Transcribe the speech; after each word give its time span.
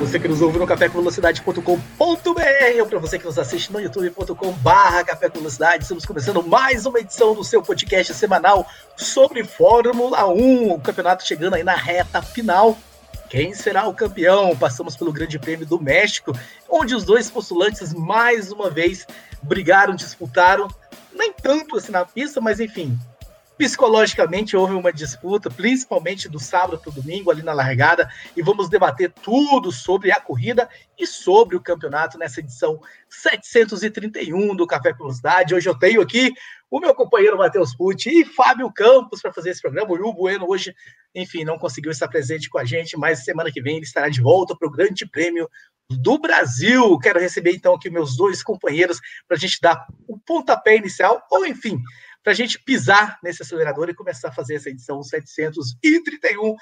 Você 0.00 0.20
que 0.20 0.28
nos 0.28 0.40
ouve 0.40 0.58
no 0.58 0.66
cafécomvelocidade.com.br 0.66 2.80
ou 2.80 2.86
para 2.86 2.98
você 3.00 3.18
que 3.18 3.24
nos 3.24 3.38
assiste 3.38 3.72
no 3.72 3.80
youtube.com 3.80 4.52
barra 4.52 5.02
Café 5.02 5.28
com 5.28 5.38
Velocidade, 5.38 5.82
estamos 5.82 6.06
começando 6.06 6.42
mais 6.42 6.86
uma 6.86 7.00
edição 7.00 7.34
do 7.34 7.42
seu 7.42 7.60
podcast 7.60 8.14
semanal 8.14 8.64
sobre 8.96 9.42
Fórmula 9.42 10.28
1, 10.28 10.72
o 10.72 10.80
campeonato 10.80 11.26
chegando 11.26 11.54
aí 11.54 11.64
na 11.64 11.74
reta 11.74 12.22
final. 12.22 12.78
Quem 13.28 13.52
será 13.52 13.88
o 13.88 13.94
campeão? 13.94 14.56
Passamos 14.56 14.96
pelo 14.96 15.12
Grande 15.12 15.38
Prêmio 15.38 15.66
do 15.66 15.80
México, 15.80 16.32
onde 16.70 16.94
os 16.94 17.04
dois 17.04 17.28
postulantes 17.28 17.92
mais 17.92 18.52
uma 18.52 18.70
vez 18.70 19.04
brigaram, 19.42 19.96
disputaram, 19.96 20.68
nem 21.12 21.32
tanto 21.32 21.76
assim 21.76 21.90
na 21.90 22.04
pista, 22.04 22.40
mas 22.40 22.60
enfim, 22.60 22.96
Psicologicamente 23.58 24.56
houve 24.56 24.74
uma 24.74 24.92
disputa, 24.92 25.50
principalmente 25.50 26.28
do 26.28 26.38
sábado 26.38 26.78
para 26.78 26.90
o 26.90 26.92
domingo, 26.92 27.28
ali 27.28 27.42
na 27.42 27.52
largada, 27.52 28.08
e 28.36 28.40
vamos 28.40 28.68
debater 28.68 29.10
tudo 29.10 29.72
sobre 29.72 30.12
a 30.12 30.20
corrida 30.20 30.68
e 30.96 31.04
sobre 31.04 31.56
o 31.56 31.60
campeonato 31.60 32.16
nessa 32.16 32.38
edição 32.38 32.80
731 33.10 34.54
do 34.54 34.64
Café 34.64 34.92
Velocidade. 34.92 35.56
Hoje 35.56 35.68
eu 35.68 35.76
tenho 35.76 36.00
aqui 36.00 36.32
o 36.70 36.78
meu 36.78 36.94
companheiro 36.94 37.36
Matheus 37.36 37.74
Pucci 37.74 38.20
e 38.20 38.24
Fábio 38.24 38.70
Campos 38.72 39.20
para 39.20 39.32
fazer 39.32 39.50
esse 39.50 39.60
programa. 39.60 39.90
O 39.90 39.94
Will 39.94 40.12
Bueno 40.12 40.46
hoje, 40.48 40.72
enfim, 41.12 41.42
não 41.42 41.58
conseguiu 41.58 41.90
estar 41.90 42.06
presente 42.06 42.48
com 42.48 42.58
a 42.58 42.64
gente, 42.64 42.96
mas 42.96 43.24
semana 43.24 43.50
que 43.50 43.60
vem 43.60 43.76
ele 43.76 43.84
estará 43.84 44.08
de 44.08 44.20
volta 44.20 44.54
para 44.56 44.68
o 44.68 44.70
Grande 44.70 45.04
Prêmio 45.04 45.48
do 45.90 46.16
Brasil. 46.18 46.96
Quero 46.98 47.18
receber 47.18 47.52
então 47.52 47.74
aqui 47.74 47.90
meus 47.90 48.16
dois 48.16 48.40
companheiros 48.40 49.00
para 49.26 49.36
a 49.36 49.40
gente 49.40 49.58
dar 49.60 49.84
o 50.06 50.16
pontapé 50.18 50.76
inicial, 50.76 51.26
ou 51.30 51.44
enfim, 51.44 51.82
para 52.28 52.34
a 52.34 52.36
gente 52.36 52.62
pisar 52.62 53.18
nesse 53.22 53.40
acelerador 53.40 53.88
e 53.88 53.94
começar 53.94 54.28
a 54.28 54.32
fazer 54.32 54.56
essa 54.56 54.68
edição 54.68 55.02
731. 55.02 56.54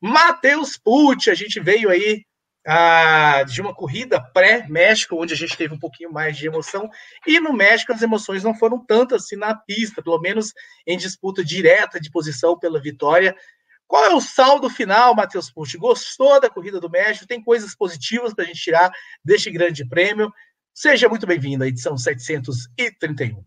Matheus 0.00 0.78
Pucci, 0.78 1.28
a 1.28 1.34
gente 1.34 1.58
veio 1.58 1.90
aí 1.90 2.24
ah, 2.64 3.42
de 3.42 3.60
uma 3.60 3.74
corrida 3.74 4.20
pré-México, 4.32 5.20
onde 5.20 5.34
a 5.34 5.36
gente 5.36 5.56
teve 5.56 5.74
um 5.74 5.78
pouquinho 5.78 6.12
mais 6.12 6.36
de 6.36 6.46
emoção, 6.46 6.88
e 7.26 7.40
no 7.40 7.52
México 7.52 7.92
as 7.92 8.00
emoções 8.00 8.44
não 8.44 8.54
foram 8.54 8.78
tantas 8.86 9.24
assim 9.24 9.34
na 9.34 9.56
pista, 9.56 10.00
pelo 10.00 10.20
menos 10.20 10.52
em 10.86 10.96
disputa 10.96 11.44
direta 11.44 12.00
de 12.00 12.12
posição 12.12 12.56
pela 12.56 12.80
vitória. 12.80 13.34
Qual 13.88 14.04
é 14.04 14.14
o 14.14 14.20
saldo 14.20 14.70
final, 14.70 15.16
Matheus 15.16 15.50
Pucci? 15.50 15.76
Gostou 15.78 16.40
da 16.40 16.48
corrida 16.48 16.78
do 16.78 16.88
México? 16.88 17.26
Tem 17.26 17.42
coisas 17.42 17.74
positivas 17.74 18.32
para 18.32 18.44
a 18.44 18.46
gente 18.46 18.62
tirar 18.62 18.92
deste 19.24 19.50
grande 19.50 19.84
prêmio? 19.84 20.32
Seja 20.72 21.08
muito 21.08 21.26
bem-vindo 21.26 21.64
à 21.64 21.66
edição 21.66 21.98
731. 21.98 23.44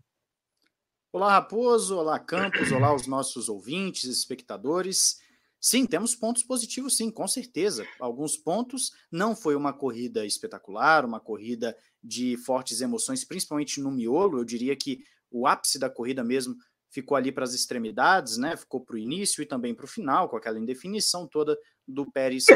Olá, 1.14 1.32
Raposo, 1.32 1.98
olá, 1.98 2.18
Campos, 2.18 2.72
olá, 2.72 2.94
os 2.94 3.06
nossos 3.06 3.50
ouvintes, 3.50 4.04
espectadores. 4.04 5.20
Sim, 5.60 5.84
temos 5.84 6.14
pontos 6.14 6.42
positivos, 6.42 6.96
sim, 6.96 7.10
com 7.10 7.28
certeza. 7.28 7.86
Alguns 8.00 8.34
pontos. 8.34 8.92
Não 9.10 9.36
foi 9.36 9.54
uma 9.54 9.74
corrida 9.74 10.24
espetacular, 10.24 11.04
uma 11.04 11.20
corrida 11.20 11.76
de 12.02 12.38
fortes 12.38 12.80
emoções, 12.80 13.26
principalmente 13.26 13.78
no 13.78 13.90
miolo. 13.90 14.38
Eu 14.38 14.44
diria 14.44 14.74
que 14.74 15.04
o 15.30 15.46
ápice 15.46 15.78
da 15.78 15.90
corrida 15.90 16.24
mesmo 16.24 16.56
ficou 16.88 17.14
ali 17.14 17.30
para 17.30 17.44
as 17.44 17.52
extremidades, 17.52 18.38
né? 18.38 18.56
Ficou 18.56 18.80
para 18.80 18.96
o 18.96 18.98
início 18.98 19.42
e 19.42 19.46
também 19.46 19.74
para 19.74 19.84
o 19.84 19.88
final, 19.88 20.30
com 20.30 20.38
aquela 20.38 20.58
indefinição 20.58 21.28
toda 21.28 21.58
do 21.86 22.10
Pérez 22.10 22.46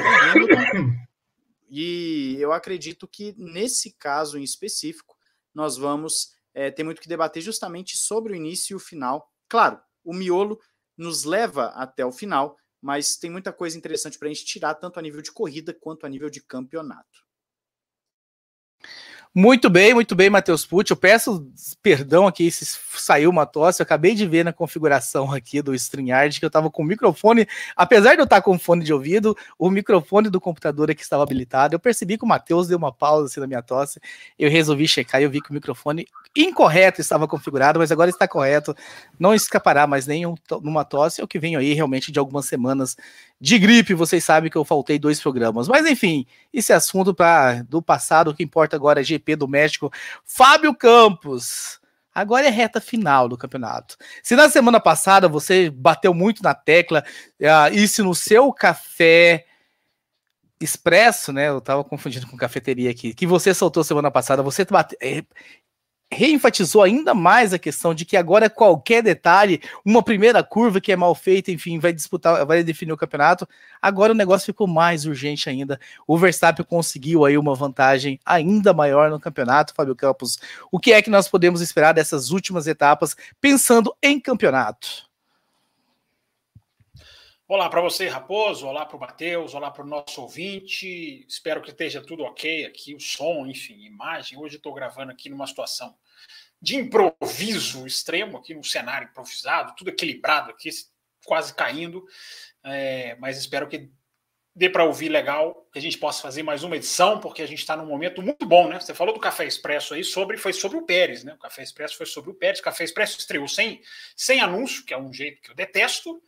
E 1.69 2.39
eu 2.41 2.53
acredito 2.53 3.07
que 3.07 3.35
nesse 3.37 3.93
caso 3.99 4.39
em 4.39 4.43
específico, 4.43 5.15
nós 5.55 5.77
vamos 5.77 6.36
é, 6.57 6.71
tem 6.71 6.85
muito 6.87 7.03
que 7.03 7.09
debater 7.09 7.43
justamente 7.43 7.99
sobre 7.99 8.33
o 8.33 8.37
início 8.37 8.73
e 8.73 8.77
o 8.77 8.81
final. 8.81 9.31
Claro, 9.47 9.79
o 10.03 10.15
miolo 10.15 10.59
nos 10.97 11.25
leva 11.25 11.67
até 11.75 12.05
o 12.05 12.11
final, 12.11 12.57
mas 12.81 13.19
tem 13.19 13.29
muita 13.29 13.53
coisa 13.53 13.77
interessante 13.77 14.19
para 14.19 14.27
a 14.27 14.33
gente 14.33 14.47
tirar, 14.47 14.75
tanto 14.75 14.99
a 14.99 15.03
nível 15.03 15.21
de 15.21 15.31
corrida 15.31 15.77
quanto 15.79 16.07
a 16.07 16.09
nível 16.09 16.31
de 16.31 16.43
campeonato. 16.43 17.26
Muito 19.39 19.69
bem, 19.69 19.93
muito 19.93 20.15
bem, 20.15 20.31
Matheus 20.31 20.65
Pucci. 20.65 20.93
Eu 20.93 20.97
peço 20.97 21.47
perdão 21.83 22.27
aqui 22.27 22.51
se 22.51 22.65
saiu 22.95 23.29
uma 23.29 23.45
tosse. 23.45 23.83
Eu 23.83 23.85
acabei 23.85 24.15
de 24.15 24.27
ver 24.27 24.43
na 24.43 24.51
configuração 24.51 25.31
aqui 25.31 25.61
do 25.61 25.75
StreamYard 25.75 26.39
que 26.39 26.45
eu 26.47 26.47
estava 26.47 26.71
com 26.71 26.83
o 26.83 26.87
microfone, 26.87 27.47
apesar 27.77 28.15
de 28.15 28.21
eu 28.23 28.25
estar 28.25 28.41
com 28.41 28.59
fone 28.59 28.83
de 28.83 28.95
ouvido, 28.95 29.37
o 29.59 29.69
microfone 29.69 30.31
do 30.31 30.41
computador 30.41 30.91
aqui 30.91 31.03
estava 31.03 31.23
habilitado. 31.23 31.75
Eu 31.75 31.79
percebi 31.79 32.17
que 32.17 32.25
o 32.25 32.27
Matheus 32.27 32.67
deu 32.67 32.79
uma 32.79 32.91
pausa 32.91 33.27
assim 33.27 33.39
na 33.39 33.47
minha 33.47 33.61
tosse. 33.61 34.01
Eu 34.39 34.49
resolvi 34.49 34.89
checar 34.89 35.21
e 35.21 35.25
eu 35.25 35.31
vi 35.31 35.43
que 35.43 35.51
o 35.51 35.53
microfone 35.53 36.07
incorreto 36.35 37.03
estava 37.03 37.29
configurado, 37.29 37.79
mas 37.79 37.93
agora 37.93 38.09
está 38.09 38.27
correto. 38.27 38.75
Não 39.19 39.35
escapará 39.35 39.87
mais 39.87 40.07
nenhum 40.07 40.35
numa 40.63 40.83
tosse. 40.83 41.21
É 41.21 41.25
o 41.25 41.29
que 41.29 41.39
venho 41.39 41.59
aí 41.59 41.75
realmente 41.75 42.11
de 42.11 42.19
algumas 42.19 42.47
semanas 42.47 42.97
de 43.41 43.59
gripe. 43.59 43.95
Vocês 43.95 44.25
sabem 44.25 44.51
que 44.51 44.57
eu 44.57 44.65
faltei 44.65 44.99
dois 44.99 45.21
programas. 45.21 45.69
Mas 45.69 45.87
enfim, 45.87 46.27
esse 46.53 46.73
assunto 46.73 47.15
do 47.69 47.83
passado, 47.83 48.31
o 48.31 48.35
que 48.35 48.43
importa 48.43 48.77
agora 48.77 49.01
é 49.01 49.05
GP 49.05 49.37
do 49.37 49.49
México. 49.49 49.93
Fábio 50.25 50.75
Campos. 50.75 51.81
Agora 52.15 52.47
é 52.47 52.51
reta 52.51 52.81
final 52.81 53.29
do 53.29 53.37
campeonato. 53.37 53.97
Se 54.23 54.35
na 54.35 54.49
semana 54.49 54.81
passada 54.81 55.29
você 55.29 55.69
bateu 55.69 56.15
muito 56.15 56.43
na 56.43 56.55
tecla, 56.55 57.05
uh, 57.43 57.75
e 57.75 57.87
se 57.87 58.01
no 58.01 58.15
seu 58.15 58.51
café 58.55 59.45
expresso, 60.59 61.33
né? 61.33 61.49
Eu 61.49 61.61
tava 61.61 61.85
confundindo 61.85 62.27
com 62.27 62.37
cafeteria 62.37 62.91
aqui, 62.91 63.13
que 63.13 63.27
você 63.27 63.53
soltou 63.53 63.85
semana 63.85 64.11
passada, 64.11 64.43
você 64.43 64.65
bate, 64.65 64.97
é, 64.99 65.23
reenfatizou 66.13 66.83
ainda 66.83 67.15
mais 67.15 67.53
a 67.53 67.59
questão 67.59 67.93
de 67.93 68.05
que 68.05 68.17
agora 68.17 68.49
qualquer 68.49 69.03
detalhe, 69.03 69.61
uma 69.85 70.03
primeira 70.03 70.43
curva 70.43 70.81
que 70.81 70.93
é 70.93 70.97
mal 70.97 71.15
feita, 71.15 71.51
enfim, 71.51 71.79
vai 71.79 71.93
disputar, 71.93 72.47
vai 72.47 72.63
definir 72.63 72.93
o 72.93 72.97
campeonato. 72.97 73.47
Agora 73.83 74.13
o 74.13 74.17
negócio 74.17 74.47
ficou 74.47 74.67
mais 74.67 75.05
urgente 75.05 75.49
ainda. 75.49 75.81
O 76.07 76.17
Verstappen 76.17 76.65
conseguiu 76.65 77.25
aí 77.25 77.37
uma 77.37 77.55
vantagem 77.55 78.21
ainda 78.25 78.73
maior 78.73 79.11
no 79.11 79.21
campeonato, 79.21 79.75
Fábio 79.75 79.97
Campos. 79.97 80.39
O 80.71 80.79
que 80.79 80.93
é 80.93 81.03
que 81.03 81.11
nós 81.11 81.29
podemos 81.29 81.61
esperar 81.61 81.93
dessas 81.93 82.31
últimas 82.31 82.67
etapas 82.67 83.17
pensando 83.41 83.95
em 84.03 84.21
campeonato? 84.21 85.07
Olá 87.49 87.69
para 87.71 87.81
você, 87.81 88.09
Raposo. 88.09 88.67
Olá 88.67 88.85
para 88.85 88.97
o 88.97 89.01
Matheus. 89.01 89.55
Olá 89.55 89.71
para 89.71 89.85
o 89.85 89.87
nosso 89.87 90.21
ouvinte. 90.21 91.25
Espero 91.29 91.63
que 91.63 91.71
esteja 91.71 92.03
tudo 92.03 92.25
ok 92.25 92.67
aqui, 92.67 92.93
o 92.93 92.99
som, 92.99 93.47
enfim, 93.47 93.85
imagem. 93.85 94.37
Hoje 94.37 94.57
estou 94.57 94.75
gravando 94.75 95.13
aqui 95.13 95.29
numa 95.29 95.47
situação 95.47 95.97
de 96.61 96.75
improviso 96.75 97.87
extremo, 97.87 98.37
aqui 98.37 98.53
no 98.53 98.65
cenário 98.65 99.09
improvisado, 99.09 99.77
tudo 99.77 99.91
equilibrado 99.91 100.51
aqui, 100.51 100.71
quase 101.25 101.55
caindo. 101.55 102.05
É, 102.65 103.15
mas 103.21 103.39
espero 103.39 103.69
que 103.69 103.93
dê 104.53 104.69
para 104.69 104.85
ouvir 104.85 105.09
legal, 105.09 105.69
que 105.71 105.79
a 105.79 105.83
gente 105.83 105.99
possa 105.99 106.23
fazer 106.23 106.43
mais 106.43 106.65
uma 106.65 106.75
edição, 106.75 107.21
porque 107.21 107.43
a 107.43 107.47
gente 107.47 107.61
está 107.61 107.77
num 107.77 107.87
momento 107.87 108.23
muito 108.23 108.45
bom, 108.45 108.69
né? 108.69 108.81
Você 108.81 108.93
falou 108.93 109.15
do 109.15 109.21
Café 109.21 109.47
Expresso 109.47 109.95
aí 109.95 110.03
sobre, 110.03 110.37
foi 110.37 110.53
sobre 110.53 110.79
o 110.79 110.83
Pérez, 110.83 111.23
né? 111.23 111.35
O 111.35 111.39
Café 111.39 111.63
Expresso 111.63 111.97
foi 111.97 112.07
sobre 112.07 112.31
o 112.31 112.35
Pérez. 112.35 112.59
O 112.59 112.63
Café 112.65 112.83
Expresso 112.83 113.21
estreou 113.21 113.47
sem, 113.47 113.81
sem 114.17 114.41
anúncio, 114.41 114.85
que 114.85 114.93
é 114.93 114.99
um 114.99 115.13
jeito 115.13 115.41
que 115.43 115.53
eu 115.53 115.55
detesto 115.55 116.21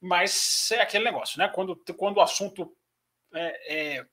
mas 0.00 0.70
é 0.70 0.80
aquele 0.80 1.04
negócio, 1.04 1.38
né? 1.38 1.48
Quando, 1.48 1.76
quando 1.96 2.18
o 2.18 2.22
assunto 2.22 2.76
é, 3.34 3.96
é, 3.96 4.06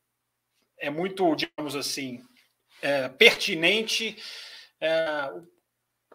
é 0.80 0.90
muito, 0.90 1.36
digamos 1.36 1.76
assim, 1.76 2.24
é, 2.82 3.10
pertinente, 3.10 4.18
é, 4.82 5.30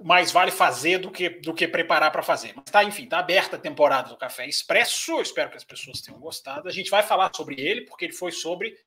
mais 0.00 0.30
vale 0.30 0.50
fazer 0.50 0.98
do 0.98 1.10
que, 1.10 1.28
do 1.28 1.54
que 1.54 1.66
preparar 1.66 2.10
para 2.12 2.22
fazer. 2.22 2.52
Mas 2.54 2.64
tá, 2.66 2.84
enfim, 2.84 3.06
tá 3.06 3.18
aberta 3.18 3.56
a 3.56 3.60
temporada 3.60 4.08
do 4.08 4.16
Café 4.16 4.46
Expresso. 4.46 5.20
Espero 5.20 5.50
que 5.50 5.56
as 5.56 5.64
pessoas 5.64 6.00
tenham 6.00 6.20
gostado. 6.20 6.68
A 6.68 6.72
gente 6.72 6.90
vai 6.90 7.02
falar 7.02 7.30
sobre 7.34 7.60
ele, 7.60 7.82
porque 7.82 8.04
ele 8.04 8.12
foi 8.12 8.30
sobre 8.30 8.78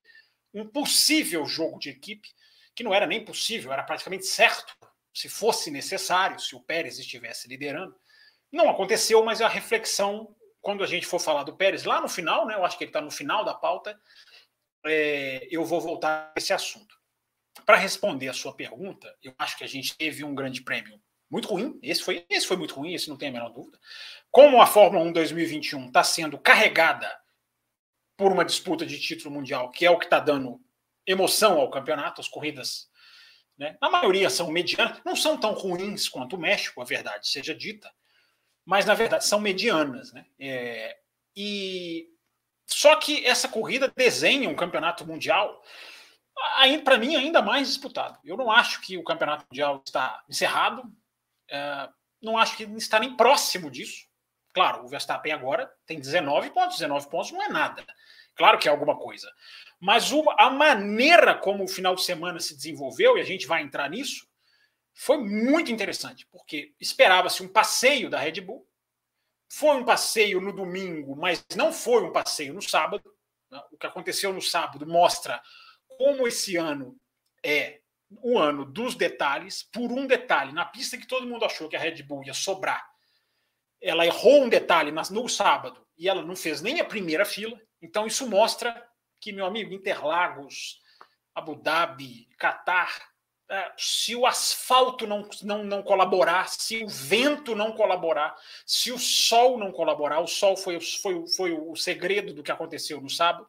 um 0.54 0.68
possível 0.68 1.45
jogo 1.45 1.80
de 1.80 1.89
equipe, 1.89 2.30
que 2.75 2.84
não 2.84 2.94
era 2.94 3.06
nem 3.06 3.24
possível, 3.24 3.72
era 3.72 3.84
praticamente 3.84 4.25
certo, 4.25 4.75
se 5.13 5.27
fosse 5.27 5.69
necessário, 5.69 6.39
se 6.39 6.56
o 6.56 6.62
Pérez 6.62 7.00
estivesse 7.00 7.48
liderando. 7.48 7.95
Não 8.51 8.69
aconteceu, 8.69 9.24
mas 9.24 9.42
a 9.42 9.48
reflexão 9.48 10.36
quando 10.62 10.84
a 10.84 10.88
gente 10.88 11.06
for 11.06 11.19
falar 11.19 11.44
do 11.44 11.56
Pérez, 11.56 11.84
lá 11.84 12.00
no 12.00 12.08
final, 12.08 12.46
né, 12.46 12.56
eu 12.56 12.63
acho 12.63 12.78
que 12.78 12.84
ele 12.84 12.90
está 12.90 13.02
no 13.02 13.12
final 13.12 13.44
da 13.44 13.54
pauta, 13.54 14.00
é, 14.86 15.48
eu 15.52 15.66
vou 15.66 15.81
voltar 15.81 16.31
a 16.36 16.40
esse 16.40 16.54
assunto. 16.54 16.96
Para 17.66 17.78
responder 17.78 18.30
a 18.30 18.34
sua 18.34 18.56
pergunta, 18.56 19.13
eu 19.22 19.34
acho 19.38 19.58
que 19.58 19.63
a 19.63 19.68
gente 19.68 19.98
teve 19.98 20.24
um 20.24 20.34
grande 20.34 20.62
prêmio 20.62 21.02
muito 21.30 21.48
ruim. 21.48 21.80
Esse 21.81 22.04
foi, 22.04 22.25
esse 22.30 22.46
foi 22.46 22.58
muito 22.58 22.75
ruim, 22.75 22.94
esse 22.94 23.10
não 23.10 23.18
tem 23.18 23.30
a 23.30 23.31
menor 23.31 23.50
dúvida. 23.50 23.80
Como 24.30 24.62
a 24.62 24.68
Fórmula 24.68 25.04
1 25.06 25.13
2021 25.13 25.88
está 25.88 26.04
sendo 26.04 26.38
carregada 26.38 27.10
por 28.18 28.31
uma 28.31 28.46
disputa 28.46 28.86
de 28.86 29.00
título 29.00 29.34
mundial, 29.34 29.72
que 29.72 29.86
é 29.86 29.90
o 29.90 29.98
que 29.98 30.06
está 30.06 30.19
dando 30.19 30.62
emoção 31.08 31.60
ao 31.60 31.69
campeonato, 31.69 32.22
as 32.22 32.28
corridas 32.28 32.90
Né? 33.58 33.78
Na 33.81 33.90
maioria 33.90 34.30
são 34.30 34.52
medianas, 34.52 35.02
não 35.06 35.16
são 35.16 35.38
tão 35.38 35.54
ruins 35.54 36.08
quanto 36.08 36.36
o 36.36 36.40
México, 36.40 36.81
a 36.81 36.86
verdade 36.86 37.28
seja 37.28 37.54
dita, 37.56 37.92
mas 38.66 38.86
na 38.86 38.94
verdade 38.94 39.25
são 39.25 39.40
medianas. 39.40 40.12
Né? 40.13 40.25
É, 40.40 40.98
e 41.36 42.08
só 42.68 42.96
que 42.96 43.25
essa 43.25 43.48
corrida 43.48 43.92
desenha 43.96 44.50
um 44.50 44.56
campeonato 44.56 45.06
mundial 45.06 45.62
para 46.84 46.98
mim 46.98 47.16
ainda 47.16 47.42
mais 47.42 47.68
disputado. 47.68 48.18
Eu 48.24 48.38
não 48.38 48.52
acho 48.52 48.81
que 48.81 48.98
o 48.98 49.04
campeonato 49.04 49.46
mundial 49.52 49.81
está 49.86 50.24
encerrado, 50.30 50.84
é, 51.50 51.90
não 52.22 52.38
acho 52.38 52.56
que 52.56 52.63
está 52.63 53.00
nem 53.00 53.16
próximo 53.16 53.69
disso. 53.69 54.08
Claro, 54.54 54.84
o 54.84 54.88
Verstappen 54.88 55.31
agora 55.31 55.72
tem 55.86 56.00
19 56.00 56.50
pontos, 56.52 56.78
19 56.78 57.10
pontos 57.10 57.31
não 57.31 57.42
é 57.42 57.50
nada. 57.50 57.86
Claro 58.36 58.58
que 58.58 58.68
é 58.68 58.72
alguma 58.72 58.98
coisa. 58.98 59.31
Mas 59.80 60.12
uma, 60.12 60.36
a 60.38 60.50
maneira 60.50 61.36
como 61.36 61.63
o 61.63 61.68
final 61.68 61.96
de 61.96 62.04
semana 62.04 62.40
se 62.40 62.56
desenvolveu, 62.56 63.18
e 63.18 63.22
a 63.22 63.25
gente 63.25 63.48
vai 63.48 63.62
entrar 63.62 63.90
nisso, 63.90 64.28
foi 64.94 65.18
muito 65.18 65.72
interessante, 65.72 66.28
porque 66.28 66.74
esperava-se 66.80 67.42
um 67.42 67.48
passeio 67.48 68.10
da 68.10 68.20
Red 68.20 68.42
Bull. 68.42 68.68
Foi 69.50 69.76
um 69.76 69.86
passeio 69.86 70.40
no 70.40 70.54
domingo, 70.54 71.16
mas 71.16 71.46
não 71.56 71.74
foi 71.74 72.04
um 72.04 72.12
passeio 72.12 72.54
no 72.54 72.62
sábado. 72.62 73.14
Né? 73.50 73.62
O 73.72 73.78
que 73.78 73.88
aconteceu 73.88 74.32
no 74.32 74.42
sábado 74.42 74.86
mostra 74.86 75.42
como 75.98 76.28
esse 76.28 76.56
ano 76.56 76.98
é 77.44 77.82
o 78.24 78.38
ano 78.38 78.66
dos 78.66 78.96
detalhes, 78.96 79.64
por 79.64 79.92
um 79.92 80.06
detalhe, 80.06 80.52
na 80.52 80.66
pista 80.66 80.98
que 80.98 81.08
todo 81.08 81.28
mundo 81.28 81.46
achou 81.46 81.70
que 81.70 81.76
a 81.76 81.80
Red 81.80 82.04
Bull 82.04 82.26
ia 82.26 82.34
sobrar, 82.34 82.86
ela 83.80 84.06
errou 84.06 84.44
um 84.44 84.50
detalhe 84.50 84.92
no 84.92 85.30
sábado 85.30 85.86
e 85.98 86.08
ela 86.08 86.22
não 86.22 86.36
fez 86.36 86.62
nem 86.62 86.80
a 86.80 86.86
primeira 86.86 87.26
fila. 87.26 87.60
Então 87.82 88.06
isso 88.06 88.30
mostra 88.30 88.88
que, 89.20 89.32
meu 89.32 89.46
amigo, 89.46 89.74
Interlagos, 89.74 90.80
Abu 91.34 91.56
Dhabi, 91.56 92.28
Catar, 92.38 93.11
se 93.77 94.15
o 94.15 94.25
asfalto 94.25 95.06
não, 95.06 95.27
não, 95.44 95.63
não 95.63 95.83
colaborar, 95.83 96.48
se 96.50 96.83
o 96.83 96.88
vento 96.88 97.56
não 97.56 97.74
colaborar, 97.74 98.36
se 98.65 98.92
o 98.92 99.00
sol 99.00 99.57
não 99.57 99.71
colaborar, 99.71 100.19
o 100.19 100.27
sol 100.27 100.56
foi, 100.56 100.80
foi, 100.80 101.27
foi 101.27 101.51
o 101.51 101.75
segredo 101.75 102.33
do 102.33 102.44
que 102.44 102.51
aconteceu 102.51 103.01
no 103.01 103.09
sábado, 103.09 103.48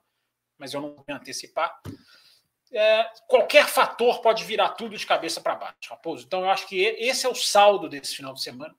mas 0.58 0.75
eu 0.75 0.81
não 0.81 0.94
vou 0.94 1.04
antecipar. 1.08 1.81
É, 2.72 3.04
qualquer 3.28 3.66
fator 3.66 4.20
pode 4.22 4.44
virar 4.44 4.70
tudo 4.70 4.96
de 4.96 5.06
cabeça 5.06 5.40
para 5.40 5.54
baixo, 5.54 5.90
Raposo. 5.90 6.25
Então, 6.26 6.40
eu 6.40 6.50
acho 6.50 6.66
que 6.66 6.81
esse 6.81 7.26
é 7.26 7.28
o 7.28 7.34
saldo 7.34 7.88
desse 7.88 8.16
final 8.16 8.32
de 8.32 8.43
semana. 8.43 8.75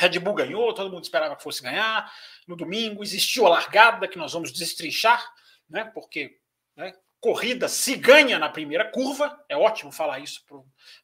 Red 0.00 0.18
Bull 0.18 0.34
ganhou, 0.34 0.74
todo 0.74 0.90
mundo 0.90 1.04
esperava 1.04 1.36
que 1.36 1.42
fosse 1.42 1.62
ganhar. 1.62 2.12
No 2.46 2.56
domingo 2.56 3.02
existiu 3.02 3.46
a 3.46 3.50
largada 3.50 4.08
que 4.08 4.18
nós 4.18 4.32
vamos 4.32 4.50
destrinchar, 4.50 5.24
né? 5.68 5.84
Porque 5.94 6.38
né, 6.74 6.92
corrida 7.20 7.68
se 7.68 7.96
ganha 7.96 8.38
na 8.38 8.48
primeira 8.48 8.90
curva. 8.90 9.44
É 9.48 9.56
ótimo 9.56 9.92
falar 9.92 10.20
isso 10.20 10.44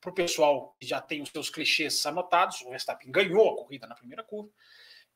para 0.00 0.10
o 0.10 0.14
pessoal 0.14 0.74
que 0.80 0.86
já 0.86 1.00
tem 1.00 1.22
os 1.22 1.28
seus 1.28 1.50
clichês 1.50 2.04
anotados. 2.06 2.62
O 2.62 2.70
Verstappen 2.70 3.10
ganhou 3.10 3.52
a 3.52 3.56
corrida 3.56 3.86
na 3.86 3.94
primeira 3.94 4.24
curva. 4.24 4.50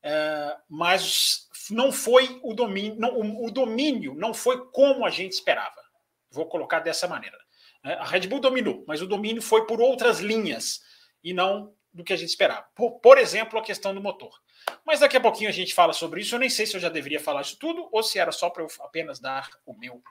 É, 0.03 0.57
mas 0.69 1.47
não 1.69 1.91
foi 1.91 2.39
o 2.43 2.53
domínio, 2.53 2.95
não, 2.99 3.19
o, 3.19 3.45
o 3.45 3.51
domínio 3.51 4.15
não 4.15 4.33
foi 4.33 4.65
como 4.71 5.05
a 5.05 5.09
gente 5.09 5.33
esperava. 5.33 5.81
Vou 6.29 6.45
colocar 6.47 6.79
dessa 6.79 7.07
maneira. 7.07 7.37
Né. 7.83 7.93
A 7.95 8.05
Red 8.05 8.27
Bull 8.27 8.39
dominou, 8.39 8.83
mas 8.87 9.01
o 9.01 9.07
domínio 9.07 9.41
foi 9.41 9.65
por 9.65 9.81
outras 9.81 10.19
linhas 10.19 10.81
e 11.23 11.33
não 11.33 11.73
do 11.93 12.03
que 12.03 12.13
a 12.13 12.15
gente 12.15 12.29
esperava. 12.29 12.65
Por, 12.75 12.99
por, 12.99 13.17
exemplo, 13.17 13.59
a 13.59 13.63
questão 13.63 13.93
do 13.93 14.01
motor. 14.01 14.39
Mas 14.85 15.01
daqui 15.01 15.17
a 15.17 15.21
pouquinho 15.21 15.49
a 15.49 15.53
gente 15.53 15.73
fala 15.73 15.93
sobre 15.93 16.21
isso. 16.21 16.33
Eu 16.33 16.39
nem 16.39 16.49
sei 16.49 16.65
se 16.65 16.75
eu 16.75 16.79
já 16.79 16.89
deveria 16.89 17.19
falar 17.19 17.41
isso 17.41 17.57
tudo 17.57 17.89
ou 17.91 18.01
se 18.01 18.17
era 18.17 18.31
só 18.31 18.49
para 18.49 18.63
eu 18.63 18.67
apenas 18.81 19.19
dar 19.19 19.49
o 19.65 19.73
meu 19.73 20.01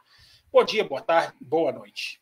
bom 0.53 0.65
dia, 0.65 0.85
boa 0.85 1.01
tarde, 1.01 1.33
boa 1.41 1.73
noite. 1.73 2.21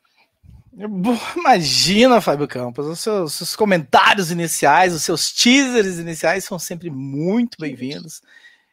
Imagina, 1.37 2.21
Fábio 2.21 2.47
Campos, 2.47 2.87
os 2.87 3.01
seus, 3.01 3.35
seus 3.35 3.57
comentários 3.57 4.31
iniciais, 4.31 4.95
os 4.95 5.03
seus 5.03 5.33
teasers 5.33 5.99
iniciais 5.99 6.45
são 6.45 6.59
sempre 6.59 6.91
muito 6.91 7.57
bem-vindos 7.59 8.23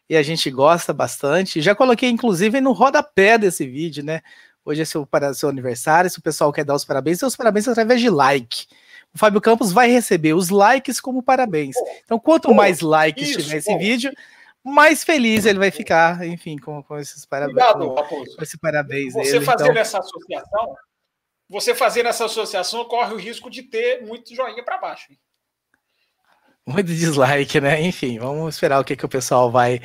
e 0.10 0.16
a 0.16 0.22
gente 0.22 0.52
gosta 0.52 0.94
bastante. 0.94 1.62
Já 1.62 1.74
coloquei, 1.74 2.10
inclusive, 2.10 2.62
no 2.62 2.74
rodapé 2.74 3.38
desse 3.38 3.66
vídeo, 3.66 4.04
né? 4.04 4.22
Hoje 4.64 4.82
é 4.82 4.86
seu, 4.86 5.06
para, 5.06 5.34
seu 5.34 5.50
aniversário. 5.50 6.10
Se 6.10 6.20
o 6.20 6.22
pessoal 6.22 6.52
quer 6.52 6.64
dar 6.64 6.76
os 6.76 6.86
parabéns, 6.86 7.20
seus 7.20 7.36
parabéns 7.36 7.68
através 7.68 8.02
de 8.02 8.10
like 8.10 8.68
o 9.16 9.18
Fábio 9.18 9.40
Campos 9.40 9.72
vai 9.72 9.90
receber 9.90 10.34
os 10.34 10.50
likes 10.50 11.00
como 11.00 11.24
parabéns. 11.24 11.78
Então, 12.04 12.20
quanto 12.20 12.54
mais 12.54 12.82
likes 12.82 13.30
isso, 13.30 13.40
tiver 13.40 13.58
esse 13.58 13.72
bom. 13.72 13.80
vídeo, 13.80 14.12
mais 14.72 15.04
feliz 15.04 15.46
ele 15.46 15.60
vai 15.60 15.70
ficar, 15.70 16.26
enfim, 16.26 16.58
com, 16.58 16.82
com 16.82 16.98
esses 16.98 17.24
parabéns. 17.26 17.56
Obrigado, 17.56 17.94
Raposo. 17.94 18.36
Com 18.36 18.44
esse 18.44 18.58
parabéns. 18.58 19.14
Você 19.14 19.34
dele, 19.34 19.46
fazer 19.46 19.66
então... 19.66 19.78
essa 19.82 20.00
associação, 20.00 20.76
você 21.48 21.76
fazer 21.76 22.06
essa 22.08 22.26
associação 22.26 22.84
corre 22.86 23.14
o 23.14 23.18
risco 23.18 23.50
de 23.50 23.62
ter 23.62 24.02
muito 24.02 24.34
joinha 24.34 24.64
para 24.64 24.80
baixo. 24.80 25.12
Hein? 25.12 25.20
Muito 26.66 26.88
dislike, 26.88 27.62
né? 27.62 27.80
Enfim, 27.80 28.18
vamos 28.18 28.56
esperar 28.56 28.80
o 28.80 28.84
que, 28.84 28.96
que 28.96 29.06
o 29.06 29.10
pessoal 29.10 29.52
vai 29.52 29.80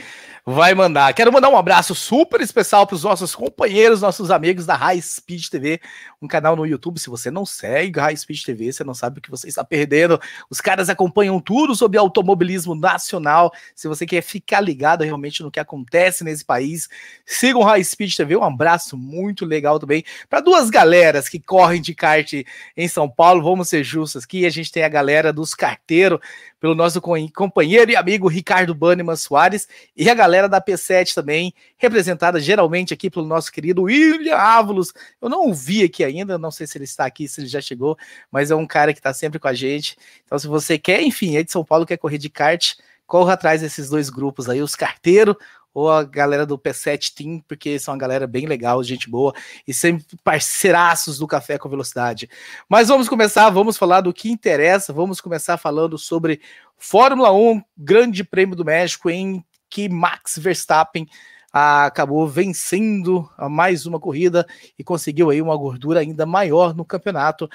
vai 0.44 0.74
mandar. 0.74 1.12
Quero 1.14 1.32
mandar 1.32 1.48
um 1.48 1.56
abraço 1.56 1.94
super 1.94 2.40
especial 2.40 2.86
para 2.86 2.96
os 2.96 3.04
nossos 3.04 3.34
companheiros, 3.34 4.00
nossos 4.00 4.30
amigos 4.30 4.66
da 4.66 4.74
High 4.74 5.00
Speed 5.00 5.48
TV, 5.48 5.80
um 6.20 6.26
canal 6.26 6.56
no 6.56 6.66
YouTube. 6.66 6.98
Se 6.98 7.10
você 7.10 7.30
não 7.30 7.44
segue 7.44 8.00
High 8.00 8.16
Speed 8.16 8.42
TV, 8.42 8.72
você 8.72 8.84
não 8.84 8.94
sabe 8.94 9.18
o 9.18 9.22
que 9.22 9.30
você 9.30 9.48
está 9.48 9.62
perdendo. 9.64 10.20
Os 10.48 10.60
caras 10.60 10.88
acompanham 10.88 11.40
tudo 11.40 11.74
sobre 11.74 11.98
automobilismo 11.98 12.74
nacional. 12.74 13.52
Se 13.74 13.88
você 13.88 14.06
quer 14.06 14.22
ficar 14.22 14.60
ligado 14.60 15.04
realmente 15.04 15.42
no 15.42 15.50
que 15.50 15.60
acontece 15.60 16.24
nesse 16.24 16.44
país, 16.44 16.88
siga 17.24 17.58
o 17.58 17.62
High 17.62 17.84
Speed 17.84 18.14
TV. 18.14 18.36
Um 18.36 18.44
abraço 18.44 18.96
muito 18.96 19.44
legal 19.44 19.78
também 19.78 20.04
para 20.28 20.40
duas 20.40 20.70
galeras 20.70 21.28
que 21.28 21.38
correm 21.38 21.80
de 21.80 21.94
kart 21.94 22.32
em 22.76 22.88
São 22.88 23.08
Paulo. 23.08 23.42
Vamos 23.42 23.68
ser 23.68 23.84
justos 23.84 24.24
aqui. 24.24 24.46
A 24.46 24.50
gente 24.50 24.72
tem 24.72 24.84
a 24.84 24.88
galera 24.88 25.32
dos 25.32 25.54
carteiros, 25.54 26.18
pelo 26.60 26.74
nosso 26.74 27.00
companheiro 27.00 27.90
e 27.90 27.96
amigo 27.96 28.28
Ricardo 28.28 28.74
Banniman 28.74 29.16
Soares, 29.16 29.66
e 29.96 30.10
a 30.10 30.14
galera 30.14 30.29
galera 30.30 30.48
da 30.48 30.60
P7 30.60 31.12
também, 31.12 31.52
representada 31.76 32.38
geralmente 32.38 32.94
aqui 32.94 33.10
pelo 33.10 33.26
nosso 33.26 33.50
querido 33.50 33.82
William 33.82 34.36
Ávulos. 34.36 34.92
Eu 35.20 35.28
não 35.28 35.50
o 35.50 35.54
vi 35.54 35.82
aqui 35.82 36.04
ainda, 36.04 36.38
não 36.38 36.52
sei 36.52 36.68
se 36.68 36.78
ele 36.78 36.84
está 36.84 37.04
aqui, 37.04 37.26
se 37.26 37.40
ele 37.40 37.48
já 37.48 37.60
chegou, 37.60 37.98
mas 38.30 38.52
é 38.52 38.54
um 38.54 38.66
cara 38.66 38.92
que 38.92 39.00
está 39.00 39.12
sempre 39.12 39.40
com 39.40 39.48
a 39.48 39.54
gente. 39.54 39.96
Então, 40.24 40.38
se 40.38 40.46
você 40.46 40.78
quer, 40.78 41.02
enfim, 41.02 41.36
é 41.36 41.42
de 41.42 41.50
São 41.50 41.64
Paulo, 41.64 41.84
quer 41.84 41.96
correr 41.96 42.18
de 42.18 42.30
kart, 42.30 42.74
corra 43.06 43.32
atrás 43.32 43.60
desses 43.60 43.90
dois 43.90 44.08
grupos 44.08 44.48
aí, 44.48 44.62
os 44.62 44.76
carteiros 44.76 45.34
ou 45.74 45.90
a 45.90 46.02
galera 46.02 46.44
do 46.44 46.58
P7 46.58 47.12
Team, 47.14 47.44
porque 47.46 47.78
são 47.78 47.94
uma 47.94 48.00
galera 48.00 48.26
bem 48.26 48.46
legal, 48.46 48.82
gente 48.82 49.08
boa 49.08 49.32
e 49.66 49.74
sempre 49.74 50.04
parceiraços 50.22 51.18
do 51.18 51.26
Café 51.26 51.58
com 51.58 51.68
Velocidade. 51.68 52.28
Mas 52.68 52.88
vamos 52.88 53.08
começar, 53.08 53.48
vamos 53.50 53.76
falar 53.76 54.00
do 54.00 54.12
que 54.12 54.30
interessa, 54.30 54.92
vamos 54.92 55.20
começar 55.20 55.56
falando 55.56 55.96
sobre 55.96 56.40
Fórmula 56.76 57.32
1, 57.32 57.62
Grande 57.76 58.24
Prêmio 58.24 58.56
do 58.56 58.64
México 58.64 59.10
em 59.10 59.44
que 59.70 59.88
Max 59.88 60.36
Verstappen 60.36 61.06
ah, 61.52 61.86
acabou 61.86 62.28
vencendo 62.28 63.28
mais 63.50 63.86
uma 63.86 63.98
corrida 63.98 64.46
e 64.78 64.84
conseguiu 64.84 65.30
aí 65.30 65.42
uma 65.42 65.56
gordura 65.56 66.00
ainda 66.00 66.24
maior 66.24 66.74
no 66.74 66.84
campeonato. 66.84 67.48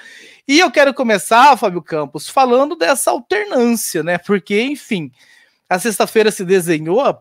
E 0.46 0.58
eu 0.58 0.70
quero 0.70 0.92
começar, 0.92 1.56
Fábio 1.56 1.82
Campos, 1.82 2.28
falando 2.28 2.76
dessa 2.76 3.10
alternância, 3.10 4.02
né? 4.02 4.18
Porque, 4.18 4.60
enfim, 4.62 5.10
a 5.68 5.78
sexta-feira 5.78 6.30
se 6.30 6.44
desenhou, 6.44 7.00
a, 7.00 7.18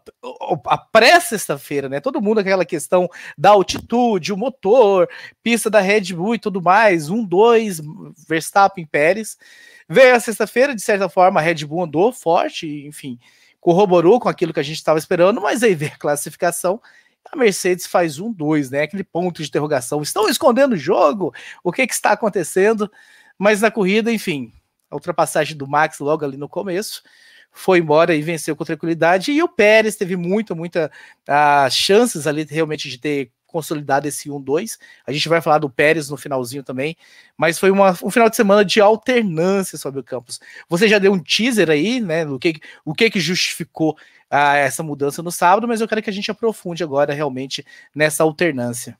a 0.68 0.78
pré-sexta-feira, 0.78 1.88
né? 1.88 2.00
Todo 2.00 2.22
mundo 2.22 2.40
aquela 2.40 2.66
questão 2.66 3.10
da 3.38 3.52
altitude, 3.52 4.34
o 4.34 4.38
motor, 4.38 5.10
pista 5.42 5.70
da 5.70 5.80
Red 5.80 6.14
Bull 6.14 6.36
e 6.36 6.40
tudo 6.40 6.62
mais, 6.62 7.10
um, 7.10 7.24
dois, 7.24 7.82
Verstappen, 8.28 8.86
Pérez. 8.86 9.38
Veio 9.88 10.16
a 10.16 10.20
sexta-feira, 10.20 10.75
de 10.75 10.82
certa 10.82 11.08
forma, 11.08 11.40
a 11.40 11.44
Red 11.44 11.66
Bull 11.66 11.84
andou 11.84 12.12
forte, 12.12 12.86
enfim, 12.86 13.18
corroborou 13.65 14.19
com 14.19 14.29
aquilo 14.29 14.53
que 14.53 14.60
a 14.60 14.63
gente 14.63 14.75
estava 14.75 15.00
esperando, 15.00 15.41
mas 15.41 15.63
aí 15.63 15.74
vem 15.74 15.88
a 15.88 15.98
classificação. 15.98 16.79
A 17.31 17.36
Mercedes 17.36 17.88
faz 17.88 18.19
um, 18.19 18.31
dois, 18.31 18.69
né? 18.69 18.84
Aquele 18.84 19.03
ponto 19.03 19.41
de 19.41 19.48
interrogação. 19.48 20.03
Estão 20.03 20.29
escondendo 20.29 20.74
o 20.74 20.77
jogo? 20.77 21.34
O 21.63 21.72
que, 21.72 21.88
que 21.88 21.93
está 21.95 22.12
acontecendo? 22.12 22.91
Mas 23.39 23.62
na 23.62 23.72
corrida, 23.72 24.12
enfim, 24.12 24.53
a 24.88 24.93
ultrapassagem 24.93 25.57
do 25.57 25.67
Max 25.67 25.98
logo 25.98 26.24
ali 26.24 26.38
no 26.38 26.48
começo 26.48 27.01
foi 27.51 27.79
embora 27.79 28.13
e 28.13 28.22
venceu 28.22 28.55
com 28.55 28.63
tranquilidade. 28.63 29.31
E 29.31 29.41
o 29.41 29.50
Pérez 29.50 29.95
teve 29.95 30.15
muita, 30.15 30.53
muita 30.53 30.91
uh, 31.27 31.72
chances 31.72 32.27
ali 32.27 32.43
realmente 32.48 32.88
de 32.88 33.00
ter 33.00 33.31
consolidado 33.56 34.06
esse 34.06 34.30
1-2. 34.30 34.78
A 35.08 35.14
gente 35.14 35.30
vai 35.30 35.40
falar 35.40 35.60
do 35.60 35.70
Pérez 35.70 36.10
no 36.10 36.18
finalzinho 36.18 36.62
também, 36.62 36.98
mas 37.38 37.58
foi 37.58 37.72
uma, 37.72 37.92
um 38.04 38.12
final 38.12 38.30
de 38.30 38.36
semana 38.36 38.66
de 38.66 38.82
alternância 38.82 39.78
sobre 39.78 40.02
o 40.02 40.04
campus. 40.04 40.42
Você 40.68 40.90
já 40.90 41.00
deu 41.00 41.14
um 41.14 41.24
teaser 41.24 41.70
aí, 41.70 42.02
né, 42.02 42.26
do 42.26 42.38
que, 42.38 42.60
o 42.84 42.94
que 42.94 43.10
que 43.10 43.20
justificou 43.22 43.98
ah, 44.30 44.58
essa 44.58 44.84
mudança 44.84 45.24
no 45.24 45.32
sábado, 45.32 45.70
mas 45.70 45.80
eu 45.80 45.88
quero 45.88 46.04
que 46.04 46.10
a 46.10 46.14
gente 46.14 46.30
aprofunde 46.30 46.84
agora 46.84 47.14
realmente 47.14 47.66
nessa 47.96 48.24
alternância. 48.24 48.98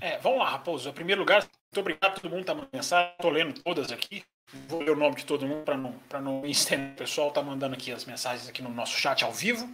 É, 0.00 0.16
vamos 0.18 0.38
lá, 0.38 0.48
Raposo. 0.48 0.88
Em 0.88 0.92
primeiro 0.92 1.20
lugar, 1.20 1.40
muito 1.42 1.80
obrigado 1.80 2.12
a 2.12 2.20
todo 2.20 2.30
mundo 2.30 2.44
que 2.44 2.52
está 2.52 2.68
mensagem. 2.72 3.12
Estou 3.12 3.30
lendo 3.30 3.60
todas 3.60 3.92
aqui. 3.92 4.24
Vou 4.66 4.80
ler 4.80 4.92
o 4.92 4.96
nome 4.96 5.16
de 5.16 5.26
todo 5.26 5.46
mundo 5.46 5.62
para 5.62 5.76
não, 5.76 5.94
não 6.22 6.46
estender. 6.46 6.92
O 6.92 6.96
pessoal 6.96 7.28
está 7.28 7.42
mandando 7.42 7.74
aqui 7.74 7.92
as 7.92 8.06
mensagens 8.06 8.48
aqui 8.48 8.62
no 8.62 8.70
nosso 8.70 8.96
chat 8.96 9.22
ao 9.22 9.32
vivo. 9.32 9.68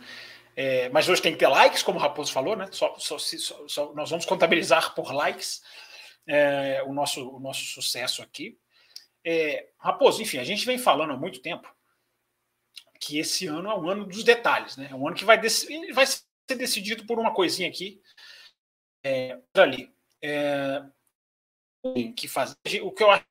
É, 0.56 0.88
mas 0.90 1.08
hoje 1.08 1.22
tem 1.22 1.32
que 1.32 1.38
ter 1.38 1.48
likes, 1.48 1.82
como 1.82 1.98
o 1.98 2.02
Raposo 2.02 2.32
falou, 2.32 2.56
né? 2.56 2.68
Só, 2.70 2.96
só, 2.98 3.18
só, 3.18 3.92
nós 3.94 4.10
vamos 4.10 4.24
contabilizar 4.24 4.94
por 4.94 5.12
likes. 5.12 5.62
é, 6.26 6.82
o, 6.84 6.92
nosso, 6.92 7.28
o 7.28 7.40
nosso 7.40 7.64
sucesso 7.64 8.22
aqui. 8.22 8.58
É, 9.24 9.68
Raposo, 9.78 10.22
enfim, 10.22 10.38
a 10.38 10.44
gente 10.44 10.66
vem 10.66 10.78
falando 10.78 11.12
há 11.12 11.16
muito 11.16 11.40
tempo 11.40 11.74
que 13.00 13.18
esse 13.18 13.46
ano 13.46 13.70
é 13.70 13.78
um 13.78 13.88
ano 13.88 14.06
dos 14.06 14.24
detalhes, 14.24 14.76
né? 14.76 14.88
É 14.90 14.94
um 14.94 15.06
ano 15.06 15.16
que 15.16 15.24
vai, 15.24 15.38
vai 15.38 16.06
ser 16.06 16.56
decidido 16.56 17.06
por 17.06 17.18
uma 17.18 17.34
coisinha 17.34 17.68
aqui, 17.68 18.00
é, 19.04 19.38
ali. 19.54 19.94
É, 20.22 20.82
que 22.16 22.26
faz, 22.26 22.56
o 22.82 22.92
que 22.92 23.02
eu 23.02 23.10
acho 23.10 23.26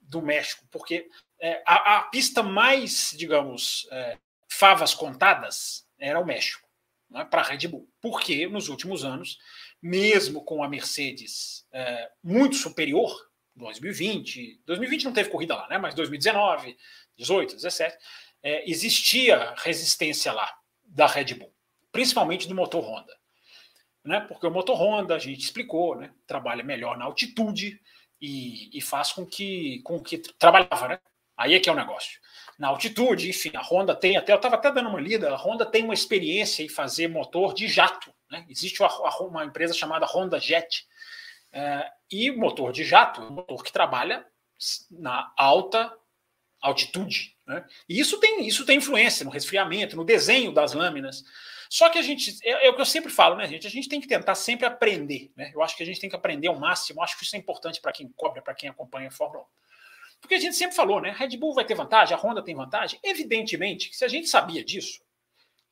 do 0.00 0.22
México, 0.22 0.66
porque 0.70 1.08
é, 1.38 1.62
a, 1.66 1.98
a, 1.98 2.02
pista 2.04 2.42
mais, 2.42 3.14
digamos, 3.16 3.86
é, 3.92 4.18
favas 4.50 4.92
contadas 4.92 5.86
era 5.98 6.18
o 6.18 6.26
México, 6.26 6.68
né, 7.08 7.24
para 7.24 7.42
a 7.42 7.44
Red 7.44 7.68
Bull. 7.68 7.88
Porque 8.00 8.46
nos 8.48 8.68
últimos 8.68 9.04
anos, 9.04 9.38
mesmo 9.80 10.44
com 10.44 10.62
a 10.62 10.68
Mercedes 10.68 11.66
é, 11.72 12.10
muito 12.22 12.56
superior, 12.56 13.10
2020, 13.56 14.62
2020 14.64 15.04
não 15.04 15.12
teve 15.12 15.30
corrida 15.30 15.54
lá, 15.54 15.68
né? 15.68 15.78
Mas 15.78 15.94
2019, 15.94 16.76
18, 17.16 17.56
17, 17.56 17.96
é, 18.42 18.70
existia 18.70 19.54
resistência 19.58 20.32
lá 20.32 20.52
da 20.84 21.06
Red 21.06 21.34
Bull, 21.34 21.52
principalmente 21.92 22.48
do 22.48 22.54
motor 22.54 22.82
Honda. 22.82 23.14
Né? 24.02 24.20
Porque 24.20 24.46
o 24.46 24.50
motor 24.50 24.76
Honda, 24.80 25.14
a 25.14 25.18
gente 25.18 25.40
explicou, 25.40 25.94
né? 25.96 26.10
trabalha 26.26 26.64
melhor 26.64 26.96
na 26.96 27.04
altitude 27.04 27.80
e, 28.20 28.76
e 28.76 28.80
faz 28.80 29.12
com 29.12 29.26
que, 29.26 29.80
com 29.82 30.00
que 30.00 30.18
trabalhava, 30.18 30.88
né? 30.88 31.00
Aí 31.36 31.54
é 31.54 31.60
que 31.60 31.68
é 31.68 31.72
o 31.72 31.76
negócio. 31.76 32.20
Na 32.60 32.68
altitude, 32.68 33.30
enfim, 33.30 33.52
a 33.54 33.62
Honda 33.62 33.96
tem 33.96 34.18
até, 34.18 34.32
eu 34.32 34.36
estava 34.36 34.56
até 34.56 34.70
dando 34.70 34.90
uma 34.90 35.00
lida, 35.00 35.30
a 35.30 35.36
Honda 35.36 35.64
tem 35.64 35.82
uma 35.82 35.94
experiência 35.94 36.62
em 36.62 36.68
fazer 36.68 37.08
motor 37.08 37.54
de 37.54 37.66
jato. 37.66 38.12
Né? 38.30 38.44
Existe 38.50 38.82
uma, 38.82 39.18
uma 39.20 39.44
empresa 39.46 39.72
chamada 39.72 40.04
Honda 40.04 40.38
Jet. 40.38 40.86
É, 41.50 41.90
e 42.10 42.30
motor 42.30 42.70
de 42.70 42.84
jato, 42.84 43.22
motor 43.32 43.64
que 43.64 43.72
trabalha 43.72 44.26
na 44.90 45.32
alta 45.38 45.90
altitude. 46.60 47.34
Né? 47.46 47.64
E 47.88 47.98
isso 47.98 48.20
tem, 48.20 48.46
isso 48.46 48.66
tem 48.66 48.76
influência 48.76 49.24
no 49.24 49.30
resfriamento, 49.30 49.96
no 49.96 50.04
desenho 50.04 50.52
das 50.52 50.74
lâminas. 50.74 51.24
Só 51.70 51.88
que 51.88 51.96
a 51.96 52.02
gente, 52.02 52.36
é, 52.44 52.66
é, 52.66 52.70
o 52.70 52.74
que 52.74 52.82
eu 52.82 52.86
sempre 52.86 53.10
falo, 53.10 53.36
né, 53.36 53.46
gente? 53.46 53.66
A 53.66 53.70
gente 53.70 53.88
tem 53.88 54.02
que 54.02 54.06
tentar 54.06 54.34
sempre 54.34 54.66
aprender. 54.66 55.32
Né? 55.34 55.50
Eu 55.54 55.62
acho 55.62 55.74
que 55.74 55.82
a 55.82 55.86
gente 55.86 55.98
tem 55.98 56.10
que 56.10 56.16
aprender 56.16 56.48
ao 56.48 56.60
máximo. 56.60 57.02
Acho 57.02 57.16
que 57.16 57.24
isso 57.24 57.34
é 57.34 57.38
importante 57.38 57.80
para 57.80 57.90
quem 57.90 58.06
cobra, 58.14 58.42
para 58.42 58.54
quem 58.54 58.68
acompanha 58.68 59.08
a 59.08 59.10
Fórmula 59.10 59.44
1. 59.44 59.46
Porque 60.20 60.34
a 60.34 60.38
gente 60.38 60.56
sempre 60.56 60.76
falou, 60.76 61.00
né? 61.00 61.10
Red 61.16 61.36
Bull 61.36 61.54
vai 61.54 61.64
ter 61.64 61.74
vantagem, 61.74 62.14
a 62.14 62.20
Honda 62.20 62.42
tem 62.42 62.54
vantagem. 62.54 63.00
Evidentemente, 63.02 63.94
se 63.94 64.04
a 64.04 64.08
gente 64.08 64.28
sabia 64.28 64.64
disso, 64.64 65.02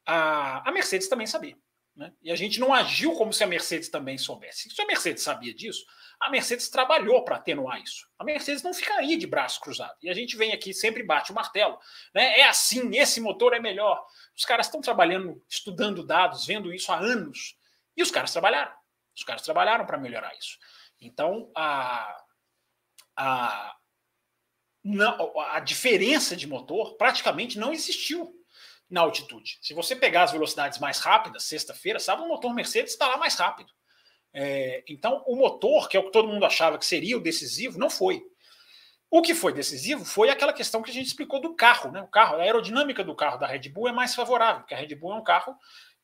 a, 0.07 0.69
a 0.69 0.73
Mercedes 0.73 1.09
também 1.09 1.27
sabia. 1.27 1.57
Né? 1.95 2.13
E 2.23 2.31
a 2.31 2.37
gente 2.37 2.61
não 2.61 2.73
agiu 2.73 3.13
como 3.15 3.33
se 3.33 3.43
a 3.43 3.47
Mercedes 3.47 3.89
também 3.89 4.17
soubesse. 4.17 4.71
Se 4.71 4.81
a 4.81 4.87
Mercedes 4.87 5.23
sabia 5.23 5.53
disso, 5.53 5.85
a 6.21 6.31
Mercedes 6.31 6.69
trabalhou 6.69 7.25
para 7.25 7.37
atenuar 7.37 7.83
isso. 7.83 8.09
A 8.17 8.23
Mercedes 8.23 8.63
não 8.63 8.73
ficaria 8.73 9.19
de 9.19 9.27
braço 9.27 9.61
cruzado. 9.61 9.97
E 10.01 10.09
a 10.09 10.15
gente 10.15 10.37
vem 10.37 10.53
aqui 10.53 10.73
sempre 10.73 11.03
bate 11.03 11.33
o 11.33 11.35
martelo. 11.35 11.77
Né? 12.15 12.39
É 12.39 12.45
assim, 12.45 12.97
esse 12.97 13.21
motor 13.21 13.53
é 13.53 13.59
melhor. 13.59 14.07
Os 14.37 14.45
caras 14.45 14.67
estão 14.67 14.81
trabalhando, 14.81 15.43
estudando 15.49 16.07
dados, 16.07 16.47
vendo 16.47 16.73
isso 16.73 16.93
há 16.93 16.99
anos. 16.99 17.57
E 17.97 18.03
os 18.03 18.13
caras 18.13 18.33
trabalharam. 18.33 18.73
Os 19.17 19.25
caras 19.25 19.43
trabalharam 19.43 19.85
para 19.85 19.99
melhorar 19.99 20.33
isso. 20.37 20.57
Então, 21.01 21.51
a, 21.55 22.17
a, 23.17 23.77
não, 24.89 25.39
a 25.51 25.61
diferença 25.61 26.35
de 26.35 26.47
motor 26.47 26.95
praticamente 26.97 27.59
não 27.59 27.73
existiu 27.75 28.35
na 28.89 29.03
altitude. 29.03 29.59
Se 29.61 29.75
você 29.75 29.95
pegar 29.95 30.23
as 30.23 30.33
velocidades 30.33 30.79
mais 30.79 30.99
rápidas, 30.99 31.43
sexta-feira, 31.43 31.99
sabe, 31.99 32.23
o 32.23 32.29
motor 32.29 32.55
Mercedes 32.55 32.93
está 32.93 33.07
lá 33.07 33.19
mais 33.19 33.35
rápido. 33.35 33.71
É, 34.33 34.83
então, 34.89 35.23
o 35.27 35.37
motor, 35.37 35.89
que 35.89 35.97
é 35.97 36.01
o 36.01 36.05
que 36.05 36.13
todo 36.13 36.29
mundo 36.29 36.47
achava 36.47 36.79
que 36.79 36.87
seria 36.87 37.19
o 37.19 37.21
decisivo, 37.21 37.79
não 37.79 37.91
foi. 37.91 38.23
O 39.11 39.21
que 39.21 39.35
foi 39.35 39.53
decisivo 39.53 40.07
foi 40.07 40.31
aquela 40.31 40.55
questão 40.55 40.83
que 40.83 40.91
a 40.91 40.95
gente 40.95 41.07
explicou 41.07 41.39
do 41.39 41.55
carro. 41.55 41.91
Né? 41.91 42.01
O 42.01 42.09
carro, 42.09 42.37
a 42.37 42.43
aerodinâmica 42.43 43.05
do 43.05 43.15
carro 43.15 43.39
da 43.39 43.47
Red 43.47 43.69
Bull 43.69 43.89
é 43.89 43.93
mais 43.93 44.15
favorável, 44.15 44.63
porque 44.63 44.75
a 44.75 44.79
Red 44.79 44.95
Bull 44.95 45.13
é 45.13 45.17
um 45.17 45.25
carro 45.25 45.55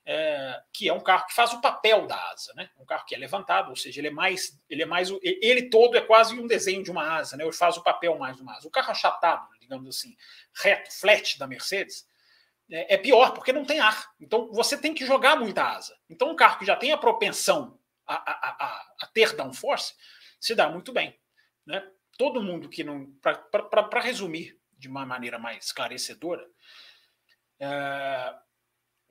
é, 0.06 0.62
que 0.72 0.88
é 0.88 0.92
um 0.92 1.00
carro 1.00 1.26
que 1.26 1.34
faz 1.34 1.52
o 1.52 1.60
papel 1.60 2.06
da 2.06 2.30
asa, 2.30 2.52
né? 2.54 2.68
Um 2.78 2.84
carro 2.84 3.06
que 3.06 3.14
é 3.14 3.18
levantado, 3.18 3.70
ou 3.70 3.76
seja, 3.76 4.00
ele 4.00 4.08
é 4.08 4.10
mais, 4.10 4.60
ele 4.68 4.82
é 4.82 4.86
mais, 4.86 5.10
ele 5.22 5.70
todo 5.70 5.96
é 5.96 6.00
quase 6.00 6.38
um 6.38 6.46
desenho 6.46 6.82
de 6.82 6.90
uma 6.90 7.16
asa, 7.16 7.36
né? 7.36 7.44
Ele 7.44 7.52
faz 7.52 7.76
o 7.76 7.82
papel 7.82 8.18
mais 8.18 8.36
de 8.36 8.42
uma 8.42 8.54
asa. 8.54 8.68
O 8.68 8.70
carro 8.70 8.90
achatado, 8.90 9.48
digamos 9.58 9.88
assim, 9.88 10.14
reto, 10.54 10.92
flat 10.92 11.38
da 11.38 11.46
Mercedes, 11.46 12.06
é, 12.70 12.94
é 12.94 12.98
pior 12.98 13.32
porque 13.32 13.52
não 13.52 13.64
tem 13.64 13.80
ar. 13.80 14.12
Então 14.20 14.52
você 14.52 14.76
tem 14.76 14.92
que 14.92 15.06
jogar 15.06 15.36
muita 15.36 15.64
asa. 15.64 15.96
Então 16.08 16.30
um 16.30 16.36
carro 16.36 16.58
que 16.58 16.66
já 16.66 16.76
tem 16.76 16.92
a 16.92 16.98
propensão 16.98 17.78
a, 18.06 18.14
a, 18.14 18.64
a, 18.64 18.94
a 19.00 19.06
ter 19.06 19.34
downforce 19.34 19.94
se 20.38 20.54
dá 20.54 20.68
muito 20.68 20.92
bem, 20.92 21.18
né? 21.66 21.82
Todo 22.18 22.42
mundo 22.42 22.68
que 22.68 22.84
não, 22.84 23.10
para 23.20 24.00
resumir 24.00 24.56
de 24.78 24.86
uma 24.86 25.04
maneira 25.06 25.38
mais 25.38 25.64
esclarecedora, 25.64 26.46
é, 27.58 28.34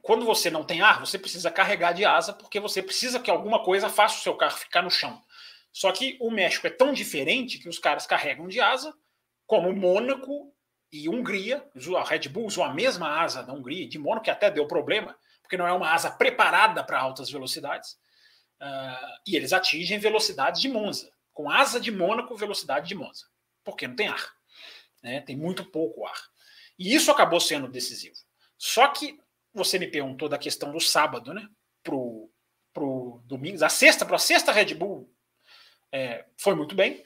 quando 0.03 0.25
você 0.25 0.51
não 0.51 0.65
tem 0.65 0.81
ar, 0.81 0.99
você 0.99 1.17
precisa 1.17 1.49
carregar 1.49 1.93
de 1.93 2.03
asa, 2.03 2.33
porque 2.33 2.59
você 2.59 2.83
precisa 2.83 3.21
que 3.21 3.31
alguma 3.31 3.63
coisa 3.63 3.87
faça 3.87 4.19
o 4.19 4.21
seu 4.21 4.35
carro 4.35 4.57
ficar 4.57 4.81
no 4.81 4.91
chão. 4.91 5.23
Só 5.71 5.93
que 5.93 6.17
o 6.19 6.29
México 6.29 6.67
é 6.67 6.69
tão 6.69 6.91
diferente 6.91 7.57
que 7.57 7.69
os 7.69 7.79
caras 7.79 8.05
carregam 8.05 8.49
de 8.49 8.59
asa, 8.59 8.93
como 9.47 9.73
Mônaco 9.73 10.53
e 10.91 11.07
Hungria. 11.07 11.65
A 11.97 12.03
Red 12.03 12.27
Bull 12.27 12.47
usou 12.47 12.65
a 12.65 12.73
mesma 12.73 13.21
asa 13.21 13.43
da 13.43 13.53
Hungria, 13.53 13.87
de 13.87 13.97
Mônaco, 13.97 14.25
que 14.25 14.29
até 14.29 14.51
deu 14.51 14.67
problema, 14.67 15.17
porque 15.41 15.55
não 15.55 15.65
é 15.65 15.71
uma 15.71 15.93
asa 15.93 16.11
preparada 16.11 16.83
para 16.83 16.99
altas 16.99 17.31
velocidades. 17.31 17.93
Uh, 18.61 19.19
e 19.25 19.37
eles 19.37 19.53
atingem 19.53 19.99
velocidade 19.99 20.59
de 20.59 20.67
Monza, 20.67 21.09
com 21.31 21.49
asa 21.49 21.79
de 21.79 21.91
Mônaco, 21.91 22.35
velocidade 22.35 22.89
de 22.89 22.95
Monza, 22.95 23.25
porque 23.63 23.87
não 23.87 23.95
tem 23.95 24.09
ar. 24.09 24.33
Né? 25.01 25.21
Tem 25.21 25.37
muito 25.37 25.63
pouco 25.63 26.05
ar. 26.05 26.29
E 26.77 26.93
isso 26.93 27.09
acabou 27.09 27.39
sendo 27.39 27.69
decisivo. 27.69 28.17
Só 28.57 28.89
que 28.89 29.22
você 29.53 29.77
me 29.77 29.87
perguntou 29.87 30.27
da 30.27 30.37
questão 30.37 30.71
do 30.71 30.79
sábado, 30.79 31.33
né? 31.33 31.47
Pro, 31.83 32.29
pro 32.73 33.21
domingo. 33.25 33.63
A 33.63 33.69
sexta, 33.69 34.05
para 34.05 34.15
a 34.15 34.19
sexta 34.19 34.51
Red 34.51 34.73
Bull 34.73 35.09
é, 35.91 36.25
foi 36.37 36.55
muito 36.55 36.75
bem. 36.75 37.03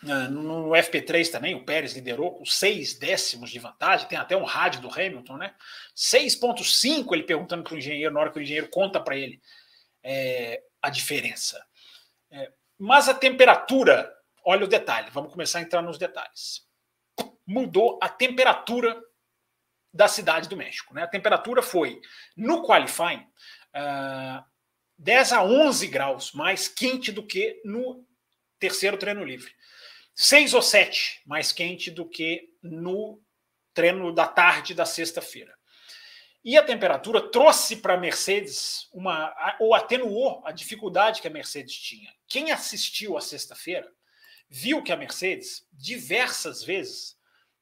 No, 0.00 0.28
no, 0.28 0.70
FP3 0.70 1.28
também, 1.28 1.56
o 1.56 1.64
Pérez 1.64 1.92
liderou 1.92 2.36
com 2.36 2.44
seis 2.44 2.96
décimos 2.96 3.50
de 3.50 3.58
vantagem. 3.58 4.08
Tem 4.08 4.18
até 4.18 4.36
um 4.36 4.44
rádio 4.44 4.80
do 4.80 4.88
Hamilton, 4.88 5.36
né? 5.36 5.54
6,5 5.96 7.12
ele 7.12 7.24
perguntando 7.24 7.64
para 7.64 7.74
o 7.74 7.78
engenheiro, 7.78 8.14
na 8.14 8.20
hora 8.20 8.30
que 8.30 8.38
o 8.38 8.42
engenheiro 8.42 8.68
conta 8.68 9.00
para 9.00 9.16
ele 9.16 9.40
é, 10.02 10.62
a 10.80 10.88
diferença. 10.88 11.64
É, 12.30 12.52
mas 12.78 13.08
a 13.08 13.14
temperatura, 13.14 14.12
olha 14.44 14.64
o 14.64 14.68
detalhe, 14.68 15.10
vamos 15.10 15.32
começar 15.32 15.58
a 15.58 15.62
entrar 15.62 15.82
nos 15.82 15.98
detalhes. 15.98 16.66
Mudou 17.44 17.98
a 18.00 18.08
temperatura 18.08 19.02
da 19.98 20.06
cidade 20.06 20.48
do 20.48 20.56
México. 20.56 20.94
Né? 20.94 21.02
A 21.02 21.08
temperatura 21.08 21.60
foi, 21.60 22.00
no 22.36 22.62
qualifying, 22.62 23.18
uh, 23.18 23.74
ah, 23.74 24.46
10 24.96 25.32
a 25.32 25.42
11 25.42 25.88
graus 25.88 26.32
mais 26.32 26.68
quente 26.68 27.10
do 27.10 27.26
que 27.26 27.60
no 27.64 28.06
terceiro 28.60 28.96
treino 28.96 29.24
livre. 29.24 29.50
6 30.14 30.54
ou 30.54 30.62
7 30.62 31.22
mais 31.26 31.50
quente 31.50 31.90
do 31.90 32.08
que 32.08 32.48
no 32.62 33.20
treino 33.74 34.14
da 34.14 34.28
tarde 34.28 34.72
da 34.72 34.86
sexta-feira. 34.86 35.52
E 36.44 36.56
a 36.56 36.62
temperatura 36.62 37.20
trouxe 37.20 37.74
para 37.74 37.94
a 37.94 38.00
Mercedes 38.00 38.88
uma 38.92 39.34
ou 39.58 39.74
atenuou 39.74 40.42
a 40.46 40.52
dificuldade 40.52 41.20
que 41.20 41.26
a 41.26 41.30
Mercedes 41.30 41.74
tinha. 41.74 42.14
Quem 42.28 42.52
assistiu 42.52 43.18
a 43.18 43.20
sexta-feira 43.20 43.90
viu 44.48 44.80
que 44.80 44.92
a 44.92 44.96
Mercedes 44.96 45.66
diversas 45.72 46.62
vezes 46.62 47.17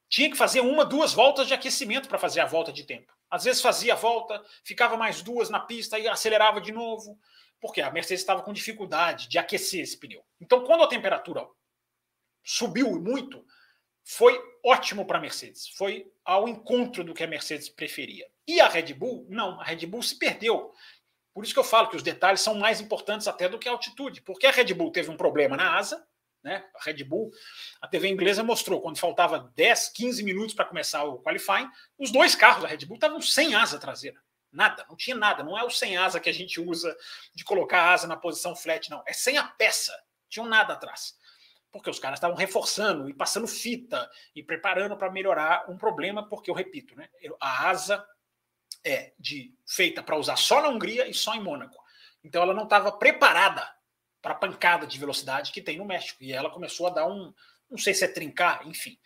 tinha 0.09 0.29
que 0.29 0.37
fazer 0.37 0.61
uma, 0.61 0.85
duas 0.85 1.13
voltas 1.13 1.47
de 1.47 1.53
aquecimento 1.53 2.07
para 2.07 2.19
fazer 2.19 2.39
a 2.39 2.45
volta 2.45 2.71
de 2.71 2.83
tempo. 2.83 3.13
Às 3.29 3.43
vezes 3.43 3.61
fazia 3.61 3.93
a 3.93 3.97
volta, 3.97 4.41
ficava 4.63 4.95
mais 4.95 5.21
duas 5.21 5.49
na 5.49 5.59
pista 5.59 5.99
e 5.99 6.07
acelerava 6.07 6.61
de 6.61 6.71
novo, 6.71 7.19
porque 7.59 7.81
a 7.81 7.91
Mercedes 7.91 8.21
estava 8.21 8.41
com 8.41 8.53
dificuldade 8.53 9.27
de 9.27 9.37
aquecer 9.37 9.81
esse 9.81 9.97
pneu. 9.97 10.23
Então, 10.39 10.63
quando 10.63 10.83
a 10.83 10.87
temperatura 10.87 11.45
subiu 12.43 12.99
muito, 13.01 13.45
foi 14.03 14.41
ótimo 14.63 15.05
para 15.05 15.17
a 15.17 15.21
Mercedes. 15.21 15.67
Foi 15.69 16.09
ao 16.23 16.47
encontro 16.47 17.03
do 17.03 17.13
que 17.13 17.23
a 17.23 17.27
Mercedes 17.27 17.67
preferia. 17.67 18.25
E 18.47 18.61
a 18.61 18.69
Red 18.69 18.93
Bull, 18.93 19.25
não, 19.29 19.59
a 19.59 19.63
Red 19.65 19.85
Bull 19.85 20.01
se 20.01 20.17
perdeu. 20.17 20.71
Por 21.33 21.43
isso 21.43 21.53
que 21.53 21.59
eu 21.59 21.63
falo 21.63 21.89
que 21.89 21.97
os 21.97 22.01
detalhes 22.01 22.39
são 22.39 22.55
mais 22.55 22.79
importantes 22.79 23.27
até 23.27 23.49
do 23.49 23.59
que 23.59 23.67
a 23.67 23.71
altitude, 23.71 24.21
porque 24.21 24.47
a 24.47 24.51
Red 24.51 24.73
Bull 24.73 24.91
teve 24.91 25.11
um 25.11 25.17
problema 25.17 25.57
na 25.57 25.77
asa, 25.77 26.06
né? 26.47 26.65
A 26.73 26.83
Red 26.83 27.03
Bull, 27.03 27.29
a 27.81 27.87
TV 27.87 28.07
inglesa 28.07 28.41
mostrou 28.41 28.81
quando 28.81 28.97
faltava 28.97 29.51
10, 29.53 29.89
15 29.89 30.23
minutos 30.23 30.55
para 30.55 30.63
começar 30.63 31.03
o 31.03 31.21
qualifying, 31.21 31.69
os 31.97 32.09
dois 32.09 32.35
carros 32.35 32.63
da 32.63 32.69
Red 32.69 32.85
Bull 32.85 32.95
estavam 32.95 33.21
sem 33.21 33.53
asa 33.53 33.77
traseira. 33.77 34.19
Nada, 34.49 34.85
não 34.87 34.95
tinha 34.95 35.15
nada. 35.15 35.43
Não 35.43 35.57
é 35.57 35.63
o 35.63 35.69
sem 35.69 35.97
asa 35.97 36.21
que 36.21 36.29
a 36.29 36.33
gente 36.33 36.59
usa 36.61 36.95
de 37.35 37.43
colocar 37.43 37.81
a 37.81 37.93
asa 37.93 38.07
na 38.07 38.15
posição 38.15 38.55
flat, 38.55 38.89
não. 38.89 39.03
É 39.05 39.11
sem 39.11 39.37
a 39.37 39.43
peça. 39.43 39.93
Tinham 40.29 40.47
nada 40.47 40.73
atrás. 40.73 41.15
Porque 41.69 41.89
os 41.89 41.99
caras 41.99 42.17
estavam 42.17 42.37
reforçando 42.37 43.09
e 43.09 43.13
passando 43.13 43.45
fita 43.45 44.09
e 44.33 44.41
preparando 44.41 44.95
para 44.95 45.11
melhorar 45.11 45.69
um 45.69 45.77
problema, 45.77 46.27
porque 46.27 46.49
eu 46.49 46.55
repito, 46.55 46.95
né? 46.95 47.09
A 47.41 47.69
asa 47.69 48.03
é 48.85 49.13
de 49.19 49.53
feita 49.65 50.01
para 50.01 50.15
usar 50.15 50.37
só 50.37 50.61
na 50.61 50.69
Hungria 50.69 51.07
e 51.07 51.13
só 51.13 51.35
em 51.35 51.43
Mônaco. 51.43 51.77
Então 52.23 52.41
ela 52.41 52.53
não 52.53 52.63
estava 52.63 52.91
preparada 52.93 53.76
para 54.21 54.33
a 54.33 54.37
pancada 54.37 54.85
de 54.85 54.99
velocidade 54.99 55.51
que 55.51 55.61
tem 55.61 55.77
no 55.77 55.85
México. 55.85 56.23
E 56.23 56.33
ela 56.33 56.49
começou 56.49 56.87
a 56.87 56.91
dar 56.91 57.07
um, 57.07 57.33
não 57.69 57.77
sei 57.77 57.93
se 57.93 58.03
é 58.03 58.07
trincar, 58.07 58.67
enfim, 58.67 58.97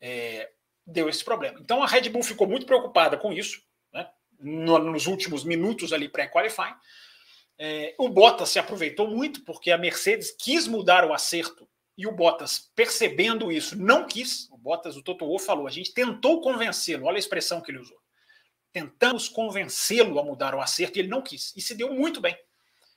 é, 0.00 0.50
deu 0.86 1.08
esse 1.08 1.24
problema. 1.24 1.58
Então 1.60 1.82
a 1.82 1.86
Red 1.86 2.08
Bull 2.08 2.22
ficou 2.22 2.46
muito 2.46 2.66
preocupada 2.66 3.16
com 3.16 3.32
isso, 3.32 3.62
né, 3.92 4.08
nos 4.40 5.06
últimos 5.06 5.44
minutos 5.44 5.92
ali 5.92 6.08
pré-qualifying. 6.08 6.74
É, 7.58 7.94
o 7.98 8.08
Bottas 8.08 8.50
se 8.50 8.58
aproveitou 8.58 9.08
muito 9.08 9.42
porque 9.44 9.70
a 9.70 9.78
Mercedes 9.78 10.30
quis 10.30 10.66
mudar 10.66 11.04
o 11.04 11.12
acerto 11.12 11.68
e 11.96 12.06
o 12.06 12.12
Bottas, 12.12 12.70
percebendo 12.74 13.50
isso, 13.50 13.76
não 13.76 14.06
quis. 14.06 14.50
O 14.50 14.58
Bottas, 14.58 14.96
o 14.96 15.02
Toto 15.02 15.26
Wolff 15.26 15.46
falou, 15.46 15.66
a 15.66 15.70
gente 15.70 15.94
tentou 15.94 16.42
convencê-lo, 16.42 17.06
olha 17.06 17.16
a 17.16 17.18
expressão 17.18 17.62
que 17.62 17.70
ele 17.70 17.78
usou. 17.78 17.96
Tentamos 18.70 19.30
convencê-lo 19.30 20.18
a 20.18 20.22
mudar 20.22 20.54
o 20.54 20.60
acerto 20.60 20.98
e 20.98 21.00
ele 21.00 21.08
não 21.08 21.22
quis. 21.22 21.54
E 21.56 21.62
se 21.62 21.74
deu 21.74 21.94
muito 21.94 22.20
bem, 22.20 22.36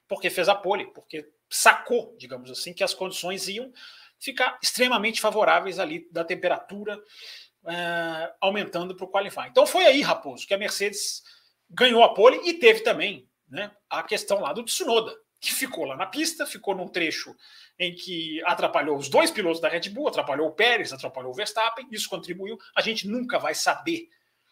porque 0.05 0.29
fez 0.29 0.49
a 0.49 0.55
pole, 0.55 0.91
porque 0.91 1.25
sacou, 1.49 2.15
digamos 2.17 2.49
assim, 2.51 2.73
que 2.73 2.83
as 2.83 2.93
condições 2.93 3.47
iam 3.47 3.71
ficar 4.19 4.59
extremamente 4.61 5.21
favoráveis 5.21 5.79
ali 5.79 6.07
da 6.11 6.23
temperatura 6.23 6.97
uh, 6.97 8.33
aumentando 8.41 8.95
para 8.95 9.05
o 9.05 9.11
qualify. 9.11 9.47
Então 9.49 9.65
foi 9.65 9.85
aí, 9.85 10.01
Raposo, 10.01 10.45
que 10.45 10.53
a 10.53 10.57
Mercedes 10.57 11.23
ganhou 11.69 12.03
a 12.03 12.13
pole 12.13 12.41
e 12.49 12.53
teve 12.53 12.81
também 12.81 13.27
né, 13.47 13.71
a 13.89 14.03
questão 14.03 14.41
lá 14.41 14.53
do 14.53 14.63
Tsunoda, 14.63 15.15
que 15.39 15.53
ficou 15.53 15.85
lá 15.85 15.95
na 15.95 16.05
pista, 16.05 16.45
ficou 16.45 16.75
num 16.75 16.87
trecho 16.87 17.33
em 17.79 17.95
que 17.95 18.43
atrapalhou 18.43 18.97
os 18.97 19.07
dois 19.07 19.31
pilotos 19.31 19.61
da 19.61 19.69
Red 19.69 19.89
Bull, 19.89 20.09
atrapalhou 20.09 20.47
o 20.47 20.51
Pérez, 20.51 20.91
atrapalhou 20.91 21.31
o 21.31 21.35
Verstappen, 21.35 21.87
isso 21.91 22.09
contribuiu. 22.09 22.57
A 22.75 22.81
gente 22.81 23.07
nunca 23.07 23.39
vai 23.39 23.55
saber 23.55 24.09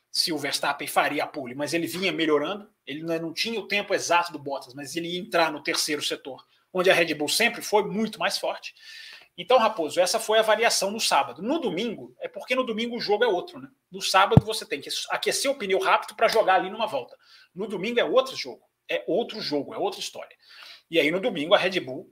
se 0.09 0.31
o 0.31 0.37
Verstappen 0.37 0.87
faria 0.87 1.25
a 1.25 1.27
pole, 1.27 1.53
mas 1.53 1.73
ele 1.73 1.85
vinha 1.85 2.11
melhorando, 2.11 2.69
ele 2.85 3.03
não 3.03 3.33
tinha 3.33 3.59
o 3.59 3.67
tempo 3.67 3.93
exato 3.93 4.31
do 4.31 4.39
Bottas, 4.39 4.73
mas 4.73 4.95
ele 4.95 5.09
ia 5.09 5.19
entrar 5.19 5.51
no 5.51 5.61
terceiro 5.61 6.01
setor, 6.01 6.43
onde 6.77 6.89
a 6.89 6.93
Red 6.93 7.13
Bull 7.13 7.29
sempre 7.29 7.61
foi 7.61 7.83
muito 7.83 8.19
mais 8.19 8.37
forte. 8.37 8.73
Então, 9.37 9.59
Raposo, 9.59 9.99
essa 9.99 10.19
foi 10.19 10.39
a 10.39 10.41
variação 10.41 10.89
no 10.89 10.99
sábado. 10.99 11.43
No 11.43 11.59
domingo, 11.59 12.15
é 12.19 12.27
porque 12.27 12.55
no 12.55 12.63
domingo 12.63 12.97
o 12.97 12.99
jogo 12.99 13.23
é 13.23 13.27
outro, 13.27 13.59
né? 13.59 13.69
No 13.91 14.01
sábado 14.01 14.43
você 14.43 14.65
tem 14.65 14.81
que 14.81 14.89
aquecer 15.11 15.49
o 15.49 15.55
pneu 15.55 15.79
rápido 15.79 16.15
para 16.15 16.27
jogar 16.27 16.55
ali 16.55 16.71
numa 16.71 16.87
volta. 16.87 17.15
No 17.53 17.67
domingo 17.67 17.99
é 17.99 18.03
outro 18.03 18.35
jogo, 18.35 18.63
é 18.89 19.03
outro 19.07 19.39
jogo, 19.39 19.75
é 19.75 19.77
outra 19.77 19.99
história. 19.99 20.35
E 20.89 20.99
aí 20.99 21.11
no 21.11 21.19
domingo 21.19 21.53
a 21.53 21.57
Red 21.57 21.79
Bull, 21.81 22.11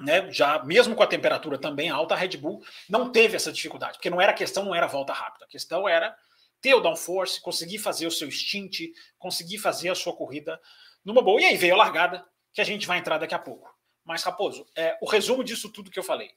né, 0.00 0.32
já 0.32 0.62
mesmo 0.64 0.94
com 0.94 1.02
a 1.02 1.06
temperatura 1.06 1.58
também 1.58 1.90
alta, 1.90 2.14
a 2.14 2.16
Red 2.16 2.38
Bull 2.38 2.62
não 2.88 3.12
teve 3.12 3.36
essa 3.36 3.52
dificuldade, 3.52 3.98
porque 3.98 4.08
não 4.08 4.20
era 4.20 4.32
questão, 4.32 4.64
não 4.64 4.74
era 4.74 4.86
volta 4.86 5.12
rápida, 5.12 5.44
a 5.44 5.48
questão 5.48 5.86
era 5.86 6.16
ter 6.60 6.74
o 6.74 6.80
downforce, 6.80 7.40
conseguir 7.40 7.78
fazer 7.78 8.06
o 8.06 8.10
seu 8.10 8.30
stint, 8.30 8.80
conseguir 9.18 9.58
fazer 9.58 9.90
a 9.90 9.94
sua 9.94 10.16
corrida 10.16 10.58
numa 11.04 11.22
boa. 11.22 11.40
E 11.40 11.44
aí 11.44 11.56
veio 11.56 11.74
a 11.74 11.78
largada, 11.78 12.24
que 12.52 12.60
a 12.60 12.64
gente 12.64 12.86
vai 12.86 12.98
entrar 12.98 13.18
daqui 13.18 13.34
a 13.34 13.38
pouco. 13.38 13.72
Mas, 14.04 14.22
Raposo, 14.22 14.66
é, 14.76 14.98
o 15.00 15.06
resumo 15.06 15.44
disso 15.44 15.72
tudo 15.72 15.90
que 15.90 15.98
eu 15.98 16.02
falei 16.02 16.30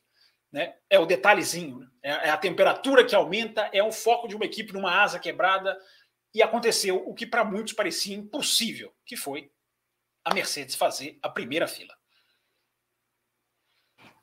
né, 0.52 0.76
é 0.88 1.00
o 1.00 1.06
detalhezinho, 1.06 1.80
né? 1.80 1.88
é, 2.04 2.10
é, 2.10 2.30
a 2.30 2.38
temperatura 2.38 3.04
que 3.04 3.16
aumenta, 3.16 3.70
é 3.74 3.82
o 3.82 3.92
foco 3.92 4.28
de 4.28 4.36
uma 4.36 4.46
equipe 4.46 4.72
numa 4.72 5.02
asa 5.02 5.20
quebrada. 5.20 5.76
E 6.34 6.42
aconteceu 6.42 6.98
o 7.08 7.14
que 7.14 7.26
para 7.26 7.44
muitos 7.44 7.74
parecia 7.74 8.16
impossível, 8.16 8.94
que 9.06 9.16
foi 9.16 9.52
a 10.24 10.34
Mercedes 10.34 10.76
fazer 10.76 11.18
a 11.22 11.30
primeira 11.30 11.68
fila. 11.68 11.96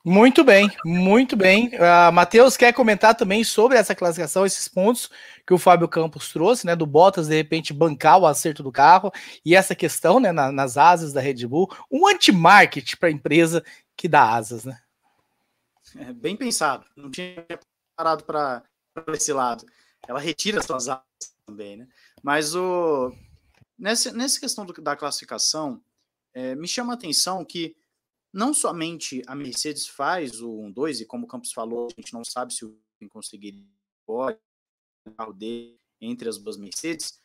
Muito 0.03 0.43
bem, 0.43 0.69
muito 0.83 1.35
bem. 1.35 1.67
Uh, 1.67 2.11
Matheus 2.11 2.57
quer 2.57 2.73
comentar 2.73 3.13
também 3.13 3.43
sobre 3.43 3.77
essa 3.77 3.93
classificação, 3.93 4.45
esses 4.45 4.67
pontos 4.67 5.09
que 5.45 5.53
o 5.53 5.59
Fábio 5.59 5.87
Campos 5.87 6.31
trouxe, 6.31 6.65
né? 6.65 6.75
Do 6.75 6.87
Bottas 6.87 7.27
de 7.27 7.35
repente 7.35 7.71
bancar 7.71 8.19
o 8.19 8.25
acerto 8.25 8.63
do 8.63 8.71
carro 8.71 9.11
e 9.45 9.55
essa 9.55 9.75
questão, 9.75 10.19
né? 10.19 10.31
Na, 10.31 10.51
nas 10.51 10.75
asas 10.75 11.13
da 11.13 11.21
Red 11.21 11.45
Bull, 11.45 11.69
um 11.91 12.07
anti-market 12.07 12.95
para 12.95 13.09
a 13.09 13.11
empresa 13.11 13.63
que 13.95 14.07
dá 14.07 14.33
asas, 14.33 14.65
né? 14.65 14.79
É, 15.95 16.11
bem 16.11 16.35
pensado. 16.35 16.83
Não 16.95 17.11
tinha 17.11 17.45
parado 17.95 18.23
para 18.23 18.63
esse 19.09 19.31
lado. 19.31 19.65
Ela 20.07 20.19
retira 20.19 20.63
suas 20.63 20.89
asas 20.89 21.03
também, 21.45 21.77
né? 21.77 21.87
Mas 22.23 22.55
o 22.55 23.13
nessa, 23.77 24.11
nessa 24.11 24.39
questão 24.39 24.65
do, 24.65 24.73
da 24.81 24.95
classificação, 24.95 25.81
é, 26.33 26.55
me 26.55 26.67
chama 26.67 26.93
a 26.93 26.95
atenção 26.95 27.43
que 27.43 27.75
não 28.33 28.53
somente 28.53 29.21
a 29.27 29.35
Mercedes 29.35 29.87
faz 29.87 30.41
o 30.41 30.49
1-2, 30.49 31.01
e 31.01 31.05
como 31.05 31.25
o 31.25 31.27
Campos 31.27 31.51
falou, 31.51 31.87
a 31.87 32.01
gente 32.01 32.13
não 32.13 32.23
sabe 32.23 32.53
se 32.53 32.65
o 32.65 32.77
conseguir 33.09 33.67
o 34.07 34.35
carro 35.17 35.33
dele 35.33 35.79
entre 35.99 36.29
as 36.29 36.37
duas 36.37 36.57
Mercedes, 36.57 37.17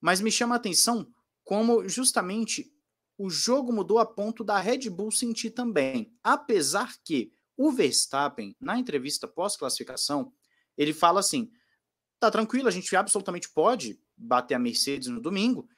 mas 0.00 0.20
me 0.20 0.30
chama 0.30 0.54
a 0.54 0.56
atenção 0.56 1.12
como 1.44 1.86
justamente 1.88 2.72
o 3.18 3.30
jogo 3.30 3.72
mudou 3.72 3.98
a 3.98 4.06
ponto 4.06 4.42
da 4.42 4.58
Red 4.58 4.90
Bull 4.90 5.10
sentir 5.10 5.50
também. 5.50 6.16
Apesar 6.22 6.96
que 7.04 7.32
o 7.56 7.70
Verstappen, 7.70 8.56
na 8.60 8.78
entrevista 8.78 9.28
pós-classificação, 9.28 10.32
ele 10.76 10.92
fala 10.92 11.20
assim: 11.20 11.50
tá 12.18 12.30
tranquilo, 12.30 12.66
a 12.66 12.72
gente 12.72 12.94
absolutamente 12.96 13.48
pode 13.50 14.00
bater 14.16 14.54
a 14.54 14.58
Mercedes 14.58 15.08
no 15.08 15.20
domingo, 15.20 15.68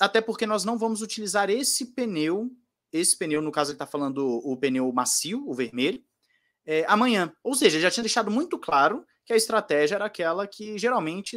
até 0.00 0.20
porque 0.20 0.46
nós 0.46 0.64
não 0.64 0.78
vamos 0.78 1.02
utilizar 1.02 1.50
esse 1.50 1.92
pneu 1.94 2.50
esse 2.92 3.16
pneu, 3.16 3.40
no 3.40 3.50
caso 3.50 3.70
ele 3.70 3.76
está 3.76 3.86
falando 3.86 4.40
o 4.44 4.56
pneu 4.56 4.92
macio, 4.92 5.48
o 5.48 5.54
vermelho, 5.54 6.02
é, 6.64 6.84
amanhã. 6.86 7.32
Ou 7.42 7.54
seja, 7.54 7.80
já 7.80 7.90
tinha 7.90 8.02
deixado 8.02 8.30
muito 8.30 8.58
claro 8.58 9.04
que 9.24 9.32
a 9.32 9.36
estratégia 9.36 9.96
era 9.96 10.04
aquela 10.04 10.46
que 10.46 10.78
geralmente 10.78 11.36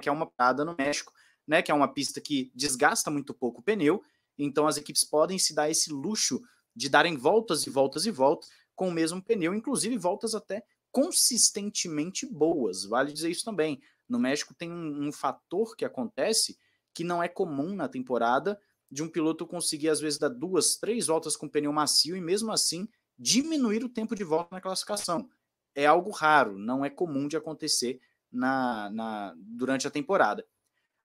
que 0.00 0.08
é 0.08 0.12
uma 0.12 0.26
parada 0.26 0.64
no 0.64 0.74
México, 0.76 1.12
né? 1.46 1.62
Que 1.62 1.70
é 1.70 1.74
uma 1.74 1.92
pista 1.92 2.20
que 2.20 2.50
desgasta 2.54 3.10
muito 3.10 3.32
pouco 3.32 3.60
o 3.60 3.62
pneu, 3.62 4.02
então 4.36 4.66
as 4.66 4.76
equipes 4.76 5.04
podem 5.04 5.38
se 5.38 5.54
dar 5.54 5.70
esse 5.70 5.92
luxo 5.92 6.40
de 6.74 6.88
darem 6.88 7.16
voltas 7.16 7.66
e 7.66 7.70
voltas 7.70 8.06
e 8.06 8.10
voltas 8.10 8.48
com 8.74 8.88
o 8.88 8.92
mesmo 8.92 9.22
pneu, 9.22 9.54
inclusive 9.54 9.96
voltas 9.98 10.34
até 10.34 10.62
consistentemente 10.90 12.26
boas. 12.26 12.84
Vale 12.84 13.12
dizer 13.12 13.30
isso 13.30 13.44
também. 13.44 13.80
No 14.08 14.18
México 14.18 14.54
tem 14.54 14.70
um, 14.70 15.08
um 15.08 15.12
fator 15.12 15.76
que 15.76 15.84
acontece 15.84 16.56
que 16.94 17.04
não 17.04 17.22
é 17.22 17.28
comum 17.28 17.74
na 17.74 17.88
temporada, 17.88 18.60
de 18.90 19.02
um 19.02 19.08
piloto 19.08 19.46
conseguir, 19.46 19.88
às 19.88 20.00
vezes, 20.00 20.18
dar 20.18 20.28
duas, 20.28 20.76
três 20.76 21.06
voltas 21.06 21.36
com 21.36 21.48
pneu 21.48 21.72
macio 21.72 22.16
e, 22.16 22.20
mesmo 22.20 22.52
assim, 22.52 22.88
diminuir 23.18 23.84
o 23.84 23.88
tempo 23.88 24.14
de 24.14 24.24
volta 24.24 24.48
na 24.52 24.60
classificação. 24.60 25.28
É 25.74 25.86
algo 25.86 26.10
raro, 26.10 26.58
não 26.58 26.84
é 26.84 26.90
comum 26.90 27.28
de 27.28 27.36
acontecer 27.36 28.00
na, 28.30 28.90
na 28.90 29.34
durante 29.36 29.86
a 29.86 29.90
temporada. 29.90 30.46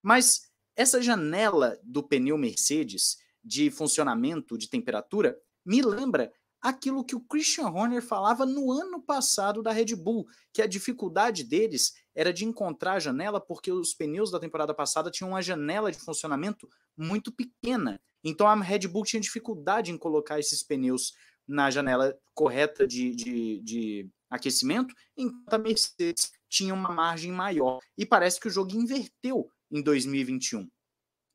Mas 0.01 0.49
essa 0.75 1.01
janela 1.01 1.79
do 1.83 2.03
pneu 2.03 2.37
Mercedes 2.37 3.17
de 3.43 3.69
funcionamento 3.69 4.57
de 4.57 4.69
temperatura 4.69 5.37
me 5.65 5.81
lembra 5.81 6.31
aquilo 6.61 7.03
que 7.03 7.15
o 7.15 7.19
Christian 7.19 7.67
Horner 7.67 8.01
falava 8.01 8.45
no 8.45 8.71
ano 8.71 9.01
passado 9.01 9.61
da 9.61 9.71
Red 9.71 9.95
Bull, 9.95 10.25
que 10.53 10.61
a 10.61 10.67
dificuldade 10.67 11.43
deles 11.43 11.93
era 12.15 12.31
de 12.31 12.45
encontrar 12.45 12.93
a 12.93 12.99
janela 12.99 13.41
porque 13.41 13.71
os 13.71 13.93
pneus 13.93 14.31
da 14.31 14.39
temporada 14.39 14.73
passada 14.73 15.09
tinham 15.09 15.29
uma 15.29 15.41
janela 15.41 15.91
de 15.91 15.99
funcionamento 15.99 16.69
muito 16.95 17.31
pequena. 17.31 17.99
Então 18.23 18.47
a 18.47 18.55
Red 18.55 18.87
Bull 18.87 19.03
tinha 19.03 19.19
dificuldade 19.19 19.91
em 19.91 19.97
colocar 19.97 20.39
esses 20.39 20.63
pneus 20.63 21.13
na 21.47 21.69
janela 21.69 22.17
correta 22.33 22.87
de, 22.87 23.15
de, 23.15 23.61
de 23.61 24.09
aquecimento, 24.29 24.93
enquanto 25.17 25.53
a 25.53 25.57
Mercedes 25.57 26.31
tinha 26.49 26.73
uma 26.73 26.91
margem 26.91 27.31
maior. 27.31 27.79
E 27.97 28.05
parece 28.05 28.39
que 28.39 28.47
o 28.47 28.51
jogo 28.51 28.71
inverteu 28.75 29.49
em 29.71 29.81
2021. 29.81 30.69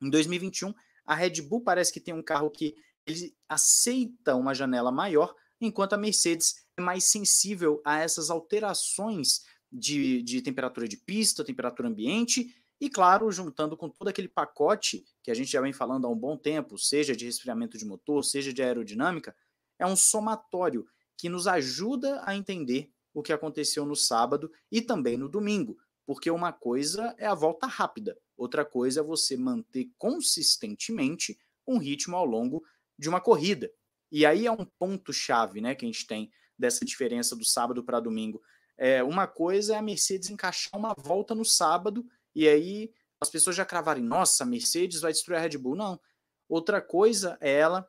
Em 0.01 0.09
2021, 0.09 0.73
a 1.05 1.13
Red 1.13 1.41
Bull 1.41 1.61
parece 1.61 1.91
que 1.91 1.99
tem 1.99 2.13
um 2.13 2.23
carro 2.23 2.49
que 2.49 2.73
ele 3.05 3.35
aceita 3.47 4.35
uma 4.35 4.53
janela 4.53 4.91
maior, 4.91 5.33
enquanto 5.59 5.93
a 5.93 5.97
Mercedes 5.97 6.55
é 6.77 6.81
mais 6.81 7.03
sensível 7.05 7.81
a 7.85 7.99
essas 7.99 8.29
alterações 8.29 9.41
de, 9.71 10.21
de 10.23 10.41
temperatura 10.41 10.87
de 10.87 10.97
pista, 10.97 11.43
temperatura 11.43 11.87
ambiente, 11.87 12.55
e 12.81 12.89
claro, 12.89 13.29
juntando 13.31 13.75
com 13.75 13.89
todo 13.89 14.07
aquele 14.07 14.29
pacote 14.29 15.03
que 15.21 15.29
a 15.29 15.33
gente 15.33 15.51
já 15.51 15.59
vem 15.59 15.73
falando 15.73 16.07
há 16.07 16.09
um 16.09 16.17
bom 16.17 16.37
tempo, 16.37 16.77
seja 16.77 17.15
de 17.15 17.25
resfriamento 17.25 17.77
de 17.77 17.85
motor, 17.85 18.23
seja 18.23 18.53
de 18.53 18.63
aerodinâmica, 18.63 19.35
é 19.77 19.85
um 19.85 19.95
somatório 19.95 20.87
que 21.17 21.27
nos 21.27 21.45
ajuda 21.45 22.21
a 22.25 22.35
entender 22.35 22.89
o 23.13 23.21
que 23.21 23.33
aconteceu 23.33 23.85
no 23.85 23.95
sábado 23.95 24.51
e 24.71 24.81
também 24.81 25.17
no 25.17 25.27
domingo, 25.27 25.77
porque 26.05 26.31
uma 26.31 26.53
coisa 26.53 27.13
é 27.17 27.27
a 27.27 27.35
volta 27.35 27.67
rápida, 27.67 28.17
outra 28.37 28.63
coisa 28.63 29.01
é 29.01 29.03
você 29.03 29.35
manter 29.35 29.91
consistentemente 29.97 31.37
um 31.67 31.77
ritmo 31.77 32.15
ao 32.15 32.25
longo 32.25 32.63
de 32.97 33.09
uma 33.09 33.19
corrida. 33.19 33.69
E 34.11 34.25
aí 34.25 34.47
é 34.47 34.51
um 34.51 34.65
ponto 34.65 35.13
chave, 35.13 35.61
né, 35.61 35.75
que 35.75 35.85
a 35.85 35.87
gente 35.87 36.07
tem 36.07 36.31
dessa 36.57 36.83
diferença 36.83 37.35
do 37.35 37.45
sábado 37.45 37.83
para 37.83 37.99
domingo. 37.99 38.41
É, 38.81 39.03
uma 39.03 39.27
coisa 39.27 39.75
é 39.75 39.77
a 39.77 39.81
Mercedes 39.81 40.29
encaixar 40.29 40.79
uma 40.79 40.93
volta 40.93 41.35
no 41.35 41.43
sábado 41.43 42.05
e 42.33 42.47
aí 42.47 42.93
as 43.19 43.29
pessoas 43.29 43.53
já 43.53 43.65
cravarem, 43.65 44.01
nossa, 44.01 44.45
a 44.45 44.47
Mercedes 44.47 45.01
vai 45.01 45.11
destruir 45.11 45.35
a 45.35 45.41
Red 45.41 45.57
Bull. 45.57 45.75
Não. 45.75 45.99
Outra 46.47 46.81
coisa 46.81 47.37
é 47.41 47.51
ela 47.51 47.85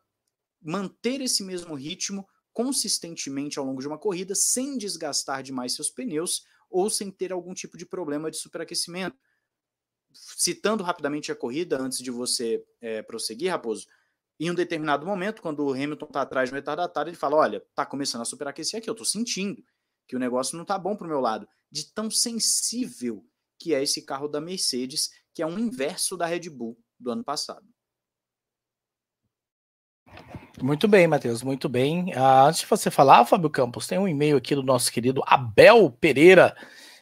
manter 0.61 1.21
esse 1.21 1.45
mesmo 1.45 1.77
ritmo 1.77 2.29
consistentemente 2.53 3.57
ao 3.57 3.65
longo 3.65 3.81
de 3.81 3.87
uma 3.87 3.97
corrida, 3.97 4.35
sem 4.35 4.77
desgastar 4.77 5.45
demais 5.45 5.75
seus 5.75 5.89
pneus 5.89 6.45
ou 6.69 6.91
sem 6.91 7.09
ter 7.09 7.31
algum 7.31 7.55
tipo 7.55 7.79
de 7.79 7.87
problema 7.87 8.29
de 8.29 8.39
superaquecimento. 8.39 9.17
Citando 10.13 10.83
rapidamente 10.83 11.31
a 11.31 11.37
corrida, 11.37 11.81
antes 11.81 11.99
de 11.99 12.11
você 12.11 12.65
é, 12.81 13.01
prosseguir, 13.01 13.53
Raposo, 13.53 13.87
Em 14.41 14.51
um 14.51 14.55
determinado 14.55 15.07
momento, 15.07 15.41
quando 15.41 15.65
o 15.65 15.73
Hamilton 15.73 16.07
está 16.07 16.23
atrás 16.23 16.51
do 16.51 16.55
retardatário, 16.55 17.11
ele 17.11 17.17
fala: 17.17 17.37
Olha, 17.37 17.65
tá 17.77 17.87
começando 17.87 18.23
a 18.23 18.25
superaquecer 18.25 18.79
aqui, 18.79 18.91
eu 18.91 18.93
estou 18.93 19.07
sentindo 19.07 19.63
que 20.11 20.17
o 20.17 20.19
negócio 20.19 20.57
não 20.57 20.63
está 20.63 20.77
bom 20.77 20.97
para 20.97 21.07
o 21.07 21.09
meu 21.09 21.21
lado. 21.21 21.47
De 21.71 21.85
tão 21.85 22.11
sensível 22.11 23.25
que 23.57 23.73
é 23.73 23.81
esse 23.81 24.05
carro 24.05 24.27
da 24.27 24.41
Mercedes, 24.41 25.09
que 25.33 25.41
é 25.41 25.47
um 25.47 25.57
inverso 25.57 26.17
da 26.17 26.27
Red 26.27 26.51
Bull 26.51 26.77
do 26.99 27.13
ano 27.13 27.23
passado. 27.23 27.65
Muito 30.61 30.89
bem, 30.89 31.07
Matheus, 31.07 31.45
muito 31.45 31.69
bem. 31.69 32.13
Ah, 32.17 32.47
antes 32.49 32.63
de 32.63 32.67
você 32.67 32.91
falar, 32.91 33.25
Fábio 33.25 33.49
Campos, 33.49 33.87
tem 33.87 34.01
um 34.01 34.09
e-mail 34.09 34.37
aqui 34.37 34.53
do 34.53 34.65
nosso 34.65 34.91
querido 34.91 35.23
Abel 35.25 35.93
Pereira 35.93 36.57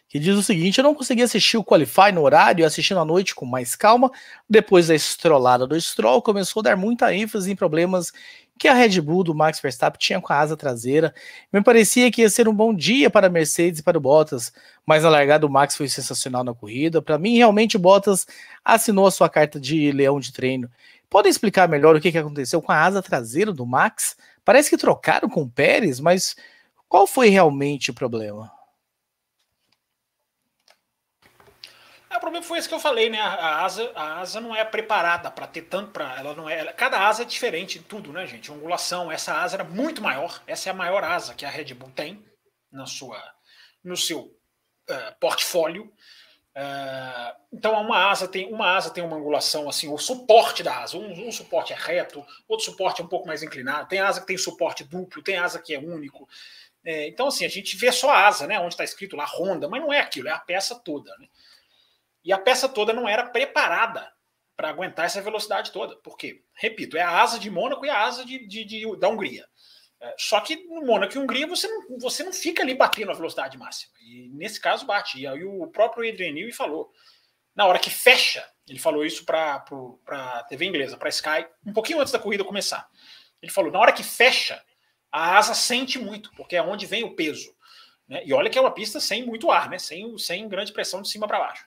que 0.09 0.19
diz 0.19 0.37
o 0.37 0.43
seguinte: 0.43 0.79
Eu 0.79 0.85
não 0.85 0.95
consegui 0.95 1.23
assistir 1.23 1.57
o 1.57 1.65
Qualify 1.65 2.11
no 2.13 2.23
horário 2.23 2.67
assistindo 2.67 2.99
à 2.99 3.05
noite 3.05 3.35
com 3.35 3.45
mais 3.45 3.77
calma. 3.77 4.11
Depois 4.49 4.89
da 4.89 4.95
estrolada 4.95 5.67
do 5.67 5.79
Stroll, 5.81 6.23
começou 6.23 6.61
a 6.61 6.65
dar 6.65 6.77
muita 6.77 7.15
ênfase 7.15 7.53
em 7.53 7.57
problemas 7.57 8.13
que 8.59 8.69
a 8.69 8.75
Red 8.75 9.01
Bull 9.01 9.23
do 9.23 9.35
Max 9.35 9.61
Verstappen 9.61 9.99
tinha 9.99 10.21
com 10.21 10.33
a 10.33 10.39
asa 10.39 10.57
traseira. 10.57 11.15
Me 11.53 11.63
parecia 11.63 12.11
que 12.11 12.23
ia 12.23 12.29
ser 12.29 12.49
um 12.49 12.55
bom 12.55 12.75
dia 12.75 13.09
para 13.09 13.29
a 13.29 13.31
Mercedes 13.31 13.81
e 13.81 13.83
para 13.83 13.97
o 13.97 14.01
Bottas, 14.01 14.53
mas 14.85 15.05
a 15.05 15.11
largada 15.11 15.47
do 15.47 15.51
Max 15.51 15.77
foi 15.77 15.89
sensacional 15.89 16.43
na 16.43 16.53
corrida. 16.53 17.01
Para 17.01 17.17
mim, 17.17 17.37
realmente, 17.37 17.77
o 17.77 17.81
Bottas 17.81 18.27
assinou 18.65 19.07
a 19.07 19.11
sua 19.11 19.29
carta 19.29 19.61
de 19.61 19.93
leão 19.93 20.19
de 20.19 20.33
treino. 20.33 20.69
Podem 21.09 21.31
explicar 21.31 21.69
melhor 21.69 21.97
o 21.97 22.01
que, 22.01 22.13
que 22.13 22.19
aconteceu 22.19 22.61
com 22.61 22.73
a 22.73 22.83
asa 22.83 23.01
traseira 23.01 23.53
do 23.53 23.65
Max? 23.65 24.17
Parece 24.45 24.69
que 24.69 24.77
trocaram 24.77 25.29
com 25.29 25.43
o 25.43 25.49
Pérez, 25.49 26.01
mas 26.01 26.37
qual 26.89 27.07
foi 27.07 27.29
realmente 27.29 27.91
o 27.91 27.95
problema? 27.95 28.58
O 32.19 32.21
problema 32.21 32.45
foi 32.45 32.59
esse 32.59 32.69
que 32.69 32.75
eu 32.75 32.81
falei, 32.81 33.09
né? 33.09 33.21
A, 33.21 33.65
asa, 33.65 33.91
a 33.95 34.21
asa 34.21 34.41
não 34.41 34.55
é 34.55 34.65
preparada 34.65 35.31
para 35.31 35.47
ter 35.47 35.63
tanto 35.63 35.93
para 35.93 36.19
ela 36.19 36.35
não 36.35 36.49
é. 36.49 36.73
Cada 36.73 37.07
asa 37.07 37.23
é 37.23 37.25
diferente 37.25 37.79
em 37.79 37.83
tudo, 37.83 38.13
né, 38.13 38.27
gente? 38.27 38.53
Angulação. 38.53 39.11
Essa 39.11 39.41
asa 39.41 39.57
era 39.57 39.65
muito 39.65 40.03
maior. 40.03 40.43
Essa 40.47 40.69
é 40.69 40.73
a 40.73 40.75
maior 40.75 41.03
asa 41.03 41.35
que 41.35 41.47
a 41.47 41.51
Red 41.51 41.73
Bull 41.75 41.91
tem 41.91 42.23
na 42.71 42.87
sua, 42.87 43.23
no 43.83 43.97
seu 43.97 44.21
uh, 44.21 45.19
portfólio. 45.19 45.91
Uh, 46.57 47.39
então 47.53 47.81
uma 47.81 48.11
asa 48.11 48.27
tem 48.27 48.53
uma 48.53 48.77
asa 48.77 48.91
tem 48.91 49.05
uma 49.05 49.17
angulação 49.17 49.69
assim, 49.69 49.89
o 49.89 49.97
suporte 49.97 50.61
da 50.61 50.83
asa, 50.83 50.97
um, 50.97 51.29
um, 51.29 51.31
suporte 51.31 51.73
é 51.73 51.77
reto, 51.77 52.27
outro 52.49 52.65
suporte 52.65 53.01
é 53.01 53.05
um 53.05 53.09
pouco 53.09 53.29
mais 53.29 53.43
inclinado. 53.43 53.89
Tem 53.89 54.01
asa 54.01 54.21
que 54.21 54.27
tem 54.27 54.37
suporte 54.37 54.83
duplo, 54.83 55.23
tem 55.23 55.37
asa 55.37 55.61
que 55.61 55.73
é 55.73 55.79
único. 55.79 56.29
É, 56.85 57.07
então 57.07 57.29
assim 57.29 57.45
a 57.45 57.49
gente 57.49 57.77
vê 57.77 57.93
só 57.93 58.11
a 58.11 58.27
asa, 58.27 58.47
né? 58.47 58.59
Onde 58.59 58.75
está 58.75 58.83
escrito 58.83 59.17
lá 59.17 59.25
Honda, 59.25 59.69
mas 59.69 59.81
não 59.81 59.93
é 59.93 60.01
aquilo, 60.01 60.29
é 60.29 60.33
a 60.33 60.39
peça 60.39 60.75
toda, 60.75 61.17
né? 61.19 61.29
E 62.29 62.33
a 62.33 62.37
peça 62.37 62.69
toda 62.69 62.93
não 62.93 63.09
era 63.09 63.25
preparada 63.25 64.07
para 64.55 64.69
aguentar 64.69 65.07
essa 65.07 65.23
velocidade 65.23 65.73
toda. 65.73 65.97
Por 65.97 66.15
quê? 66.19 66.43
Repito, 66.53 66.95
é 66.99 67.01
a 67.01 67.23
asa 67.23 67.39
de 67.39 67.49
Mônaco 67.49 67.87
e 67.87 67.89
a 67.89 68.03
asa 68.03 68.23
de, 68.23 68.47
de, 68.47 68.67
de 68.67 68.97
da 68.99 69.09
Hungria. 69.09 69.47
É, 69.99 70.15
só 70.19 70.39
que 70.43 70.57
no 70.67 70.85
Mônaco 70.85 71.17
e 71.17 71.19
Hungria 71.19 71.47
você 71.47 71.67
não, 71.67 71.99
você 71.99 72.23
não 72.23 72.31
fica 72.31 72.63
ali 72.63 72.75
batendo 72.75 73.13
a 73.13 73.15
velocidade 73.15 73.57
máxima. 73.57 73.95
E 74.03 74.29
nesse 74.35 74.61
caso 74.61 74.85
bate. 74.85 75.19
E 75.19 75.27
aí 75.27 75.43
o 75.43 75.69
próprio 75.69 76.07
Adrian 76.07 76.33
Newey 76.33 76.53
falou. 76.53 76.93
Na 77.57 77.65
hora 77.65 77.79
que 77.79 77.89
fecha, 77.89 78.47
ele 78.69 78.79
falou 78.79 79.07
isso 79.07 79.25
para 79.25 79.65
a 80.07 80.45
TV 80.51 80.67
inglesa, 80.67 80.99
para 80.99 81.09
Sky, 81.09 81.47
um 81.65 81.73
pouquinho 81.73 81.99
antes 81.99 82.13
da 82.13 82.19
corrida 82.19 82.45
começar. 82.45 82.87
Ele 83.41 83.51
falou: 83.51 83.73
na 83.73 83.79
hora 83.79 83.93
que 83.93 84.03
fecha, 84.03 84.63
a 85.11 85.39
asa 85.39 85.55
sente 85.55 85.99
muito, 85.99 86.31
porque 86.37 86.57
é 86.57 86.63
onde 86.63 86.85
vem 86.85 87.05
o 87.05 87.17
peso. 87.17 87.57
Né? 88.07 88.21
E 88.27 88.35
olha 88.35 88.51
que 88.51 88.59
é 88.59 88.61
uma 88.61 88.71
pista 88.71 89.01
sem 89.01 89.25
muito 89.25 89.51
ar, 89.51 89.71
né? 89.71 89.79
sem, 89.79 90.19
sem 90.19 90.47
grande 90.47 90.75
pressão 90.75 91.01
de 91.01 91.09
cima 91.09 91.27
para 91.27 91.39
baixo 91.39 91.67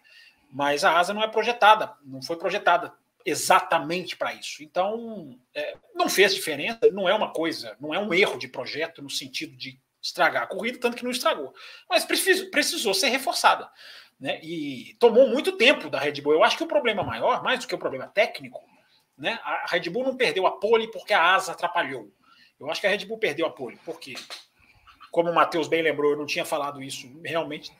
mas 0.51 0.83
a 0.83 0.97
asa 0.99 1.13
não 1.13 1.23
é 1.23 1.27
projetada, 1.27 1.93
não 2.03 2.21
foi 2.21 2.35
projetada 2.35 2.93
exatamente 3.25 4.17
para 4.17 4.33
isso. 4.33 4.61
Então, 4.61 5.39
é, 5.55 5.77
não 5.95 6.09
fez 6.09 6.35
diferença, 6.35 6.79
não 6.91 7.07
é 7.07 7.13
uma 7.13 7.31
coisa, 7.31 7.77
não 7.79 7.93
é 7.93 7.99
um 7.99 8.13
erro 8.13 8.37
de 8.37 8.47
projeto 8.47 9.01
no 9.01 9.09
sentido 9.09 9.55
de 9.55 9.79
estragar 10.01 10.43
a 10.43 10.47
corrida, 10.47 10.79
tanto 10.79 10.97
que 10.97 11.03
não 11.03 11.11
estragou. 11.11 11.53
Mas 11.89 12.03
precisou, 12.03 12.49
precisou 12.49 12.93
ser 12.93 13.09
reforçada. 13.09 13.69
Né? 14.19 14.39
E 14.43 14.95
tomou 14.99 15.27
muito 15.27 15.53
tempo 15.53 15.89
da 15.89 15.99
Red 15.99 16.19
Bull. 16.21 16.33
Eu 16.33 16.43
acho 16.43 16.57
que 16.57 16.63
o 16.63 16.67
problema 16.67 17.03
maior, 17.03 17.41
mais 17.43 17.59
do 17.59 17.67
que 17.67 17.75
o 17.75 17.79
problema 17.79 18.07
técnico, 18.07 18.61
né? 19.17 19.39
a 19.43 19.65
Red 19.67 19.89
Bull 19.89 20.03
não 20.03 20.17
perdeu 20.17 20.45
a 20.47 20.59
pole 20.59 20.91
porque 20.91 21.13
a 21.13 21.33
asa 21.33 21.53
atrapalhou. 21.53 22.11
Eu 22.59 22.69
acho 22.69 22.81
que 22.81 22.87
a 22.87 22.89
Red 22.89 23.05
Bull 23.05 23.17
perdeu 23.17 23.45
a 23.45 23.51
pole, 23.51 23.79
porque, 23.85 24.13
como 25.11 25.29
o 25.29 25.35
Matheus 25.35 25.67
bem 25.67 25.81
lembrou, 25.81 26.11
eu 26.11 26.17
não 26.17 26.25
tinha 26.25 26.45
falado 26.45 26.81
isso, 26.81 27.07
realmente 27.23 27.71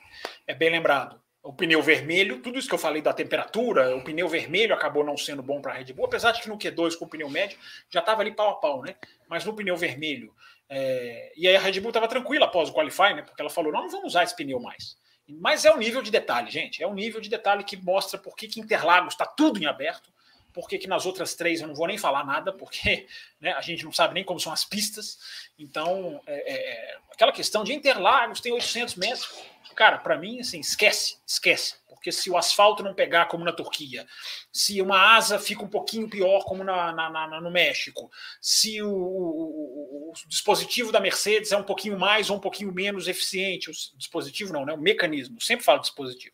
é 0.48 0.56
bem 0.56 0.72
lembrado 0.72 1.22
o 1.44 1.52
pneu 1.52 1.82
vermelho, 1.82 2.40
tudo 2.40 2.60
isso 2.60 2.68
que 2.68 2.74
eu 2.74 2.80
falei 2.80 3.02
da 3.02 3.14
temperatura, 3.14 3.96
o 3.96 4.04
pneu 4.04 4.30
vermelho 4.30 4.76
acabou 4.76 5.04
não 5.04 5.18
sendo 5.18 5.42
bom 5.42 5.60
para 5.60 5.74
a 5.74 5.76
Red 5.76 5.92
Bull, 5.94 6.06
apesar 6.06 6.32
de 6.32 6.42
que 6.42 6.48
no 6.48 6.58
Q2 6.58 6.98
com 6.98 7.06
o 7.06 7.10
pneu 7.10 7.30
médio 7.30 7.58
já 7.90 8.00
estava 8.00 8.22
ali 8.22 8.32
pau 8.32 8.52
a 8.52 8.56
pau, 8.56 8.84
né? 8.84 8.96
Mas 9.28 9.44
no 9.44 9.54
pneu 9.54 9.76
vermelho. 9.76 10.34
É... 10.70 11.34
E 11.36 11.48
aí 11.48 11.56
a 11.56 11.60
Red 11.60 11.80
Bull 11.80 11.90
estava 11.90 12.08
tranquila 12.08 12.46
após 12.46 12.70
o 12.70 12.74
qualify, 12.74 13.16
né? 13.16 13.24
Porque 13.24 13.42
ela 13.42 13.50
falou: 13.50 13.72
não, 13.72 13.82
não 13.82 13.90
vamos 13.90 14.08
usar 14.08 14.24
esse 14.24 14.36
pneu 14.36 14.60
mais. 14.60 14.96
Mas 15.28 15.66
é 15.66 15.72
o 15.72 15.78
nível 15.78 16.02
de 16.02 16.12
detalhe, 16.12 16.52
gente. 16.52 16.84
É 16.84 16.88
o 16.88 16.94
nível 16.94 17.20
de 17.20 17.30
detalhe 17.30 17.64
que 17.64 17.78
mostra 17.78 18.20
por 18.20 18.36
que, 18.36 18.48
que 18.48 18.60
Interlagos 18.60 19.14
está 19.14 19.26
tudo 19.26 19.62
em 19.62 19.66
aberto, 19.66 20.12
por 20.54 20.68
que, 20.68 20.78
que 20.78 20.88
nas 20.88 21.06
outras 21.06 21.34
três 21.34 21.62
eu 21.62 21.68
não 21.68 21.76
vou 21.76 21.88
nem 21.88 21.98
falar 21.98 22.26
nada, 22.26 22.52
porque 22.54 23.08
né, 23.40 23.54
a 23.54 23.62
gente 23.62 23.84
não 23.84 23.92
sabe 23.92 24.14
nem 24.14 24.24
como 24.24 24.40
são 24.40 24.52
as 24.52 24.66
pistas. 24.66 25.18
Então, 25.58 26.22
é, 26.28 26.54
é, 26.54 26.72
é 26.72 26.98
aquela 27.12 27.32
questão 27.32 27.64
de 27.64 27.74
Interlagos 27.74 28.42
tem 28.42 28.52
800 28.52 28.96
metros 28.96 29.42
Cara, 29.76 29.98
para 29.98 30.18
mim, 30.18 30.40
assim, 30.40 30.60
esquece, 30.60 31.18
esquece. 31.26 31.76
Porque 31.88 32.12
se 32.12 32.32
o 32.32 32.38
asfalto 32.38 32.82
não 32.82 32.96
pegar 32.96 33.26
como 33.28 33.46
na 33.46 33.54
Turquia, 33.54 34.08
se 34.52 34.82
uma 34.82 35.16
asa 35.16 35.38
fica 35.38 35.64
um 35.64 35.70
pouquinho 35.70 36.10
pior 36.10 36.44
como 36.46 36.64
na, 36.64 36.92
na, 36.92 37.10
na 37.10 37.40
no 37.40 37.52
México, 37.52 38.10
se 38.42 38.82
o, 38.82 38.90
o, 38.90 40.10
o, 40.10 40.14
dispositivo 40.28 40.92
da 40.92 41.00
Mercedes 41.00 41.52
é 41.52 41.58
um 41.58 41.64
pouquinho 41.64 42.00
mais 42.00 42.32
ou 42.32 42.38
um 42.38 42.40
pouquinho 42.40 42.74
menos 42.74 43.08
eficiente, 43.08 43.70
o 43.70 43.74
dispositivo 43.98 44.52
não, 44.52 44.66
né? 44.66 44.74
O 44.74 44.82
mecanismo, 44.82 45.40
sempre 45.40 45.64
falo 45.64 45.80
dispositivo. 45.80 46.34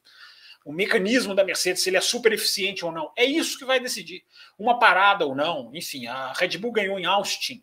O 0.63 0.71
mecanismo 0.71 1.35
da 1.35 1.43
Mercedes, 1.43 1.83
se 1.83 1.89
ele 1.89 1.97
é 1.97 2.01
super 2.01 2.31
eficiente 2.31 2.85
ou 2.85 2.91
não, 2.91 3.11
é 3.17 3.25
isso 3.25 3.57
que 3.57 3.65
vai 3.65 3.79
decidir. 3.79 4.23
Uma 4.57 4.79
parada 4.79 5.25
ou 5.25 5.35
não, 5.35 5.71
enfim, 5.73 6.07
a 6.07 6.31
Red 6.31 6.57
Bull 6.57 6.71
ganhou 6.71 6.97
em 6.97 7.05
Austin, 7.05 7.61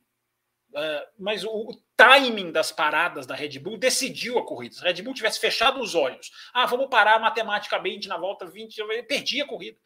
uh, 0.71 1.07
mas 1.19 1.43
o, 1.43 1.79
timing 1.97 2.51
das 2.53 2.73
paradas 2.73 3.27
da 3.27 3.35
Red 3.35 3.59
Bull 3.59 3.79
decidiu 3.79 4.39
a 4.39 4.47
corrida. 4.47 4.75
Se 4.75 4.83
a 4.83 4.85
Red 4.85 5.03
Bull 5.03 5.15
tivesse 5.15 5.39
fechado 5.39 5.81
os 5.81 5.95
olhos, 5.95 6.31
ah, 6.53 6.67
vamos 6.67 6.89
parar 6.89 7.21
matematicamente 7.21 8.09
na 8.09 8.17
volta 8.17 8.47
20, 8.47 8.79
eu 8.79 8.89
perdi 9.07 9.41
a 9.41 9.47
corrida. 9.47 9.79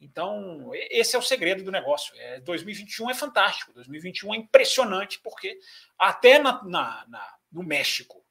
Então, 0.00 0.70
esse 0.72 1.16
é 1.16 1.18
o 1.18 1.22
segredo 1.22 1.64
do 1.64 1.72
negócio. 1.72 2.14
É, 2.16 2.40
2021 2.40 3.10
é 3.10 3.14
fantástico, 3.14 3.72
2021 3.72 4.34
é 4.34 4.36
impressionante, 4.36 5.18
porque 5.20 5.58
até 5.98 6.38
na, 6.38 6.62
na, 6.64 7.04
na 7.08 7.34
no 7.50 7.62
México, 7.64 8.24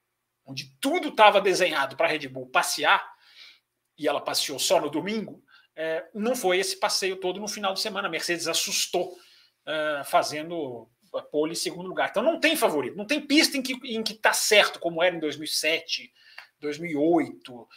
onde 0.45 0.71
tudo 0.80 1.10
estava 1.10 1.41
desenhado 1.41 1.97
para 1.97 2.08
a 2.08 2.10
Red 2.10 2.27
Bull 2.30 2.47
passear, 2.49 3.06
e 3.97 4.08
ela 4.08 4.21
passeou 4.21 4.60
só 4.60 4.80
no 4.80 4.89
domingo, 4.89 5.43
é, 5.75 6.08
não 6.13 6.36
foi 6.36 6.60
esse 6.60 6.80
passeio 6.80 7.17
todo 7.17 7.39
no 7.39 7.47
final 7.47 7.73
de 7.73 7.82
semana. 7.82 8.08
A 8.08 8.12
Mercedes 8.12 8.47
assustou, 8.47 9.17
é, 9.65 10.03
fazendo 10.06 10.89
pole 11.32 11.54
em 11.54 11.56
segundo 11.56 11.88
lugar. 11.88 12.10
Então 12.10 12.24
não 12.24 12.39
tem 12.39 12.56
favorito, 12.56 12.98
não 12.98 13.06
tem 13.06 13.20
pista 13.20 13.58
em 13.58 13.62
que 13.62 13.74
em 13.74 14.04
que 14.04 14.13
tá 14.13 14.34
certo 14.34 14.80
como 14.80 15.02
era 15.02 15.15
em 15.15 15.20
2007, 15.20 16.12
2008. 16.60 17.54
Uh, 17.54 17.67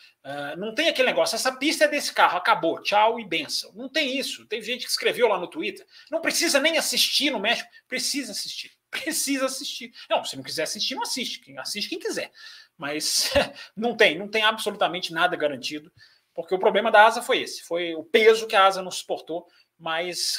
não 0.59 0.75
tem 0.75 0.89
aquele 0.89 1.09
negócio, 1.09 1.35
essa 1.35 1.53
pista 1.53 1.85
é 1.85 1.89
desse 1.89 2.13
carro, 2.13 2.39
acabou, 2.39 2.81
tchau 2.83 3.19
e 3.21 3.25
benção. 3.25 3.73
Não 3.75 3.89
tem 3.89 4.19
isso. 4.19 4.47
Tem 4.47 4.63
gente 4.63 4.85
que 4.85 4.91
escreveu 4.91 5.29
lá 5.29 5.39
no 5.39 5.49
Twitter. 5.49 5.87
Não 6.11 6.21
precisa 6.21 6.61
nem 6.61 6.79
assistir 6.79 7.31
no 7.31 7.41
México, 7.41 7.69
precisa 7.89 8.33
assistir. 8.33 8.73
Precisa 8.91 9.47
assistir. 9.47 9.93
Não, 10.11 10.25
se 10.25 10.37
não 10.37 10.43
quiser 10.43 10.65
assistir, 10.65 10.97
não 10.97 11.03
assiste. 11.03 11.39
Quem 11.39 11.57
assiste 11.57 11.89
quem 11.89 12.01
quiser. 12.01 12.33
Mas 12.77 13.31
não 13.77 13.97
tem, 13.97 14.19
não 14.19 14.27
tem 14.27 14.43
absolutamente 14.43 15.13
nada 15.13 15.37
garantido, 15.37 15.93
porque 16.35 16.55
o 16.55 16.59
problema 16.59 16.91
da 16.91 17.07
asa 17.07 17.23
foi 17.23 17.41
esse, 17.41 17.63
foi 17.63 17.95
o 17.95 18.03
peso 18.03 18.49
que 18.49 18.57
a 18.57 18.67
asa 18.67 18.83
não 18.83 18.91
suportou, 18.91 19.47
mas 19.79 20.37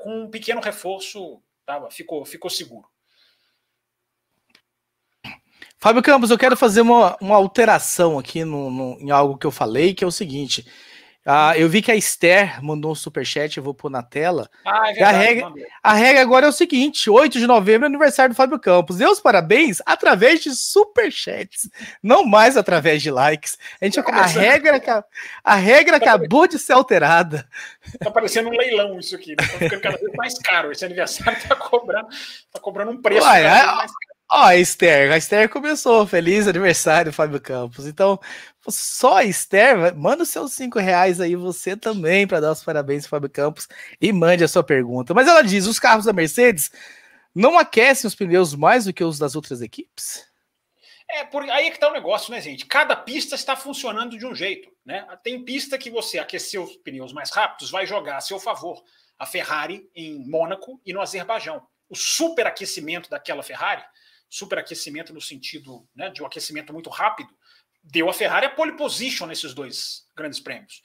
com 0.00 0.22
um 0.22 0.30
pequeno 0.30 0.60
reforço 0.60 1.42
Tava, 1.68 1.90
ficou, 1.90 2.24
ficou 2.24 2.48
seguro. 2.48 2.88
Fábio 5.76 6.02
Campos, 6.02 6.30
eu 6.30 6.38
quero 6.38 6.56
fazer 6.56 6.80
uma, 6.80 7.14
uma 7.20 7.36
alteração 7.36 8.18
aqui 8.18 8.42
no, 8.42 8.70
no, 8.70 8.98
em 8.98 9.10
algo 9.10 9.36
que 9.36 9.46
eu 9.46 9.50
falei, 9.50 9.92
que 9.92 10.02
é 10.02 10.06
o 10.06 10.10
seguinte. 10.10 10.66
Ah, 11.30 11.52
eu 11.58 11.68
vi 11.68 11.82
que 11.82 11.92
a 11.92 11.94
Esther 11.94 12.64
mandou 12.64 12.90
um 12.90 12.94
superchat, 12.94 13.54
eu 13.54 13.62
vou 13.62 13.74
pôr 13.74 13.90
na 13.90 14.02
tela. 14.02 14.48
Ah, 14.64 14.90
é 14.90 14.94
verdade, 14.94 15.14
a, 15.14 15.18
regra, 15.18 15.52
a 15.82 15.92
regra 15.92 16.22
agora 16.22 16.46
é 16.46 16.48
o 16.48 16.52
seguinte: 16.52 17.10
8 17.10 17.38
de 17.38 17.46
novembro 17.46 17.84
é 17.84 17.86
aniversário 17.86 18.32
do 18.32 18.36
Fábio 18.36 18.58
Campos. 18.58 18.96
Dê 18.96 19.06
os 19.06 19.20
parabéns 19.20 19.82
através 19.84 20.40
de 20.40 20.54
superchats, 20.54 21.68
não 22.02 22.24
mais 22.24 22.56
através 22.56 23.02
de 23.02 23.10
likes. 23.10 23.58
A, 23.78 23.84
gente, 23.84 24.00
a 24.00 24.24
regra, 24.24 25.04
a 25.44 25.54
regra 25.54 26.00
tá 26.00 26.14
acabou 26.14 26.48
de 26.48 26.58
ser 26.58 26.72
alterada. 26.72 27.46
Tá 27.98 28.10
parecendo 28.10 28.48
um 28.48 28.52
leilão 28.52 28.98
isso 28.98 29.14
aqui, 29.14 29.32
né? 29.32 29.36
tá 29.36 29.58
ficando 29.58 29.82
cada 29.82 29.98
vez 29.98 30.12
mais 30.14 30.38
caro. 30.38 30.72
Esse 30.72 30.86
aniversário 30.86 31.38
tá 31.46 31.54
cobrando, 31.54 32.08
tá 32.50 32.58
cobrando 32.58 32.92
um 32.92 33.02
preço 33.02 33.26
Uai, 33.26 33.42
mais 33.42 33.64
caro. 33.66 33.88
Ó, 34.30 34.42
a 34.44 34.56
Esther, 34.56 35.10
a 35.10 35.16
Esther 35.16 35.48
começou. 35.48 36.06
Feliz 36.06 36.46
aniversário, 36.46 37.12
Fábio 37.12 37.40
Campos. 37.40 37.86
Então, 37.86 38.20
só 38.68 39.16
a 39.16 39.24
Esther, 39.24 39.96
manda 39.96 40.22
os 40.22 40.28
seus 40.28 40.52
cinco 40.52 40.78
reais 40.78 41.18
aí, 41.18 41.34
você 41.34 41.74
também, 41.74 42.26
para 42.26 42.40
dar 42.40 42.52
os 42.52 42.62
parabéns 42.62 43.06
Fábio 43.06 43.30
Campos 43.30 43.66
e 43.98 44.12
mande 44.12 44.44
a 44.44 44.48
sua 44.48 44.62
pergunta. 44.62 45.14
Mas 45.14 45.26
ela 45.26 45.42
diz: 45.42 45.66
os 45.66 45.78
carros 45.78 46.04
da 46.04 46.12
Mercedes 46.12 46.70
não 47.34 47.58
aquecem 47.58 48.06
os 48.06 48.14
pneus 48.14 48.54
mais 48.54 48.84
do 48.84 48.92
que 48.92 49.02
os 49.02 49.18
das 49.18 49.34
outras 49.34 49.62
equipes? 49.62 50.28
É, 51.10 51.24
por 51.24 51.42
aí 51.48 51.68
é 51.68 51.70
que 51.70 51.80
tá 51.80 51.88
o 51.88 51.92
negócio, 51.92 52.30
né, 52.30 52.38
gente? 52.38 52.66
Cada 52.66 52.94
pista 52.94 53.34
está 53.34 53.56
funcionando 53.56 54.18
de 54.18 54.26
um 54.26 54.34
jeito, 54.34 54.70
né? 54.84 55.06
Tem 55.22 55.42
pista 55.42 55.78
que 55.78 55.90
você 55.90 56.18
aquecer 56.18 56.60
os 56.60 56.76
pneus 56.76 57.14
mais 57.14 57.30
rápidos 57.30 57.70
vai 57.70 57.86
jogar 57.86 58.18
a 58.18 58.20
seu 58.20 58.38
favor. 58.38 58.82
A 59.18 59.24
Ferrari 59.24 59.88
em 59.96 60.18
Mônaco 60.28 60.80
e 60.84 60.92
no 60.92 61.00
Azerbaijão. 61.00 61.66
O 61.88 61.96
superaquecimento 61.96 63.08
daquela 63.08 63.42
Ferrari 63.42 63.82
superaquecimento 64.28 65.12
no 65.12 65.20
sentido 65.20 65.88
né, 65.94 66.10
de 66.10 66.22
um 66.22 66.26
aquecimento 66.26 66.72
muito 66.72 66.90
rápido, 66.90 67.30
deu 67.82 68.08
a 68.08 68.12
Ferrari 68.12 68.46
a 68.46 68.50
pole 68.50 68.76
position 68.76 69.26
nesses 69.26 69.54
dois 69.54 70.06
grandes 70.14 70.40
prêmios. 70.40 70.82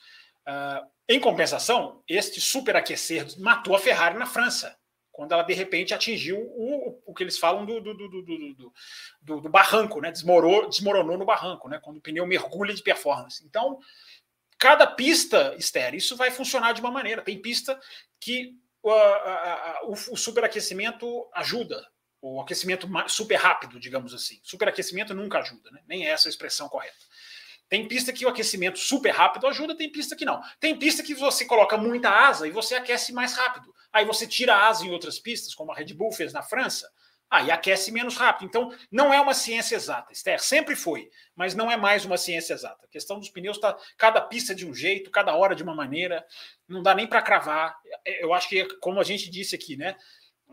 Uh, 0.47 0.87
em 1.07 1.19
compensação, 1.19 2.01
este 2.07 2.39
superaquecer 2.39 3.25
matou 3.39 3.75
a 3.75 3.79
Ferrari 3.79 4.17
na 4.17 4.25
França, 4.25 4.77
quando 5.11 5.31
ela 5.31 5.43
de 5.43 5.53
repente 5.53 5.93
atingiu 5.93 6.39
o, 6.39 7.01
o 7.05 7.13
que 7.13 7.23
eles 7.23 7.37
falam 7.37 7.65
do, 7.65 7.79
do, 7.79 7.93
do, 7.93 9.41
do, 9.41 9.49
barranco, 9.49 10.01
né? 10.01 10.11
Desmorou, 10.11 10.67
desmoronou 10.67 11.17
no 11.17 11.25
barranco, 11.25 11.69
né? 11.69 11.79
quando 11.81 11.97
o 11.97 12.01
pneu 12.01 12.25
mergulha 12.25 12.73
de 12.73 12.81
performance. 12.81 13.45
Então, 13.45 13.79
cada 14.57 14.87
pista, 14.87 15.55
Esther, 15.55 15.93
isso 15.93 16.17
vai 16.17 16.31
funcionar 16.31 16.73
de 16.73 16.81
uma 16.81 16.89
maneira. 16.89 17.21
Tem 17.21 17.39
pista 17.39 17.79
que 18.19 18.55
uh, 18.81 18.89
uh, 18.89 19.89
o, 19.89 19.91
o 19.91 20.17
superaquecimento 20.17 21.29
ajuda, 21.33 21.85
o 22.25 22.39
aquecimento 22.39 22.87
super 23.09 23.35
rápido, 23.35 23.77
digamos 23.77 24.13
assim. 24.13 24.39
Superaquecimento 24.43 25.13
nunca 25.13 25.39
ajuda, 25.39 25.69
né? 25.71 25.81
nem 25.85 26.07
é 26.07 26.11
essa 26.11 26.29
a 26.29 26.31
expressão 26.31 26.69
correta. 26.69 26.95
Tem 27.67 27.85
pista 27.85 28.13
que 28.13 28.25
o 28.25 28.29
aquecimento 28.29 28.79
super 28.79 29.09
rápido 29.09 29.45
ajuda, 29.45 29.75
tem 29.75 29.91
pista 29.91 30.15
que 30.15 30.23
não. 30.23 30.41
Tem 30.57 30.77
pista 30.77 31.03
que 31.03 31.13
você 31.13 31.43
coloca 31.43 31.75
muita 31.75 32.09
asa 32.09 32.47
e 32.47 32.51
você 32.51 32.75
aquece 32.75 33.11
mais 33.11 33.33
rápido. 33.33 33.75
Aí 33.91 34.05
você 34.05 34.25
tira 34.25 34.55
a 34.55 34.67
asa 34.69 34.85
em 34.85 34.91
outras 34.91 35.19
pistas, 35.19 35.53
como 35.53 35.73
a 35.73 35.75
Red 35.75 35.93
Bull 35.93 36.13
fez 36.13 36.31
na 36.31 36.41
França, 36.41 36.89
aí 37.29 37.51
aquece 37.51 37.91
menos 37.91 38.15
rápido. 38.15 38.47
Então, 38.47 38.73
não 38.89 39.13
é 39.13 39.19
uma 39.19 39.33
ciência 39.33 39.75
exata, 39.75 40.13
Esther. 40.13 40.41
Sempre 40.41 40.77
foi, 40.77 41.09
mas 41.35 41.53
não 41.53 41.69
é 41.69 41.75
mais 41.75 42.05
uma 42.05 42.15
ciência 42.15 42.53
exata. 42.53 42.85
A 42.85 42.89
questão 42.89 43.19
dos 43.19 43.29
pneus 43.29 43.57
está 43.57 43.77
cada 43.97 44.21
pista 44.21 44.55
de 44.55 44.65
um 44.65 44.73
jeito, 44.73 45.11
cada 45.11 45.35
hora 45.35 45.55
de 45.55 45.63
uma 45.63 45.75
maneira. 45.75 46.25
Não 46.69 46.81
dá 46.81 46.95
nem 46.95 47.05
para 47.05 47.21
cravar. 47.21 47.75
Eu 48.05 48.33
acho 48.33 48.47
que, 48.47 48.63
como 48.79 49.01
a 49.01 49.03
gente 49.03 49.29
disse 49.29 49.55
aqui, 49.55 49.75
né? 49.75 49.97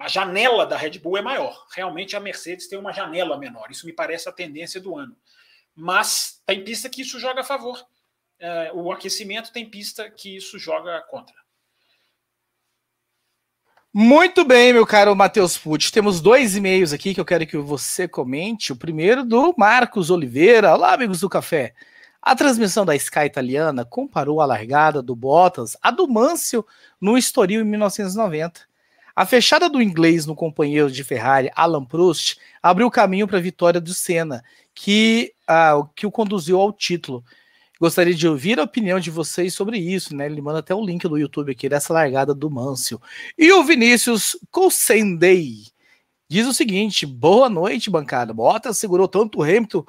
A 0.01 0.09
janela 0.09 0.65
da 0.67 0.79
Red 0.79 0.99
Bull 0.99 1.19
é 1.19 1.23
maior. 1.23 1.67
Realmente 1.77 2.17
a 2.17 2.21
Mercedes 2.21 2.67
tem 2.67 2.79
uma 2.79 2.91
janela 2.91 3.37
menor. 3.37 3.71
Isso 3.71 3.85
me 3.85 3.93
parece 3.93 4.29
a 4.29 4.33
tendência 4.33 4.81
do 4.81 4.97
ano. 4.97 5.15
Mas 5.77 6.43
tem 6.47 6.65
pista 6.65 6.89
que 6.89 7.03
isso 7.03 7.21
joga 7.21 7.43
a 7.43 7.45
favor. 7.45 7.87
É, 8.39 8.73
o 8.73 8.91
aquecimento 8.91 9.53
tem 9.53 9.69
pista 9.69 10.11
que 10.11 10.35
isso 10.35 10.59
joga 10.59 11.03
contra. 11.03 11.35
Muito 13.93 14.43
bem, 14.43 14.73
meu 14.73 14.87
caro 14.87 15.15
Matheus 15.15 15.59
Pucci. 15.59 15.93
Temos 15.93 16.19
dois 16.19 16.57
e-mails 16.57 16.95
aqui 16.95 17.13
que 17.13 17.21
eu 17.21 17.25
quero 17.25 17.47
que 17.47 17.59
você 17.59 18.09
comente. 18.09 18.73
O 18.73 18.77
primeiro 18.77 19.23
do 19.23 19.55
Marcos 19.59 20.09
Oliveira. 20.09 20.73
Olá, 20.73 20.95
amigos 20.95 21.21
do 21.21 21.29
café. 21.29 21.75
A 22.23 22.35
transmissão 22.35 22.87
da 22.87 22.97
Sky 22.97 23.27
italiana 23.27 23.85
comparou 23.85 24.41
a 24.41 24.47
largada 24.47 25.03
do 25.03 25.15
Bottas 25.15 25.77
a 25.83 25.91
do 25.91 26.09
Mansell 26.09 26.67
no 26.99 27.19
Estoril 27.19 27.61
em 27.61 27.65
1990. 27.65 28.70
A 29.21 29.27
fechada 29.27 29.69
do 29.69 29.83
inglês 29.83 30.25
no 30.25 30.35
companheiro 30.35 30.91
de 30.91 31.05
Ferrari, 31.05 31.51
Alan 31.55 31.85
Prost, 31.85 32.39
abriu 32.63 32.91
caminho 32.91 33.29
para 33.29 33.37
a 33.37 33.43
vitória 33.43 33.79
do 33.79 33.93
Senna, 33.93 34.43
que, 34.75 35.35
uh, 35.43 35.87
que 35.95 36.07
o 36.07 36.11
conduziu 36.11 36.59
ao 36.59 36.73
título. 36.73 37.23
Gostaria 37.79 38.15
de 38.15 38.27
ouvir 38.27 38.59
a 38.59 38.63
opinião 38.63 38.99
de 38.99 39.11
vocês 39.11 39.53
sobre 39.53 39.77
isso, 39.77 40.17
né? 40.17 40.25
Ele 40.25 40.41
manda 40.41 40.61
até 40.61 40.75
o 40.75 40.83
link 40.83 41.07
do 41.07 41.19
YouTube 41.19 41.53
aqui 41.53 41.69
dessa 41.69 41.93
largada 41.93 42.35
do 42.35 42.51
Mansell. 42.51 42.99
E 43.37 43.53
o 43.53 43.63
Vinícius 43.63 44.39
Cousendei 44.51 45.67
diz 46.27 46.47
o 46.47 46.55
seguinte: 46.55 47.05
boa 47.05 47.51
noite, 47.51 47.91
bancada. 47.91 48.33
Bottas 48.33 48.79
segurou 48.79 49.07
tanto 49.07 49.41
o 49.41 49.43
Hamilton 49.43 49.85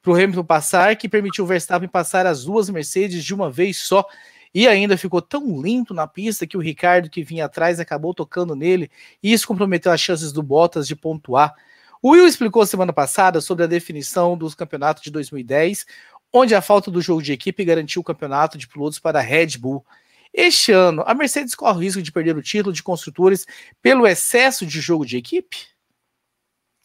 para 0.00 0.12
o 0.12 0.14
Hamilton 0.14 0.44
passar 0.44 0.94
que 0.94 1.08
permitiu 1.08 1.42
o 1.42 1.46
Verstappen 1.48 1.88
passar 1.88 2.24
as 2.24 2.44
duas 2.44 2.70
Mercedes 2.70 3.24
de 3.24 3.34
uma 3.34 3.50
vez 3.50 3.78
só 3.78 4.06
e 4.54 4.66
ainda 4.66 4.96
ficou 4.96 5.20
tão 5.20 5.60
limpo 5.60 5.92
na 5.92 6.06
pista 6.06 6.46
que 6.46 6.56
o 6.56 6.60
Ricardo, 6.60 7.10
que 7.10 7.22
vinha 7.22 7.44
atrás, 7.44 7.78
acabou 7.80 8.14
tocando 8.14 8.54
nele 8.54 8.90
e 9.22 9.32
isso 9.32 9.46
comprometeu 9.46 9.92
as 9.92 10.00
chances 10.00 10.32
do 10.32 10.42
Bottas 10.42 10.86
de 10.86 10.96
pontuar. 10.96 11.54
O 12.02 12.10
Will 12.10 12.26
explicou 12.26 12.64
semana 12.66 12.92
passada 12.92 13.40
sobre 13.40 13.64
a 13.64 13.66
definição 13.66 14.36
dos 14.36 14.54
campeonatos 14.54 15.02
de 15.02 15.10
2010, 15.10 15.86
onde 16.32 16.54
a 16.54 16.62
falta 16.62 16.90
do 16.90 17.00
jogo 17.00 17.22
de 17.22 17.32
equipe 17.32 17.64
garantiu 17.64 18.00
o 18.00 18.04
campeonato 18.04 18.58
de 18.58 18.68
pilotos 18.68 18.98
para 18.98 19.18
a 19.18 19.22
Red 19.22 19.58
Bull. 19.58 19.84
Este 20.32 20.70
ano, 20.72 21.02
a 21.06 21.14
Mercedes 21.14 21.54
corre 21.54 21.78
o 21.78 21.80
risco 21.80 22.02
de 22.02 22.12
perder 22.12 22.36
o 22.36 22.42
título 22.42 22.72
de 22.72 22.82
construtores 22.82 23.46
pelo 23.80 24.06
excesso 24.06 24.66
de 24.66 24.80
jogo 24.80 25.06
de 25.06 25.16
equipe? 25.16 25.56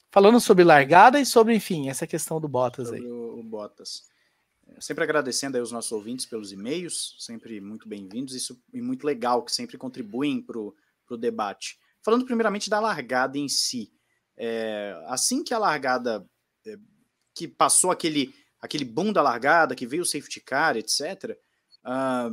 Falando 0.10 0.40
sobre 0.40 0.64
largada 0.64 1.20
e 1.20 1.26
sobre, 1.26 1.56
enfim, 1.56 1.90
essa 1.90 2.08
questão 2.08 2.40
do 2.40 2.48
Bottas 2.48 2.92
aí. 2.92 3.02
O 3.02 3.44
Bottas. 3.44 4.11
Sempre 4.80 5.04
agradecendo 5.04 5.58
aí 5.58 5.64
os 5.64 5.72
nossos 5.72 5.92
ouvintes 5.92 6.26
pelos 6.26 6.52
e-mails, 6.52 7.16
sempre 7.20 7.60
muito 7.60 7.88
bem-vindos 7.88 8.34
isso, 8.34 8.62
e 8.74 8.82
muito 8.82 9.06
legal, 9.06 9.44
que 9.44 9.52
sempre 9.52 9.78
contribuem 9.78 10.42
para 10.42 10.58
o 10.60 11.18
debate. 11.18 11.78
Falando 12.04 12.26
primeiramente 12.26 12.70
da 12.70 12.80
largada 12.80 13.38
em 13.38 13.48
si. 13.48 13.92
É, 14.38 15.00
assim 15.08 15.44
que 15.44 15.54
a 15.54 15.60
largada, 15.60 16.28
é, 16.66 16.78
que 17.36 17.48
passou 17.48 17.92
aquele, 17.92 18.34
aquele 18.60 18.86
boom 18.86 19.14
da 19.14 19.22
largada, 19.22 19.76
que 19.76 19.86
veio 19.86 20.04
o 20.04 20.06
safety 20.06 20.40
car, 20.40 20.78
etc., 20.78 21.32
uh, 21.32 21.38
ah, 21.84 22.32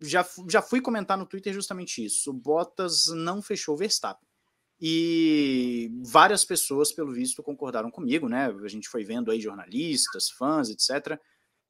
já, 0.00 0.26
já 0.48 0.62
fui 0.62 0.80
comentar 0.80 1.18
no 1.18 1.26
Twitter 1.26 1.52
justamente 1.52 2.04
isso. 2.04 2.30
O 2.30 2.34
Bottas 2.34 3.06
não 3.08 3.42
fechou 3.42 3.74
o 3.74 3.78
Verstappen. 3.78 4.26
E 4.80 5.90
várias 6.04 6.44
pessoas, 6.44 6.92
pelo 6.92 7.12
visto, 7.12 7.42
concordaram 7.42 7.90
comigo, 7.90 8.28
né? 8.28 8.46
A 8.46 8.68
gente 8.68 8.88
foi 8.88 9.04
vendo 9.04 9.30
aí 9.30 9.40
jornalistas, 9.40 10.30
fãs, 10.30 10.70
etc., 10.70 11.20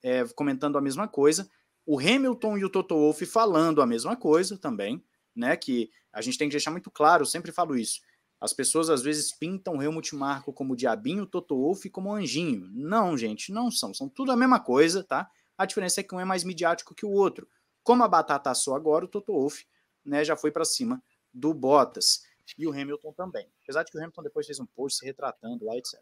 é, 0.03 0.25
comentando 0.29 0.79
a 0.79 0.81
mesma 0.81 1.09
coisa. 1.09 1.51
O 1.87 1.99
Hamilton 1.99 2.59
e 2.59 2.65
o 2.65 2.71
Toto 2.71 2.95
Wolff 2.95 3.25
falando 3.27 3.81
a 3.81 3.87
mesma 3.87 4.17
coisa 4.17 4.59
também, 4.59 5.03
né? 5.35 5.57
Que 5.57 5.91
a 6.13 6.21
gente 6.21 6.37
tem 6.37 6.49
que 6.49 6.53
deixar 6.53 6.71
muito 6.71 6.91
claro, 6.91 7.25
sempre 7.25 7.53
falo 7.53 7.77
isso. 7.77 8.01
As 8.41 8.53
pessoas 8.53 8.89
às 8.89 9.03
vezes 9.03 9.33
pintam 9.33 9.77
o 9.77 9.83
Helmut 9.83 10.15
Marko 10.15 10.53
como 10.53 10.77
diabinho, 10.77 11.25
o 11.25 11.27
Toto 11.27 11.57
Wolff 11.57 11.91
como 11.91 12.13
anjinho. 12.13 12.69
Não, 12.73 13.17
gente, 13.17 13.51
não 13.51 13.71
são. 13.71 13.93
São 13.93 14.09
tudo 14.09 14.31
a 14.31 14.37
mesma 14.37 14.61
coisa, 14.61 15.03
tá? 15.03 15.29
A 15.57 15.67
diferença 15.67 16.01
é 16.01 16.05
que 16.05 16.15
um 16.15 16.21
é 16.21 16.25
mais 16.25 16.45
midiático 16.45 16.95
que 16.95 17.05
o 17.05 17.11
outro. 17.11 17.49
Como 17.83 18.05
a 18.05 18.09
batata 18.09 18.51
assou 18.51 18.77
agora, 18.77 19.05
o 19.05 19.09
Toto 19.09 19.33
Wolff 19.33 19.67
né, 20.05 20.25
já 20.25 20.37
foi 20.37 20.53
para 20.53 20.65
cima 20.65 21.03
do 21.35 21.53
Bottas. 21.53 22.23
E 22.57 22.67
o 22.67 22.71
Hamilton 22.71 23.13
também. 23.13 23.51
Apesar 23.63 23.83
de 23.83 23.91
que 23.91 23.99
o 23.99 24.01
Hamilton 24.01 24.23
depois 24.23 24.47
fez 24.47 24.61
um 24.61 24.67
post 24.67 24.99
se 24.99 25.05
retratando 25.05 25.65
lá, 25.65 25.77
etc. 25.77 26.01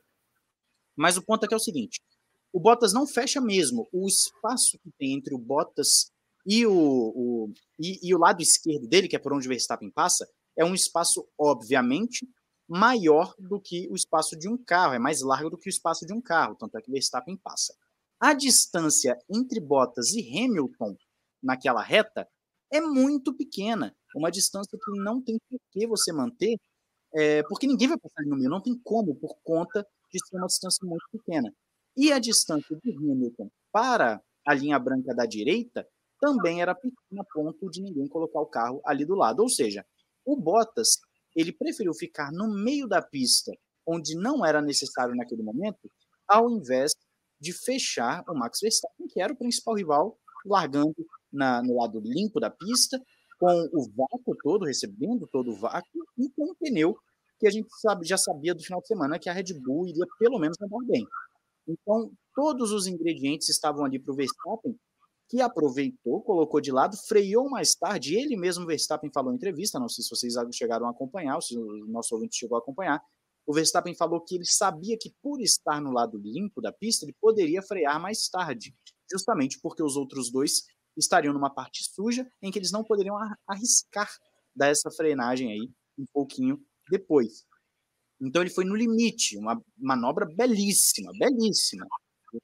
Mas 0.94 1.16
o 1.16 1.22
ponto 1.22 1.44
é 1.44 1.48
que 1.48 1.54
é 1.54 1.56
o 1.56 1.60
seguinte: 1.60 2.02
o 2.52 2.60
Bottas 2.60 2.92
não 2.92 3.06
fecha 3.06 3.40
mesmo. 3.40 3.88
O 3.92 4.06
espaço 4.06 4.78
que 4.78 4.90
tem 4.98 5.14
entre 5.14 5.34
o 5.34 5.38
Bottas 5.38 6.10
e 6.46 6.64
o, 6.66 6.72
o, 6.72 7.52
e, 7.78 8.08
e 8.08 8.14
o 8.14 8.18
lado 8.18 8.40
esquerdo 8.40 8.86
dele, 8.86 9.08
que 9.08 9.16
é 9.16 9.18
por 9.18 9.32
onde 9.32 9.46
o 9.46 9.50
Verstappen 9.50 9.90
passa, 9.90 10.26
é 10.56 10.64
um 10.64 10.74
espaço, 10.74 11.28
obviamente, 11.38 12.26
maior 12.68 13.34
do 13.38 13.60
que 13.60 13.88
o 13.90 13.94
espaço 13.94 14.36
de 14.36 14.48
um 14.48 14.56
carro, 14.56 14.94
é 14.94 14.98
mais 14.98 15.20
largo 15.22 15.50
do 15.50 15.58
que 15.58 15.68
o 15.68 15.70
espaço 15.70 16.06
de 16.06 16.12
um 16.12 16.20
carro, 16.20 16.56
tanto 16.56 16.76
é 16.76 16.82
que 16.82 16.88
o 16.88 16.92
Verstappen 16.92 17.36
passa. 17.36 17.74
A 18.18 18.32
distância 18.32 19.18
entre 19.28 19.60
Bottas 19.60 20.12
e 20.14 20.20
Hamilton 20.20 20.96
naquela 21.42 21.82
reta 21.82 22.26
é 22.72 22.80
muito 22.80 23.34
pequena, 23.34 23.94
uma 24.14 24.30
distância 24.30 24.78
que 24.78 25.00
não 25.00 25.22
tem 25.22 25.38
por 25.48 25.60
que 25.70 25.86
você 25.86 26.12
manter, 26.12 26.56
é, 27.14 27.42
porque 27.44 27.66
ninguém 27.66 27.88
vai 27.88 27.98
passar 27.98 28.24
no 28.26 28.36
meio, 28.36 28.50
não 28.50 28.62
tem 28.62 28.78
como, 28.82 29.14
por 29.14 29.36
conta 29.44 29.86
de 30.12 30.18
ser 30.26 30.36
uma 30.36 30.46
distância 30.46 30.86
muito 30.86 31.04
pequena. 31.12 31.52
E 31.96 32.12
a 32.12 32.18
distância 32.18 32.76
de 32.82 32.90
Hamilton 32.96 33.50
para 33.72 34.20
a 34.46 34.54
linha 34.54 34.78
branca 34.78 35.14
da 35.14 35.24
direita 35.24 35.86
também 36.20 36.60
era 36.60 36.74
pequena 36.74 37.24
ponto 37.32 37.70
de 37.70 37.82
ninguém 37.82 38.06
colocar 38.08 38.40
o 38.40 38.46
carro 38.46 38.80
ali 38.84 39.04
do 39.04 39.14
lado. 39.14 39.40
Ou 39.40 39.48
seja, 39.48 39.84
o 40.24 40.36
Bottas 40.36 40.98
ele 41.34 41.52
preferiu 41.52 41.92
ficar 41.94 42.32
no 42.32 42.48
meio 42.48 42.88
da 42.88 43.02
pista, 43.02 43.52
onde 43.86 44.14
não 44.14 44.44
era 44.44 44.62
necessário 44.62 45.14
naquele 45.14 45.42
momento, 45.42 45.90
ao 46.26 46.50
invés 46.50 46.92
de 47.38 47.52
fechar 47.52 48.24
o 48.28 48.34
Max 48.34 48.60
Verstappen, 48.60 49.06
que 49.06 49.20
era 49.20 49.32
o 49.32 49.36
principal 49.36 49.74
rival, 49.74 50.18
largando 50.44 50.94
na, 51.30 51.62
no 51.62 51.76
lado 51.76 52.00
limpo 52.00 52.40
da 52.40 52.50
pista, 52.50 53.00
com 53.38 53.68
o 53.72 53.90
vácuo 53.94 54.34
todo, 54.42 54.64
recebendo 54.64 55.28
todo 55.30 55.50
o 55.50 55.56
vácuo, 55.56 56.04
e 56.16 56.30
com 56.30 56.50
o 56.50 56.54
pneu 56.56 56.96
que 57.38 57.46
a 57.46 57.50
gente 57.50 57.68
sabe, 57.80 58.06
já 58.06 58.16
sabia 58.16 58.54
do 58.54 58.62
final 58.62 58.80
de 58.80 58.86
semana 58.86 59.18
que 59.18 59.28
a 59.28 59.32
Red 59.32 59.52
Bull 59.62 59.86
iria 59.88 60.06
pelo 60.18 60.38
menos 60.38 60.56
andar 60.60 60.78
bem. 60.86 61.06
Então, 61.66 62.12
todos 62.34 62.72
os 62.72 62.86
ingredientes 62.86 63.48
estavam 63.48 63.84
ali 63.84 63.98
para 63.98 64.12
o 64.12 64.16
Verstappen, 64.16 64.78
que 65.28 65.40
aproveitou, 65.40 66.22
colocou 66.22 66.60
de 66.60 66.70
lado, 66.70 66.96
freou 67.08 67.50
mais 67.50 67.74
tarde. 67.74 68.14
Ele 68.14 68.36
mesmo, 68.36 68.66
Verstappen, 68.66 69.10
falou 69.12 69.32
em 69.32 69.36
entrevista, 69.36 69.78
não 69.78 69.88
sei 69.88 70.04
se 70.04 70.10
vocês 70.10 70.34
chegaram 70.52 70.86
a 70.86 70.90
acompanhar, 70.90 71.40
se 71.42 71.58
o 71.58 71.86
nosso 71.86 72.14
ouvinte 72.14 72.36
chegou 72.36 72.56
a 72.56 72.60
acompanhar, 72.60 73.02
o 73.46 73.52
Verstappen 73.52 73.94
falou 73.94 74.20
que 74.20 74.36
ele 74.36 74.44
sabia 74.44 74.96
que 75.00 75.14
por 75.22 75.40
estar 75.40 75.80
no 75.80 75.92
lado 75.92 76.18
limpo 76.18 76.60
da 76.60 76.72
pista, 76.72 77.04
ele 77.04 77.14
poderia 77.20 77.62
frear 77.62 78.00
mais 78.00 78.28
tarde, 78.28 78.74
justamente 79.10 79.58
porque 79.60 79.82
os 79.82 79.96
outros 79.96 80.30
dois 80.30 80.64
estariam 80.96 81.32
numa 81.32 81.50
parte 81.50 81.84
suja 81.84 82.28
em 82.42 82.50
que 82.50 82.58
eles 82.58 82.72
não 82.72 82.82
poderiam 82.82 83.16
arriscar 83.46 84.10
dar 84.54 84.68
essa 84.68 84.90
frenagem 84.90 85.52
aí 85.52 85.70
um 85.98 86.04
pouquinho 86.12 86.60
depois. 86.90 87.44
Então 88.20 88.42
ele 88.42 88.50
foi 88.50 88.64
no 88.64 88.74
limite, 88.74 89.36
uma 89.36 89.60
manobra 89.76 90.26
belíssima, 90.26 91.12
belíssima. 91.18 91.86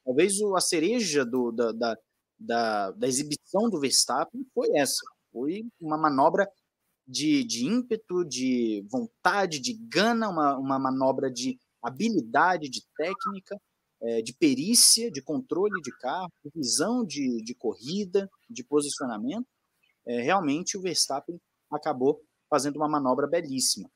Talvez 0.05 0.35
a 0.55 0.61
cereja 0.61 1.25
do, 1.25 1.51
da, 1.51 1.73
da, 1.73 1.97
da, 2.39 2.91
da 2.93 3.09
exibição 3.09 3.69
do 3.71 3.81
Verstappen 3.81 4.45
foi 4.55 4.69
essa. 4.77 5.01
Foi 5.33 5.65
uma 5.81 5.97
manobra 5.97 6.47
de, 7.07 7.45
de 7.45 7.65
ímpeto, 7.65 8.25
de 8.25 8.85
vontade, 8.91 9.61
de 9.61 9.75
gana, 9.89 10.29
uma, 10.29 10.57
uma 10.59 10.79
manobra 10.79 11.31
de 11.31 11.59
habilidade, 11.83 12.69
de 12.69 12.83
técnica, 12.97 13.57
é, 14.03 14.23
de 14.23 14.33
perícia, 14.35 15.11
de 15.11 15.23
controle 15.23 15.81
de 15.83 15.91
carro, 15.99 16.31
de 16.45 16.51
visão 16.55 17.05
de, 17.05 17.43
de 17.43 17.55
corrida, 17.55 18.29
de 18.49 18.65
posicionamento. 18.65 19.47
É, 20.07 20.21
realmente 20.21 20.77
o 20.77 20.83
Verstappen 20.83 21.41
acabou 21.71 22.21
fazendo 22.51 22.77
uma 22.77 22.89
manobra 22.89 23.27
belíssima. 23.27 23.89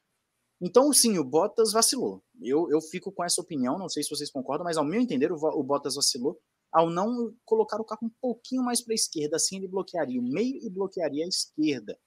Então, 0.61 0.93
sim, 0.93 1.19
o 1.19 1.25
Bottas 1.25 1.73
vacilou. 1.73 2.23
Eu, 2.41 2.71
eu 2.71 2.81
fico 2.81 3.13
com 3.13 3.23
essa 3.25 3.41
opinião, 3.41 3.79
não 3.79 3.89
sei 3.89 4.03
se 4.03 4.11
vocês 4.11 4.31
concordam, 4.31 4.65
mas 4.65 4.77
ao 4.77 4.85
meu 4.85 5.01
entender, 5.01 5.31
o, 5.31 5.37
o 5.37 5.63
Bottas 5.63 5.97
vacilou 5.97 6.41
ao 6.73 6.91
não 6.91 7.35
colocar 7.45 7.81
o 7.81 7.85
carro 7.85 8.07
um 8.07 8.11
pouquinho 8.21 8.63
mais 8.63 8.83
para 8.83 8.93
a 8.93 8.95
esquerda. 8.95 9.37
Assim, 9.37 9.57
ele 9.57 9.69
bloquearia 9.69 10.21
o 10.21 10.25
meio 10.25 10.59
e 10.63 10.71
bloquearia 10.71 11.25
a 11.25 11.29
esquerda. 11.29 11.99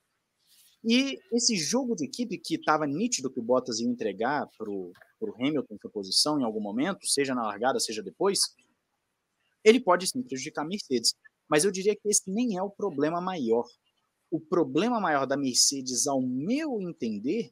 E 0.83 1.19
esse 1.33 1.55
jogo 1.55 1.95
de 1.95 2.05
equipe 2.05 2.37
que 2.37 2.55
estava 2.55 2.87
nítido 2.87 3.31
que 3.31 3.39
o 3.39 3.43
Bottas 3.43 3.79
ia 3.79 3.87
entregar 3.87 4.47
para 4.57 4.69
o 4.69 4.93
Hamilton 5.37 5.77
sua 5.81 5.91
posição 5.91 6.39
em 6.39 6.43
algum 6.43 6.61
momento, 6.61 7.05
seja 7.05 7.35
na 7.35 7.43
largada, 7.43 7.79
seja 7.79 8.01
depois, 8.01 8.39
ele 9.63 9.79
pode 9.79 10.07
sim 10.07 10.23
prejudicar 10.23 10.63
a 10.63 10.67
Mercedes. 10.67 11.13
Mas 11.49 11.65
eu 11.65 11.71
diria 11.71 11.95
que 11.95 12.07
esse 12.07 12.31
nem 12.31 12.57
é 12.57 12.63
o 12.63 12.69
problema 12.69 13.19
maior. 13.19 13.65
O 14.31 14.39
problema 14.39 14.99
maior 14.99 15.25
da 15.25 15.35
Mercedes, 15.35 16.07
ao 16.07 16.21
meu 16.21 16.79
entender, 16.79 17.51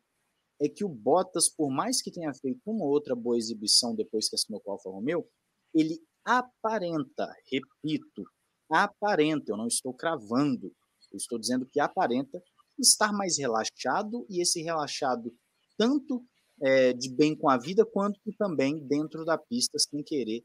é 0.59 0.67
que 0.67 0.83
o 0.83 0.89
Bottas, 0.89 1.49
por 1.49 1.69
mais 1.69 2.01
que 2.01 2.11
tenha 2.11 2.33
feito 2.33 2.61
uma 2.65 2.83
ou 2.83 2.91
outra 2.91 3.15
boa 3.15 3.37
exibição 3.37 3.95
depois 3.95 4.27
que 4.27 4.35
assinou 4.35 4.59
com 4.59 4.71
o 4.71 4.73
Alfa 4.73 4.89
Romeo, 4.89 5.27
ele 5.73 5.99
aparenta, 6.25 7.31
repito, 7.51 8.23
aparenta, 8.69 9.51
eu 9.51 9.57
não 9.57 9.67
estou 9.67 9.93
cravando, 9.93 10.73
eu 11.11 11.17
estou 11.17 11.39
dizendo 11.39 11.65
que 11.65 11.79
aparenta 11.79 12.41
estar 12.79 13.13
mais 13.13 13.37
relaxado 13.37 14.25
e 14.29 14.41
esse 14.41 14.61
relaxado 14.61 15.33
tanto 15.77 16.23
é, 16.61 16.91
de 16.93 17.09
bem 17.09 17.35
com 17.35 17.49
a 17.49 17.57
vida 17.57 17.85
quanto 17.85 18.19
também 18.37 18.79
dentro 18.87 19.23
da 19.23 19.37
pista 19.37 19.77
sem 19.77 20.03
querer 20.03 20.43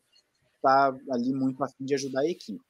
estar 0.57 0.93
tá 0.93 0.99
ali 1.11 1.33
muito 1.33 1.63
a 1.65 1.69
fim 1.69 1.85
de 1.85 1.95
ajudar 1.95 2.21
a 2.21 2.31
equipe. 2.31 2.61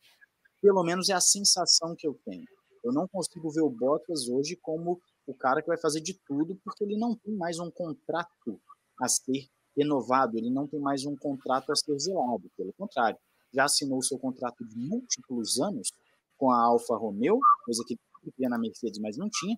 Pelo 0.61 0.83
menos 0.85 1.09
é 1.09 1.13
a 1.13 1.21
sensação 1.21 1.95
que 1.97 2.07
eu 2.07 2.19
tenho. 2.25 2.47
Eu 2.85 2.93
não 2.93 3.07
consigo 3.09 3.51
ver 3.51 3.63
o 3.63 3.71
Bottas 3.71 4.29
hoje 4.29 4.57
como 4.61 5.01
o 5.27 5.35
cara 5.35 5.63
que 5.63 5.69
vai 5.69 5.79
fazer 5.79 6.01
de 6.01 6.15
tudo, 6.27 6.59
porque 6.65 6.85
ele 6.85 6.97
não 6.99 7.17
tem 7.17 7.35
mais 7.35 7.59
um 7.59 7.71
contrato 7.71 8.61
a 9.01 9.09
ser 9.09 9.49
renovado, 9.77 10.37
ele 10.37 10.51
não 10.51 10.67
tem 10.67 10.81
mais 10.81 11.05
um 11.05 11.17
contrato 11.17 11.71
a 11.71 11.77
ser 11.77 11.99
zelado, 11.99 12.51
pelo 12.57 12.73
contrário, 12.75 13.19
já 13.53 13.65
assinou 13.65 14.03
seu 14.03 14.19
contrato 14.19 14.65
de 14.67 14.77
múltiplos 14.77 15.61
anos 15.61 15.91
com 16.37 16.51
a 16.51 16.61
Alfa 16.63 16.97
Romeo, 16.97 17.39
coisa 17.65 17.83
que 17.87 17.97
tinha 18.37 18.49
na 18.49 18.59
Mercedes, 18.59 19.01
mas 19.01 19.17
não 19.17 19.29
tinha, 19.31 19.57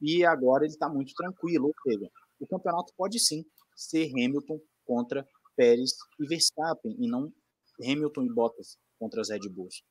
e 0.00 0.24
agora 0.24 0.64
ele 0.64 0.72
está 0.72 0.88
muito 0.88 1.12
tranquilo, 1.14 1.66
ou 1.66 1.74
seja, 1.82 2.08
o 2.40 2.46
campeonato 2.46 2.92
pode 2.96 3.18
sim 3.18 3.44
ser 3.76 4.10
Hamilton 4.10 4.60
contra 4.84 5.26
Pérez 5.56 5.92
e 6.20 6.26
Verstappen, 6.26 6.96
e 6.98 7.08
não 7.08 7.32
Hamilton 7.82 8.24
e 8.24 8.32
Bottas 8.32 8.76
contra 8.98 9.20
as 9.20 9.30
Red 9.30 9.48
Bulls. 9.50 9.82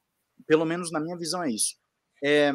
Pelo 0.46 0.66
menos 0.66 0.92
na 0.92 1.00
minha 1.00 1.18
visão 1.18 1.44
é 1.44 1.50
isso. 1.50 1.76
É, 2.24 2.52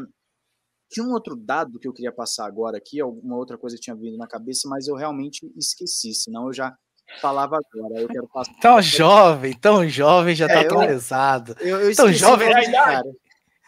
tinha 0.92 1.07
um 1.07 1.12
outro 1.12 1.35
dado 1.35 1.78
que 1.78 1.88
eu 1.88 1.92
queria 1.92 2.12
passar 2.12 2.46
agora 2.46 2.76
aqui, 2.76 3.00
alguma 3.00 3.37
outra 3.37 3.57
coisa 3.57 3.76
que 3.76 3.83
tinha 3.83 3.96
vindo 3.96 4.16
na 4.16 4.26
cabeça, 4.26 4.68
mas 4.68 4.87
eu 4.87 4.94
realmente 4.94 5.50
esqueci, 5.57 6.12
senão 6.14 6.48
eu 6.48 6.52
já 6.52 6.74
falava 7.20 7.57
agora. 7.57 8.00
Eu 8.00 8.09
quero 8.09 8.28
passar. 8.28 8.52
Tão 8.61 8.83
jovem, 8.83 9.52
tão 9.55 9.88
jovem, 9.88 10.35
já 10.35 10.46
é, 10.46 10.48
tá 10.48 10.61
atualizado. 10.61 11.57
Eu, 11.61 11.81
eu 11.81 11.96
tão 11.96 12.12
jovem. 12.12 12.48
É 12.48 12.70
cara. 12.70 13.02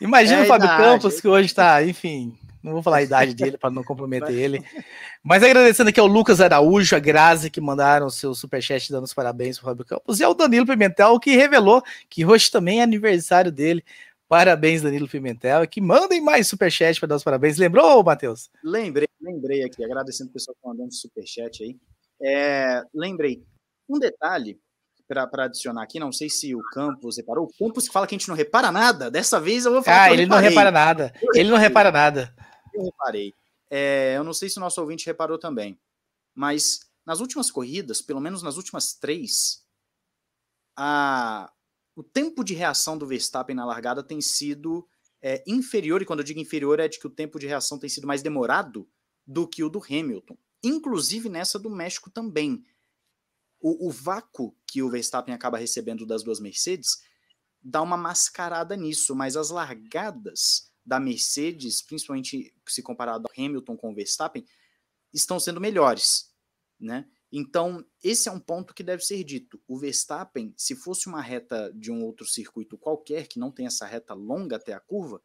Imagina 0.00 0.40
é 0.40 0.42
o 0.42 0.46
Fábio. 0.46 0.68
Campos, 0.68 1.20
que 1.20 1.28
hoje 1.28 1.46
está, 1.46 1.82
enfim, 1.82 2.36
não 2.62 2.72
vou 2.72 2.82
falar 2.82 2.98
a 2.98 3.02
idade 3.02 3.34
dele 3.34 3.56
para 3.56 3.70
não 3.70 3.84
comprometer 3.84 4.34
ele. 4.34 4.62
Mas 5.22 5.42
agradecendo 5.42 5.90
aqui 5.90 6.00
ao 6.00 6.06
Lucas 6.06 6.40
Araújo, 6.40 6.94
a 6.96 6.98
Grazi, 6.98 7.50
que 7.50 7.60
mandaram 7.60 8.06
o 8.06 8.10
seu 8.10 8.34
superchat 8.34 8.90
dando 8.90 9.04
os 9.04 9.14
parabéns 9.14 9.58
para 9.58 9.66
o 9.66 9.70
Fábio 9.70 9.84
Campos, 9.84 10.20
e 10.20 10.24
ao 10.24 10.34
Danilo 10.34 10.66
Pimentel, 10.66 11.18
que 11.18 11.36
revelou 11.36 11.82
que 12.08 12.24
hoje 12.24 12.50
também 12.50 12.80
é 12.80 12.82
aniversário 12.82 13.52
dele. 13.52 13.84
Parabéns, 14.28 14.82
Danilo 14.82 15.08
Pimentel, 15.08 15.66
que 15.68 15.80
mandem 15.80 16.20
mais 16.20 16.48
superchat 16.48 16.98
para 16.98 17.08
dar 17.08 17.16
os 17.16 17.24
parabéns. 17.24 17.58
Lembrou, 17.58 18.02
Matheus? 18.02 18.50
Lembrei, 18.62 19.08
lembrei 19.20 19.62
aqui, 19.62 19.84
agradecendo 19.84 20.30
o 20.30 20.32
pessoal 20.32 20.54
que 20.54 20.62
tá 20.62 20.68
mandando 20.68 20.92
superchat 20.92 21.62
aí. 21.62 21.76
É, 22.22 22.82
lembrei. 22.94 23.44
Um 23.88 23.98
detalhe 23.98 24.58
para 25.06 25.44
adicionar 25.44 25.82
aqui, 25.82 26.00
não 26.00 26.10
sei 26.10 26.30
se 26.30 26.54
o 26.54 26.62
Campos 26.72 27.18
reparou. 27.18 27.44
O 27.44 27.64
Campos 27.64 27.86
que 27.86 27.92
fala 27.92 28.06
que 28.06 28.14
a 28.14 28.18
gente 28.18 28.28
não 28.28 28.34
repara 28.34 28.72
nada, 28.72 29.10
dessa 29.10 29.38
vez 29.38 29.66
eu 29.66 29.72
vou 29.72 29.82
falar. 29.82 30.04
Ah, 30.04 30.12
ele 30.12 30.26
não 30.26 30.38
repara 30.38 30.70
nada. 30.70 31.12
Ele 31.34 31.50
não 31.50 31.58
repara 31.58 31.92
nada. 31.92 32.34
Eu 32.72 32.84
reparei. 32.84 33.34
É, 33.70 34.14
eu 34.16 34.24
não 34.24 34.32
sei 34.32 34.48
se 34.48 34.56
o 34.56 34.60
nosso 34.60 34.80
ouvinte 34.80 35.06
reparou 35.06 35.38
também, 35.38 35.78
mas 36.34 36.80
nas 37.04 37.20
últimas 37.20 37.50
corridas, 37.50 38.00
pelo 38.00 38.20
menos 38.20 38.42
nas 38.42 38.56
últimas 38.56 38.94
três, 38.94 39.62
a, 40.76 41.50
o 41.94 42.02
tempo 42.02 42.42
de 42.42 42.54
reação 42.54 42.98
do 42.98 43.06
Verstappen 43.06 43.54
na 43.54 43.64
largada 43.64 44.02
tem 44.02 44.20
sido 44.20 44.86
é, 45.22 45.42
inferior, 45.46 46.02
e 46.02 46.04
quando 46.04 46.20
eu 46.20 46.24
digo 46.24 46.40
inferior 46.40 46.80
é 46.80 46.88
de 46.88 46.98
que 46.98 47.06
o 47.06 47.10
tempo 47.10 47.38
de 47.38 47.46
reação 47.46 47.78
tem 47.78 47.88
sido 47.88 48.06
mais 48.06 48.22
demorado 48.22 48.88
do 49.26 49.48
que 49.48 49.62
o 49.62 49.70
do 49.70 49.82
Hamilton. 49.82 50.36
Inclusive 50.62 51.28
nessa 51.28 51.58
do 51.58 51.70
México 51.70 52.10
também 52.10 52.64
o, 53.60 53.88
o 53.88 53.90
vácuo 53.90 54.54
que 54.66 54.82
o 54.82 54.90
Verstappen 54.90 55.34
acaba 55.34 55.56
recebendo 55.56 56.04
das 56.04 56.22
duas 56.22 56.40
Mercedes 56.40 56.98
dá 57.64 57.80
uma 57.80 57.96
mascarada 57.96 58.76
nisso, 58.76 59.16
mas 59.16 59.36
as 59.36 59.48
largadas 59.48 60.70
da 60.84 61.00
Mercedes, 61.00 61.80
principalmente 61.80 62.54
se 62.68 62.82
comparado 62.82 63.26
ao 63.26 63.44
Hamilton 63.44 63.74
com 63.74 63.90
o 63.90 63.94
Verstappen, 63.94 64.44
estão 65.10 65.40
sendo 65.40 65.60
melhores, 65.60 66.30
né? 66.78 67.08
Então, 67.36 67.84
esse 68.00 68.28
é 68.28 68.32
um 68.32 68.38
ponto 68.38 68.72
que 68.72 68.84
deve 68.84 69.04
ser 69.04 69.24
dito. 69.24 69.60
O 69.66 69.76
Verstappen, 69.76 70.54
se 70.56 70.76
fosse 70.76 71.08
uma 71.08 71.20
reta 71.20 71.72
de 71.74 71.90
um 71.90 72.04
outro 72.04 72.24
circuito 72.24 72.78
qualquer, 72.78 73.26
que 73.26 73.40
não 73.40 73.50
tem 73.50 73.66
essa 73.66 73.84
reta 73.84 74.14
longa 74.14 74.54
até 74.54 74.72
a 74.72 74.78
curva, 74.78 75.20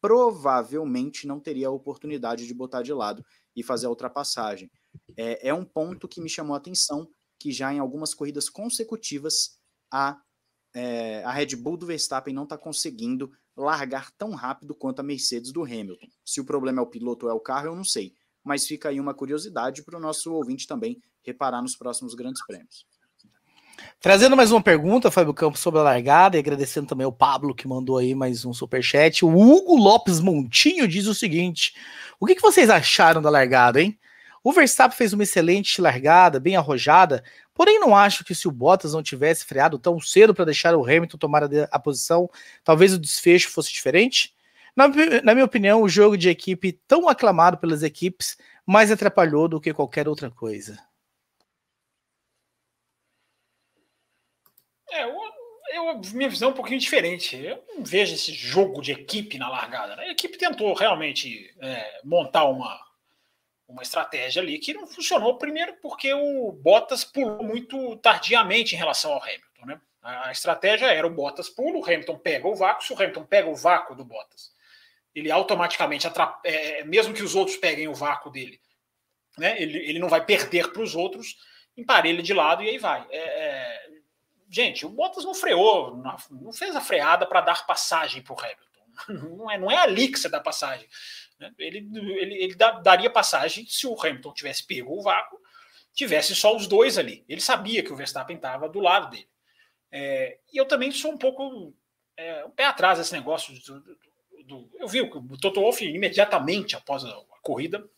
provavelmente 0.00 1.26
não 1.26 1.38
teria 1.38 1.68
a 1.68 1.70
oportunidade 1.70 2.46
de 2.46 2.54
botar 2.54 2.80
de 2.80 2.94
lado 2.94 3.22
e 3.54 3.62
fazer 3.62 3.84
a 3.84 3.90
ultrapassagem. 3.90 4.70
É, 5.14 5.48
é 5.48 5.52
um 5.52 5.62
ponto 5.62 6.08
que 6.08 6.18
me 6.18 6.30
chamou 6.30 6.54
a 6.54 6.56
atenção 6.56 7.06
que 7.38 7.52
já 7.52 7.70
em 7.74 7.78
algumas 7.78 8.14
corridas 8.14 8.48
consecutivas 8.48 9.58
a, 9.92 10.18
é, 10.72 11.22
a 11.24 11.30
Red 11.30 11.56
Bull 11.56 11.76
do 11.76 11.84
Verstappen 11.84 12.32
não 12.32 12.44
está 12.44 12.56
conseguindo 12.56 13.30
largar 13.54 14.10
tão 14.12 14.30
rápido 14.30 14.74
quanto 14.74 15.00
a 15.00 15.02
Mercedes 15.02 15.52
do 15.52 15.62
Hamilton. 15.62 16.08
Se 16.24 16.40
o 16.40 16.44
problema 16.46 16.80
é 16.80 16.82
o 16.82 16.88
piloto 16.88 17.26
ou 17.26 17.32
é 17.32 17.34
o 17.34 17.40
carro, 17.40 17.66
eu 17.66 17.76
não 17.76 17.84
sei. 17.84 18.14
Mas 18.42 18.66
fica 18.66 18.88
aí 18.88 18.98
uma 18.98 19.12
curiosidade 19.12 19.82
para 19.82 19.98
o 19.98 20.00
nosso 20.00 20.32
ouvinte 20.32 20.66
também 20.66 20.98
reparar 21.24 21.62
nos 21.62 21.76
próximos 21.76 22.14
grandes 22.14 22.44
prêmios. 22.44 22.86
Trazendo 24.00 24.36
mais 24.36 24.50
uma 24.52 24.62
pergunta, 24.62 25.10
Fábio 25.10 25.34
Campos, 25.34 25.60
sobre 25.60 25.80
a 25.80 25.82
largada, 25.82 26.36
e 26.36 26.40
agradecendo 26.40 26.86
também 26.86 27.06
o 27.06 27.12
Pablo 27.12 27.54
que 27.54 27.68
mandou 27.68 27.98
aí 27.98 28.14
mais 28.14 28.44
um 28.44 28.52
superchat. 28.52 29.24
O 29.24 29.28
Hugo 29.28 29.76
Lopes 29.76 30.20
Montinho 30.20 30.86
diz 30.88 31.06
o 31.06 31.14
seguinte: 31.14 31.74
O 32.18 32.26
que, 32.26 32.34
que 32.34 32.42
vocês 32.42 32.70
acharam 32.70 33.22
da 33.22 33.30
largada, 33.30 33.80
hein? 33.80 33.98
O 34.42 34.52
Verstappen 34.52 34.96
fez 34.96 35.12
uma 35.12 35.22
excelente 35.22 35.82
largada, 35.82 36.40
bem 36.40 36.56
arrojada, 36.56 37.22
porém 37.54 37.78
não 37.78 37.94
acho 37.94 38.24
que 38.24 38.34
se 38.34 38.48
o 38.48 38.50
Bottas 38.50 38.94
não 38.94 39.02
tivesse 39.02 39.44
freado 39.44 39.78
tão 39.78 40.00
cedo 40.00 40.34
para 40.34 40.46
deixar 40.46 40.74
o 40.74 40.82
Hamilton 40.82 41.18
tomar 41.18 41.44
a, 41.44 41.48
a, 41.70 41.78
posição, 41.78 42.28
talvez 42.64 42.94
o 42.94 42.98
desfecho 42.98 43.50
fosse 43.50 43.70
diferente. 43.70 44.34
Na, 44.74 44.88
na, 45.22 45.34
minha 45.34 45.44
opinião, 45.44 45.82
o 45.82 45.88
jogo 45.88 46.16
de 46.16 46.30
equipe 46.30 46.72
tão 46.88 47.06
aclamado 47.06 47.58
pelas 47.58 47.82
equipes 47.82 48.38
mais 48.64 48.90
atrapalhou 48.90 49.46
do 49.46 49.60
que 49.60 49.74
qualquer 49.74 50.08
outra 50.08 50.30
coisa. 50.30 50.78
É, 54.90 55.04
eu, 55.04 55.18
eu, 55.72 56.00
minha 56.12 56.28
visão 56.28 56.48
é 56.48 56.52
um 56.52 56.54
pouquinho 56.54 56.78
diferente. 56.78 57.36
Eu 57.36 57.62
não 57.76 57.84
vejo 57.84 58.14
esse 58.14 58.32
jogo 58.32 58.80
de 58.80 58.92
equipe 58.92 59.38
na 59.38 59.48
largada. 59.48 59.96
Né? 59.96 60.04
A 60.04 60.12
equipe 60.12 60.38
tentou 60.38 60.72
realmente 60.74 61.54
é, 61.60 62.00
montar 62.04 62.44
uma, 62.44 62.80
uma 63.68 63.82
estratégia 63.82 64.42
ali 64.42 64.58
que 64.58 64.74
não 64.74 64.86
funcionou. 64.86 65.38
Primeiro, 65.38 65.74
porque 65.80 66.12
o 66.12 66.52
Bottas 66.52 67.04
pulou 67.04 67.42
muito 67.42 67.96
tardiamente 67.96 68.74
em 68.74 68.78
relação 68.78 69.12
ao 69.12 69.22
Hamilton. 69.22 69.66
Né? 69.66 69.80
A 70.02 70.32
estratégia 70.32 70.86
era 70.86 71.06
o 71.06 71.14
Bottas 71.14 71.48
pula, 71.48 71.78
o 71.78 71.84
Hamilton 71.84 72.18
pega 72.18 72.48
o 72.48 72.54
vácuo. 72.54 72.84
Se 72.84 72.92
o 72.92 72.96
Hamilton 72.96 73.24
pega 73.24 73.48
o 73.48 73.56
vácuo 73.56 73.94
do 73.94 74.04
Bottas, 74.04 74.52
ele 75.14 75.30
automaticamente, 75.30 76.06
atrap... 76.06 76.40
é, 76.44 76.84
mesmo 76.84 77.14
que 77.14 77.22
os 77.22 77.34
outros 77.34 77.56
peguem 77.56 77.88
o 77.88 77.94
vácuo 77.94 78.30
dele, 78.30 78.60
né? 79.36 79.60
ele, 79.60 79.78
ele 79.78 79.98
não 79.98 80.08
vai 80.08 80.24
perder 80.24 80.72
para 80.72 80.82
os 80.82 80.94
outros. 80.94 81.36
emparelha 81.76 82.22
de 82.22 82.32
lado 82.32 82.62
e 82.62 82.68
aí 82.68 82.78
vai. 82.78 83.06
É, 83.10 83.18
é... 83.18 83.90
Gente, 84.50 84.84
o 84.84 84.88
Bottas 84.88 85.24
não 85.24 85.32
freou, 85.32 85.96
não 86.28 86.52
fez 86.52 86.74
a 86.74 86.80
freada 86.80 87.24
para 87.24 87.40
dar 87.40 87.64
passagem 87.64 88.20
para 88.20 88.34
o 88.34 88.40
Hamilton. 88.40 88.64
Não 89.38 89.50
é, 89.50 89.56
não 89.56 89.70
é 89.70 89.76
ali 89.78 90.08
que 90.08 90.18
você 90.18 90.28
dá 90.28 90.40
passagem. 90.40 90.86
Né? 91.38 91.50
Ele, 91.58 91.88
ele, 91.94 92.34
ele 92.34 92.54
dá, 92.54 92.72
daria 92.72 93.08
passagem 93.08 93.64
se 93.66 93.86
o 93.86 93.98
Hamilton 93.98 94.34
tivesse 94.34 94.66
pego 94.66 94.98
o 94.98 95.02
vácuo, 95.02 95.40
tivesse 95.94 96.34
só 96.34 96.54
os 96.54 96.66
dois 96.66 96.98
ali. 96.98 97.24
Ele 97.26 97.40
sabia 97.40 97.82
que 97.82 97.92
o 97.92 97.96
Verstappen 97.96 98.36
estava 98.36 98.68
do 98.68 98.80
lado 98.80 99.08
dele. 99.08 99.28
É, 99.90 100.38
e 100.52 100.58
eu 100.58 100.66
também 100.66 100.90
sou 100.90 101.12
um 101.12 101.16
pouco 101.16 101.72
é, 102.16 102.44
um 102.44 102.50
pé 102.50 102.66
atrás 102.66 102.98
desse 102.98 103.12
negócio. 103.12 103.54
Do, 103.54 103.80
do, 103.80 103.98
do, 104.44 104.70
eu 104.74 104.88
vi 104.88 105.08
que 105.08 105.16
o 105.16 105.38
Toto 105.38 105.60
Wolff, 105.60 105.82
imediatamente 105.82 106.76
após 106.76 107.04
a, 107.04 107.08
a 107.08 107.40
corrida, 107.40 107.88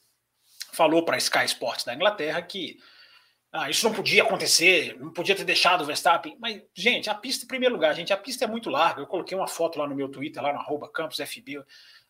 falou 0.72 1.05
para 1.05 1.16
a 1.16 1.18
Sky 1.18 1.46
Sports 1.46 1.84
da 1.84 1.94
Inglaterra 1.94 2.40
que 2.42 2.78
ah, 3.53 3.68
isso 3.68 3.86
não 3.86 3.94
podia 3.94 4.22
acontecer, 4.22 4.96
não 4.98 5.12
podia 5.12 5.36
ter 5.36 5.44
deixado 5.44 5.82
o 5.82 5.84
Verstappen. 5.84 6.34
Mas, 6.40 6.62
gente, 6.74 7.11
a 7.11 7.14
pista, 7.14 7.44
em 7.44 7.48
primeiro 7.48 7.74
lugar, 7.74 7.94
gente, 7.94 8.11
a 8.11 8.16
pista 8.16 8.46
é 8.46 8.48
muito 8.48 8.70
larga. 8.70 9.03
Eu 9.03 9.07
coloquei 9.07 9.36
uma 9.36 9.46
foto 9.46 9.78
lá 9.78 9.86
no 9.86 9.94
meu 9.94 10.09
Twitter, 10.09 10.42
lá 10.42 10.55
no 10.55 10.59
arroba 10.59 10.88
campusfb. 10.88 11.62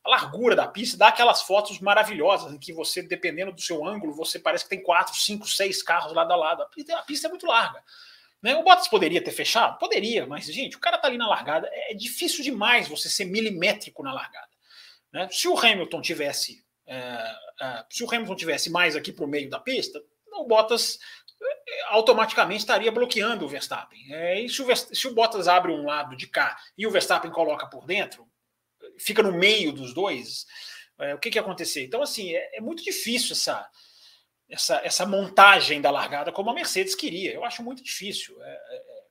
A 0.04 0.10
largura 0.10 0.54
da 0.54 0.68
pista 0.68 0.96
dá 0.96 1.08
aquelas 1.08 1.42
fotos 1.42 1.80
maravilhosas 1.80 2.52
em 2.52 2.58
que 2.58 2.72
você, 2.72 3.02
dependendo 3.02 3.50
do 3.50 3.60
seu 3.60 3.84
ângulo, 3.84 4.14
você 4.14 4.38
parece 4.38 4.62
que 4.62 4.70
tem 4.70 4.82
quatro, 4.84 5.16
cinco, 5.16 5.48
seis 5.48 5.82
carros 5.82 6.12
lado 6.12 6.32
a 6.32 6.36
lado. 6.36 6.62
A 6.62 7.02
pista, 7.02 7.26
é 7.26 7.30
muito 7.30 7.46
larga. 7.46 7.82
Né? 8.40 8.54
O 8.54 8.62
Bottas 8.62 8.86
poderia 8.86 9.22
ter 9.22 9.32
fechado? 9.32 9.80
Poderia, 9.80 10.24
mas, 10.24 10.46
gente, 10.46 10.76
o 10.76 10.80
cara 10.80 10.96
tá 10.96 11.08
ali 11.08 11.18
na 11.18 11.26
largada. 11.26 11.68
É 11.72 11.94
difícil 11.94 12.44
demais 12.44 12.86
você 12.86 13.08
ser 13.08 13.24
milimétrico 13.24 14.04
na 14.04 14.12
largada. 14.12 14.48
Né? 15.12 15.28
Se 15.32 15.48
o 15.48 15.58
Hamilton 15.58 16.00
tivesse. 16.02 16.64
É, 16.86 17.34
é, 17.60 17.84
se 17.90 18.04
o 18.04 18.08
Hamilton 18.08 18.36
tivesse 18.36 18.70
mais 18.70 18.94
aqui 18.94 19.12
para 19.12 19.24
o 19.24 19.28
meio 19.28 19.50
da 19.50 19.58
pista, 19.58 20.00
o 20.34 20.44
Bottas 20.44 20.98
automaticamente 21.88 22.60
estaria 22.60 22.90
bloqueando 22.90 23.44
o 23.44 23.48
Verstappen. 23.48 24.12
É, 24.12 24.40
e 24.40 24.48
se 24.48 24.62
o, 24.62 24.76
se 24.76 25.08
o 25.08 25.14
Bottas 25.14 25.48
abre 25.48 25.72
um 25.72 25.84
lado 25.84 26.16
de 26.16 26.26
cá 26.26 26.56
e 26.76 26.86
o 26.86 26.90
Verstappen 26.90 27.30
coloca 27.30 27.66
por 27.66 27.86
dentro, 27.86 28.28
fica 28.98 29.22
no 29.22 29.32
meio 29.32 29.72
dos 29.72 29.94
dois, 29.94 30.46
é, 30.98 31.14
o 31.14 31.18
que, 31.18 31.30
que 31.30 31.38
ia 31.38 31.42
acontecer? 31.42 31.84
Então, 31.84 32.02
assim, 32.02 32.34
é, 32.34 32.58
é 32.58 32.60
muito 32.60 32.82
difícil 32.82 33.32
essa, 33.32 33.68
essa, 34.48 34.80
essa 34.84 35.06
montagem 35.06 35.80
da 35.80 35.90
largada 35.90 36.32
como 36.32 36.50
a 36.50 36.54
Mercedes 36.54 36.94
queria. 36.94 37.32
Eu 37.32 37.44
acho 37.44 37.62
muito 37.62 37.82
difícil. 37.82 38.40
É, 38.42 38.50
é, 38.50 39.02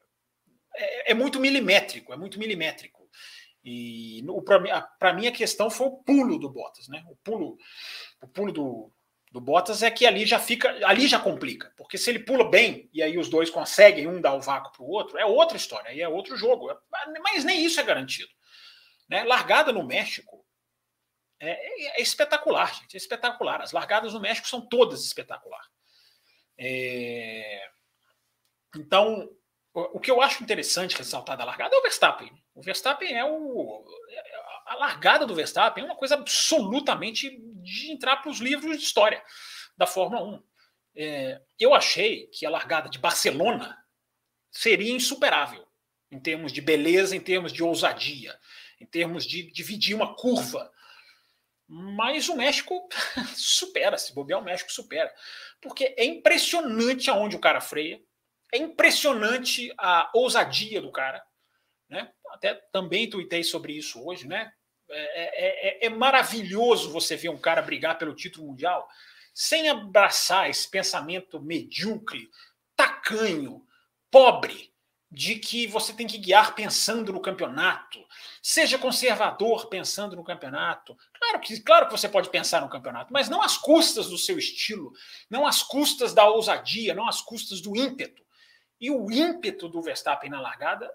é, 0.75 1.11
é 1.11 1.13
muito 1.13 1.39
milimétrico, 1.39 2.13
é 2.13 2.17
muito 2.17 2.39
milimétrico. 2.39 3.01
E 3.63 4.23
para 4.97 5.13
mim 5.13 5.27
a 5.27 5.32
questão 5.32 5.69
foi 5.69 5.88
o 5.88 5.97
pulo 5.97 6.39
do 6.39 6.49
Bottas, 6.49 6.88
né? 6.88 7.03
O 7.07 7.15
pulo, 7.17 7.57
o 8.21 8.27
pulo 8.27 8.51
do, 8.51 8.91
do 9.32 9.39
Bottas 9.39 9.82
é 9.82 9.89
que 9.89 10.05
ali 10.05 10.25
já 10.25 10.38
fica, 10.38 10.69
ali 10.86 11.07
já 11.07 11.17
complica, 11.17 11.71
porque 11.77 11.97
se 11.97 12.09
ele 12.09 12.19
pula 12.19 12.49
bem 12.49 12.89
e 12.93 13.01
aí 13.01 13.17
os 13.17 13.29
dois 13.29 13.49
conseguem 13.49 14.05
um 14.05 14.19
dar 14.19 14.34
o 14.34 14.41
vácuo 14.41 14.73
para 14.73 14.84
o 14.84 14.89
outro, 14.89 15.17
é 15.17 15.25
outra 15.25 15.55
história, 15.55 15.89
aí 15.89 16.01
é 16.01 16.09
outro 16.09 16.36
jogo. 16.36 16.69
Mas 17.23 17.45
nem 17.45 17.63
isso 17.63 17.79
é 17.79 17.84
garantido. 17.84 18.29
Né? 19.07 19.23
Largada 19.23 19.71
no 19.71 19.84
México 19.84 20.45
é, 21.41 21.49
é, 21.49 21.99
é, 21.99 22.01
espetacular, 22.01 22.73
gente. 22.75 22.93
É 22.93 22.97
espetacular. 22.97 23.61
As 23.61 23.71
largadas 23.71 24.13
no 24.13 24.19
México 24.19 24.47
são 24.47 24.61
todas 24.61 25.03
espetaculares. 25.03 25.67
É... 26.57 27.67
Então, 28.75 29.27
o, 29.73 29.97
o, 29.97 29.99
que 29.99 30.11
eu 30.11 30.21
acho 30.21 30.43
interessante 30.43 30.95
ressaltar 30.95 31.36
da 31.36 31.43
largada 31.43 31.75
é 31.75 31.79
o 31.79 31.82
Verstappen. 31.82 32.32
O 32.53 32.61
Verstappen 32.61 33.17
é 33.17 33.25
o. 33.25 33.84
A 34.67 34.75
largada 34.75 35.25
do 35.25 35.34
Verstappen 35.34 35.84
é 35.84 35.88
uma 35.88 35.95
coisa 35.95 36.13
absolutamente 36.13 37.38
de 37.62 37.91
entrar 37.91 38.18
para 38.18 38.32
os 38.32 38.39
livros 38.39 38.78
de 38.78 38.84
história 38.84 39.24
da 39.78 39.88
Fórmula 39.88 40.24
1. 40.24 40.43
É, 40.95 41.41
eu 41.59 41.74
achei 41.74 42.28
que 42.28 42.45
a 42.45 42.49
largada 42.49 42.89
de 42.89 42.99
Barcelona 42.99 43.78
seria 44.51 44.91
insuperável 44.91 45.66
em 46.12 46.20
termos 46.20 46.51
de 46.51 46.59
beleza, 46.59 47.16
em 47.16 47.22
termos 47.22 47.53
de 47.53 47.64
ousadia, 47.64 48.38
em 48.80 48.86
termos 48.86 49.26
de 49.26 49.49
dividir 49.51 49.95
uma 49.95 50.16
curva 50.16 50.72
mas 51.74 52.28
o 52.28 52.36
México 52.36 52.89
supera, 53.34 53.97
se 53.97 54.14
bobear, 54.14 54.41
o 54.41 54.43
México 54.43 54.70
supera. 54.70 55.09
Porque 55.62 55.95
é 55.97 56.03
impressionante 56.03 57.09
aonde 57.09 57.38
o 57.38 57.39
cara 57.39 57.62
freia, 57.62 57.97
é 58.53 58.57
impressionante 58.57 59.74
a 59.78 60.12
ousadia 60.14 60.82
do 60.82 60.91
cara. 60.91 61.24
Né? 61.89 62.12
Até 62.32 62.55
também 62.74 63.09
tuitei 63.09 63.41
sobre 63.41 63.72
isso 63.72 64.05
hoje, 64.05 64.28
né? 64.28 64.51
É, 64.91 65.23
é, 65.23 65.85
é, 65.85 65.85
é 65.85 65.89
maravilhoso 65.89 66.91
você 66.91 67.15
ver 67.15 67.29
um 67.29 67.37
cara 67.37 67.61
brigar 67.61 67.97
pelo 67.97 68.15
título 68.15 68.47
mundial 68.47 68.87
sem 69.33 69.69
abraçar 69.69 70.49
esse 70.49 70.69
pensamento 70.69 71.41
medíocre, 71.41 72.29
tacanho, 72.75 73.65
pobre, 74.09 74.71
de 75.11 75.35
que 75.35 75.67
você 75.67 75.93
tem 75.93 76.07
que 76.07 76.17
guiar 76.17 76.55
pensando 76.55 77.11
no 77.11 77.19
campeonato. 77.19 77.99
Seja 78.41 78.77
conservador 78.77 79.67
pensando 79.67 80.15
no 80.15 80.23
campeonato. 80.23 80.97
Claro 81.13 81.39
que, 81.41 81.59
claro 81.59 81.85
que 81.87 81.91
você 81.91 82.07
pode 82.07 82.29
pensar 82.29 82.61
no 82.61 82.69
campeonato, 82.69 83.11
mas 83.11 83.27
não 83.27 83.41
às 83.41 83.57
custas 83.57 84.07
do 84.07 84.17
seu 84.17 84.37
estilo, 84.37 84.93
não 85.29 85.45
às 85.45 85.61
custas 85.61 86.13
da 86.13 86.25
ousadia, 86.29 86.93
não 86.93 87.07
às 87.07 87.21
custas 87.21 87.59
do 87.59 87.75
ímpeto. 87.75 88.23
E 88.79 88.89
o 88.89 89.11
ímpeto 89.11 89.67
do 89.67 89.81
Verstappen 89.81 90.29
na 90.29 90.39
largada 90.39 90.89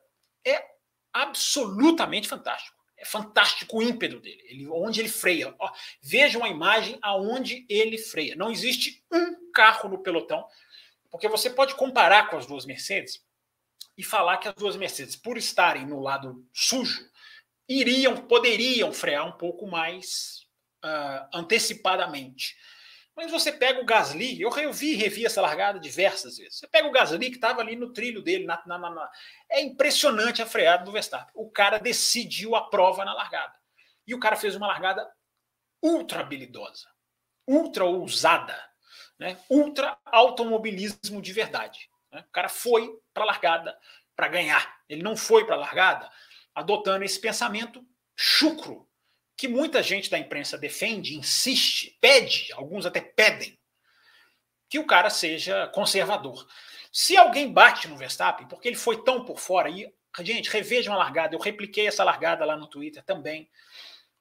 é 0.44 0.64
absolutamente 1.12 2.26
fantástico. 2.26 2.75
É 2.96 3.04
fantástico 3.04 3.78
o 3.78 3.82
ímpeto 3.82 4.20
dele, 4.20 4.42
ele, 4.48 4.68
onde 4.68 5.00
ele 5.00 5.08
freia. 5.08 5.54
Ó, 5.58 5.70
veja 6.02 6.38
uma 6.38 6.48
imagem 6.48 6.98
aonde 7.02 7.66
ele 7.68 7.98
freia. 7.98 8.34
Não 8.34 8.50
existe 8.50 9.04
um 9.12 9.50
carro 9.52 9.88
no 9.88 10.02
pelotão, 10.02 10.46
porque 11.10 11.28
você 11.28 11.50
pode 11.50 11.74
comparar 11.74 12.28
com 12.30 12.36
as 12.36 12.46
duas 12.46 12.64
Mercedes 12.64 13.22
e 13.96 14.02
falar 14.02 14.38
que 14.38 14.48
as 14.48 14.54
duas 14.54 14.76
Mercedes, 14.76 15.16
por 15.16 15.36
estarem 15.36 15.86
no 15.86 16.00
lado 16.00 16.46
sujo, 16.52 17.08
iriam, 17.68 18.16
poderiam 18.16 18.92
frear 18.92 19.26
um 19.26 19.32
pouco 19.32 19.66
mais 19.66 20.46
uh, 20.84 21.28
antecipadamente. 21.34 22.56
Mas 23.16 23.30
você 23.30 23.50
pega 23.50 23.80
o 23.80 23.84
Gasly, 23.84 24.42
eu, 24.42 24.50
eu 24.58 24.72
vi 24.74 24.94
revi 24.94 25.24
essa 25.24 25.40
largada 25.40 25.80
diversas 25.80 26.36
vezes. 26.36 26.58
Você 26.58 26.68
pega 26.68 26.86
o 26.86 26.92
Gasly 26.92 27.30
que 27.30 27.36
estava 27.36 27.62
ali 27.62 27.74
no 27.74 27.90
trilho 27.90 28.20
dele, 28.20 28.44
na, 28.44 28.62
na, 28.66 28.78
na, 28.78 29.10
é 29.50 29.62
impressionante 29.62 30.42
a 30.42 30.46
freada 30.46 30.84
do 30.84 30.92
Verstappen. 30.92 31.32
O 31.34 31.50
cara 31.50 31.78
decidiu 31.78 32.54
a 32.54 32.68
prova 32.68 33.06
na 33.06 33.14
largada. 33.14 33.54
E 34.06 34.14
o 34.14 34.20
cara 34.20 34.36
fez 34.36 34.54
uma 34.54 34.66
largada 34.66 35.10
ultra 35.82 36.20
habilidosa, 36.20 36.88
ultra 37.48 37.86
ousada, 37.86 38.56
né? 39.18 39.38
ultra 39.48 39.96
automobilismo 40.04 41.22
de 41.22 41.32
verdade. 41.32 41.88
Né? 42.12 42.22
O 42.28 42.30
cara 42.30 42.50
foi 42.50 43.00
para 43.14 43.22
a 43.22 43.26
largada 43.26 43.78
para 44.14 44.28
ganhar. 44.28 44.78
Ele 44.88 45.02
não 45.02 45.16
foi 45.16 45.46
para 45.46 45.54
a 45.54 45.58
largada 45.58 46.10
adotando 46.54 47.02
esse 47.04 47.18
pensamento 47.18 47.82
chucro 48.14 48.86
que 49.36 49.46
muita 49.46 49.82
gente 49.82 50.10
da 50.10 50.18
imprensa 50.18 50.56
defende, 50.56 51.16
insiste, 51.16 51.96
pede, 52.00 52.52
alguns 52.54 52.86
até 52.86 53.00
pedem, 53.00 53.58
que 54.68 54.78
o 54.78 54.86
cara 54.86 55.10
seja 55.10 55.68
conservador. 55.68 56.46
Se 56.90 57.16
alguém 57.16 57.52
bate 57.52 57.86
no 57.86 57.96
Verstappen, 57.96 58.48
porque 58.48 58.66
ele 58.66 58.76
foi 58.76 59.04
tão 59.04 59.24
por 59.24 59.38
fora, 59.38 59.68
e, 59.68 59.92
gente, 60.20 60.48
reveja 60.48 60.90
uma 60.90 60.96
largada, 60.96 61.34
eu 61.34 61.40
repliquei 61.40 61.86
essa 61.86 62.02
largada 62.02 62.44
lá 62.44 62.56
no 62.56 62.66
Twitter 62.66 63.02
também. 63.04 63.48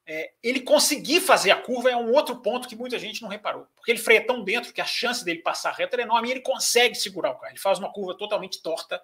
É, 0.08 0.32
ele 0.40 0.60
conseguir 0.60 1.20
fazer 1.20 1.50
a 1.50 1.60
curva 1.60 1.90
é 1.90 1.96
um 1.96 2.12
outro 2.12 2.40
ponto 2.40 2.68
que 2.68 2.76
muita 2.76 2.98
gente 2.98 3.22
não 3.22 3.28
reparou. 3.28 3.66
Porque 3.74 3.90
ele 3.90 3.98
freia 3.98 4.24
tão 4.24 4.44
dentro 4.44 4.72
que 4.72 4.80
a 4.80 4.84
chance 4.84 5.24
dele 5.24 5.40
passar 5.40 5.72
reto 5.72 5.96
é 5.96 6.02
enorme 6.02 6.28
e 6.28 6.32
ele 6.32 6.42
consegue 6.42 6.94
segurar 6.94 7.30
o 7.30 7.38
carro. 7.38 7.52
Ele 7.52 7.58
faz 7.58 7.78
uma 7.78 7.92
curva 7.92 8.16
totalmente 8.16 8.62
torta 8.62 9.02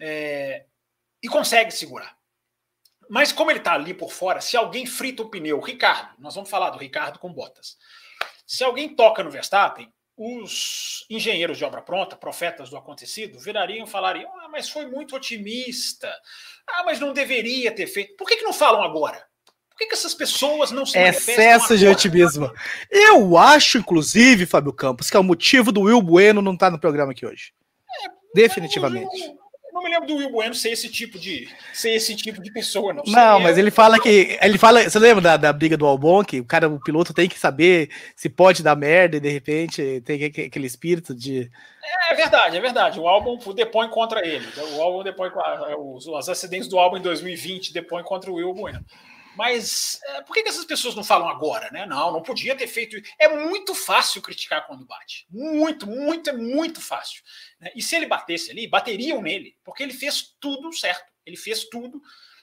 é, 0.00 0.64
e 1.22 1.28
consegue 1.28 1.72
segurar. 1.72 2.17
Mas 3.08 3.32
como 3.32 3.50
ele 3.50 3.58
está 3.58 3.74
ali 3.74 3.94
por 3.94 4.12
fora, 4.12 4.40
se 4.40 4.56
alguém 4.56 4.84
frita 4.84 5.22
o 5.22 5.30
pneu, 5.30 5.60
Ricardo, 5.60 6.14
nós 6.18 6.34
vamos 6.34 6.50
falar 6.50 6.70
do 6.70 6.78
Ricardo 6.78 7.18
com 7.18 7.32
botas. 7.32 7.76
Se 8.46 8.62
alguém 8.62 8.94
toca 8.94 9.22
no 9.22 9.30
Verstappen, 9.30 9.92
os 10.16 11.06
engenheiros 11.08 11.56
de 11.56 11.64
obra 11.64 11.80
pronta, 11.80 12.16
profetas 12.16 12.68
do 12.68 12.76
acontecido, 12.76 13.38
virariam 13.38 13.86
e 13.86 13.90
falariam: 13.90 14.28
ah, 14.40 14.48
mas 14.50 14.68
foi 14.68 14.86
muito 14.86 15.14
otimista. 15.14 16.12
Ah, 16.66 16.82
mas 16.84 16.98
não 16.98 17.12
deveria 17.12 17.70
ter 17.70 17.86
feito. 17.86 18.16
Por 18.16 18.26
que, 18.26 18.36
que 18.36 18.44
não 18.44 18.52
falam 18.52 18.82
agora? 18.82 19.26
Por 19.70 19.78
que, 19.78 19.86
que 19.86 19.94
essas 19.94 20.14
pessoas 20.14 20.72
não 20.72 20.84
se 20.84 20.98
Excesso 20.98 21.78
de 21.78 21.86
otimismo. 21.86 22.50
Eu 22.90 23.38
acho, 23.38 23.78
inclusive, 23.78 24.44
Fábio 24.44 24.72
Campos, 24.72 25.08
que 25.08 25.16
é 25.16 25.20
o 25.20 25.24
motivo 25.24 25.70
do 25.70 25.82
Will 25.82 26.02
Bueno 26.02 26.42
não 26.42 26.54
estar 26.54 26.66
tá 26.66 26.72
no 26.72 26.80
programa 26.80 27.12
aqui 27.12 27.24
hoje. 27.24 27.52
É, 28.04 28.10
Definitivamente. 28.34 29.22
Eu 29.22 29.47
não 29.78 29.84
me 29.84 29.90
lembro 29.90 30.06
do 30.06 30.16
Will 30.16 30.30
Bueno 30.30 30.54
ser 30.54 30.70
esse 30.70 30.88
tipo 30.88 31.18
de, 31.18 31.48
ser 31.72 31.90
esse 31.90 32.14
tipo 32.14 32.42
de 32.42 32.50
pessoa, 32.50 32.92
não. 32.92 33.02
Não, 33.06 33.40
mas 33.40 33.56
ele 33.56 33.70
fala 33.70 33.98
que. 34.00 34.36
Ele 34.40 34.58
fala. 34.58 34.82
Você 34.82 34.98
lembra 34.98 35.22
da, 35.22 35.36
da 35.36 35.52
briga 35.52 35.76
do 35.76 35.86
Albon? 35.86 36.24
Que 36.24 36.40
o 36.40 36.44
cara, 36.44 36.68
o 36.68 36.80
piloto 36.80 37.14
tem 37.14 37.28
que 37.28 37.38
saber 37.38 37.90
se 38.16 38.28
pode 38.28 38.62
dar 38.62 38.76
merda 38.76 39.16
e 39.16 39.20
de 39.20 39.28
repente 39.28 40.02
tem 40.04 40.24
aquele 40.24 40.66
espírito 40.66 41.14
de. 41.14 41.50
É, 41.82 42.12
é 42.12 42.14
verdade, 42.16 42.56
é 42.56 42.60
verdade. 42.60 43.00
O 43.00 43.08
álbum 43.08 43.38
depõe 43.54 43.88
contra 43.88 44.26
ele. 44.26 44.46
O 44.76 44.82
álbum 44.82 45.02
depõe 45.02 45.30
os, 45.78 46.06
os 46.06 46.28
acidentes 46.28 46.68
do 46.68 46.78
álbum 46.78 46.96
em 46.96 47.02
2020 47.02 47.72
depõem 47.72 48.04
contra 48.04 48.30
o 48.30 48.34
Will 48.34 48.52
Bueno. 48.52 48.84
Mas 49.36 50.00
é, 50.04 50.22
por 50.22 50.34
que, 50.34 50.42
que 50.42 50.48
essas 50.48 50.64
pessoas 50.64 50.94
não 50.94 51.04
falam 51.04 51.28
agora, 51.28 51.70
né? 51.70 51.86
Não, 51.86 52.12
não 52.12 52.22
podia 52.22 52.56
ter 52.56 52.66
feito. 52.66 52.96
É 53.18 53.28
muito 53.28 53.74
fácil 53.74 54.20
criticar 54.20 54.66
quando 54.66 54.86
bate. 54.86 55.26
Muito, 55.30 55.86
muito, 55.86 56.30
é 56.30 56.32
muito 56.32 56.80
fácil. 56.80 57.22
Né? 57.60 57.70
E 57.74 57.82
se 57.82 57.94
ele 57.94 58.06
batesse 58.06 58.50
ali, 58.50 58.66
bateriam 58.66 59.22
nele, 59.22 59.56
porque 59.64 59.82
ele 59.82 59.92
fez 59.92 60.34
tudo 60.40 60.72
certo. 60.72 61.12
Ele 61.24 61.36
fez 61.36 61.64
tudo 61.68 62.00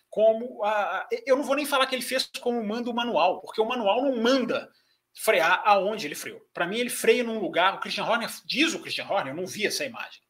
como. 0.09 0.63
A, 0.63 1.07
eu 1.25 1.35
não 1.35 1.43
vou 1.43 1.55
nem 1.55 1.65
falar 1.65 1.85
que 1.87 1.95
ele 1.95 2.01
fez 2.01 2.29
como 2.39 2.63
manda 2.63 2.89
o 2.89 2.93
manual, 2.93 3.41
porque 3.41 3.59
o 3.59 3.65
manual 3.65 4.01
não 4.01 4.21
manda 4.21 4.69
frear 5.13 5.61
aonde 5.65 6.05
ele 6.05 6.15
freou. 6.15 6.41
Para 6.53 6.67
mim, 6.67 6.77
ele 6.77 6.89
freia 6.89 7.23
num 7.23 7.39
lugar. 7.39 7.75
O 7.75 7.79
Christian 7.79 8.05
Horner 8.05 8.29
diz 8.45 8.73
o 8.73 8.79
Christian 8.79 9.07
Horner, 9.07 9.33
eu 9.33 9.37
não 9.37 9.47
vi 9.47 9.65
essa 9.65 9.85
imagem, 9.85 10.21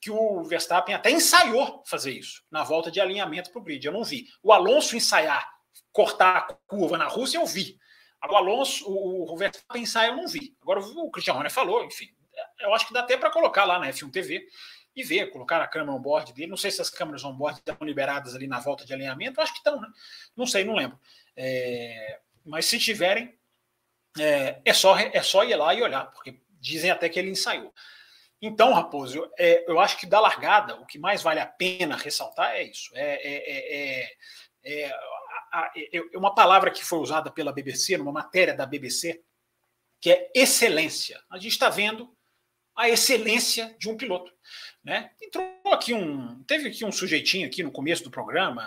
que 0.00 0.10
o 0.10 0.42
Verstappen 0.44 0.94
até 0.94 1.10
ensaiou 1.10 1.82
fazer 1.86 2.12
isso 2.12 2.42
na 2.50 2.64
volta 2.64 2.90
de 2.90 3.00
alinhamento 3.00 3.50
para 3.50 3.60
o 3.60 3.64
grid. 3.64 3.86
Eu 3.86 3.92
não 3.92 4.04
vi. 4.04 4.26
O 4.42 4.52
Alonso 4.52 4.96
ensaiar 4.96 5.46
cortar 5.92 6.36
a 6.36 6.42
curva 6.66 6.98
na 6.98 7.06
Rússia, 7.06 7.38
eu 7.38 7.46
vi. 7.46 7.78
O 8.28 8.36
Alonso, 8.36 8.86
o, 8.86 9.32
o 9.32 9.36
Verstappen 9.36 9.82
ensaia, 9.82 10.08
eu 10.10 10.16
não 10.16 10.28
vi. 10.28 10.56
Agora 10.60 10.80
o 10.80 11.10
Christian 11.10 11.34
Horner 11.34 11.50
falou, 11.50 11.84
enfim. 11.84 12.08
Eu 12.60 12.74
acho 12.74 12.86
que 12.86 12.92
dá 12.92 13.00
até 13.00 13.16
para 13.16 13.30
colocar 13.30 13.64
lá 13.64 13.78
na 13.78 13.88
F1 13.88 14.10
TV 14.10 14.46
e 14.94 15.02
ver, 15.02 15.30
colocar 15.30 15.60
a 15.62 15.66
câmera 15.66 15.92
on-board 15.92 16.32
dele. 16.32 16.50
Não 16.50 16.56
sei 16.56 16.70
se 16.70 16.82
as 16.82 16.90
câmeras 16.90 17.24
on-board 17.24 17.58
estão 17.58 17.76
liberadas 17.80 18.34
ali 18.34 18.46
na 18.46 18.60
volta 18.60 18.84
de 18.84 18.92
alinhamento. 18.92 19.40
Acho 19.40 19.52
que 19.52 19.58
estão, 19.58 19.80
né? 19.80 19.88
Não 20.36 20.46
sei, 20.46 20.64
não 20.64 20.74
lembro. 20.74 20.98
É, 21.36 22.20
mas 22.44 22.66
se 22.66 22.78
tiverem, 22.78 23.34
é, 24.18 24.60
é, 24.64 24.74
só, 24.74 24.98
é 24.98 25.22
só 25.22 25.44
ir 25.44 25.54
lá 25.56 25.74
e 25.74 25.82
olhar, 25.82 26.10
porque 26.10 26.40
dizem 26.60 26.90
até 26.90 27.08
que 27.08 27.18
ele 27.18 27.30
ensaiou. 27.30 27.72
Então, 28.42 28.72
Raposo, 28.72 29.18
eu, 29.18 29.30
é, 29.38 29.70
eu 29.70 29.78
acho 29.78 29.98
que 29.98 30.06
da 30.06 30.18
largada, 30.18 30.76
o 30.76 30.86
que 30.86 30.98
mais 30.98 31.22
vale 31.22 31.40
a 31.40 31.46
pena 31.46 31.96
ressaltar 31.96 32.56
é 32.56 32.64
isso. 32.64 32.90
É, 32.94 34.08
é, 34.64 34.96
é, 35.74 35.98
é 35.98 36.18
uma 36.18 36.34
palavra 36.34 36.70
que 36.70 36.84
foi 36.84 36.98
usada 36.98 37.30
pela 37.30 37.52
BBC, 37.52 37.96
numa 37.96 38.12
matéria 38.12 38.54
da 38.54 38.66
BBC, 38.66 39.22
que 40.00 40.10
é 40.10 40.30
excelência. 40.34 41.20
A 41.30 41.38
gente 41.38 41.52
está 41.52 41.68
vendo 41.68 42.10
a 42.76 42.88
excelência 42.88 43.76
de 43.78 43.88
um 43.88 43.96
piloto. 43.96 44.32
Né? 44.82 45.10
Entrou 45.20 45.44
aqui 45.66 45.92
um. 45.92 46.42
Teve 46.44 46.68
aqui 46.68 46.84
um 46.84 46.92
sujeitinho 46.92 47.46
aqui 47.46 47.62
no 47.62 47.70
começo 47.70 48.02
do 48.02 48.10
programa. 48.10 48.66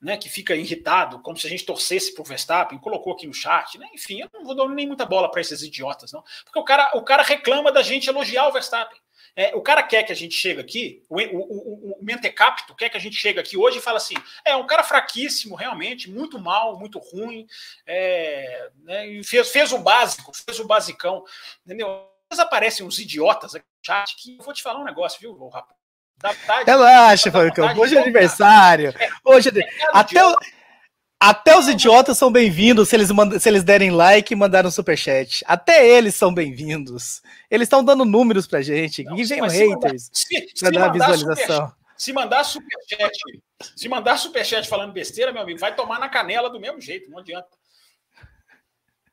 Né, 0.00 0.16
que 0.16 0.28
fica 0.28 0.54
irritado, 0.54 1.20
como 1.22 1.36
se 1.36 1.44
a 1.48 1.50
gente 1.50 1.66
torcesse 1.66 2.14
para 2.14 2.22
o 2.22 2.24
Verstappen, 2.24 2.78
colocou 2.78 3.12
aqui 3.12 3.26
no 3.26 3.34
chat, 3.34 3.76
né? 3.78 3.88
enfim, 3.92 4.20
eu 4.20 4.30
não 4.32 4.44
vou 4.44 4.54
dar 4.54 4.68
nem 4.68 4.86
muita 4.86 5.04
bola 5.04 5.28
para 5.28 5.40
esses 5.40 5.60
idiotas, 5.60 6.12
não, 6.12 6.22
porque 6.44 6.56
o 6.56 6.62
cara, 6.62 6.92
o 6.96 7.02
cara 7.02 7.24
reclama 7.24 7.72
da 7.72 7.82
gente 7.82 8.08
elogiar 8.08 8.46
o 8.46 8.52
Verstappen. 8.52 8.96
É, 9.38 9.54
o 9.54 9.60
cara 9.60 9.84
quer 9.84 10.02
que 10.02 10.10
a 10.10 10.16
gente 10.16 10.34
chegue 10.34 10.60
aqui, 10.60 11.00
o, 11.08 11.16
o, 11.16 11.92
o, 11.92 11.92
o 11.92 12.04
Mentecapto 12.04 12.74
quer 12.74 12.88
que 12.88 12.96
a 12.96 13.00
gente 13.00 13.14
chegue 13.14 13.38
aqui 13.38 13.56
hoje 13.56 13.78
e 13.78 13.80
fala 13.80 13.98
assim: 13.98 14.16
é 14.44 14.56
um 14.56 14.66
cara 14.66 14.82
fraquíssimo, 14.82 15.54
realmente, 15.54 16.10
muito 16.10 16.40
mal, 16.40 16.76
muito 16.76 16.98
ruim, 16.98 17.46
é, 17.86 18.68
né, 18.82 19.22
fez, 19.22 19.48
fez 19.50 19.70
o 19.70 19.78
básico, 19.78 20.32
fez 20.34 20.58
o 20.58 20.66
basicão, 20.66 21.24
entendeu? 21.64 22.04
Mas 22.28 22.40
aparecem 22.40 22.84
uns 22.84 22.98
idiotas 22.98 23.54
aqui 23.54 23.64
no 23.64 23.86
chat 23.86 24.16
que 24.16 24.36
eu 24.38 24.44
vou 24.44 24.52
te 24.52 24.60
falar 24.60 24.80
um 24.80 24.84
negócio, 24.84 25.20
viu, 25.20 25.48
rapaz? 25.48 26.66
Relaxa, 26.66 27.30
Falcão. 27.30 27.78
Hoje 27.78 27.96
é 27.96 28.00
aniversário. 28.00 28.92
É, 28.98 29.08
hoje 29.24 29.50
é, 29.50 29.62
até, 29.92 30.26
o, 30.26 30.36
até 31.20 31.58
os 31.58 31.66
idiotas 31.66 32.16
são 32.16 32.30
bem-vindos 32.30 32.88
se 32.88 32.96
eles, 32.96 33.08
se 33.40 33.48
eles 33.48 33.64
derem 33.64 33.90
like 33.90 34.32
e 34.32 34.36
mandarem 34.36 34.68
um 34.68 34.70
superchat. 34.70 35.44
Até 35.48 35.88
eles 35.88 36.14
são 36.14 36.32
bem-vindos. 36.32 37.20
Eles 37.50 37.66
estão 37.66 37.82
dando 37.82 38.04
números 38.04 38.46
pra 38.46 38.62
gente. 38.62 39.02
Não, 39.02 39.16
vem 39.16 39.40
haters 39.40 40.10
para 40.60 40.70
dar 40.70 40.92
visualização. 40.92 41.66
Super, 41.66 41.78
se 41.96 42.12
mandar 42.12 42.44
superchat, 42.44 43.18
se 43.74 43.88
mandar 43.88 44.16
superchat 44.16 44.68
falando 44.68 44.92
besteira, 44.92 45.32
meu 45.32 45.42
amigo, 45.42 45.58
vai 45.58 45.74
tomar 45.74 45.98
na 45.98 46.08
canela 46.08 46.48
do 46.48 46.60
mesmo 46.60 46.80
jeito, 46.80 47.10
não 47.10 47.18
adianta. 47.18 47.48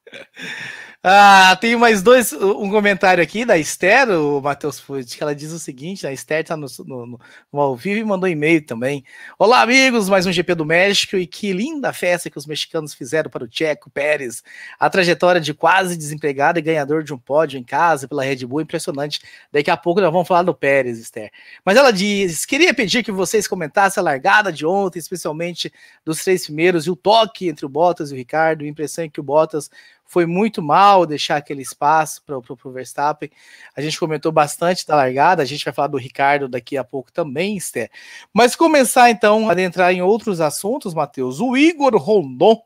Ah, 1.08 1.56
tem 1.62 1.76
mais 1.76 2.01
dois, 2.01 2.34
um 2.34 2.68
comentário 2.72 3.22
aqui 3.22 3.45
da 3.45 3.56
Esther, 3.60 4.10
o 4.10 4.41
Matheus 4.41 4.80
Fuji, 4.80 5.16
que 5.16 5.22
ela 5.22 5.36
diz 5.36 5.51
o 5.51 5.60
seguinte, 5.60 6.08
a 6.08 6.12
Esther 6.12 6.41
está 6.41 6.58
no, 6.58 6.66
no, 6.84 7.06
no, 7.53 7.60
ao 7.60 7.76
vivo 7.76 7.99
e 7.99 8.03
mandou 8.03 8.28
e-mail 8.28 8.66
também. 8.66 9.06
Olá, 9.38 9.62
amigos, 9.62 10.10
mais 10.10 10.26
um 10.26 10.32
GP 10.32 10.56
do 10.56 10.66
México 10.66 11.16
e 11.16 11.28
que 11.28 11.53
linda 11.53 11.93
festa 11.93 12.28
que 12.28 12.39
os 12.39 12.47
mexicanos 12.47 12.95
fizeram 12.95 13.30
para 13.30 13.43
o 13.43 13.47
Checo 13.47 13.88
Pérez. 13.91 14.41
A 14.80 14.89
trajetória 14.89 15.39
de 15.39 15.53
quase 15.53 15.95
desempregado 15.95 16.58
e 16.58 16.62
ganhador 16.64 17.03
de 17.03 17.14
um 17.14 17.20
pódio 17.20 17.60
em 17.60 17.64
casa 17.64 18.08
pela 18.08 18.24
Red 18.24 18.43
Bull, 18.47 18.62
impressionante. 18.62 19.22
Daqui 19.51 19.70
a 19.70 19.78
pouco 19.78 20.01
nós 20.01 20.12
vamos 20.12 20.28
falar 20.28 20.41
do 20.41 20.56
Pérez, 20.56 20.97
Esther. 20.97 21.30
Mas 21.64 21.78
ela 21.78 21.93
diz, 21.93 22.47
queria 22.47 22.74
pedir 22.74 23.03
que 23.03 23.12
vocês 23.12 23.47
comentassem 23.47 24.01
a 24.01 24.03
largada 24.03 24.51
de 24.51 24.66
ontem, 24.66 24.97
especialmente 24.97 25.72
dos 26.03 26.24
três 26.24 26.45
primeiros, 26.45 26.88
e 26.88 26.89
o 26.89 26.95
toque 26.95 27.47
entre 27.47 27.64
o 27.64 27.70
Bottas 27.70 28.10
e 28.10 28.16
o 28.16 28.18
Ricardo, 28.18 28.64
a 28.64 28.68
impressão 28.68 29.06
é 29.06 29.08
que 29.08 29.20
o 29.20 29.24
Bottas 29.24 29.70
foi 30.06 30.26
muito 30.26 30.62
mal 30.62 31.06
deixar 31.06 31.38
aquele 31.38 31.62
espaço 31.62 32.24
para 32.24 32.38
o 32.38 32.72
Verstappen. 32.72 33.30
A 33.76 33.82
gente 33.82 33.99
comentou 33.99 34.32
bastante 34.32 34.86
da 34.86 34.95
largada, 34.95 35.41
a 35.41 35.45
gente 35.45 35.66
vai 35.66 35.74
falar 35.74 35.88
do 35.88 35.97
Ricardo 35.97 36.47
daqui 36.47 36.78
a 36.78 36.84
pouco 36.84 37.12
também, 37.12 37.58
Esther. 37.58 37.89
Mas 38.34 38.56
começar 38.56 39.10
então 39.10 39.49
a 39.49 39.51
adentrar 39.51 39.91
em 39.91 40.01
outros 40.01 40.39
assuntos, 40.39 40.93
Matheus. 40.93 41.39
O 41.41 41.58
Igor 41.58 41.95
Rondon 41.97 42.62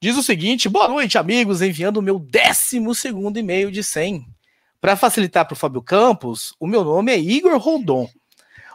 diz 0.00 0.16
o 0.16 0.22
seguinte: 0.22 0.68
boa 0.68 0.88
noite, 0.88 1.16
amigos, 1.16 1.62
enviando 1.62 1.98
o 1.98 2.02
meu 2.02 2.18
12 2.18 2.94
segundo 2.94 3.38
e-mail 3.38 3.70
de 3.70 3.82
100. 3.82 4.26
Para 4.80 4.96
facilitar 4.96 5.44
para 5.44 5.52
o 5.52 5.56
Fábio 5.56 5.82
Campos, 5.82 6.54
o 6.58 6.66
meu 6.66 6.82
nome 6.82 7.12
é 7.12 7.18
Igor 7.18 7.56
Rondon. 7.58 8.08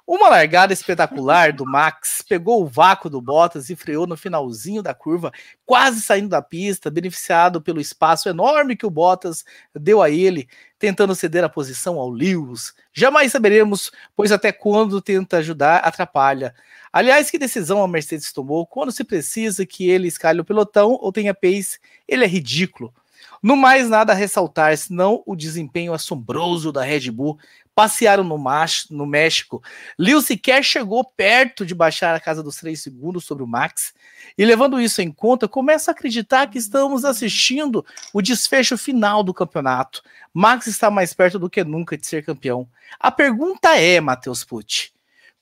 Uma 0.07 0.29
largada 0.29 0.71
espetacular 0.71 1.51
do 1.51 1.65
Max 1.65 2.21
pegou 2.21 2.61
o 2.61 2.67
vácuo 2.67 3.09
do 3.09 3.19
Bottas 3.19 3.71
e 3.71 3.75
freou 3.75 4.05
no 4.05 4.15
finalzinho 4.15 4.83
da 4.83 4.93
curva, 4.93 5.31
quase 5.65 5.99
saindo 5.99 6.29
da 6.29 6.43
pista, 6.43 6.91
beneficiado 6.91 7.59
pelo 7.59 7.81
espaço 7.81 8.29
enorme 8.29 8.75
que 8.75 8.85
o 8.85 8.89
Bottas 8.91 9.43
deu 9.73 10.03
a 10.03 10.09
ele, 10.11 10.47
tentando 10.77 11.15
ceder 11.15 11.43
a 11.43 11.49
posição 11.49 11.97
ao 11.97 12.07
Lewis. 12.07 12.71
Jamais 12.93 13.31
saberemos, 13.31 13.91
pois 14.15 14.31
até 14.31 14.51
quando 14.51 15.01
tenta 15.01 15.37
ajudar, 15.37 15.77
atrapalha. 15.77 16.53
Aliás, 16.93 17.31
que 17.31 17.39
decisão 17.39 17.81
a 17.81 17.87
Mercedes 17.87 18.31
tomou 18.31 18.67
quando 18.67 18.91
se 18.91 19.03
precisa 19.03 19.65
que 19.65 19.89
ele 19.89 20.07
escalhe 20.07 20.39
o 20.39 20.45
pelotão 20.45 20.99
ou 21.01 21.11
tenha 21.11 21.33
pace? 21.33 21.79
Ele 22.07 22.23
é 22.23 22.27
ridículo. 22.27 22.93
No 23.41 23.55
mais 23.55 23.89
nada 23.89 24.13
a 24.13 24.15
ressaltar, 24.15 24.75
senão 24.77 25.21
o 25.25 25.35
desempenho 25.35 25.93
assombroso 25.93 26.71
da 26.71 26.83
Red 26.83 27.11
Bull. 27.11 27.37
Passearam 27.75 28.23
no, 28.23 28.41
no 28.89 29.05
México. 29.05 29.61
Lewis 29.99 30.25
sequer 30.25 30.63
chegou 30.63 31.03
perto 31.03 31.65
de 31.65 31.75
baixar 31.75 32.15
a 32.15 32.19
casa 32.21 32.41
dos 32.41 32.55
três 32.55 32.81
segundos 32.81 33.25
sobre 33.25 33.43
o 33.43 33.47
Max. 33.47 33.93
E 34.37 34.45
levando 34.45 34.79
isso 34.79 35.01
em 35.01 35.11
conta, 35.11 35.45
começa 35.45 35.91
a 35.91 35.93
acreditar 35.93 36.49
que 36.49 36.57
estamos 36.57 37.03
assistindo 37.03 37.85
o 38.13 38.21
desfecho 38.21 38.77
final 38.77 39.21
do 39.21 39.33
campeonato. 39.33 40.01
Max 40.33 40.67
está 40.67 40.89
mais 40.89 41.13
perto 41.13 41.37
do 41.37 41.49
que 41.49 41.63
nunca 41.65 41.97
de 41.97 42.07
ser 42.07 42.23
campeão. 42.23 42.67
A 42.97 43.11
pergunta 43.11 43.75
é, 43.77 43.99
Matheus 43.99 44.45
Pucci, 44.45 44.93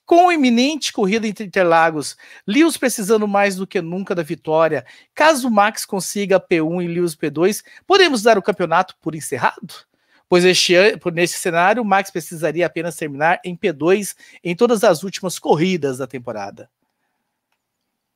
com 0.04 0.28
a 0.28 0.34
iminente 0.34 0.92
corrida 0.92 1.26
entre 1.26 1.44
Interlagos, 1.44 2.16
Lewis 2.46 2.76
precisando 2.76 3.26
mais 3.26 3.56
do 3.56 3.66
que 3.66 3.80
nunca 3.80 4.14
da 4.14 4.22
vitória, 4.22 4.84
caso 5.14 5.50
Max 5.50 5.84
consiga 5.84 6.40
P1 6.40 6.84
e 6.84 6.88
Lewis 6.88 7.14
P2, 7.14 7.64
podemos 7.86 8.22
dar 8.22 8.36
o 8.36 8.42
campeonato 8.42 8.96
por 9.00 9.14
encerrado? 9.14 9.86
Pois 10.28 10.44
este, 10.44 10.74
nesse 11.12 11.38
cenário, 11.38 11.84
Max 11.84 12.10
precisaria 12.10 12.66
apenas 12.66 12.96
terminar 12.96 13.40
em 13.44 13.56
P2 13.56 14.16
em 14.42 14.56
todas 14.56 14.82
as 14.82 15.02
últimas 15.02 15.38
corridas 15.38 15.98
da 15.98 16.06
temporada. 16.06 16.70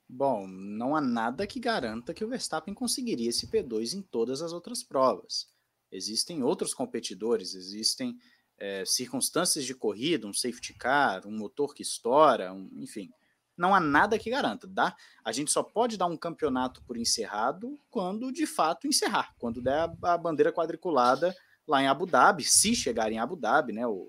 Bom, 0.08 0.46
não 0.46 0.96
há 0.96 1.02
nada 1.02 1.46
que 1.46 1.60
garanta 1.60 2.14
que 2.14 2.24
o 2.24 2.28
Verstappen 2.28 2.72
conseguiria 2.72 3.28
esse 3.28 3.46
P2 3.46 3.92
em 3.92 4.00
todas 4.00 4.40
as 4.40 4.54
outras 4.54 4.82
provas. 4.82 5.48
Existem 5.92 6.42
outros 6.42 6.72
competidores, 6.72 7.54
existem 7.54 8.16
é, 8.58 8.84
circunstâncias 8.86 9.66
de 9.66 9.74
corrida, 9.74 10.26
um 10.26 10.32
safety 10.32 10.72
car, 10.72 11.26
um 11.26 11.36
motor 11.36 11.74
que 11.74 11.82
estoura, 11.82 12.52
um, 12.52 12.70
enfim, 12.78 13.10
não 13.56 13.74
há 13.74 13.80
nada 13.80 14.18
que 14.18 14.30
garanta. 14.30 14.66
Dá, 14.66 14.96
a 15.22 15.30
gente 15.30 15.50
só 15.50 15.62
pode 15.62 15.98
dar 15.98 16.06
um 16.06 16.16
campeonato 16.16 16.82
por 16.84 16.96
encerrado 16.96 17.78
quando 17.90 18.32
de 18.32 18.46
fato 18.46 18.86
encerrar, 18.86 19.34
quando 19.38 19.60
der 19.60 19.74
a, 19.74 20.14
a 20.14 20.18
bandeira 20.18 20.52
quadriculada 20.52 21.34
lá 21.68 21.82
em 21.82 21.86
Abu 21.86 22.06
Dhabi, 22.06 22.44
se 22.44 22.74
chegar 22.74 23.12
em 23.12 23.18
Abu 23.18 23.36
Dhabi, 23.36 23.72
né, 23.72 23.86
o, 23.86 24.08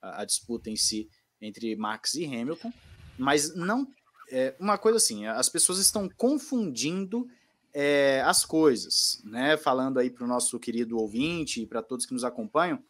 a, 0.00 0.22
a, 0.22 0.24
disputa 0.24 0.70
em 0.70 0.76
si 0.76 1.08
entre 1.40 1.76
Max 1.76 2.14
e 2.14 2.24
Hamilton, 2.24 2.72
mas 3.18 3.54
não 3.54 3.86
é, 4.30 4.54
uma 4.58 4.78
coisa 4.78 4.96
assim, 4.96 5.26
as 5.26 5.48
pessoas 5.48 5.78
estão 5.78 6.08
confundindo 6.08 7.28
é, 7.72 8.22
as 8.24 8.44
coisas, 8.44 9.20
né? 9.24 9.56
Falando 9.56 9.98
aí 9.98 10.08
para 10.08 10.24
o 10.24 10.28
nosso 10.28 10.58
querido 10.58 10.96
ouvinte 10.96 11.60
e 11.60 11.66
para 11.66 11.82
todos 11.82 12.06
que 12.06 12.14
nos 12.14 12.24
acompanham, 12.24 12.82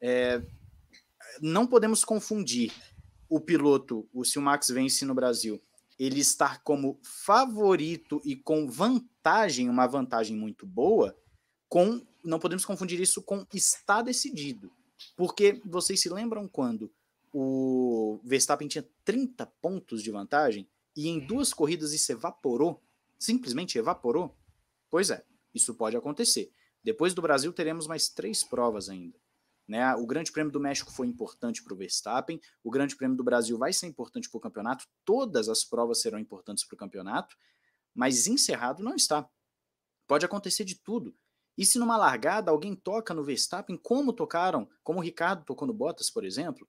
é, 0.00 0.40
não 1.40 1.66
podemos 1.66 2.04
confundir 2.04 2.72
o 3.28 3.40
piloto, 3.40 4.08
o 4.12 4.24
se 4.24 4.38
o 4.38 4.42
Max 4.42 4.68
vence 4.68 5.04
no 5.04 5.14
Brasil, 5.14 5.60
ele 5.98 6.20
estar 6.20 6.62
como 6.62 6.98
favorito 7.02 8.22
e 8.24 8.36
com 8.36 8.68
vantagem, 8.68 9.68
uma 9.68 9.86
vantagem 9.86 10.36
muito 10.36 10.64
boa, 10.64 11.16
com 11.68 12.00
não 12.28 12.38
podemos 12.38 12.64
confundir 12.64 13.00
isso 13.00 13.22
com 13.22 13.46
está 13.52 14.02
decidido. 14.02 14.70
Porque 15.16 15.60
vocês 15.64 16.00
se 16.00 16.08
lembram 16.08 16.48
quando 16.48 16.92
o 17.32 18.20
Verstappen 18.24 18.68
tinha 18.68 18.88
30 19.04 19.46
pontos 19.60 20.02
de 20.02 20.10
vantagem 20.10 20.68
e 20.96 21.08
em 21.08 21.18
duas 21.18 21.52
corridas 21.52 21.92
isso 21.92 22.10
evaporou? 22.12 22.82
simplesmente 23.18 23.76
evaporou? 23.76 24.36
Pois 24.88 25.10
é, 25.10 25.24
isso 25.52 25.74
pode 25.74 25.96
acontecer. 25.96 26.52
Depois 26.82 27.12
do 27.12 27.20
Brasil, 27.20 27.52
teremos 27.52 27.86
mais 27.86 28.08
três 28.08 28.44
provas 28.44 28.88
ainda. 28.88 29.18
Né? 29.66 29.94
O 29.96 30.06
Grande 30.06 30.32
Prêmio 30.32 30.52
do 30.52 30.60
México 30.60 30.90
foi 30.90 31.06
importante 31.06 31.62
para 31.62 31.74
o 31.74 31.76
Verstappen, 31.76 32.40
o 32.62 32.70
Grande 32.70 32.96
Prêmio 32.96 33.16
do 33.16 33.24
Brasil 33.24 33.58
vai 33.58 33.72
ser 33.72 33.86
importante 33.86 34.30
para 34.30 34.38
o 34.38 34.40
campeonato, 34.40 34.86
todas 35.04 35.48
as 35.48 35.64
provas 35.64 36.00
serão 36.00 36.18
importantes 36.18 36.64
para 36.64 36.74
o 36.74 36.78
campeonato, 36.78 37.36
mas 37.94 38.26
encerrado 38.26 38.82
não 38.82 38.94
está. 38.94 39.28
Pode 40.06 40.24
acontecer 40.24 40.64
de 40.64 40.76
tudo. 40.76 41.14
E 41.58 41.66
se 41.66 41.76
numa 41.76 41.96
largada 41.96 42.52
alguém 42.52 42.76
toca 42.76 43.12
no 43.12 43.24
Verstappen, 43.24 43.76
como 43.76 44.12
tocaram, 44.12 44.70
como 44.84 45.00
o 45.00 45.02
Ricardo 45.02 45.44
tocou 45.44 45.66
no 45.66 45.74
Bottas, 45.74 46.08
por 46.08 46.24
exemplo, 46.24 46.68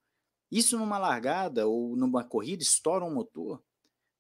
isso 0.51 0.79
numa 0.79 0.97
largada 0.97 1.67
ou 1.67 1.95
numa 1.95 2.23
corrida 2.23 2.63
estoura 2.63 3.05
um 3.05 3.13
motor, 3.13 3.63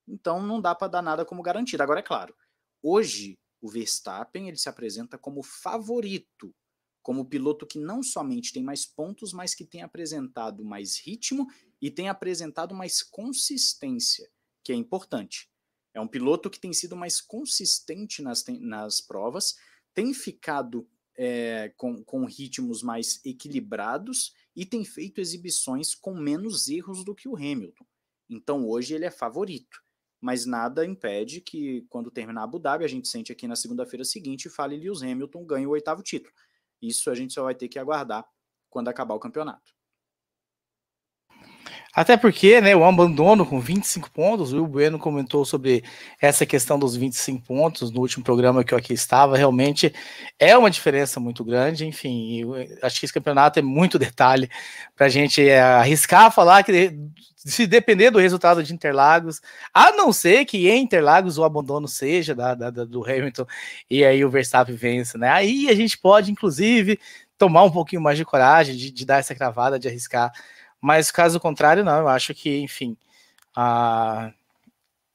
então 0.07 0.43
não 0.43 0.61
dá 0.61 0.75
para 0.75 0.87
dar 0.87 1.01
nada 1.01 1.25
como 1.25 1.41
garantido. 1.41 1.81
Agora 1.81 2.01
é 2.01 2.03
claro, 2.03 2.35
hoje 2.83 3.39
o 3.59 3.67
Verstappen 3.67 4.47
ele 4.47 4.57
se 4.57 4.69
apresenta 4.69 5.17
como 5.17 5.41
favorito, 5.41 6.53
como 7.01 7.25
piloto 7.25 7.65
que 7.65 7.79
não 7.79 8.03
somente 8.03 8.53
tem 8.53 8.63
mais 8.63 8.85
pontos, 8.85 9.33
mas 9.33 9.55
que 9.55 9.65
tem 9.65 9.81
apresentado 9.81 10.63
mais 10.63 10.99
ritmo 10.99 11.47
e 11.81 11.89
tem 11.89 12.09
apresentado 12.09 12.75
mais 12.75 13.01
consistência, 13.01 14.29
que 14.63 14.71
é 14.71 14.75
importante. 14.75 15.49
É 15.95 15.99
um 15.99 16.07
piloto 16.07 16.47
que 16.47 16.59
tem 16.59 16.73
sido 16.73 16.95
mais 16.95 17.19
consistente 17.19 18.21
nas, 18.21 18.45
nas 18.59 19.01
provas, 19.01 19.55
tem 19.93 20.13
ficado 20.13 20.87
é, 21.17 21.73
com, 21.77 22.03
com 22.03 22.25
ritmos 22.25 22.81
mais 22.81 23.19
equilibrados 23.25 24.33
e 24.55 24.65
tem 24.65 24.85
feito 24.85 25.19
exibições 25.19 25.93
com 25.93 26.15
menos 26.15 26.67
erros 26.67 27.03
do 27.03 27.15
que 27.15 27.27
o 27.27 27.35
Hamilton. 27.35 27.85
Então 28.29 28.67
hoje 28.67 28.93
ele 28.93 29.05
é 29.05 29.11
favorito 29.11 29.81
mas 30.21 30.45
nada 30.45 30.85
impede 30.85 31.39
que, 31.39 31.85
quando 31.89 32.11
terminar 32.11 32.43
Abu 32.43 32.59
Dhabi, 32.59 32.83
a 32.83 32.87
gente 32.87 33.07
sente 33.07 33.31
aqui 33.31 33.47
na 33.47 33.55
segunda-feira 33.55 34.03
seguinte 34.03 34.45
e 34.45 34.49
fale 34.49 34.77
Lewis 34.77 35.01
Hamilton 35.01 35.45
ganhe 35.45 35.65
o 35.65 35.71
oitavo 35.71 36.03
título. 36.03 36.33
Isso 36.81 37.09
a 37.09 37.15
gente 37.15 37.33
só 37.33 37.43
vai 37.43 37.55
ter 37.55 37.67
que 37.67 37.79
aguardar 37.79 38.27
quando 38.69 38.89
acabar 38.89 39.15
o 39.15 39.19
campeonato. 39.19 39.73
Até 41.93 42.15
porque, 42.15 42.61
né, 42.61 42.75
o 42.75 42.83
abandono 42.83 43.45
com 43.45 43.59
25 43.59 44.11
pontos, 44.11 44.53
o 44.53 44.57
Will 44.57 44.67
Bueno 44.67 44.99
comentou 44.99 45.43
sobre 45.43 45.83
essa 46.21 46.45
questão 46.45 46.77
dos 46.77 46.95
25 46.95 47.41
pontos 47.41 47.89
no 47.91 47.99
último 48.01 48.23
programa 48.23 48.63
que 48.63 48.73
eu 48.73 48.77
aqui 48.77 48.93
estava, 48.93 49.35
realmente 49.35 49.91
é 50.37 50.55
uma 50.55 50.69
diferença 50.69 51.19
muito 51.19 51.43
grande, 51.43 51.87
enfim, 51.87 52.43
acho 52.83 52.99
que 52.99 53.05
esse 53.05 53.13
campeonato 53.13 53.57
é 53.57 53.61
muito 53.61 53.97
detalhe 53.99 54.49
para 54.95 55.07
a 55.07 55.09
gente 55.09 55.41
é, 55.41 55.59
arriscar 55.59 56.31
falar 56.31 56.63
que 56.63 56.95
se 57.35 57.65
depender 57.65 58.11
do 58.11 58.19
resultado 58.19 58.61
de 58.61 58.73
Interlagos, 58.73 59.41
a 59.73 59.91
não 59.93 60.13
ser 60.13 60.45
que 60.45 60.69
em 60.69 60.83
Interlagos 60.83 61.37
o 61.39 61.43
abandono 61.43 61.87
seja 61.87 62.35
da, 62.35 62.53
da 62.53 62.69
do 62.69 63.03
Hamilton 63.03 63.45
e 63.89 64.05
aí 64.05 64.23
o 64.23 64.29
Verstappen 64.29 64.75
vence, 64.75 65.17
né, 65.17 65.29
aí 65.29 65.67
a 65.69 65.75
gente 65.75 65.97
pode, 65.97 66.31
inclusive, 66.31 66.99
tomar 67.35 67.63
um 67.63 67.71
pouquinho 67.71 68.01
mais 68.01 68.17
de 68.17 68.25
coragem 68.25 68.75
de, 68.75 68.91
de 68.91 69.05
dar 69.05 69.17
essa 69.17 69.33
cravada, 69.33 69.79
de 69.79 69.87
arriscar 69.87 70.31
mas 70.81 71.11
caso 71.11 71.39
contrário, 71.39 71.83
não, 71.83 71.99
eu 71.99 72.07
acho 72.07 72.33
que, 72.33 72.59
enfim, 72.59 72.95
a... 73.55 74.31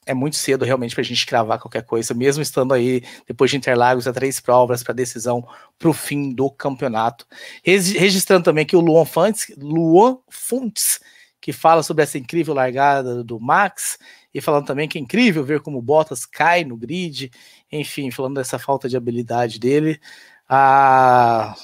é 0.07 0.15
muito 0.15 0.37
cedo 0.37 0.65
realmente 0.65 0.95
para 0.95 1.03
a 1.03 1.05
gente 1.05 1.27
cravar 1.27 1.59
qualquer 1.59 1.85
coisa, 1.85 2.13
mesmo 2.15 2.43
estando 2.43 2.75
aí 2.75 3.03
depois 3.27 3.51
de 3.51 3.57
Interlagos 3.57 4.07
a 4.07 4.13
três 4.13 4.41
provas 4.41 4.83
para 4.83 4.95
decisão 4.95 5.47
para 5.79 5.89
o 5.89 5.93
fim 5.93 6.33
do 6.33 6.51
campeonato. 6.51 7.27
Registrando 7.63 8.45
também 8.45 8.63
aqui 8.65 8.77
o 8.77 8.81
Luan 8.81 9.05
Fontes, 9.05 9.55
Luan 9.57 10.19
Fontes, 10.29 11.01
que 11.41 11.53
fala 11.53 11.83
sobre 11.83 12.03
essa 12.03 12.17
incrível 12.17 12.55
largada 12.55 13.23
do 13.23 13.39
Max, 13.39 13.99
e 14.33 14.41
falando 14.41 14.67
também 14.67 14.89
que 14.89 14.99
é 14.99 15.01
incrível 15.01 15.45
ver 15.45 15.61
como 15.61 15.81
Bottas 15.83 16.25
cai 16.27 16.65
no 16.65 16.77
grid, 16.77 17.31
enfim, 17.71 18.11
falando 18.11 18.37
dessa 18.37 18.59
falta 18.59 18.89
de 18.89 18.97
habilidade 18.97 19.61
dele. 19.61 20.01
Ah, 20.49 21.55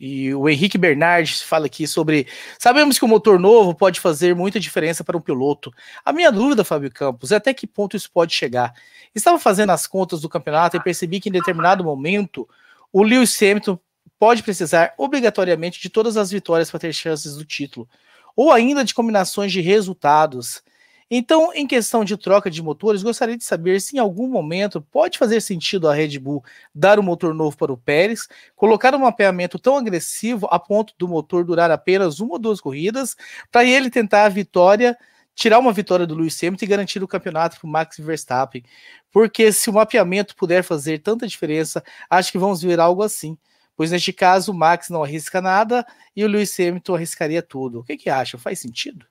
e 0.00 0.32
o 0.32 0.48
Henrique 0.48 0.78
Bernardes 0.78 1.42
fala 1.42 1.66
aqui 1.66 1.86
sobre. 1.86 2.26
Sabemos 2.58 2.98
que 2.98 3.04
o 3.04 3.08
motor 3.08 3.38
novo 3.38 3.74
pode 3.74 3.98
fazer 3.98 4.34
muita 4.34 4.60
diferença 4.60 5.02
para 5.02 5.16
um 5.16 5.20
piloto. 5.20 5.72
A 6.04 6.12
minha 6.12 6.30
dúvida, 6.30 6.62
Fábio 6.62 6.90
Campos, 6.90 7.32
é 7.32 7.36
até 7.36 7.52
que 7.52 7.66
ponto 7.66 7.96
isso 7.96 8.10
pode 8.10 8.32
chegar. 8.32 8.72
Estava 9.14 9.38
fazendo 9.38 9.70
as 9.70 9.86
contas 9.86 10.20
do 10.20 10.28
campeonato 10.28 10.76
e 10.76 10.82
percebi 10.82 11.20
que 11.20 11.28
em 11.28 11.32
determinado 11.32 11.82
momento 11.82 12.48
o 12.92 13.02
Lewis 13.02 13.36
Hamilton 13.42 13.78
pode 14.18 14.42
precisar 14.42 14.94
obrigatoriamente 14.96 15.80
de 15.80 15.88
todas 15.88 16.16
as 16.16 16.30
vitórias 16.30 16.70
para 16.70 16.80
ter 16.80 16.92
chances 16.92 17.36
do 17.36 17.44
título, 17.44 17.88
ou 18.36 18.52
ainda 18.52 18.84
de 18.84 18.94
combinações 18.94 19.52
de 19.52 19.60
resultados. 19.60 20.62
Então, 21.10 21.52
em 21.54 21.66
questão 21.66 22.04
de 22.04 22.16
troca 22.18 22.50
de 22.50 22.62
motores, 22.62 23.02
gostaria 23.02 23.36
de 23.36 23.44
saber 23.44 23.80
se 23.80 23.96
em 23.96 23.98
algum 23.98 24.28
momento 24.28 24.80
pode 24.80 25.16
fazer 25.16 25.40
sentido 25.40 25.88
a 25.88 25.94
Red 25.94 26.18
Bull 26.18 26.44
dar 26.74 26.98
um 26.98 27.02
motor 27.02 27.32
novo 27.34 27.56
para 27.56 27.72
o 27.72 27.78
Pérez, 27.78 28.28
colocar 28.54 28.94
um 28.94 28.98
mapeamento 28.98 29.58
tão 29.58 29.76
agressivo 29.76 30.46
a 30.50 30.58
ponto 30.58 30.94
do 30.98 31.08
motor 31.08 31.44
durar 31.44 31.70
apenas 31.70 32.20
uma 32.20 32.34
ou 32.34 32.38
duas 32.38 32.60
corridas, 32.60 33.16
para 33.50 33.64
ele 33.64 33.88
tentar 33.88 34.24
a 34.24 34.28
vitória, 34.28 34.96
tirar 35.34 35.58
uma 35.58 35.72
vitória 35.72 36.06
do 36.06 36.14
Lewis 36.14 36.42
Hamilton 36.42 36.64
e 36.64 36.68
garantir 36.68 37.02
o 37.02 37.08
campeonato 37.08 37.58
para 37.58 37.66
o 37.66 37.70
Max 37.70 37.96
Verstappen. 37.98 38.62
Porque 39.10 39.50
se 39.52 39.70
o 39.70 39.72
mapeamento 39.72 40.36
puder 40.36 40.62
fazer 40.62 40.98
tanta 40.98 41.26
diferença, 41.26 41.82
acho 42.10 42.30
que 42.30 42.38
vamos 42.38 42.60
ver 42.62 42.80
algo 42.80 43.02
assim 43.02 43.36
pois 43.76 43.92
neste 43.92 44.12
caso 44.12 44.50
o 44.50 44.54
Max 44.54 44.88
não 44.90 45.04
arrisca 45.04 45.40
nada 45.40 45.86
e 46.16 46.24
o 46.24 46.28
Lewis 46.28 46.58
Hamilton 46.58 46.96
arriscaria 46.96 47.40
tudo. 47.40 47.78
O 47.78 47.84
que, 47.84 47.96
que 47.96 48.10
acha? 48.10 48.36
Faz 48.36 48.58
sentido? 48.58 49.06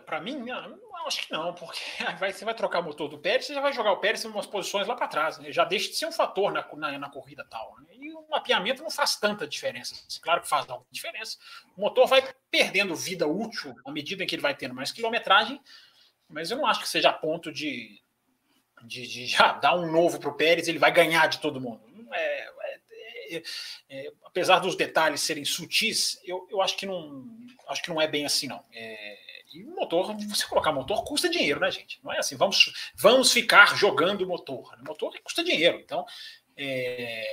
Para 0.00 0.20
mim, 0.20 0.36
não, 0.36 1.06
acho 1.06 1.26
que 1.26 1.32
não, 1.32 1.52
porque 1.54 1.80
vai, 2.18 2.32
você 2.32 2.44
vai 2.44 2.54
trocar 2.54 2.80
o 2.80 2.84
motor 2.84 3.08
do 3.08 3.18
Pérez, 3.18 3.46
você 3.46 3.54
já 3.54 3.60
vai 3.60 3.72
jogar 3.72 3.92
o 3.92 3.98
Pérez 3.98 4.24
em 4.24 4.28
umas 4.28 4.46
posições 4.46 4.86
lá 4.86 4.94
para 4.94 5.08
trás, 5.08 5.38
né? 5.38 5.52
já 5.52 5.64
deixa 5.64 5.90
de 5.90 5.96
ser 5.96 6.06
um 6.06 6.12
fator 6.12 6.52
na, 6.52 6.66
na, 6.74 6.98
na 6.98 7.10
corrida 7.10 7.44
tal. 7.48 7.76
Né? 7.80 7.88
E 7.92 8.12
o 8.12 8.26
mapeamento 8.30 8.82
não 8.82 8.90
faz 8.90 9.16
tanta 9.16 9.46
diferença. 9.46 9.94
Claro 10.20 10.40
que 10.40 10.48
faz 10.48 10.68
alguma 10.68 10.86
diferença. 10.90 11.36
O 11.76 11.80
motor 11.80 12.06
vai 12.06 12.22
perdendo 12.50 12.94
vida 12.94 13.26
útil 13.26 13.74
à 13.84 13.90
medida 13.90 14.22
em 14.22 14.26
que 14.26 14.34
ele 14.34 14.42
vai 14.42 14.54
tendo 14.54 14.74
mais 14.74 14.92
quilometragem, 14.92 15.60
mas 16.28 16.50
eu 16.50 16.56
não 16.56 16.66
acho 16.66 16.80
que 16.80 16.88
seja 16.88 17.10
a 17.10 17.12
ponto 17.12 17.52
de, 17.52 18.00
de, 18.84 19.06
de 19.06 19.26
já 19.26 19.52
dar 19.52 19.74
um 19.74 19.90
novo 19.90 20.18
para 20.18 20.30
o 20.30 20.34
Pérez, 20.34 20.68
ele 20.68 20.78
vai 20.78 20.92
ganhar 20.92 21.26
de 21.26 21.40
todo 21.40 21.60
mundo. 21.60 21.82
É, 22.12 22.48
é, 22.48 22.80
é, 23.36 23.42
é, 23.88 24.12
apesar 24.24 24.58
dos 24.58 24.76
detalhes 24.76 25.22
serem 25.22 25.44
sutis, 25.44 26.20
eu, 26.24 26.46
eu 26.50 26.60
acho 26.60 26.76
que 26.76 26.86
não 26.86 27.26
acho 27.68 27.82
que 27.82 27.88
não 27.88 28.00
é 28.00 28.06
bem 28.06 28.26
assim, 28.26 28.46
não. 28.46 28.62
É, 28.72 29.31
e 29.54 29.64
motor, 29.64 30.14
você 30.16 30.46
colocar 30.46 30.72
motor 30.72 31.04
custa 31.04 31.28
dinheiro, 31.28 31.60
né, 31.60 31.70
gente? 31.70 32.00
Não 32.02 32.12
é 32.12 32.18
assim, 32.18 32.36
vamos, 32.36 32.72
vamos 32.94 33.32
ficar 33.32 33.76
jogando 33.76 34.26
motor. 34.26 34.74
O 34.80 34.84
motor 34.84 35.12
custa 35.22 35.44
dinheiro. 35.44 35.78
Então, 35.78 36.04
é, 36.56 37.24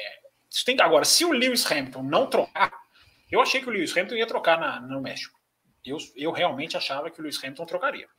tem 0.66 0.80
agora, 0.82 1.06
se 1.06 1.24
o 1.26 1.32
Lewis 1.32 1.70
Hamilton 1.70 2.04
não 2.04 2.28
trocar, 2.28 2.72
eu 3.32 3.42
achei 3.42 3.62
que 3.62 3.68
o 3.68 3.72
Lewis 3.72 3.92
Hamilton 3.92 4.16
ia 4.16 4.28
trocar 4.28 4.60
na, 4.60 4.80
no 4.80 5.02
México. 5.02 5.40
Eu, 5.86 5.98
eu 6.16 6.32
realmente 6.32 6.76
achava 6.76 7.10
que 7.10 7.20
o 7.20 7.24
Lewis 7.24 7.42
Hamilton 7.44 7.66
trocaria. 7.66 8.10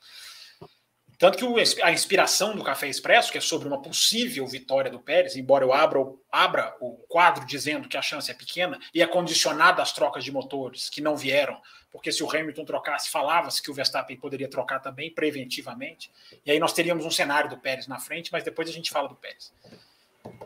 Tanto 1.21 1.37
que 1.37 1.83
a 1.83 1.93
inspiração 1.93 2.57
do 2.57 2.64
Café 2.64 2.89
Expresso, 2.89 3.31
que 3.31 3.37
é 3.37 3.43
sobre 3.43 3.68
uma 3.68 3.83
possível 3.83 4.47
vitória 4.47 4.91
do 4.91 4.99
Pérez, 4.99 5.37
embora 5.37 5.62
eu 5.62 5.71
abra, 5.71 6.01
abra 6.33 6.75
o 6.81 6.93
quadro 7.11 7.45
dizendo 7.45 7.91
que 7.91 7.99
a 7.99 8.01
chance 8.01 8.31
é 8.31 8.35
pequena 8.35 8.81
e 8.95 9.03
é 9.03 9.07
condicionada 9.07 9.83
às 9.83 9.93
trocas 9.93 10.25
de 10.25 10.33
motores 10.33 10.89
que 10.89 11.03
não 11.03 11.14
vieram 11.14 11.61
porque 11.93 12.11
se 12.11 12.23
o 12.23 12.31
Hamilton 12.31 12.64
trocasse, 12.64 13.11
falava-se 13.11 13.61
que 13.61 13.71
o 13.71 13.75
Verstappen 13.75 14.16
poderia 14.16 14.49
trocar 14.49 14.79
também 14.79 15.11
preventivamente, 15.11 16.11
e 16.47 16.51
aí 16.51 16.59
nós 16.59 16.73
teríamos 16.73 17.05
um 17.05 17.11
cenário 17.11 17.51
do 17.51 17.59
Pérez 17.59 17.87
na 17.87 17.99
frente, 17.99 18.31
mas 18.33 18.45
depois 18.45 18.68
a 18.68 18.73
gente 18.73 18.91
fala 18.91 19.09
do 19.09 19.16
Pérez. 19.16 19.53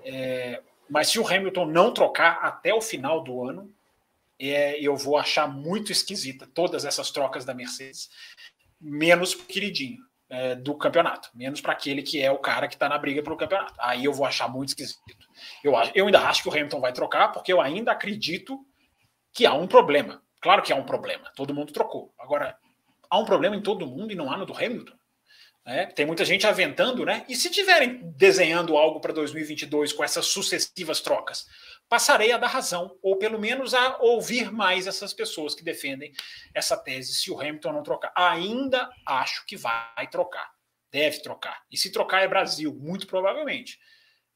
É, 0.03 0.61
mas 0.89 1.09
se 1.09 1.19
o 1.19 1.27
Hamilton 1.27 1.67
não 1.67 1.93
trocar 1.93 2.39
até 2.43 2.73
o 2.73 2.81
final 2.81 3.23
do 3.23 3.47
ano, 3.47 3.71
é, 4.39 4.81
eu 4.81 4.97
vou 4.97 5.19
achar 5.19 5.47
muito 5.47 5.93
esquisita 5.93 6.49
todas 6.53 6.85
essas 6.85 7.11
trocas 7.11 7.45
da 7.45 7.53
Mercedes, 7.55 8.11
menos 8.81 9.35
queridinho 9.35 10.03
é, 10.29 10.55
do 10.55 10.75
campeonato, 10.75 11.31
menos 11.35 11.61
para 11.61 11.73
aquele 11.73 12.03
que 12.03 12.21
é 12.21 12.31
o 12.31 12.39
cara 12.39 12.67
que 12.67 12.75
está 12.75 12.89
na 12.89 12.99
briga 12.99 13.23
pelo 13.23 13.37
campeonato. 13.37 13.75
Aí 13.79 14.05
eu 14.05 14.13
vou 14.13 14.27
achar 14.27 14.49
muito 14.49 14.71
esquisito. 14.71 15.01
Eu, 15.63 15.73
eu 15.95 16.07
ainda 16.07 16.21
acho 16.21 16.43
que 16.43 16.49
o 16.49 16.53
Hamilton 16.53 16.81
vai 16.81 16.93
trocar, 16.93 17.29
porque 17.29 17.53
eu 17.53 17.61
ainda 17.61 17.93
acredito 17.93 18.59
que 19.33 19.47
há 19.47 19.55
um 19.55 19.67
problema. 19.67 20.23
Claro 20.41 20.63
que 20.63 20.73
há 20.73 20.77
um 20.77 20.85
problema, 20.85 21.31
todo 21.35 21.55
mundo 21.55 21.73
trocou. 21.73 22.13
Agora, 22.19 22.57
há 23.09 23.19
um 23.19 23.25
problema 23.25 23.57
em 23.57 23.63
todo 23.63 23.87
mundo 23.87 24.13
e 24.13 24.15
não 24.15 24.31
há 24.31 24.37
no 24.37 24.47
do 24.47 24.57
Hamilton. 24.57 24.95
É, 25.67 25.87
tem 25.87 26.05
muita 26.05 26.27
gente 26.27 26.47
aventando, 26.47 27.07
né? 27.07 27.25
E 27.27 27.35
se 27.35 27.51
tiverem 27.51 28.01
desenhando 28.17 28.77
algo 28.77 29.01
para 29.01 29.15
2022 29.15 29.95
com 29.95 30.05
essas 30.05 30.27
sucessivas 30.27 31.01
trocas, 31.01 31.47
passarei 31.89 32.33
a 32.33 32.39
dar 32.39 32.49
razão, 32.49 32.99
ou 33.03 33.17
pelo 33.17 33.39
menos 33.39 33.75
a 33.75 33.99
ouvir 33.99 34.53
mais 34.53 34.87
essas 34.87 35.13
pessoas 35.13 35.55
que 35.55 35.63
defendem 35.63 36.13
essa 36.55 36.77
tese 36.77 37.15
se 37.15 37.31
o 37.31 37.41
Hamilton 37.41 37.73
não 37.73 37.83
trocar. 37.83 38.13
Ainda 38.17 38.91
acho 39.07 39.45
que 39.47 39.57
vai 39.57 40.09
trocar, 40.11 40.51
deve 40.91 41.21
trocar. 41.23 41.63
E 41.71 41.77
se 41.77 41.93
trocar 41.93 42.23
é 42.23 42.29
Brasil, 42.29 42.75
muito 42.75 43.07
provavelmente. 43.07 43.79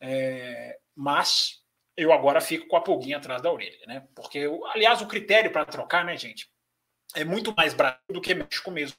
É, 0.01 0.79
mas 0.95 1.63
eu 1.97 2.13
agora 2.13 2.41
fico 2.41 2.69
com 2.69 2.77
a 2.77 2.81
pulguinha 2.81 3.17
atrás 3.17 3.43
da 3.43 3.53
orelha, 3.53 3.85
né? 3.87 4.07
Porque, 4.15 4.49
aliás, 4.73 5.03
o 5.03 5.09
critério 5.09 5.51
para 5.51 5.65
trocar, 5.65 6.05
né, 6.05 6.17
gente? 6.17 6.49
é 7.15 7.25
muito 7.25 7.55
mais 7.57 7.75
Brasil 7.75 7.99
do 8.11 8.21
que 8.21 8.35
México 8.35 8.71
mesmo. 8.71 8.97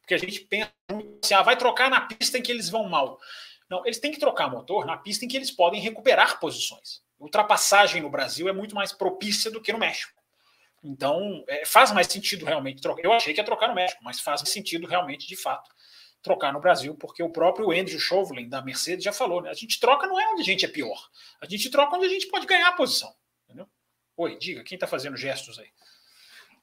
Porque 0.00 0.14
a 0.14 0.18
gente 0.18 0.40
pensa 0.40 0.72
assim, 1.22 1.34
ah, 1.34 1.42
vai 1.42 1.56
trocar 1.56 1.90
na 1.90 2.00
pista 2.02 2.38
em 2.38 2.42
que 2.42 2.52
eles 2.52 2.68
vão 2.68 2.88
mal. 2.88 3.18
Não, 3.68 3.84
eles 3.84 3.98
têm 3.98 4.12
que 4.12 4.20
trocar 4.20 4.50
motor 4.50 4.86
na 4.86 4.96
pista 4.96 5.24
em 5.24 5.28
que 5.28 5.36
eles 5.36 5.50
podem 5.50 5.80
recuperar 5.80 6.40
posições. 6.40 7.02
Ultrapassagem 7.18 8.02
no 8.02 8.10
Brasil 8.10 8.48
é 8.48 8.52
muito 8.52 8.74
mais 8.74 8.92
propícia 8.92 9.50
do 9.50 9.60
que 9.60 9.72
no 9.72 9.78
México. 9.78 10.12
Então, 10.82 11.44
é, 11.48 11.64
faz 11.66 11.90
mais 11.92 12.06
sentido 12.06 12.46
realmente 12.46 12.80
trocar. 12.80 13.04
Eu 13.04 13.12
achei 13.12 13.34
que 13.34 13.40
ia 13.40 13.44
trocar 13.44 13.68
no 13.68 13.74
México, 13.74 14.02
mas 14.04 14.20
faz 14.20 14.40
sentido 14.42 14.86
realmente, 14.86 15.26
de 15.26 15.36
fato, 15.36 15.68
trocar 16.22 16.52
no 16.52 16.60
Brasil, 16.60 16.94
porque 16.94 17.22
o 17.22 17.30
próprio 17.30 17.70
Andrew 17.70 17.98
Chauvelin 17.98 18.48
da 18.48 18.62
Mercedes 18.62 19.04
já 19.04 19.12
falou, 19.12 19.42
né? 19.42 19.50
A 19.50 19.54
gente 19.54 19.80
troca 19.80 20.06
não 20.06 20.20
é 20.20 20.28
onde 20.30 20.42
a 20.42 20.44
gente 20.44 20.64
é 20.64 20.68
pior. 20.68 21.08
A 21.40 21.46
gente 21.46 21.68
troca 21.70 21.96
onde 21.96 22.06
a 22.06 22.08
gente 22.08 22.28
pode 22.28 22.46
ganhar 22.46 22.68
a 22.68 22.72
posição. 22.72 23.12
Entendeu? 23.44 23.68
Oi, 24.16 24.38
diga, 24.38 24.62
quem 24.62 24.76
está 24.76 24.86
fazendo 24.86 25.16
gestos 25.16 25.58
aí? 25.58 25.68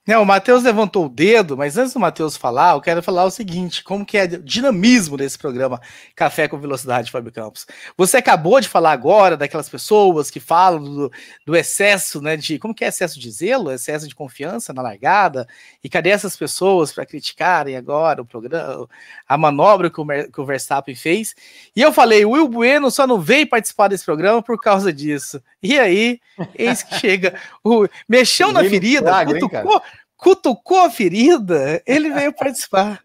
Não, 0.07 0.21
o 0.21 0.25
Matheus 0.25 0.61
levantou 0.61 1.07
o 1.07 1.09
dedo, 1.09 1.57
mas 1.57 1.79
antes 1.79 1.93
do 1.93 1.99
Matheus 1.99 2.37
falar, 2.37 2.75
eu 2.75 2.81
quero 2.81 3.01
falar 3.01 3.25
o 3.25 3.31
seguinte: 3.31 3.83
como 3.83 4.05
que 4.05 4.15
é 4.15 4.25
o 4.25 4.43
dinamismo 4.43 5.17
desse 5.17 5.35
programa 5.35 5.81
Café 6.15 6.47
com 6.47 6.59
Velocidade, 6.59 7.09
Fábio 7.09 7.31
Campos. 7.31 7.65
Você 7.97 8.17
acabou 8.17 8.61
de 8.61 8.67
falar 8.67 8.91
agora 8.91 9.35
daquelas 9.35 9.67
pessoas 9.67 10.29
que 10.29 10.39
falam 10.39 10.83
do, 10.83 11.11
do, 11.43 11.55
excesso, 11.55 12.21
né? 12.21 12.37
De 12.37 12.59
como 12.59 12.75
que 12.75 12.85
é 12.85 12.87
excesso 12.87 13.19
de 13.19 13.31
zelo, 13.31 13.71
excesso 13.71 14.07
de 14.07 14.13
confiança 14.13 14.71
na 14.71 14.83
largada, 14.83 15.47
e 15.83 15.89
cadê 15.89 16.11
essas 16.11 16.37
pessoas 16.37 16.93
para 16.93 17.03
criticarem 17.03 17.75
agora 17.75 18.21
o 18.21 18.25
programa, 18.25 18.87
a 19.27 19.37
manobra 19.39 19.89
que 19.89 19.99
o, 19.99 20.05
que 20.05 20.39
o 20.39 20.45
Verstappen 20.45 20.93
fez? 20.93 21.35
E 21.75 21.81
eu 21.81 21.91
falei, 21.91 22.23
o 22.25 22.31
Will 22.31 22.47
Bueno 22.47 22.91
só 22.91 23.07
não 23.07 23.19
veio 23.19 23.49
participar 23.49 23.87
desse 23.87 24.05
programa 24.05 24.39
por 24.43 24.61
causa 24.61 24.93
disso. 24.93 25.41
E 25.63 25.79
aí, 25.79 26.19
eis 26.53 26.83
que 26.83 26.93
chega, 27.01 27.33
o, 27.63 27.87
mexeu 28.07 28.51
na 28.51 28.61
ferida, 28.61 29.25
cutucou, 29.25 29.81
cutucou 30.17 30.79
a 30.79 30.89
ferida, 30.89 31.81
ele 31.85 32.11
veio 32.11 32.33
participar. 32.33 33.03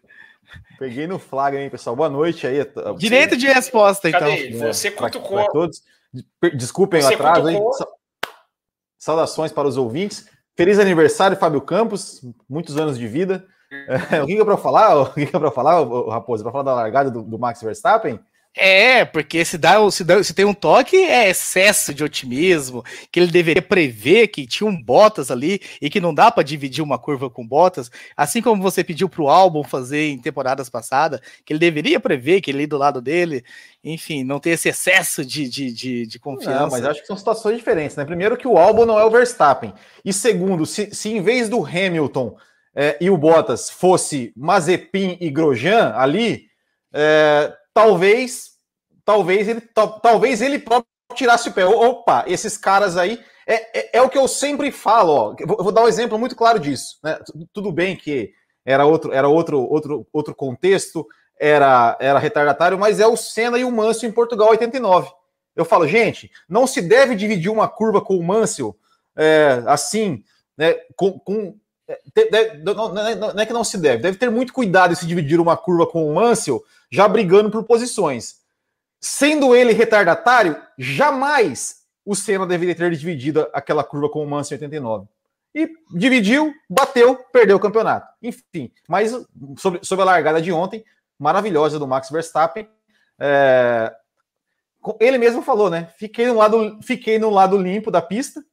Peguei 0.77 1.05
no 1.05 1.19
flagra, 1.19 1.61
hein, 1.61 1.69
pessoal? 1.69 1.95
Boa 1.95 2.09
noite 2.09 2.47
aí. 2.47 2.57
Direito 2.97 3.37
de 3.37 3.47
resposta, 3.47 4.11
Cadê 4.11 4.25
então. 4.25 4.45
Ele? 4.45 4.57
Você 4.57 4.87
é, 4.87 4.91
cutucou. 4.91 5.37
Pra, 5.37 5.43
pra 5.43 5.53
todos. 5.53 5.83
Desculpem 6.55 7.01
Você 7.01 7.11
o 7.11 7.13
atraso 7.13 7.47
aí. 7.47 7.57
Saudações 8.97 9.51
para 9.51 9.67
os 9.67 9.77
ouvintes. 9.77 10.27
Feliz 10.55 10.79
aniversário, 10.79 11.37
Fábio 11.37 11.61
Campos. 11.61 12.21
Muitos 12.49 12.77
anos 12.77 12.97
de 12.97 13.07
vida. 13.07 13.45
É, 14.11 14.21
o 14.23 14.25
que 14.25 14.39
é 14.39 14.43
para 14.43 14.57
falar? 14.57 15.01
O 15.01 15.13
que 15.13 15.23
é 15.23 15.39
para 15.39 15.51
falar, 15.51 15.83
Raposo? 16.09 16.43
Para 16.43 16.51
falar 16.51 16.63
da 16.63 16.73
largada 16.73 17.11
do, 17.11 17.21
do 17.21 17.39
Max 17.39 17.61
Verstappen? 17.61 18.19
É, 18.53 19.05
porque 19.05 19.45
se, 19.45 19.57
dá, 19.57 19.89
se, 19.89 20.03
dá, 20.03 20.21
se 20.21 20.33
tem 20.33 20.43
um 20.43 20.53
toque, 20.53 20.97
é 20.97 21.29
excesso 21.29 21.93
de 21.93 22.03
otimismo, 22.03 22.83
que 23.09 23.17
ele 23.17 23.31
deveria 23.31 23.61
prever 23.61 24.27
que 24.27 24.45
tinha 24.45 24.69
um 24.69 24.81
Bottas 24.81 25.31
ali 25.31 25.61
e 25.81 25.89
que 25.89 26.01
não 26.01 26.13
dá 26.13 26.29
para 26.29 26.43
dividir 26.43 26.83
uma 26.83 26.99
curva 26.99 27.29
com 27.29 27.47
Bottas, 27.47 27.89
assim 28.15 28.41
como 28.41 28.61
você 28.61 28.83
pediu 28.83 29.07
para 29.07 29.21
o 29.21 29.29
álbum 29.29 29.63
fazer 29.63 30.09
em 30.09 30.17
temporadas 30.17 30.69
passadas, 30.69 31.21
que 31.45 31.53
ele 31.53 31.59
deveria 31.59 31.97
prever 31.97 32.41
que 32.41 32.51
ele 32.51 32.67
do 32.67 32.77
lado 32.77 33.01
dele, 33.01 33.41
enfim, 33.81 34.25
não 34.25 34.37
ter 34.37 34.49
esse 34.51 34.67
excesso 34.67 35.23
de, 35.23 35.47
de, 35.47 35.71
de, 35.71 36.05
de 36.05 36.19
confiança. 36.19 36.59
Não, 36.59 36.69
mas 36.69 36.83
acho 36.83 36.99
que 36.99 37.07
são 37.07 37.17
situações 37.17 37.55
diferentes, 37.55 37.95
né? 37.95 38.03
Primeiro 38.03 38.35
que 38.35 38.47
o 38.47 38.57
álbum 38.57 38.85
não 38.85 38.99
é 38.99 39.05
o 39.05 39.09
Verstappen, 39.09 39.73
e 40.03 40.11
segundo, 40.11 40.65
se, 40.65 40.93
se 40.93 41.09
em 41.09 41.21
vez 41.21 41.47
do 41.47 41.65
Hamilton 41.65 42.35
é, 42.75 42.97
e 42.99 43.09
o 43.09 43.17
Bottas 43.17 43.69
fosse 43.69 44.33
Mazepin 44.35 45.17
e 45.21 45.29
Grosjean 45.29 45.93
ali, 45.95 46.47
é, 46.93 47.53
talvez, 47.81 48.51
talvez 49.03 49.47
ele, 49.47 49.61
tal, 49.61 49.99
talvez 49.99 50.41
ele 50.41 50.59
próprio 50.59 50.87
tirasse 51.15 51.49
o 51.49 51.53
pé. 51.53 51.65
Opa, 51.65 52.23
esses 52.27 52.57
caras 52.57 52.97
aí. 52.97 53.19
É, 53.47 53.79
é, 53.79 53.97
é, 53.97 54.01
o 54.01 54.09
que 54.09 54.17
eu 54.17 54.27
sempre 54.27 54.71
falo, 54.71 55.11
ó. 55.11 55.35
Eu 55.37 55.47
vou 55.47 55.71
dar 55.71 55.83
um 55.83 55.87
exemplo 55.87 56.17
muito 56.17 56.35
claro 56.35 56.59
disso. 56.59 56.99
Né? 57.03 57.19
Tudo 57.51 57.71
bem 57.71 57.95
que 57.95 58.31
era 58.63 58.85
outro, 58.85 59.11
era 59.11 59.27
outro, 59.27 59.59
outro, 59.59 60.07
outro 60.13 60.35
contexto, 60.35 61.07
era, 61.39 61.97
era 61.99 62.19
retardatário, 62.19 62.77
mas 62.77 62.99
é 62.99 63.07
o 63.07 63.17
Senna 63.17 63.57
e 63.57 63.63
o 63.63 63.71
Mansell 63.71 64.09
em 64.09 64.13
Portugal 64.13 64.49
89. 64.49 65.09
Eu 65.55 65.65
falo, 65.65 65.87
gente, 65.87 66.31
não 66.47 66.67
se 66.67 66.81
deve 66.81 67.15
dividir 67.15 67.51
uma 67.51 67.67
curva 67.67 67.99
com 67.99 68.15
o 68.15 68.23
Mansell 68.23 68.77
é, 69.17 69.63
assim, 69.65 70.23
né, 70.55 70.75
com, 70.95 71.19
com 71.19 71.57
é, 72.15 72.57
não, 72.57 72.93
não, 72.93 73.39
é 73.39 73.45
que 73.45 73.53
não 73.53 73.63
se 73.63 73.77
deve, 73.77 74.03
deve 74.03 74.17
ter 74.17 74.29
muito 74.29 74.53
cuidado 74.53 74.93
em 74.93 74.95
se 74.95 75.05
dividir 75.05 75.39
uma 75.39 75.57
curva 75.57 75.87
com 75.87 76.09
o 76.09 76.15
Mansell, 76.15 76.63
já 76.89 77.07
brigando 77.07 77.49
por 77.49 77.63
posições. 77.63 78.41
Sendo 78.99 79.55
ele 79.55 79.73
retardatário, 79.73 80.55
jamais 80.77 81.81
o 82.05 82.15
Senna 82.15 82.45
deveria 82.45 82.75
ter 82.75 82.91
dividido 82.91 83.47
aquela 83.53 83.83
curva 83.83 84.09
com 84.09 84.23
o 84.23 84.27
Mansell 84.27 84.57
em 84.57 84.61
89. 84.61 85.07
E 85.53 85.69
dividiu, 85.91 86.53
bateu, 86.69 87.15
perdeu 87.31 87.57
o 87.57 87.59
campeonato. 87.59 88.07
Enfim, 88.21 88.71
mas 88.87 89.11
sobre, 89.57 89.83
sobre 89.83 90.03
a 90.03 90.05
largada 90.05 90.41
de 90.41 90.51
ontem, 90.51 90.83
maravilhosa 91.19 91.77
do 91.77 91.87
Max 91.87 92.09
Verstappen. 92.09 92.67
É, 93.19 93.93
ele 94.99 95.17
mesmo 95.17 95.41
falou, 95.41 95.69
né? 95.69 95.89
Fiquei 95.97 96.27
no 96.27 96.35
lado, 96.35 96.79
fiquei 96.81 97.19
no 97.19 97.29
lado 97.29 97.57
limpo 97.57 97.91
da 97.91 98.01
pista. 98.01 98.43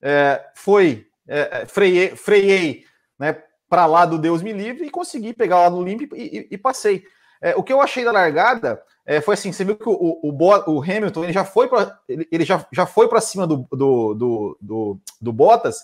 É, 0.00 0.48
foi 0.54 1.07
é, 1.28 1.66
freiei, 1.66 2.16
freiei 2.16 2.84
né, 3.18 3.36
para 3.68 3.86
lá 3.86 4.06
do 4.06 4.18
Deus 4.18 4.42
me 4.42 4.52
livre 4.52 4.86
e 4.86 4.90
consegui 4.90 5.32
pegar 5.32 5.58
o 5.58 5.62
lado 5.62 5.84
limpo 5.84 6.16
e, 6.16 6.22
e, 6.22 6.48
e 6.52 6.58
passei. 6.58 7.04
É, 7.40 7.54
o 7.54 7.62
que 7.62 7.72
eu 7.72 7.80
achei 7.80 8.04
da 8.04 8.10
largada 8.10 8.82
é, 9.06 9.20
foi 9.20 9.34
assim: 9.34 9.52
você 9.52 9.64
viu 9.64 9.76
que 9.76 9.88
o, 9.88 9.92
o, 9.92 10.32
o, 10.32 10.82
Hamilton 10.82 11.24
ele 11.24 11.32
já 11.32 11.44
foi 11.44 11.68
para 11.68 11.98
ele, 12.08 12.26
ele, 12.32 12.44
já, 12.44 12.66
já 12.72 12.86
foi 12.86 13.08
para 13.08 13.20
cima 13.20 13.46
do, 13.46 13.68
do, 13.70 14.14
do, 14.14 14.58
do, 14.60 15.00
do 15.20 15.32
Bottas. 15.32 15.76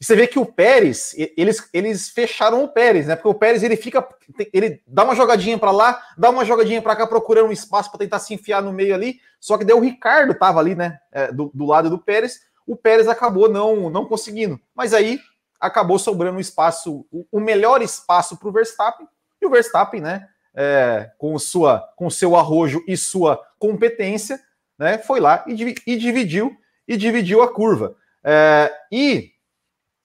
E 0.00 0.04
você 0.04 0.16
vê 0.16 0.26
que 0.26 0.38
o 0.38 0.44
Pérez, 0.44 1.14
eles, 1.36 1.68
eles 1.72 2.10
fecharam 2.10 2.64
o 2.64 2.68
Pérez, 2.68 3.06
né? 3.06 3.14
Porque 3.14 3.28
o 3.28 3.34
Pérez 3.34 3.62
ele 3.62 3.76
fica, 3.76 4.04
ele 4.52 4.82
dá 4.84 5.04
uma 5.04 5.14
jogadinha 5.14 5.56
para 5.56 5.70
lá, 5.70 6.02
dá 6.18 6.28
uma 6.28 6.44
jogadinha 6.44 6.82
para 6.82 6.96
cá, 6.96 7.06
procurando 7.06 7.50
um 7.50 7.52
espaço 7.52 7.88
para 7.88 8.00
tentar 8.00 8.18
se 8.18 8.34
enfiar 8.34 8.60
no 8.60 8.72
meio 8.72 8.96
ali. 8.96 9.20
Só 9.38 9.56
que 9.56 9.64
deu 9.64 9.76
o 9.76 9.80
Ricardo 9.80 10.34
tava 10.34 10.58
ali, 10.58 10.74
né? 10.74 10.98
É, 11.12 11.30
do, 11.30 11.52
do 11.54 11.64
lado 11.64 11.88
do 11.88 11.98
Pérez. 11.98 12.40
O 12.66 12.76
Pérez 12.76 13.08
acabou 13.08 13.48
não, 13.48 13.90
não 13.90 14.04
conseguindo. 14.04 14.60
Mas 14.74 14.94
aí 14.94 15.20
acabou 15.60 15.98
sobrando 15.98 16.36
um 16.38 16.40
espaço, 16.40 17.06
o 17.30 17.40
melhor 17.40 17.82
espaço 17.82 18.36
para 18.36 18.48
o 18.48 18.52
Verstappen. 18.52 19.06
E 19.40 19.46
o 19.46 19.50
Verstappen, 19.50 20.00
né? 20.00 20.28
é, 20.54 21.10
com, 21.18 21.38
sua, 21.38 21.80
com 21.96 22.10
seu 22.10 22.36
arrojo 22.36 22.82
e 22.86 22.96
sua 22.96 23.42
competência, 23.58 24.40
né, 24.78 24.98
foi 24.98 25.20
lá 25.20 25.44
e, 25.46 25.74
e 25.86 25.96
dividiu 25.96 26.56
e 26.86 26.96
dividiu 26.96 27.42
a 27.42 27.52
curva. 27.52 27.96
É, 28.24 28.72
e 28.90 29.32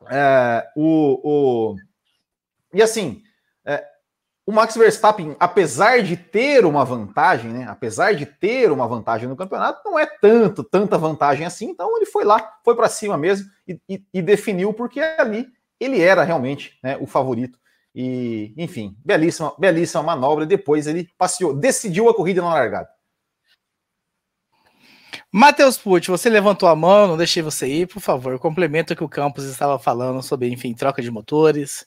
é, 0.10 0.68
o, 0.76 1.20
o, 1.24 1.76
e 2.74 2.82
assim, 2.82 3.22
é, 3.66 3.86
o 4.48 4.52
Max 4.54 4.78
Verstappen, 4.78 5.36
apesar 5.42 6.02
de 6.02 6.16
ter 6.16 6.66
uma 6.66 6.86
vantagem, 6.86 7.52
né, 7.52 7.66
apesar 7.68 8.16
de 8.16 8.26
ter 8.26 8.72
uma 8.72 8.88
vantagem 8.88 9.28
no 9.28 9.36
campeonato, 9.36 9.82
não 9.84 10.00
é 10.00 10.06
tanto, 10.06 10.64
tanta 10.64 10.98
vantagem 10.98 11.46
assim. 11.46 11.66
Então 11.66 11.98
ele 11.98 12.06
foi 12.06 12.24
lá, 12.24 12.58
foi 12.64 12.74
para 12.74 12.88
cima 12.88 13.18
mesmo 13.18 13.46
e, 13.68 13.78
e, 13.90 14.04
e, 14.14 14.22
definiu 14.22 14.72
porque 14.74 15.02
ali 15.02 15.48
ele 15.78 16.00
era 16.02 16.24
realmente 16.24 16.80
né, 16.82 16.96
o 16.98 17.06
favorito 17.06 17.60
e, 17.94 18.54
enfim, 18.56 18.96
belíssima, 19.04 19.54
belíssima 19.60 20.02
manobra. 20.02 20.46
Depois 20.46 20.88
ele 20.88 21.10
passeou, 21.18 21.54
decidiu 21.54 22.08
a 22.08 22.16
corrida 22.16 22.42
na 22.42 22.54
largada. 22.54 22.88
Matheus 25.30 25.78
Pucci, 25.78 26.10
você 26.10 26.30
levantou 26.30 26.70
a 26.70 26.76
mão, 26.76 27.06
não 27.06 27.18
deixei 27.18 27.44
você 27.44 27.68
ir, 27.68 27.88
por 27.88 28.00
favor, 28.00 28.40
complementa 28.40 28.94
o 28.94 28.96
que 28.96 29.04
o 29.04 29.10
Campos 29.10 29.44
estava 29.44 29.78
falando 29.78 30.24
sobre, 30.24 30.48
enfim, 30.48 30.74
troca 30.74 31.02
de 31.02 31.12
motores. 31.12 31.86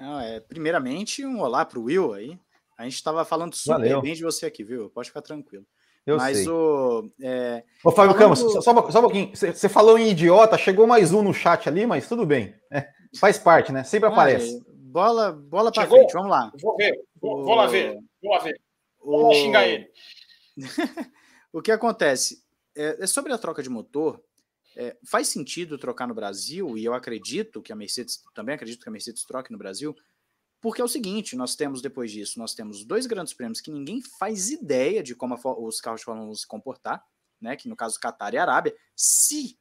Não, 0.00 0.18
é, 0.18 0.40
primeiramente, 0.40 1.26
um 1.26 1.40
olá 1.40 1.64
para 1.64 1.78
o 1.78 1.84
Will 1.84 2.14
aí. 2.14 2.38
A 2.78 2.84
gente 2.84 2.94
estava 2.94 3.22
falando 3.22 3.54
super 3.54 3.74
Valeu. 3.74 4.00
bem 4.00 4.14
de 4.14 4.22
você 4.22 4.46
aqui, 4.46 4.64
viu? 4.64 4.88
Pode 4.88 5.10
ficar 5.10 5.20
tranquilo. 5.20 5.66
Eu 6.06 6.16
Mas 6.16 6.38
sei. 6.38 6.48
o. 6.48 7.10
É... 7.20 7.62
Ô, 7.84 7.90
Fábio 7.90 8.16
falando... 8.16 8.34
Campos, 8.34 8.52
só, 8.54 8.60
só, 8.62 8.70
um 8.70 9.02
pouquinho. 9.02 9.30
Você 9.36 9.68
falou 9.68 9.98
em 9.98 10.08
idiota, 10.08 10.56
chegou 10.56 10.86
mais 10.86 11.12
um 11.12 11.22
no 11.22 11.34
chat 11.34 11.68
ali, 11.68 11.86
mas 11.86 12.08
tudo 12.08 12.24
bem. 12.24 12.54
É, 12.72 12.88
faz 13.18 13.36
parte, 13.36 13.70
né? 13.70 13.84
Sempre 13.84 14.08
aparece. 14.08 14.58
Ah, 14.58 14.72
bola, 14.74 15.32
bola 15.32 15.70
para 15.70 15.86
frente, 15.86 16.14
vamos 16.14 16.30
lá. 16.30 16.50
Vou 16.58 16.74
ver, 16.76 16.98
vou, 17.20 17.40
o... 17.40 17.44
vou 17.44 17.54
lá 17.54 17.66
ver, 17.66 17.98
vou 18.22 18.32
lá 18.32 18.38
ver. 18.38 18.60
Vou 19.04 19.28
o... 19.28 19.34
xingar 19.34 19.68
ele. 19.68 19.86
o 21.52 21.60
que 21.60 21.70
acontece? 21.70 22.42
É, 22.74 23.04
é, 23.04 23.06
sobre 23.06 23.34
a 23.34 23.38
troca 23.38 23.62
de 23.62 23.68
motor. 23.68 24.18
É, 24.76 24.96
faz 25.04 25.28
sentido 25.28 25.76
trocar 25.76 26.06
no 26.06 26.14
Brasil, 26.14 26.78
e 26.78 26.84
eu 26.84 26.94
acredito 26.94 27.60
que 27.60 27.72
a 27.72 27.76
Mercedes, 27.76 28.22
também 28.34 28.54
acredito 28.54 28.82
que 28.82 28.88
a 28.88 28.92
Mercedes 28.92 29.24
troque 29.24 29.50
no 29.50 29.58
Brasil, 29.58 29.96
porque 30.60 30.80
é 30.80 30.84
o 30.84 30.88
seguinte: 30.88 31.34
nós 31.34 31.56
temos 31.56 31.82
depois 31.82 32.10
disso, 32.10 32.38
nós 32.38 32.54
temos 32.54 32.84
dois 32.84 33.06
grandes 33.06 33.32
prêmios 33.32 33.60
que 33.60 33.70
ninguém 33.70 34.00
faz 34.00 34.50
ideia 34.50 35.02
de 35.02 35.14
como 35.14 35.34
a, 35.34 35.60
os 35.60 35.80
carros 35.80 36.00
de 36.00 36.04
Fórmula 36.04 36.26
1 36.26 36.28
vão 36.28 36.36
se 36.36 36.46
comportar, 36.46 37.04
né? 37.40 37.56
Que 37.56 37.68
no 37.68 37.76
caso 37.76 37.98
Qatar 37.98 38.34
e 38.34 38.38
Arábia, 38.38 38.76
se 38.94 39.58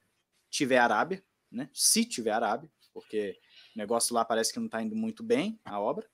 tiver 0.49 0.77
Arábia, 0.77 1.23
né? 1.51 1.69
Se 1.73 2.05
tiver 2.05 2.31
Arábia, 2.31 2.69
porque 2.93 3.39
o 3.75 3.79
negócio 3.79 4.13
lá 4.13 4.23
parece 4.25 4.53
que 4.53 4.59
não 4.59 4.65
está 4.65 4.81
indo 4.81 4.95
muito 4.95 5.23
bem, 5.23 5.59
a 5.63 5.79
obra. 5.79 6.07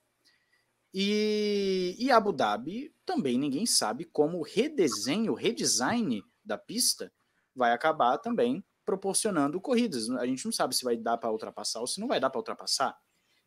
E, 0.94 1.94
e 2.00 2.10
Abu 2.10 2.32
Dhabi 2.32 2.96
também 3.06 3.38
ninguém 3.38 3.66
sabe 3.66 4.06
como 4.06 4.40
o 4.40 4.44
redesenho, 4.44 5.34
o 5.34 5.36
redesign 5.36 6.24
da 6.44 6.58
pista 6.58 7.12
vai 7.54 7.74
acabar 7.74 8.18
também 8.18 8.64
proporcionando 8.86 9.60
corridas. 9.60 10.10
A 10.12 10.26
gente 10.26 10.46
não 10.46 10.52
sabe 10.52 10.76
se 10.76 10.84
vai 10.84 10.96
dar 10.96 11.18
para 11.18 11.32
ultrapassar 11.32 11.80
ou 11.80 11.88
se 11.88 12.00
não 12.00 12.08
vai 12.08 12.20
dar 12.20 12.30
para 12.30 12.40
ultrapassar. 12.40 12.98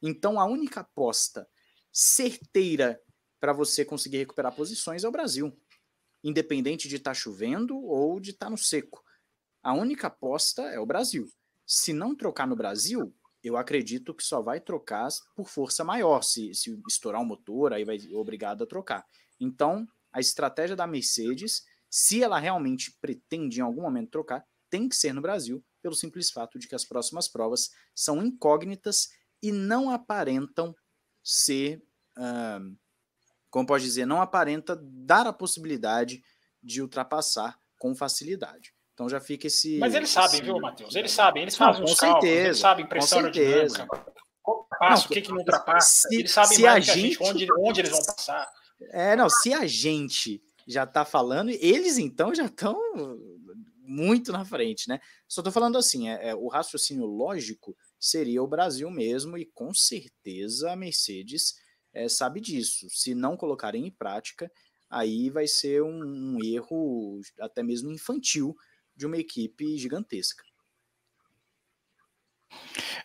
Então, 0.03 0.39
a 0.41 0.45
única 0.45 0.81
aposta 0.81 1.49
certeira 1.93 3.01
para 3.41 3.53
você 3.53 3.85
conseguir 3.85 4.19
recuperar 4.19 4.55
posições 4.55 5.05
é 5.05 5.09
o 5.09 5.13
Brasil, 5.13 5.57
independente 6.23 6.89
de 6.89 6.97
estar 6.97 7.11
tá 7.11 7.15
chovendo 7.15 7.79
ou 7.79 8.21
de 8.21 8.31
estar 8.31 8.47
tá 8.47 8.51
no 8.51 8.59
seco. 8.59 9.03
A 9.63 9.73
única 9.73 10.09
aposta 10.09 10.63
é 10.63 10.79
o 10.79 10.87
Brasil. 10.87 11.27
Se 11.67 11.93
não 11.93 12.15
trocar 12.15 12.47
no 12.47 12.57
Brasil, 12.57 13.15
eu 13.43 13.57
acredito 13.57 14.15
que 14.15 14.23
só 14.23 14.41
vai 14.41 14.61
trocar 14.61 15.09
por 15.37 15.49
força 15.49 15.85
maior. 15.85 16.23
Se, 16.23 16.55
se 16.55 16.81
estourar 16.89 17.21
o 17.21 17.27
motor, 17.27 17.73
aí 17.73 17.85
vai 17.85 17.99
obrigado 18.13 18.65
a 18.65 18.67
trocar. 18.67 19.05
Então, 19.39 19.87
a 20.13 20.21
estratégia 20.21 20.75
da 20.75 20.87
Mercedes, 20.87 21.63
se 21.91 22.23
ela 22.23 22.39
realmente 22.39 22.97
pretende 23.01 23.61
em 23.61 23.63
algum 23.63 23.83
momento 23.83 24.11
trocar, 24.11 24.45
tem 24.71 24.89
que 24.89 24.97
ser 24.97 25.13
no 25.13 25.23
Brasil, 25.23 25.65
pelo 25.83 25.95
simples 25.95 26.31
fato 26.31 26.59
de 26.59 26.69
que 26.69 26.75
as 26.75 26.85
próximas 26.85 27.29
provas 27.29 27.71
são 27.95 28.23
incógnitas 28.23 29.09
e 29.43 29.53
não 29.53 29.91
aparentam 29.91 30.75
ser, 31.23 31.83
uh, 32.17 32.77
como 33.51 33.67
pode 33.67 33.85
dizer, 33.85 34.07
não 34.07 34.21
aparenta 34.21 34.77
dar 34.81 35.27
a 35.27 35.33
possibilidade 35.33 36.23
de 36.63 36.83
ultrapassar 36.83 37.59
com 37.79 37.95
facilidade. 37.95 38.75
Então 38.95 39.09
já 39.09 39.21
fica 39.21 39.47
esse. 39.47 39.79
Mas 39.79 39.95
eles 39.95 40.11
sabem, 40.11 40.43
viu, 40.43 40.59
Matheus? 40.59 40.95
Eles 40.97 41.13
sabem, 41.13 41.43
eles 41.43 41.57
fazem 41.57 41.83
não, 41.83 41.93
os 41.93 41.99
cálculos, 41.99 42.21
certeza, 42.21 42.47
eles 42.49 42.59
sabem 42.59 42.87
pressão 42.87 43.19
aerodinâmica, 43.19 43.87
passa, 44.79 45.07
o 45.07 45.09
que, 45.09 45.23
que 45.23 45.31
não 45.31 45.39
ultrapassa. 45.39 46.09
Se, 46.09 46.17
eles 46.17 46.33
sabem 46.33 46.57
se 46.57 46.63
mais 46.63 46.77
a 46.77 46.81
gente, 46.81 46.99
a 46.99 47.03
gente 47.03 47.23
onde, 47.23 47.47
onde 47.61 47.81
eles 47.81 47.91
vão 47.91 48.05
passar. 48.05 48.51
É, 48.91 49.15
não, 49.15 49.29
se 49.29 49.53
a 49.53 49.67
gente 49.67 50.43
já 50.67 50.85
está 50.85 51.05
falando, 51.05 51.51
eles 51.51 51.97
então 51.99 52.35
já 52.35 52.47
estão 52.47 52.77
muito 53.89 54.31
na 54.31 54.45
frente, 54.45 54.89
né? 54.89 55.01
Só 55.27 55.41
estou 55.41 55.53
falando 55.53 55.79
assim, 55.79 56.09
é, 56.09 56.29
é, 56.29 56.35
o 56.35 56.49
raciocínio 56.49 57.07
lógico 57.07 57.77
seria 57.99 58.43
o 58.43 58.47
Brasil 58.47 58.91
mesmo, 58.91 59.39
e 59.39 59.47
com 59.47 59.73
certeza 59.73 60.71
a 60.71 60.77
Mercedes 60.77 61.55
é, 61.93 62.09
sabe 62.09 62.41
disso. 62.41 62.87
Se 62.91 63.15
não 63.15 63.37
colocarem 63.37 63.87
em 63.87 63.91
prática, 63.91 64.51
aí 64.91 65.31
vai 65.31 65.47
ser 65.47 65.83
um, 65.83 66.37
um 66.37 66.45
erro 66.45 67.21
até 67.41 67.63
mesmo 67.63 67.91
infantil 67.91 68.55
de 68.95 69.07
uma 69.07 69.17
equipe 69.17 69.77
gigantesca. 69.79 70.45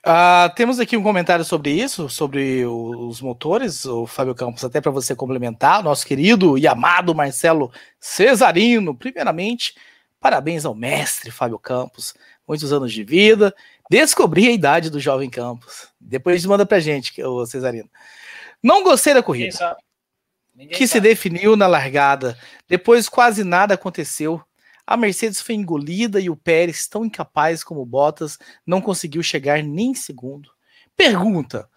Uh, 0.06 0.54
temos 0.56 0.80
aqui 0.80 0.98
um 0.98 1.04
comentário 1.04 1.46
sobre 1.46 1.72
isso, 1.72 2.10
sobre 2.10 2.66
os 2.66 3.22
motores, 3.22 3.86
o 3.86 4.06
Fábio 4.06 4.36
Campos, 4.36 4.64
até 4.64 4.82
para 4.82 4.92
você 4.92 5.16
complementar, 5.16 5.82
nosso 5.82 6.06
querido 6.06 6.58
e 6.58 6.68
amado 6.68 7.16
Marcelo 7.16 7.72
Cesarino. 8.00 8.96
Primeiramente, 8.96 9.76
parabéns 10.24 10.64
ao 10.64 10.74
mestre 10.74 11.30
Fábio 11.30 11.60
Campos, 11.60 12.14
muitos 12.48 12.72
anos 12.72 12.94
de 12.94 13.04
vida. 13.04 13.54
Descobri 13.90 14.48
a 14.48 14.52
idade 14.54 14.90
do 14.90 14.98
jovem 14.98 15.30
Campos. 15.30 15.90
Depois 16.00 16.46
manda 16.46 16.66
pra 16.66 16.80
gente, 16.80 17.22
o 17.22 17.46
Cesarino. 17.46 17.90
Não 18.64 18.86
gostei 18.86 19.14
da 19.14 19.22
corrida. 19.22 19.52
que 20.56 20.88
sabe. 20.88 20.88
se 20.88 21.02
definiu 21.02 21.58
na 21.58 21.68
largada. 21.68 22.40
Depois 22.70 23.10
quase 23.10 23.44
nada 23.44 23.74
aconteceu. 23.74 24.42
A 24.88 24.96
Mercedes 24.96 25.42
foi 25.42 25.56
engolida 25.56 26.22
e 26.22 26.30
o 26.30 26.38
Pérez, 26.38 26.88
tão 26.88 27.04
incapaz 27.04 27.62
como 27.62 27.86
Bottas, 27.86 28.40
não 28.66 28.80
conseguiu 28.80 29.22
chegar 29.22 29.62
nem 29.62 29.92
em 29.92 29.96
segundo. 29.96 30.50
Pergunta: 30.96 31.70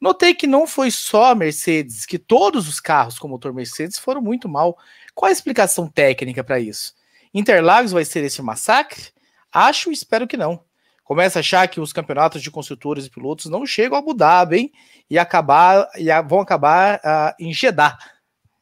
Notei 0.00 0.34
que 0.34 0.48
não 0.48 0.66
foi 0.66 0.90
só 0.90 1.26
a 1.26 1.34
Mercedes, 1.36 2.04
que 2.04 2.18
todos 2.18 2.68
os 2.68 2.80
carros 2.80 3.16
com 3.16 3.28
motor 3.28 3.52
Mercedes 3.52 3.96
foram 3.96 4.20
muito 4.20 4.48
mal. 4.48 4.76
Qual 5.14 5.28
a 5.28 5.32
explicação 5.32 5.86
técnica 5.86 6.42
para 6.42 6.58
isso? 6.58 7.00
Interlagos 7.34 7.92
vai 7.92 8.04
ser 8.04 8.24
esse 8.24 8.42
massacre? 8.42 9.10
Acho 9.50 9.90
e 9.90 9.92
espero 9.92 10.26
que 10.26 10.36
não. 10.36 10.64
Começa 11.04 11.38
a 11.38 11.40
achar 11.40 11.68
que 11.68 11.80
os 11.80 11.92
campeonatos 11.92 12.42
de 12.42 12.50
construtores 12.50 13.06
e 13.06 13.10
pilotos 13.10 13.46
não 13.46 13.66
chegam 13.66 13.96
a 13.96 13.98
Abu 13.98 14.14
Dhabi, 14.14 14.56
hein? 14.56 14.72
E, 15.10 15.18
acabar, 15.18 15.88
e 15.96 16.08
vão 16.22 16.40
acabar 16.40 16.98
uh, 16.98 17.34
em 17.38 17.52
Jeddah. 17.52 17.98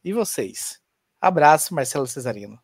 E 0.02 0.12
vocês? 0.12 0.80
Abraço, 1.20 1.74
Marcelo 1.74 2.06
Cesarino. 2.06 2.58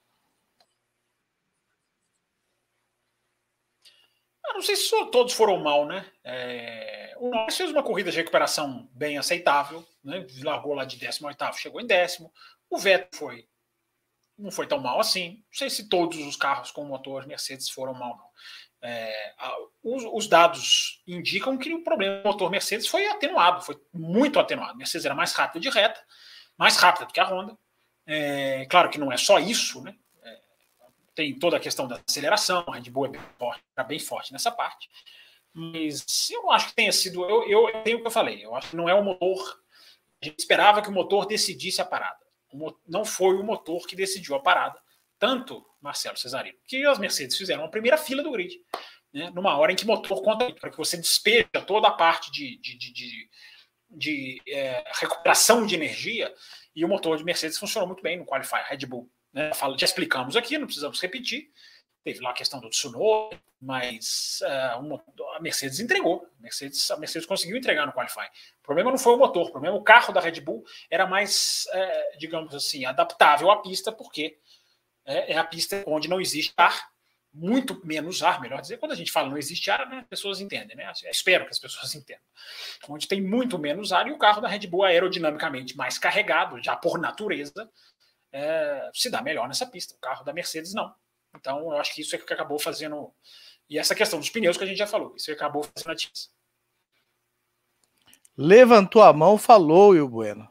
não 4.57 4.63
sei 4.63 4.75
se 4.75 4.91
todos 5.11 5.35
foram 5.35 5.59
mal, 5.59 5.87
né? 5.87 6.05
É, 6.25 7.15
o 7.19 7.29
Norris 7.29 7.57
fez 7.57 7.71
uma 7.71 7.83
corrida 7.83 8.11
de 8.11 8.17
recuperação 8.17 8.89
bem 8.93 9.19
aceitável, 9.19 9.87
né? 10.03 10.27
Largou 10.43 10.75
lá 10.75 10.85
de 10.85 10.99
18, 10.99 11.57
chegou 11.57 11.81
em 11.81 11.87
décimo. 11.87 12.33
O 12.69 12.79
Vettel 12.79 13.09
foi 13.13 13.47
não 14.39 14.51
foi 14.51 14.66
tão 14.66 14.78
mal 14.78 15.01
assim. 15.01 15.37
Não 15.37 15.59
sei 15.59 15.70
se 15.70 15.89
todos 15.89 16.18
os 16.18 16.37
carros 16.37 16.70
com 16.70 16.84
motor 16.84 17.26
Mercedes 17.26 17.68
foram 17.70 17.95
mal, 17.95 18.16
não. 18.16 18.26
É, 18.82 19.34
os, 19.82 20.05
os, 20.05 20.28
dados 20.28 21.03
indicam 21.07 21.57
que 21.57 21.72
o 21.72 21.82
problema 21.82 22.18
do 22.18 22.28
motor 22.28 22.51
Mercedes 22.51 22.87
foi 22.87 23.07
atenuado, 23.09 23.64
foi 23.64 23.80
muito 23.93 24.39
atenuado. 24.39 24.72
A 24.72 24.76
Mercedes 24.76 25.05
era 25.05 25.14
mais 25.14 25.32
rápida 25.32 25.61
de 25.61 25.70
reta, 25.70 26.01
mais 26.57 26.76
rápida 26.76 27.07
do 27.07 27.12
que 27.12 27.20
a 27.20 27.24
Honda. 27.24 27.57
É, 28.07 28.66
claro 28.66 28.91
que 28.91 28.99
não 28.99 29.11
é 29.11 29.16
só 29.16 29.39
isso, 29.39 29.82
né? 29.82 29.97
tem 31.16 31.37
toda 31.37 31.57
a 31.57 31.61
questão 31.61 31.89
da 31.89 31.99
aceleração, 32.07 32.62
a 32.68 32.74
Red 32.74 32.91
Bull 32.91 33.07
é 33.07 33.09
bem 33.09 33.22
forte, 33.39 33.64
tá 33.74 33.82
bem 33.82 33.99
forte 33.99 34.32
nessa 34.32 34.53
parte. 34.53 34.89
Mas 35.53 36.05
eu 36.30 36.51
acho 36.51 36.68
que 36.68 36.74
tenha 36.74 36.93
sido. 36.93 37.24
Eu, 37.24 37.49
eu 37.49 37.82
tenho 37.82 37.97
o 37.97 38.01
que 38.03 38.07
eu 38.07 38.11
falei, 38.11 38.45
eu 38.45 38.55
acho 38.55 38.70
que 38.70 38.76
não 38.76 38.89
é 38.89 38.95
o 38.95 39.03
motor. 39.03 39.59
A 40.22 40.26
gente 40.26 40.39
esperava 40.39 40.82
que 40.82 40.91
o 40.91 40.93
motor 40.93 41.26
decidisse 41.26 41.80
a 41.80 41.84
parada. 41.84 42.26
Não 42.87 43.05
foi 43.05 43.37
o 43.37 43.43
motor 43.43 43.87
que 43.87 43.97
decidiu 43.97 44.35
a 44.35 44.41
parada. 44.41 44.79
Tanto 45.19 45.65
Marcelo 45.81 46.17
Cesarino, 46.17 46.59
que 46.67 46.85
as 46.85 46.99
Mercedes 46.99 47.37
fizeram 47.37 47.65
a 47.65 47.69
primeira 47.69 47.97
fila 47.97 48.23
do 48.23 48.31
grid, 48.31 48.55
né, 49.13 49.31
numa 49.31 49.57
hora 49.57 49.73
em 49.73 49.77
que 49.77 49.87
motor 49.87 50.23
conta 50.23 50.53
para 50.53 50.71
que 50.71 50.77
você 50.77 50.97
despeja 50.97 51.49
toda 51.67 51.89
a 51.89 51.93
parte 51.93 52.31
de, 52.31 52.59
de, 52.59 52.77
de, 52.77 52.93
de, 52.93 53.31
de 53.89 54.43
é, 54.49 54.85
recuperação 55.01 55.65
de 55.65 55.75
energia, 55.75 56.33
e 56.75 56.85
o 56.85 56.89
motor 56.89 57.17
de 57.17 57.25
Mercedes 57.25 57.57
funcionou 57.57 57.87
muito 57.87 58.03
bem 58.03 58.19
no 58.19 58.27
Qualify. 58.27 58.63
Red 58.69 58.85
Bull 58.87 59.11
né? 59.37 59.51
Já 59.79 59.85
explicamos 59.85 60.35
aqui, 60.35 60.57
não 60.57 60.67
precisamos 60.67 60.99
repetir. 60.99 61.51
Teve 62.07 62.21
lá 62.21 62.31
a 62.31 62.35
questão 62.35 62.61
do 62.61 62.71
Tsunoda, 62.71 63.37
mas 63.61 64.39
uh, 64.43 64.79
uma, 64.79 65.05
a 65.35 65.41
Mercedes 65.41 65.81
entregou. 65.81 66.25
A 66.39 66.41
Mercedes, 66.41 66.89
a 66.89 66.97
Mercedes 66.97 67.27
conseguiu 67.27 67.57
entregar 67.57 67.85
no 67.85 67.93
Qualify. 67.93 68.29
O 68.61 68.63
problema 68.63 68.93
não 68.93 68.99
foi 68.99 69.15
o 69.15 69.17
motor, 69.17 69.49
o 69.49 69.51
problema 69.51 69.77
o 69.77 69.83
carro 69.83 70.13
da 70.13 70.21
Red 70.21 70.41
Bull 70.41 70.65
era 70.89 71.05
mais, 71.05 71.67
uh, 71.75 72.17
digamos 72.17 72.55
assim, 72.55 72.85
adaptável 72.85 73.51
à 73.51 73.61
pista, 73.61 73.91
porque 73.91 74.39
é, 75.05 75.33
é 75.33 75.37
a 75.37 75.43
pista 75.43 75.83
onde 75.85 76.09
não 76.09 76.21
existe 76.21 76.55
ar, 76.57 76.93
muito 77.35 77.85
menos 77.85 78.23
ar, 78.23 78.41
melhor 78.41 78.61
dizer. 78.61 78.77
Quando 78.77 78.93
a 78.93 78.97
gente 78.97 79.11
fala 79.11 79.29
não 79.29 79.37
existe 79.37 79.69
ar, 79.69 79.89
né, 79.89 79.99
as 79.99 80.07
pessoas 80.07 80.41
entendem, 80.41 80.77
né? 80.77 80.89
espero 81.11 81.45
que 81.45 81.51
as 81.51 81.59
pessoas 81.59 81.93
entendam. 81.97 82.23
Onde 82.89 83.09
tem 83.09 83.21
muito 83.21 83.59
menos 83.59 83.93
ar 83.93 84.07
e 84.07 84.13
o 84.13 84.19
carro 84.19 84.41
da 84.41 84.47
Red 84.47 84.69
Bull 84.69 84.85
aerodinamicamente 84.85 85.77
mais 85.77 85.99
carregado, 85.99 86.63
já 86.63 86.77
por 86.77 87.01
natureza, 87.01 87.69
é, 88.31 88.91
se 88.95 89.11
dá 89.11 89.21
melhor 89.21 89.49
nessa 89.49 89.67
pista. 89.67 89.93
O 89.93 89.99
carro 89.99 90.25
da 90.25 90.33
Mercedes 90.33 90.73
não. 90.73 90.95
Então, 91.39 91.61
eu 91.61 91.78
acho 91.78 91.95
que 91.95 92.01
isso 92.01 92.14
é 92.14 92.18
que 92.18 92.32
acabou 92.32 92.59
fazendo. 92.59 93.12
E 93.68 93.78
essa 93.78 93.95
questão 93.95 94.18
dos 94.18 94.30
pneus 94.30 94.57
que 94.57 94.64
a 94.64 94.66
gente 94.66 94.78
já 94.78 94.87
falou, 94.87 95.14
isso 95.16 95.30
acabou 95.30 95.64
fazendo 95.64 95.91
a 95.91 95.95
diferença. 95.95 96.28
Levantou 98.37 99.03
a 99.03 99.12
mão, 99.12 99.39
falou, 99.39 99.97
e 99.97 100.01
o 100.01 100.09
Bueno. 100.09 100.47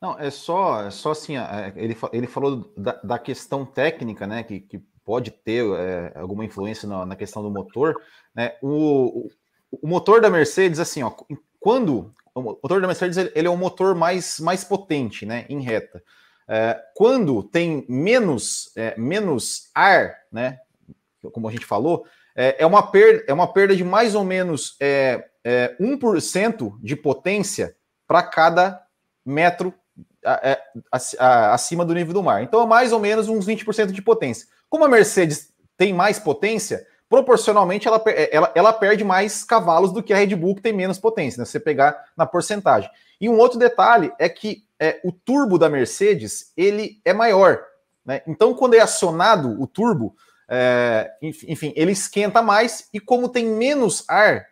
Não, 0.00 0.18
é 0.18 0.30
só, 0.30 0.86
é 0.86 0.90
só 0.90 1.10
assim, 1.10 1.36
é, 1.36 1.72
ele, 1.76 1.96
ele 2.12 2.26
falou 2.26 2.72
da, 2.76 2.92
da 3.04 3.18
questão 3.18 3.66
técnica, 3.66 4.26
né, 4.26 4.42
que, 4.42 4.60
que 4.60 4.78
pode 5.04 5.30
ter 5.30 5.64
é, 5.76 6.12
alguma 6.18 6.44
influência 6.44 6.88
na, 6.88 7.04
na, 7.04 7.16
questão 7.16 7.42
do 7.42 7.50
motor, 7.50 7.94
né, 8.34 8.56
o, 8.62 9.28
o, 9.70 9.86
motor 9.86 10.20
da 10.20 10.30
Mercedes, 10.30 10.80
assim, 10.80 11.02
ó, 11.02 11.12
quando, 11.60 12.14
o 12.34 12.40
motor 12.40 12.80
da 12.80 12.86
Mercedes, 12.86 13.18
ele, 13.18 13.30
ele 13.34 13.46
é 13.46 13.50
um 13.50 13.58
motor 13.58 13.94
mais, 13.94 14.40
mais 14.40 14.64
potente, 14.64 15.26
né, 15.26 15.44
em 15.50 15.60
reta, 15.60 16.02
é, 16.52 16.82
quando 16.96 17.44
tem 17.44 17.86
menos, 17.88 18.72
é, 18.76 18.98
menos 18.98 19.70
ar, 19.72 20.16
né, 20.32 20.58
como 21.32 21.48
a 21.48 21.52
gente 21.52 21.64
falou, 21.64 22.04
é, 22.34 22.56
é, 22.58 22.66
uma, 22.66 22.82
perda, 22.90 23.24
é 23.28 23.32
uma 23.32 23.52
perda 23.52 23.76
de 23.76 23.84
mais 23.84 24.16
ou 24.16 24.24
menos 24.24 24.74
é, 24.80 25.28
é, 25.44 25.76
1% 25.80 26.76
de 26.82 26.96
potência 26.96 27.76
para 28.04 28.24
cada 28.24 28.82
metro 29.24 29.72
é, 30.24 30.60
acima 31.52 31.84
do 31.84 31.94
nível 31.94 32.14
do 32.14 32.22
mar. 32.22 32.42
Então 32.42 32.60
é 32.62 32.66
mais 32.66 32.92
ou 32.92 32.98
menos 32.98 33.28
uns 33.28 33.46
20% 33.46 33.92
de 33.92 34.02
potência. 34.02 34.48
Como 34.68 34.84
a 34.84 34.88
Mercedes 34.88 35.52
tem 35.76 35.92
mais 35.92 36.18
potência, 36.18 36.84
proporcionalmente 37.08 37.86
ela, 37.86 38.02
ela, 38.32 38.52
ela 38.56 38.72
perde 38.72 39.04
mais 39.04 39.44
cavalos 39.44 39.92
do 39.92 40.02
que 40.02 40.12
a 40.12 40.16
Red 40.16 40.34
Bull, 40.34 40.56
que 40.56 40.62
tem 40.62 40.72
menos 40.72 40.98
potência, 40.98 41.38
né? 41.38 41.44
Se 41.44 41.52
você 41.52 41.60
pegar 41.60 42.06
na 42.16 42.26
porcentagem. 42.26 42.90
E 43.20 43.28
um 43.28 43.38
outro 43.38 43.58
detalhe 43.58 44.12
é 44.18 44.28
que 44.28 44.64
é, 44.80 44.98
o 45.04 45.12
turbo 45.12 45.58
da 45.58 45.68
Mercedes 45.68 46.52
ele 46.56 47.00
é 47.04 47.12
maior. 47.12 47.62
Né? 48.04 48.22
Então, 48.26 48.54
quando 48.54 48.74
é 48.74 48.80
acionado 48.80 49.60
o 49.60 49.66
turbo, 49.66 50.14
é, 50.48 51.10
enfim, 51.22 51.72
ele 51.76 51.92
esquenta 51.92 52.40
mais 52.40 52.88
e 52.92 52.98
como 52.98 53.28
tem 53.28 53.46
menos 53.46 54.04
ar, 54.08 54.46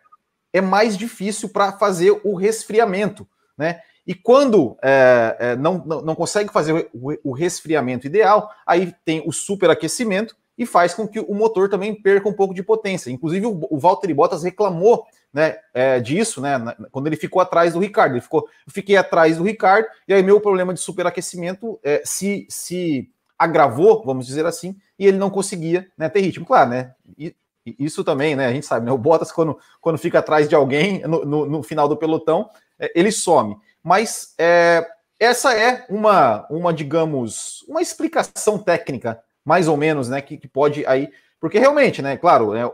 é 0.53 0.61
mais 0.61 0.95
difícil 0.97 1.49
para 1.49 1.73
fazer 1.73 2.21
o 2.23 2.35
resfriamento. 2.35 3.27
Né? 3.57 3.81
E 4.05 4.15
quando 4.15 4.77
é, 4.83 5.35
é, 5.39 5.55
não, 5.55 5.83
não, 5.85 6.01
não, 6.01 6.15
consegue 6.15 6.51
fazer 6.51 6.89
o, 6.93 7.11
o, 7.23 7.31
resfriamento 7.31 8.07
ideal, 8.07 8.49
aí 8.65 8.93
tem 9.03 9.21
o 9.25 9.31
superaquecimento 9.31 10.35
e 10.59 10.65
faz 10.65 10.93
com 10.93 11.07
que 11.07 11.21
o 11.21 11.33
motor 11.33 11.69
também 11.69 11.95
perca 11.95 12.27
um 12.27 12.33
pouco 12.33 12.53
de 12.53 12.61
potência. 12.61 13.09
Inclusive, 13.09 13.45
o, 13.45 13.65
o 13.71 13.79
Valtteri 13.79 14.13
Bottas 14.13 14.43
reclamou 14.43 15.05
né, 15.33 15.55
é, 15.73 16.01
disso, 16.01 16.41
né, 16.41 16.59
quando 16.91 17.07
ele 17.07 17.15
ficou 17.15 17.41
atrás 17.41 17.73
do 17.73 17.79
Ricardo. 17.79 18.15
Ele 18.15 18.21
ficou, 18.21 18.45
eu 18.67 18.73
fiquei 18.73 18.97
atrás 18.97 19.37
do 19.37 19.43
Ricardo, 19.43 19.87
e 20.05 20.13
aí 20.13 20.21
meu 20.21 20.41
problema 20.41 20.73
de 20.73 20.81
superaquecimento 20.81 21.79
é, 21.81 22.01
se, 22.03 22.45
se 22.49 23.09
agravou, 23.37 24.03
vamos 24.03 24.27
dizer 24.27 24.45
assim, 24.45 24.75
e 24.99 25.07
ele 25.07 25.17
não 25.17 25.29
conseguia 25.29 25.87
né, 25.97 26.09
ter 26.09 26.19
ritmo. 26.19 26.45
Claro, 26.45 26.71
né? 26.71 26.93
E, 27.17 27.33
isso 27.77 28.03
também, 28.03 28.35
né? 28.35 28.47
A 28.47 28.51
gente 28.51 28.65
sabe, 28.65 28.85
né? 28.85 28.91
O 28.91 28.97
Bottas, 28.97 29.31
quando, 29.31 29.57
quando 29.79 29.97
fica 29.97 30.19
atrás 30.19 30.49
de 30.49 30.55
alguém 30.55 31.01
no, 31.01 31.23
no, 31.23 31.45
no 31.45 31.63
final 31.63 31.87
do 31.87 31.95
pelotão, 31.95 32.49
é, 32.77 32.91
ele 32.93 33.11
some. 33.11 33.55
Mas 33.81 34.33
é, 34.37 34.85
essa 35.17 35.53
é 35.53 35.85
uma, 35.89 36.45
uma, 36.49 36.73
digamos, 36.73 37.63
uma 37.67 37.81
explicação 37.81 38.57
técnica, 38.57 39.21
mais 39.49 39.67
ou 39.67 39.75
menos, 39.75 40.07
né? 40.07 40.21
Que, 40.21 40.37
que 40.37 40.47
pode 40.47 40.85
aí. 40.85 41.09
Porque 41.39 41.57
realmente, 41.57 42.03
né? 42.03 42.15
Claro, 42.15 42.53
né, 42.53 42.69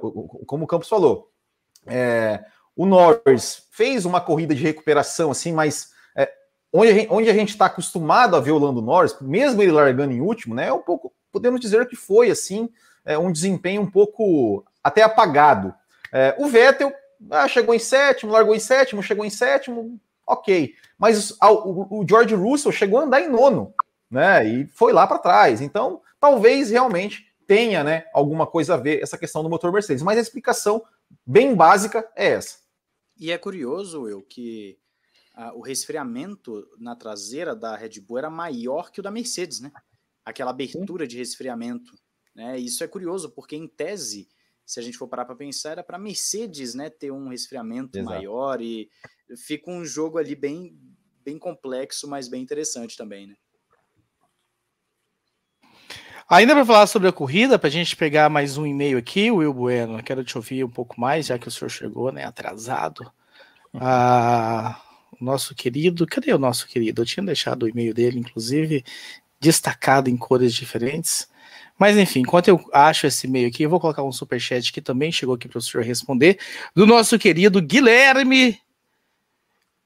como 0.45 0.65
o 0.65 0.67
Campos 0.67 0.89
falou, 0.89 1.31
é, 1.87 2.43
o 2.75 2.85
Norris 2.85 3.63
fez 3.71 4.03
uma 4.03 4.19
corrida 4.19 4.53
de 4.53 4.61
recuperação, 4.61 5.31
assim, 5.31 5.53
mas 5.53 5.91
é, 6.17 6.29
onde 6.73 7.29
a 7.29 7.33
gente 7.33 7.51
está 7.51 7.67
acostumado 7.67 8.35
a 8.35 8.41
ver 8.41 8.51
o 8.51 8.57
Lando 8.57 8.81
Norris, 8.81 9.15
mesmo 9.21 9.61
ele 9.61 9.71
largando 9.71 10.11
em 10.11 10.19
último, 10.19 10.53
né? 10.53 10.67
É 10.67 10.73
um 10.73 10.81
pouco, 10.81 11.13
podemos 11.31 11.61
dizer 11.61 11.87
que 11.87 11.95
foi 11.95 12.29
assim, 12.29 12.69
é, 13.05 13.17
um 13.17 13.31
desempenho 13.31 13.81
um 13.81 13.89
pouco 13.89 14.65
até 14.83 15.01
apagado. 15.01 15.73
É, 16.11 16.35
o 16.37 16.47
Vettel 16.47 16.91
ah, 17.31 17.47
chegou 17.47 17.73
em 17.73 17.79
sétimo, 17.79 18.33
largou 18.33 18.53
em 18.53 18.59
sétimo, 18.59 19.01
chegou 19.01 19.23
em 19.23 19.29
sétimo, 19.29 19.97
ok. 20.27 20.73
Mas 20.97 21.31
o, 21.41 22.01
o, 22.01 22.05
George 22.05 22.35
Russell 22.35 22.73
chegou 22.73 22.99
a 22.99 23.03
andar 23.03 23.21
em 23.21 23.29
nono, 23.29 23.73
né? 24.11 24.45
E 24.45 24.67
foi 24.67 24.91
lá 24.91 25.07
para 25.07 25.19
trás. 25.19 25.61
Então, 25.61 26.01
talvez 26.25 26.71
realmente 26.71 27.31
tenha, 27.45 27.83
né, 27.83 28.05
alguma 28.11 28.47
coisa 28.47 28.73
a 28.73 28.77
ver 28.77 28.99
essa 28.99 29.15
questão 29.15 29.43
do 29.43 29.49
motor 29.49 29.71
Mercedes. 29.71 30.01
Mas 30.01 30.17
a 30.17 30.21
explicação 30.21 30.83
bem 31.23 31.53
básica 31.53 32.11
é 32.15 32.29
essa. 32.29 32.57
E 33.15 33.31
é 33.31 33.37
curioso, 33.37 34.07
eu 34.07 34.23
que 34.23 34.79
ah, 35.35 35.53
o 35.53 35.61
resfriamento 35.61 36.67
na 36.79 36.95
traseira 36.95 37.55
da 37.55 37.75
Red 37.75 38.01
Bull 38.01 38.17
era 38.17 38.29
maior 38.31 38.91
que 38.91 38.99
o 38.99 39.03
da 39.03 39.11
Mercedes, 39.11 39.59
né? 39.59 39.71
Aquela 40.25 40.49
abertura 40.49 41.05
Sim. 41.05 41.09
de 41.09 41.17
resfriamento. 41.17 41.93
Né? 42.33 42.57
Isso 42.57 42.83
é 42.83 42.87
curioso, 42.87 43.29
porque 43.29 43.55
em 43.55 43.67
tese 43.67 44.27
se 44.65 44.79
a 44.79 44.83
gente 44.83 44.97
for 44.97 45.07
parar 45.07 45.25
para 45.25 45.35
pensar, 45.35 45.73
era 45.73 45.83
para 45.83 45.99
Mercedes 45.99 46.73
né, 46.73 46.89
ter 46.89 47.11
um 47.11 47.27
resfriamento 47.27 47.99
Exato. 47.99 48.09
maior 48.09 48.59
e 48.59 48.89
fica 49.37 49.69
um 49.69 49.85
jogo 49.85 50.17
ali 50.17 50.33
bem, 50.33 50.75
bem 51.23 51.37
complexo, 51.37 52.07
mas 52.07 52.27
bem 52.27 52.41
interessante 52.41 52.97
também, 52.97 53.27
né? 53.27 53.35
Ainda 56.27 56.55
para 56.55 56.65
falar 56.65 56.87
sobre 56.87 57.07
a 57.07 57.11
corrida, 57.11 57.59
para 57.59 57.67
a 57.67 57.71
gente 57.71 57.95
pegar 57.95 58.29
mais 58.31 58.57
um 58.57 58.65
e-mail 58.65 58.97
aqui, 58.97 59.29
Will 59.29 59.53
Bueno, 59.53 60.01
quero 60.01 60.23
te 60.23 60.35
ouvir 60.35 60.63
um 60.63 60.69
pouco 60.69 60.99
mais, 60.99 61.27
já 61.27 61.37
que 61.37 61.47
o 61.47 61.51
senhor 61.51 61.69
chegou, 61.69 62.11
né, 62.11 62.25
atrasado. 62.25 63.01
Uhum. 63.71 63.79
Ah, 63.83 64.81
o 65.21 65.23
nosso 65.23 65.53
querido, 65.53 66.07
cadê 66.07 66.33
o 66.33 66.39
nosso 66.39 66.67
querido? 66.67 67.03
Eu 67.03 67.05
tinha 67.05 67.23
deixado 67.23 67.63
o 67.63 67.69
e-mail 67.69 67.93
dele, 67.93 68.17
inclusive, 68.19 68.83
destacado 69.39 70.09
em 70.09 70.17
cores 70.17 70.55
diferentes. 70.55 71.29
Mas 71.77 71.95
enfim, 71.95 72.21
enquanto 72.21 72.47
eu 72.47 72.59
acho 72.73 73.05
esse 73.05 73.27
e-mail 73.27 73.47
aqui, 73.47 73.61
eu 73.61 73.69
vou 73.69 73.79
colocar 73.79 74.01
um 74.01 74.11
superchat 74.11 74.73
que 74.73 74.81
também 74.81 75.11
chegou 75.11 75.35
aqui 75.35 75.47
para 75.47 75.59
o 75.59 75.61
senhor 75.61 75.85
responder, 75.85 76.39
do 76.73 76.87
nosso 76.87 77.19
querido 77.19 77.61
Guilherme 77.61 78.59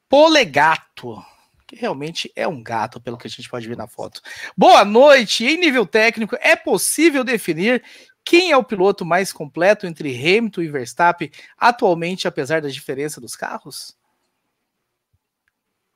Polegato, 0.08 1.22
que 1.70 1.76
realmente 1.76 2.32
é 2.36 2.48
um 2.48 2.64
gato, 2.64 3.00
pelo 3.00 3.16
que 3.16 3.28
a 3.28 3.30
gente 3.30 3.48
pode 3.48 3.68
ver 3.68 3.78
na 3.78 3.88
foto. 3.88 4.22
Boa 4.58 4.84
noite! 4.84 5.46
Em 5.46 5.56
nível 5.56 5.86
técnico, 5.86 6.36
é 6.42 6.56
possível 6.56 7.24
definir 7.24 7.84
quem 8.26 8.52
é 8.52 8.58
o 8.58 8.64
piloto 8.64 9.06
mais 9.06 9.32
completo 9.32 9.86
entre 9.86 10.16
Hamilton 10.16 10.62
e 10.62 10.68
Verstappen 10.68 11.32
atualmente, 11.56 12.28
apesar 12.28 12.60
da 12.60 12.70
diferença 12.70 13.22
dos 13.22 13.36
carros? 13.36 13.96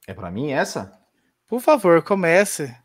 É 0.06 0.14
para 0.14 0.30
mim 0.30 0.52
essa? 0.52 1.00
Por 1.48 1.60
favor, 1.60 2.04
comece. 2.04 2.76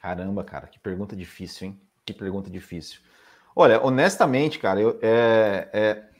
Caramba, 0.00 0.44
cara, 0.44 0.68
que 0.68 0.78
pergunta 0.78 1.16
difícil, 1.16 1.68
hein? 1.68 1.80
Que 2.06 2.12
pergunta 2.12 2.48
difícil. 2.48 3.00
Olha, 3.56 3.82
honestamente, 3.82 4.60
cara, 4.60 4.80
eu, 4.80 5.00
é, 5.02 5.68
é... 5.72 6.11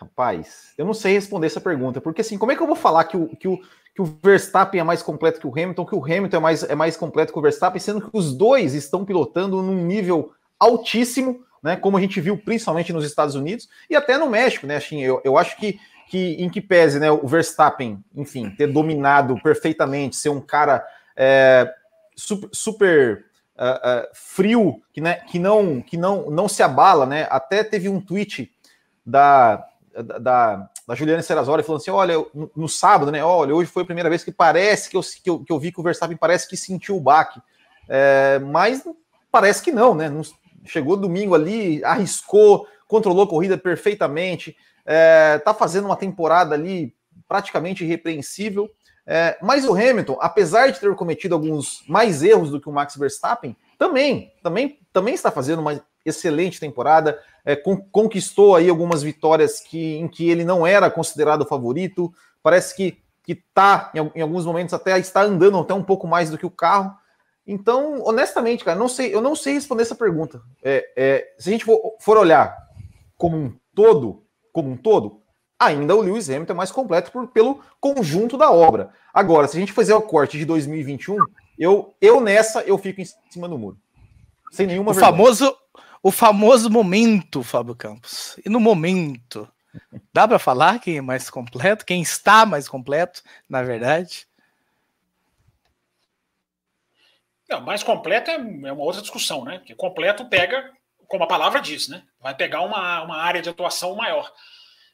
Rapaz, 0.00 0.74
eu 0.78 0.86
não 0.86 0.94
sei 0.94 1.14
responder 1.14 1.48
essa 1.48 1.60
pergunta, 1.60 2.00
porque 2.00 2.20
assim, 2.20 2.38
como 2.38 2.52
é 2.52 2.56
que 2.56 2.62
eu 2.62 2.68
vou 2.68 2.76
falar 2.76 3.02
que 3.02 3.16
o, 3.16 3.26
que 3.36 3.48
o, 3.48 3.58
que 3.92 4.00
o 4.00 4.18
Verstappen 4.22 4.80
é 4.80 4.84
mais 4.84 5.02
completo 5.02 5.40
que 5.40 5.46
o 5.48 5.50
Hamilton, 5.50 5.84
que 5.84 5.94
o 5.96 6.04
Hamilton 6.04 6.36
é 6.36 6.40
mais, 6.40 6.62
é 6.62 6.74
mais 6.76 6.96
completo 6.96 7.32
que 7.32 7.38
o 7.38 7.42
Verstappen, 7.42 7.80
sendo 7.80 8.02
que 8.02 8.10
os 8.12 8.32
dois 8.32 8.74
estão 8.74 9.04
pilotando 9.04 9.60
num 9.60 9.84
nível 9.84 10.32
altíssimo, 10.56 11.44
né? 11.60 11.74
Como 11.74 11.96
a 11.96 12.00
gente 12.00 12.20
viu 12.20 12.38
principalmente 12.38 12.92
nos 12.92 13.04
Estados 13.04 13.34
Unidos 13.34 13.68
e 13.90 13.96
até 13.96 14.16
no 14.16 14.30
México, 14.30 14.68
né? 14.68 14.76
Assim, 14.76 15.02
eu, 15.02 15.20
eu 15.24 15.36
acho 15.36 15.56
que, 15.56 15.80
que 16.08 16.34
em 16.40 16.48
que 16.48 16.60
pese, 16.60 17.00
né, 17.00 17.10
o 17.10 17.26
Verstappen, 17.26 17.98
enfim, 18.14 18.50
ter 18.50 18.68
dominado 18.68 19.36
perfeitamente, 19.42 20.14
ser 20.14 20.28
um 20.28 20.40
cara 20.40 20.86
é, 21.16 21.68
super, 22.14 22.48
super 22.52 23.24
uh, 23.56 23.62
uh, 23.64 24.08
frio, 24.14 24.80
que, 24.92 25.00
né, 25.00 25.14
que, 25.14 25.40
não, 25.40 25.82
que 25.82 25.96
não, 25.96 26.30
não 26.30 26.48
se 26.48 26.62
abala, 26.62 27.04
né? 27.04 27.26
Até 27.28 27.64
teve 27.64 27.88
um 27.88 28.00
tweet 28.00 28.48
da, 29.04 29.66
da, 30.02 30.68
da 30.86 30.94
Juliana 30.94 31.22
Serrazoli 31.22 31.62
falando 31.62 31.80
assim: 31.80 31.90
olha, 31.90 32.14
no, 32.34 32.50
no, 32.54 32.68
sábado, 32.68 33.10
né? 33.10 33.24
Olha, 33.24 33.54
hoje 33.54 33.70
foi 33.70 33.82
a 33.82 33.86
primeira 33.86 34.08
vez 34.08 34.24
que 34.24 34.32
parece 34.32 34.90
que 34.90 34.96
eu, 34.96 35.00
que 35.02 35.30
eu, 35.30 35.44
que 35.44 35.52
eu 35.52 35.58
vi 35.58 35.72
que 35.72 35.80
o 35.80 35.82
Verstappen 35.82 36.16
parece 36.16 36.48
que 36.48 36.56
sentiu 36.56 36.96
o 36.96 37.00
baque. 37.00 37.40
É, 37.88 38.38
mas 38.38 38.84
parece 39.30 39.62
que 39.62 39.72
não, 39.72 39.94
né? 39.94 40.10
chegou 40.64 40.96
domingo 40.96 41.34
ali, 41.34 41.82
arriscou, 41.84 42.66
controlou 42.86 43.24
a 43.24 43.28
corrida 43.28 43.56
perfeitamente, 43.56 44.56
é, 44.84 45.38
tá 45.38 45.54
fazendo 45.54 45.86
uma 45.86 45.96
temporada 45.96 46.54
ali 46.54 46.94
praticamente 47.26 47.84
irrepreensível. 47.84 48.70
É, 49.06 49.38
mas 49.40 49.64
o 49.64 49.72
Hamilton, 49.72 50.18
apesar 50.20 50.70
de 50.70 50.78
ter 50.78 50.94
cometido 50.94 51.34
alguns 51.34 51.82
mais 51.88 52.22
erros 52.22 52.50
do 52.50 52.60
que 52.60 52.68
o 52.68 52.72
Max 52.72 52.94
Verstappen, 52.94 53.56
também, 53.78 54.32
também, 54.42 54.80
também 54.92 55.14
está 55.14 55.30
fazendo 55.30 55.60
uma 55.60 55.80
excelente 56.04 56.60
temporada. 56.60 57.18
É, 57.44 57.56
con 57.56 57.76
conquistou 57.90 58.56
aí 58.56 58.68
algumas 58.68 59.02
vitórias 59.02 59.60
que, 59.60 59.96
em 59.96 60.08
que 60.08 60.28
ele 60.28 60.44
não 60.44 60.66
era 60.66 60.90
considerado 60.90 61.46
favorito. 61.46 62.12
Parece 62.42 62.76
que 62.76 63.02
que 63.28 63.34
em, 63.94 64.20
em, 64.20 64.22
alguns 64.22 64.46
momentos 64.46 64.72
até 64.72 64.98
está 64.98 65.20
andando 65.20 65.58
até 65.58 65.74
um 65.74 65.84
pouco 65.84 66.06
mais 66.06 66.30
do 66.30 66.38
que 66.38 66.46
o 66.46 66.50
carro. 66.50 66.96
Então, 67.46 68.02
honestamente, 68.02 68.64
cara, 68.64 68.78
não 68.78 68.88
sei, 68.88 69.14
eu 69.14 69.20
não 69.20 69.36
sei 69.36 69.52
responder 69.52 69.82
essa 69.82 69.94
pergunta. 69.94 70.40
É, 70.62 70.90
é, 70.96 71.34
se 71.38 71.50
a 71.50 71.52
gente 71.52 71.66
for, 71.66 71.78
for 72.00 72.16
olhar 72.16 72.56
como 73.18 73.36
um 73.36 73.54
todo, 73.74 74.24
como 74.50 74.70
um 74.70 74.78
todo, 74.78 75.20
ainda 75.58 75.94
o 75.94 76.00
Lewis 76.00 76.30
Hamilton 76.30 76.54
é 76.54 76.56
mais 76.56 76.72
completo 76.72 77.12
por, 77.12 77.28
pelo 77.28 77.60
conjunto 77.78 78.38
da 78.38 78.50
obra. 78.50 78.90
Agora, 79.12 79.46
se 79.46 79.58
a 79.58 79.60
gente 79.60 79.74
fizer 79.74 79.94
o 79.94 80.00
corte 80.00 80.38
de 80.38 80.46
2021, 80.46 81.18
eu, 81.58 81.94
eu 82.00 82.20
nessa 82.20 82.62
eu 82.62 82.78
fico 82.78 83.00
em 83.00 83.06
cima 83.30 83.48
do 83.48 83.58
muro. 83.58 83.78
Sem 84.50 84.66
nenhuma 84.66 84.92
o 84.92 84.94
famoso 84.94 85.56
O 86.02 86.10
famoso 86.10 86.70
momento, 86.70 87.42
Fábio 87.42 87.74
Campos. 87.74 88.38
E 88.44 88.48
no 88.48 88.60
momento, 88.60 89.48
dá 90.12 90.26
para 90.26 90.38
falar 90.38 90.78
quem 90.78 90.98
é 90.98 91.00
mais 91.00 91.28
completo, 91.28 91.84
quem 91.84 92.00
está 92.00 92.46
mais 92.46 92.68
completo, 92.68 93.22
na 93.48 93.62
verdade? 93.62 94.26
Não, 97.48 97.60
mais 97.60 97.82
completo 97.82 98.30
é, 98.30 98.34
é 98.34 98.72
uma 98.72 98.84
outra 98.84 99.00
discussão, 99.00 99.44
né? 99.44 99.58
Porque 99.58 99.74
completo 99.74 100.26
pega, 100.26 100.70
como 101.06 101.24
a 101.24 101.28
palavra 101.28 101.60
diz, 101.60 101.88
né? 101.88 102.02
Vai 102.20 102.34
pegar 102.34 102.60
uma, 102.62 103.02
uma 103.02 103.16
área 103.16 103.40
de 103.40 103.48
atuação 103.48 103.96
maior. 103.96 104.30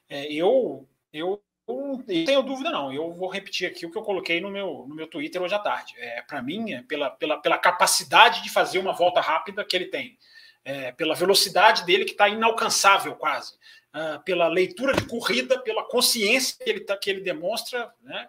É, 0.08 0.32
eu, 0.32 0.88
eu 1.12 1.42
não 1.66 2.02
tenho 2.02 2.42
dúvida, 2.42 2.70
não. 2.70 2.92
Eu 2.92 3.12
vou 3.12 3.28
repetir 3.28 3.66
aqui 3.66 3.86
o 3.86 3.90
que 3.90 3.96
eu 3.96 4.02
coloquei 4.02 4.40
no 4.40 4.50
meu, 4.50 4.84
no 4.86 4.94
meu 4.94 5.06
Twitter 5.06 5.40
hoje 5.40 5.54
à 5.54 5.58
tarde. 5.58 5.94
É, 5.98 6.22
Para 6.22 6.42
mim, 6.42 6.72
é 6.72 6.82
pela, 6.82 7.10
pela, 7.10 7.38
pela 7.38 7.58
capacidade 7.58 8.42
de 8.42 8.50
fazer 8.50 8.78
uma 8.78 8.92
volta 8.92 9.20
rápida 9.20 9.64
que 9.64 9.74
ele 9.74 9.86
tem, 9.86 10.18
é, 10.64 10.92
pela 10.92 11.14
velocidade 11.14 11.84
dele 11.84 12.04
que 12.04 12.12
está 12.12 12.28
inalcançável 12.28 13.14
quase, 13.16 13.54
uh, 13.94 14.22
pela 14.24 14.48
leitura 14.48 14.94
de 14.94 15.06
corrida, 15.06 15.58
pela 15.60 15.84
consciência 15.84 16.56
que 16.62 16.68
ele, 16.68 16.80
tá, 16.80 16.96
que 16.96 17.08
ele 17.08 17.20
demonstra, 17.20 17.92
né? 18.02 18.28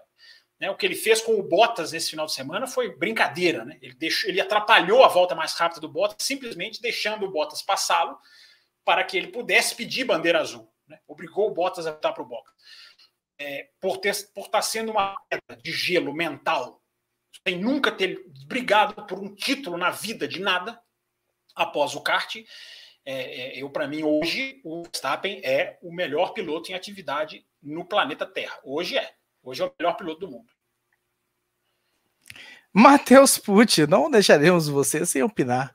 Né, 0.57 0.69
o 0.71 0.75
que 0.77 0.85
ele 0.85 0.95
fez 0.95 1.19
com 1.19 1.33
o 1.33 1.43
Bottas 1.43 1.91
nesse 1.91 2.11
final 2.11 2.25
de 2.25 2.31
semana 2.31 2.65
foi 2.65 2.95
brincadeira. 2.95 3.65
Né? 3.65 3.77
Ele, 3.81 3.93
deixou, 3.93 4.29
ele 4.29 4.39
atrapalhou 4.39 5.03
a 5.03 5.09
volta 5.09 5.35
mais 5.35 5.53
rápida 5.53 5.81
do 5.81 5.89
Bottas, 5.89 6.25
simplesmente 6.25 6.81
deixando 6.81 7.25
o 7.25 7.29
Bottas 7.29 7.61
passá-lo 7.61 8.17
para 8.85 9.03
que 9.03 9.17
ele 9.17 9.27
pudesse 9.27 9.75
pedir 9.75 10.05
bandeira 10.05 10.39
azul 10.39 10.71
né? 10.87 10.99
obrigou 11.07 11.49
o 11.49 11.53
Bottas 11.53 11.87
a 11.87 11.91
voltar 11.91 12.13
para 12.13 12.23
o 12.23 12.25
box. 12.25 12.51
É, 13.37 13.69
por, 13.81 13.97
ter, 13.97 14.13
por 14.33 14.45
estar 14.45 14.59
tá 14.59 14.61
sendo 14.61 14.91
uma 14.91 15.15
queda 15.29 15.61
de 15.61 15.71
gelo 15.71 16.13
mental, 16.13 16.81
sem 17.45 17.59
nunca 17.59 17.91
ter 17.91 18.23
brigado 18.47 19.05
por 19.05 19.19
um 19.19 19.33
título 19.35 19.77
na 19.77 19.91
vida 19.91 20.27
de 20.27 20.39
nada 20.39 20.81
após 21.55 21.95
o 21.95 22.01
kart. 22.01 22.35
É, 22.35 22.43
é, 23.05 23.61
eu, 23.61 23.69
para 23.69 23.87
mim, 23.87 24.03
hoje, 24.03 24.61
o 24.63 24.83
Verstappen 24.83 25.41
é 25.43 25.77
o 25.81 25.93
melhor 25.93 26.33
piloto 26.33 26.71
em 26.71 26.75
atividade 26.75 27.45
no 27.61 27.85
planeta 27.85 28.25
Terra. 28.25 28.59
Hoje 28.63 28.97
é. 28.97 29.13
Hoje 29.43 29.61
é 29.61 29.65
o 29.65 29.73
melhor 29.77 29.93
piloto 29.95 30.21
do 30.21 30.31
mundo. 30.31 30.51
Matheus 32.73 33.37
Pucci, 33.37 33.87
não 33.87 34.09
deixaremos 34.09 34.67
você 34.67 35.05
sem 35.05 35.23
opinar. 35.23 35.73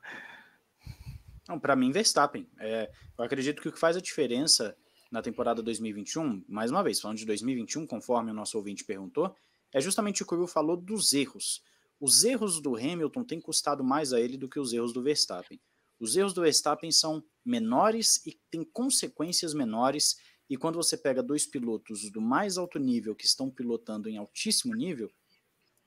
Não, 1.47 1.59
para 1.59 1.75
mim, 1.75 1.91
Verstappen. 1.91 2.47
É, 2.59 2.91
eu 3.17 3.23
acredito 3.23 3.61
que 3.61 3.69
o 3.69 3.71
que 3.71 3.79
faz 3.79 3.97
a 3.97 4.01
diferença 4.01 4.77
na 5.11 5.21
temporada 5.21 5.61
2021, 5.61 6.43
mais 6.47 6.71
uma 6.71 6.81
vez, 6.81 7.01
falando 7.01 7.17
de 7.17 7.25
2021, 7.25 7.85
conforme 7.85 8.31
o 8.31 8.33
nosso 8.33 8.57
ouvinte 8.57 8.85
perguntou, 8.85 9.35
é 9.73 9.81
justamente 9.81 10.23
o 10.23 10.25
que 10.25 10.33
o 10.33 10.37
Will 10.37 10.47
falou 10.47 10.77
dos 10.77 11.11
erros. 11.11 11.61
Os 11.99 12.23
erros 12.23 12.61
do 12.61 12.75
Hamilton 12.75 13.23
têm 13.25 13.41
custado 13.41 13.83
mais 13.83 14.13
a 14.13 14.19
ele 14.19 14.37
do 14.37 14.47
que 14.47 14.59
os 14.59 14.71
erros 14.71 14.93
do 14.93 15.03
Verstappen. 15.03 15.59
Os 15.99 16.15
erros 16.15 16.33
do 16.33 16.41
Verstappen 16.41 16.91
são 16.91 17.23
menores 17.45 18.25
e 18.25 18.39
têm 18.49 18.63
consequências 18.63 19.53
menores. 19.53 20.15
E 20.49 20.57
quando 20.57 20.77
você 20.77 20.97
pega 20.97 21.21
dois 21.21 21.45
pilotos 21.45 22.09
do 22.09 22.21
mais 22.21 22.57
alto 22.57 22.79
nível 22.79 23.13
que 23.13 23.25
estão 23.25 23.51
pilotando 23.51 24.09
em 24.09 24.17
altíssimo 24.17 24.73
nível, 24.73 25.11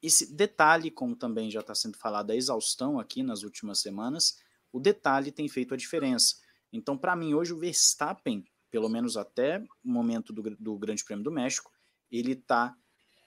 esse 0.03 0.35
detalhe, 0.35 0.91
como 0.91 1.16
também 1.16 1.51
já 1.51 1.61
está 1.61 1.75
sendo 1.75 1.97
falado, 1.97 2.31
a 2.31 2.37
exaustão 2.37 3.01
aqui 3.01 3.22
nas 3.22 3.43
últimas 3.43 3.81
semanas, 3.81 4.39
o 4.70 4.79
detalhe 4.79 5.33
tem 5.33 5.49
feito 5.49 5.72
a 5.72 5.77
diferença. 5.77 6.37
Então, 6.70 6.97
para 6.97 7.16
mim, 7.16 7.35
hoje 7.35 7.53
o 7.53 7.59
Verstappen, 7.59 8.45
pelo 8.75 8.89
menos 8.89 9.16
até 9.16 9.61
o 9.85 9.89
momento 9.89 10.33
do, 10.33 10.43
do 10.57 10.77
Grande 10.77 11.05
Prêmio 11.05 11.22
do 11.22 11.31
México, 11.31 11.70
ele 12.11 12.33
está 12.33 12.77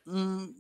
um, 0.06 0.54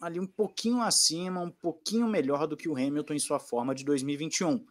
ali 0.00 0.18
um 0.18 0.26
pouquinho 0.26 0.80
acima, 0.80 1.40
um 1.40 1.50
pouquinho 1.52 2.08
melhor 2.08 2.48
do 2.48 2.56
que 2.56 2.68
o 2.68 2.74
Hamilton 2.74 3.14
em 3.14 3.20
sua 3.20 3.38
forma 3.38 3.72
de 3.72 3.84
2021. 3.84 4.66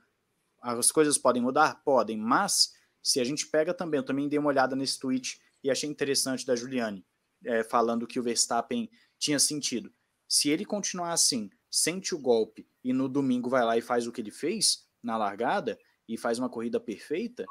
As 0.61 0.91
coisas 0.91 1.17
podem 1.17 1.41
mudar? 1.41 1.81
Podem, 1.85 2.17
mas 2.17 2.73
se 3.01 3.21
a 3.21 3.23
gente 3.23 3.47
pega 3.47 3.73
também, 3.73 3.97
eu 3.97 4.03
também 4.03 4.27
dei 4.27 4.37
uma 4.37 4.49
olhada 4.49 4.75
nesse 4.75 4.99
tweet 4.99 5.39
e 5.63 5.71
achei 5.71 5.89
interessante 5.89 6.45
da 6.45 6.53
Juliane, 6.53 7.05
é, 7.45 7.63
falando 7.63 8.05
que 8.05 8.19
o 8.19 8.23
Verstappen 8.23 8.89
tinha 9.17 9.39
sentido. 9.39 9.89
Se 10.27 10.49
ele 10.49 10.65
continuar 10.65 11.13
assim, 11.13 11.49
sente 11.71 12.13
o 12.13 12.19
golpe 12.19 12.67
e 12.83 12.91
no 12.91 13.07
domingo 13.07 13.49
vai 13.49 13.63
lá 13.63 13.77
e 13.77 13.81
faz 13.81 14.05
o 14.05 14.11
que 14.11 14.19
ele 14.19 14.31
fez, 14.31 14.85
na 15.01 15.15
largada 15.15 15.79
e 16.09 16.17
faz 16.17 16.39
uma 16.39 16.49
corrida 16.49 16.77
perfeita, 16.77 17.45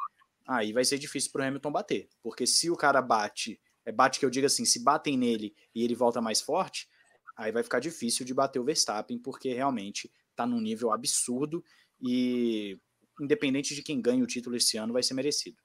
aí 0.46 0.72
vai 0.72 0.84
ser 0.84 0.98
difícil 0.98 1.30
para 1.32 1.42
o 1.42 1.46
Hamilton 1.46 1.72
bater. 1.72 2.08
Porque 2.22 2.46
se 2.46 2.70
o 2.70 2.76
cara 2.76 3.00
bate, 3.00 3.60
é 3.84 3.92
bate 3.92 4.18
que 4.18 4.26
eu 4.26 4.30
digo 4.30 4.46
assim, 4.46 4.64
se 4.64 4.82
batem 4.82 5.16
nele 5.16 5.54
e 5.74 5.82
ele 5.82 5.94
volta 5.94 6.20
mais 6.20 6.40
forte, 6.40 6.88
aí 7.36 7.52
vai 7.52 7.62
ficar 7.62 7.80
difícil 7.80 8.24
de 8.24 8.34
bater 8.34 8.58
o 8.58 8.64
Verstappen, 8.64 9.18
porque 9.18 9.52
realmente 9.52 10.10
está 10.30 10.46
num 10.46 10.60
nível 10.60 10.92
absurdo 10.92 11.64
e 12.00 12.78
independente 13.20 13.74
de 13.74 13.82
quem 13.82 14.00
ganhe 14.00 14.22
o 14.22 14.26
título 14.26 14.56
esse 14.56 14.76
ano, 14.76 14.92
vai 14.92 15.02
ser 15.02 15.14
merecido. 15.14 15.56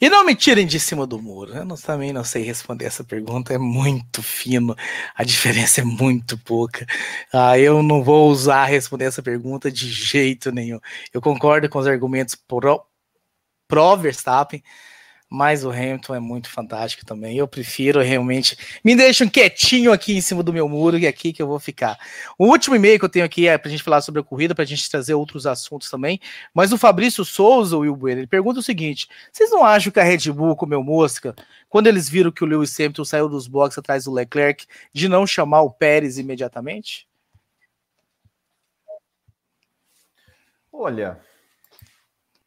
E 0.00 0.10
não 0.10 0.24
me 0.24 0.34
tirem 0.34 0.66
de 0.66 0.80
cima 0.80 1.06
do 1.06 1.20
muro. 1.22 1.54
Eu 1.54 1.64
não, 1.64 1.76
também 1.76 2.12
não 2.12 2.24
sei 2.24 2.42
responder 2.42 2.86
essa 2.86 3.04
pergunta, 3.04 3.54
é 3.54 3.58
muito 3.58 4.20
fino, 4.20 4.74
a 5.14 5.22
diferença 5.22 5.80
é 5.80 5.84
muito 5.84 6.36
pouca. 6.38 6.84
Ah, 7.32 7.56
eu 7.56 7.82
não 7.84 8.02
vou 8.02 8.28
usar 8.28 8.64
responder 8.64 9.04
essa 9.04 9.22
pergunta 9.22 9.70
de 9.70 9.88
jeito 9.88 10.50
nenhum. 10.50 10.80
Eu 11.12 11.20
concordo 11.20 11.68
com 11.68 11.78
os 11.78 11.86
argumentos 11.86 12.34
pro, 12.34 12.84
pro 13.66 13.96
Verstappen, 13.96 14.62
mas 15.32 15.64
o 15.64 15.70
Hamilton 15.70 16.14
é 16.14 16.20
muito 16.20 16.50
fantástico 16.50 17.06
também. 17.06 17.38
Eu 17.38 17.48
prefiro 17.48 18.02
realmente. 18.02 18.54
Me 18.84 18.94
deixam 18.94 19.26
quietinho 19.26 19.90
aqui 19.90 20.14
em 20.14 20.20
cima 20.20 20.42
do 20.42 20.52
meu 20.52 20.68
muro 20.68 20.98
e 20.98 21.06
é 21.06 21.08
aqui 21.08 21.32
que 21.32 21.40
eu 21.40 21.46
vou 21.46 21.58
ficar. 21.58 21.98
O 22.38 22.48
último 22.48 22.76
e-mail 22.76 22.98
que 22.98 23.04
eu 23.06 23.08
tenho 23.08 23.24
aqui 23.24 23.48
é 23.48 23.56
para 23.56 23.68
a 23.68 23.70
gente 23.70 23.82
falar 23.82 24.02
sobre 24.02 24.20
a 24.20 24.24
corrida, 24.24 24.54
para 24.54 24.62
a 24.62 24.66
gente 24.66 24.90
trazer 24.90 25.14
outros 25.14 25.46
assuntos 25.46 25.88
também. 25.88 26.20
Mas 26.52 26.70
o 26.70 26.76
Fabrício 26.76 27.24
Souza, 27.24 27.74
o 27.74 27.80
Will 27.80 27.96
Bueno, 27.96 28.20
ele 28.20 28.26
pergunta 28.26 28.60
o 28.60 28.62
seguinte: 28.62 29.08
vocês 29.32 29.50
não 29.50 29.64
acham 29.64 29.90
que 29.90 29.98
a 29.98 30.04
Red 30.04 30.30
Bull 30.30 30.54
comeu 30.54 30.82
mosca 30.82 31.34
quando 31.66 31.86
eles 31.86 32.10
viram 32.10 32.30
que 32.30 32.44
o 32.44 32.46
Lewis 32.46 32.78
Hamilton 32.78 33.04
saiu 33.04 33.26
dos 33.26 33.48
boxes 33.48 33.78
atrás 33.78 34.04
do 34.04 34.12
Leclerc 34.12 34.66
de 34.92 35.08
não 35.08 35.26
chamar 35.26 35.62
o 35.62 35.70
Pérez 35.70 36.18
imediatamente? 36.18 37.08
Olha, 40.70 41.18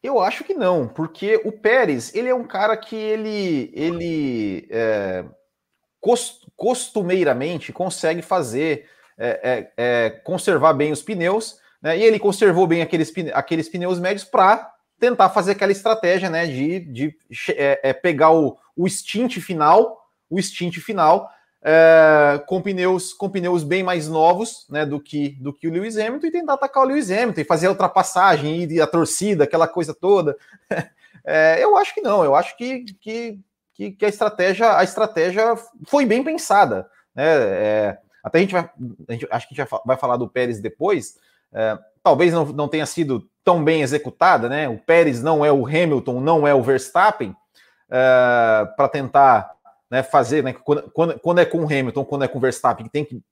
eu 0.06 0.20
acho 0.20 0.44
que 0.44 0.54
não, 0.54 0.88
porque 0.88 1.40
o 1.44 1.52
Pérez, 1.52 2.14
ele 2.14 2.28
é 2.28 2.34
um 2.34 2.44
cara 2.44 2.76
que 2.76 2.96
ele, 2.96 3.70
ele 3.74 4.66
é, 4.70 5.24
costumeiramente 6.56 7.72
consegue 7.72 8.22
fazer, 8.22 8.86
é, 9.18 9.40
é, 9.42 9.72
é, 9.76 10.10
conservar 10.10 10.72
bem 10.72 10.92
os 10.92 11.02
pneus, 11.02 11.58
né? 11.82 11.96
E 11.98 12.02
ele 12.02 12.18
conservou 12.18 12.66
bem 12.66 12.82
aqueles, 12.82 13.12
aqueles 13.32 13.68
pneus 13.68 13.98
médios 13.98 14.24
para 14.24 14.72
tentar 14.98 15.28
fazer 15.30 15.52
aquela 15.52 15.72
estratégia, 15.72 16.30
né? 16.30 16.46
De, 16.46 16.80
de 16.80 17.16
é, 17.50 17.80
é, 17.90 17.92
pegar 17.92 18.30
o, 18.30 18.56
o 18.76 18.88
stint 18.88 19.38
final, 19.40 19.98
o 20.30 20.40
stint 20.40 20.78
final, 20.78 21.28
é, 21.68 22.38
com 22.46 22.62
pneus 22.62 23.12
com 23.12 23.28
pneus 23.28 23.64
bem 23.64 23.82
mais 23.82 24.06
novos 24.08 24.68
né, 24.70 24.86
do 24.86 25.00
que 25.00 25.30
do 25.30 25.52
que 25.52 25.66
o 25.66 25.72
Lewis 25.72 25.98
Hamilton 25.98 26.28
e 26.28 26.30
tentar 26.30 26.52
atacar 26.52 26.84
o 26.84 26.86
Lewis 26.86 27.10
Hamilton 27.10 27.40
e 27.40 27.44
fazer 27.44 27.66
a 27.66 27.70
ultrapassagem 27.70 28.70
e 28.70 28.80
a 28.80 28.86
torcida, 28.86 29.42
aquela 29.42 29.66
coisa 29.66 29.92
toda. 29.92 30.36
É, 31.24 31.58
eu 31.58 31.76
acho 31.76 31.92
que 31.92 32.00
não, 32.00 32.22
eu 32.22 32.36
acho 32.36 32.56
que, 32.56 32.84
que, 33.00 33.40
que, 33.74 34.04
a 34.04 34.08
estratégia 34.08 34.78
a 34.78 34.84
estratégia 34.84 35.56
foi 35.88 36.06
bem 36.06 36.22
pensada. 36.22 36.88
Né? 37.12 37.24
É, 37.26 37.98
até 38.22 38.38
a 38.38 38.40
gente 38.42 38.52
vai 38.52 38.70
a 39.08 39.12
gente, 39.12 39.26
acho 39.28 39.48
que 39.48 39.60
a 39.60 39.64
gente 39.64 39.80
vai 39.84 39.96
falar 39.96 40.16
do 40.18 40.28
Pérez 40.28 40.60
depois. 40.60 41.18
Talvez 42.00 42.32
não, 42.32 42.44
não 42.44 42.68
tenha 42.68 42.86
sido 42.86 43.28
tão 43.42 43.64
bem 43.64 43.82
executada, 43.82 44.48
né? 44.48 44.68
O 44.68 44.78
Pérez 44.78 45.20
não 45.20 45.44
é 45.44 45.50
o 45.50 45.66
Hamilton, 45.66 46.20
não 46.20 46.46
é 46.46 46.54
o 46.54 46.62
Verstappen, 46.62 47.34
para 47.88 48.88
tentar 48.88 49.55
né, 49.90 50.02
fazer, 50.02 50.42
né, 50.42 50.52
quando, 50.52 50.90
quando, 50.90 51.20
quando, 51.20 51.38
é 51.38 51.44
com 51.44 51.58
o 51.58 51.66
Hamilton, 51.66 52.04
quando 52.04 52.24
é 52.24 52.28
com 52.28 52.38
o 52.38 52.40
Verstappen, 52.40 52.86
que 52.86 52.92
tem 52.92 53.04
que 53.04 53.22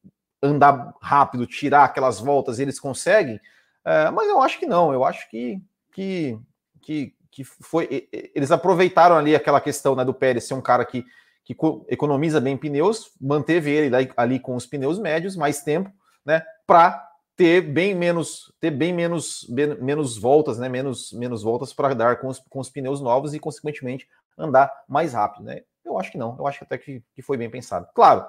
andar 0.43 0.95
rápido, 1.01 1.47
tirar 1.47 1.85
aquelas 1.85 2.21
voltas, 2.21 2.59
eles 2.59 2.79
conseguem, 2.79 3.41
é, 3.85 4.11
mas 4.11 4.29
eu 4.29 4.41
acho 4.41 4.59
que 4.59 4.67
não, 4.67 4.93
eu 4.93 5.05
acho 5.05 5.29
que, 5.29 5.61
que, 5.93 6.39
que, 6.81 7.15
que 7.31 7.45
foi, 7.45 8.09
eles 8.35 8.51
aproveitaram 8.51 9.17
ali 9.17 9.35
aquela 9.35 9.61
questão 9.61 9.97
né, 9.97 10.05
do 10.05 10.15
Pérez 10.15 10.45
ser 10.45 10.55
um 10.55 10.63
cara 10.63 10.85
que, 10.85 11.05
que 11.45 11.57
economiza 11.89 12.41
bem 12.41 12.57
pneus, 12.57 13.13
manteve 13.21 13.71
ele 13.71 13.95
ali, 14.17 14.39
com 14.39 14.55
os 14.55 14.67
pneus 14.67 14.99
médios 14.99 15.37
mais 15.37 15.63
tempo, 15.63 15.91
né, 16.25 16.43
para 16.67 17.05
ter 17.37 17.61
bem 17.61 17.95
menos 17.95 18.53
ter 18.61 18.71
bem 18.71 18.93
menos 18.93 19.45
menos 19.81 20.17
voltas, 20.17 20.57
né, 20.57 20.69
menos 20.69 21.13
menos 21.13 21.43
voltas 21.43 21.73
para 21.73 21.93
dar 21.93 22.21
com 22.21 22.29
os, 22.29 22.39
com 22.39 22.61
os 22.61 22.71
pneus 22.71 23.01
novos 23.01 23.35
e 23.35 23.41
consequentemente 23.41 24.09
andar 24.39 24.71
mais 24.89 25.15
rápido, 25.15 25.45
né? 25.45 25.63
Eu 25.85 25.99
acho 25.99 26.11
que 26.11 26.19
não. 26.19 26.37
Eu 26.39 26.47
acho 26.47 26.65
até 26.65 26.79
que, 26.79 27.03
que 27.15 27.23
foi 27.23 27.37
bem 27.37 27.51
pensado. 27.51 27.89
Claro, 27.95 28.27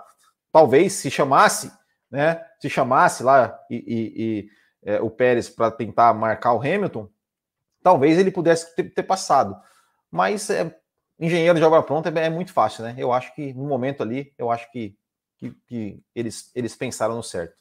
talvez 0.51 0.93
se 0.93 1.09
chamasse, 1.09 1.71
né? 2.09 2.43
Se 2.59 2.69
chamasse 2.69 3.23
lá 3.23 3.57
e, 3.69 3.75
e, 3.75 4.23
e 4.23 4.91
é, 4.91 5.01
o 5.01 5.09
Pérez 5.09 5.49
para 5.49 5.71
tentar 5.71 6.13
marcar 6.13 6.53
o 6.53 6.59
Hamilton, 6.59 7.09
talvez 7.83 8.17
ele 8.17 8.31
pudesse 8.31 8.75
ter, 8.75 8.93
ter 8.93 9.03
passado. 9.03 9.59
Mas 10.11 10.49
é, 10.49 10.75
engenheiro 11.19 11.57
de 11.57 11.63
obra 11.63 11.81
pronta 11.81 12.09
é, 12.09 12.25
é, 12.25 12.29
muito 12.29 12.53
fácil, 12.53 12.83
né? 12.83 12.95
Eu 12.97 13.11
acho 13.11 13.33
que 13.33 13.53
no 13.53 13.65
momento 13.65 14.03
ali, 14.03 14.33
eu 14.37 14.51
acho 14.51 14.71
que, 14.71 14.97
que, 15.37 15.51
que 15.67 16.03
eles, 16.13 16.51
eles 16.55 16.75
pensaram 16.75 17.15
no 17.15 17.23
certo. 17.23 17.55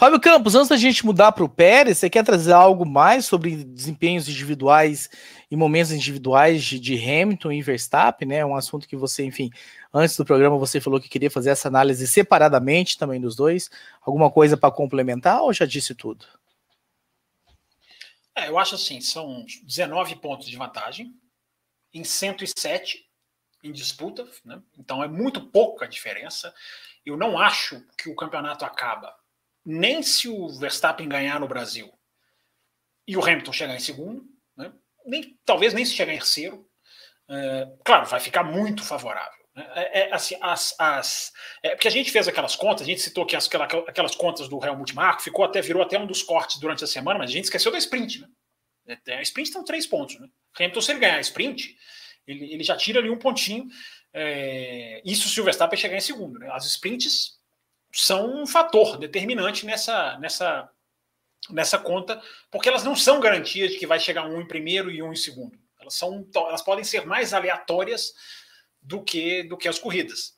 Fábio 0.00 0.18
Campos, 0.18 0.54
antes 0.54 0.68
da 0.68 0.78
gente 0.78 1.04
mudar 1.04 1.30
para 1.32 1.44
o 1.44 1.48
Pérez, 1.48 1.98
você 1.98 2.08
quer 2.08 2.24
trazer 2.24 2.52
algo 2.52 2.86
mais 2.86 3.26
sobre 3.26 3.64
desempenhos 3.64 4.28
individuais 4.28 5.10
e 5.50 5.56
momentos 5.56 5.92
individuais 5.92 6.64
de, 6.64 6.78
de, 6.80 6.94
Hamilton 6.96 7.52
e 7.52 7.60
Verstappen, 7.60 8.26
né? 8.26 8.42
Um 8.42 8.56
assunto 8.56 8.88
que 8.88 8.96
você, 8.96 9.24
enfim, 9.24 9.50
antes 9.92 10.16
do 10.16 10.24
programa 10.24 10.56
você 10.56 10.80
falou 10.80 10.98
que 10.98 11.08
queria 11.08 11.30
fazer 11.30 11.50
essa 11.50 11.68
análise 11.68 12.08
separadamente 12.08 12.96
também 12.96 13.20
dos 13.20 13.36
dois. 13.36 13.70
Alguma 14.00 14.30
coisa 14.30 14.56
para 14.56 14.70
complementar 14.70 15.42
ou 15.42 15.52
já 15.52 15.66
disse 15.66 15.94
tudo? 15.94 16.24
É, 18.34 18.48
eu 18.48 18.58
acho 18.58 18.76
assim, 18.76 19.02
são 19.02 19.44
19 19.64 20.16
pontos 20.16 20.48
de 20.48 20.56
vantagem 20.56 21.14
em 21.92 22.04
107 22.04 23.04
em 23.62 23.70
disputa, 23.70 24.26
né? 24.42 24.62
então 24.78 25.04
é 25.04 25.08
muito 25.08 25.42
pouca 25.42 25.86
diferença. 25.86 26.54
Eu 27.04 27.18
não 27.18 27.38
acho 27.38 27.84
que 27.98 28.08
o 28.08 28.16
campeonato 28.16 28.64
acaba 28.64 29.19
nem 29.64 30.02
se 30.02 30.28
o 30.28 30.48
Verstappen 30.58 31.08
ganhar 31.08 31.38
no 31.40 31.48
Brasil 31.48 31.92
e 33.06 33.16
o 33.16 33.24
Hamilton 33.24 33.52
chegar 33.52 33.74
em 33.74 33.80
segundo, 33.80 34.24
né? 34.56 34.72
nem, 35.04 35.38
talvez 35.44 35.74
nem 35.74 35.84
se 35.84 35.94
chegar 35.94 36.12
em 36.12 36.18
terceiro, 36.18 36.66
é, 37.28 37.66
claro, 37.84 38.06
vai 38.06 38.20
ficar 38.20 38.42
muito 38.42 38.82
favorável. 38.82 39.40
Né? 39.54 39.66
É, 39.74 40.00
é, 40.00 40.12
assim, 40.12 40.36
as, 40.40 40.74
as, 40.78 41.32
é, 41.62 41.70
porque 41.70 41.88
a 41.88 41.90
gente 41.90 42.10
fez 42.10 42.26
aquelas 42.26 42.56
contas, 42.56 42.82
a 42.82 42.90
gente 42.90 43.00
citou 43.00 43.26
que 43.26 43.36
as, 43.36 43.48
aquelas 43.86 44.14
contas 44.14 44.48
do 44.48 44.64
Helmut 44.64 44.94
Marko, 44.94 45.22
ficou 45.22 45.44
até, 45.44 45.60
virou 45.60 45.82
até 45.82 45.98
um 45.98 46.06
dos 46.06 46.22
cortes 46.22 46.58
durante 46.58 46.84
a 46.84 46.86
semana, 46.86 47.18
mas 47.18 47.30
a 47.30 47.32
gente 47.32 47.44
esqueceu 47.44 47.70
da 47.70 47.78
sprint. 47.78 48.20
Né? 48.20 48.98
É, 49.06 49.16
a 49.16 49.22
sprint 49.22 49.50
são 49.50 49.64
três 49.64 49.86
pontos. 49.86 50.18
Né? 50.18 50.28
Hamilton, 50.58 50.80
se 50.80 50.92
ele 50.92 51.00
ganhar 51.00 51.16
a 51.16 51.20
sprint, 51.20 51.76
ele, 52.26 52.52
ele 52.52 52.64
já 52.64 52.76
tira 52.76 52.98
ali 52.98 53.10
um 53.10 53.18
pontinho. 53.18 53.66
É, 54.12 55.00
isso 55.04 55.28
se 55.28 55.40
o 55.40 55.44
Verstappen 55.44 55.78
chegar 55.78 55.96
em 55.96 56.00
segundo. 56.00 56.38
Né? 56.38 56.48
As 56.52 56.64
sprints 56.64 57.39
são 57.92 58.42
um 58.42 58.46
fator 58.46 58.96
determinante 58.96 59.66
nessa, 59.66 60.18
nessa, 60.18 60.70
nessa 61.50 61.78
conta, 61.78 62.22
porque 62.50 62.68
elas 62.68 62.84
não 62.84 62.94
são 62.94 63.20
garantias 63.20 63.72
de 63.72 63.78
que 63.78 63.86
vai 63.86 63.98
chegar 63.98 64.26
um 64.26 64.40
em 64.40 64.46
primeiro 64.46 64.90
e 64.90 65.02
um 65.02 65.12
em 65.12 65.16
segundo. 65.16 65.58
Elas, 65.80 65.94
são, 65.94 66.26
elas 66.34 66.62
podem 66.62 66.84
ser 66.84 67.06
mais 67.06 67.32
aleatórias 67.32 68.12
do 68.80 69.02
que, 69.02 69.42
do 69.44 69.56
que 69.56 69.68
as 69.68 69.78
corridas, 69.78 70.36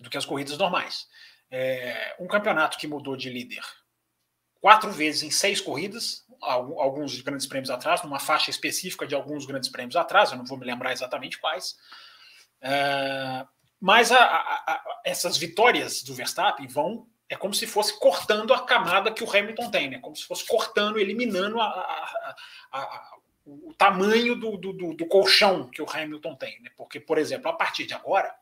do 0.00 0.10
que 0.10 0.16
as 0.16 0.24
corridas 0.24 0.58
normais. 0.58 1.06
É, 1.50 2.16
um 2.18 2.26
campeonato 2.26 2.78
que 2.78 2.86
mudou 2.86 3.16
de 3.16 3.30
líder 3.30 3.62
quatro 4.64 4.90
vezes 4.90 5.22
em 5.22 5.30
seis 5.30 5.60
corridas, 5.60 6.24
alguns 6.40 7.20
grandes 7.20 7.46
prêmios 7.46 7.68
atrás, 7.68 8.02
numa 8.02 8.18
faixa 8.18 8.48
específica 8.48 9.06
de 9.06 9.14
alguns 9.14 9.44
grandes 9.44 9.68
prêmios 9.68 9.94
atrás, 9.94 10.32
eu 10.32 10.38
não 10.38 10.46
vou 10.46 10.56
me 10.56 10.64
lembrar 10.64 10.90
exatamente 10.90 11.38
quais. 11.38 11.76
É, 12.62 13.44
mas 13.80 14.12
a, 14.12 14.18
a, 14.18 14.72
a, 14.72 15.00
essas 15.04 15.36
vitórias 15.36 16.02
do 16.02 16.14
Verstappen 16.14 16.66
vão. 16.66 17.06
É 17.26 17.36
como 17.36 17.54
se 17.54 17.66
fosse 17.66 17.98
cortando 17.98 18.52
a 18.52 18.64
camada 18.64 19.10
que 19.10 19.24
o 19.24 19.30
Hamilton 19.30 19.70
tem, 19.70 19.88
né? 19.88 19.98
Como 19.98 20.14
se 20.14 20.24
fosse 20.24 20.46
cortando, 20.46 20.98
eliminando 20.98 21.56
o 23.46 23.74
tamanho 23.74 24.36
do, 24.36 24.56
do, 24.56 24.94
do, 24.94 25.06
colchão 25.06 25.68
que 25.68 25.80
o 25.80 25.90
Hamilton 25.90 26.34
tem. 26.34 26.60
Né? 26.60 26.70
Porque, 26.76 27.00
por 27.00 27.16
exemplo, 27.16 27.50
a 27.50 27.54
partir 27.54 27.86
de 27.86 27.94
agora, 27.94 28.34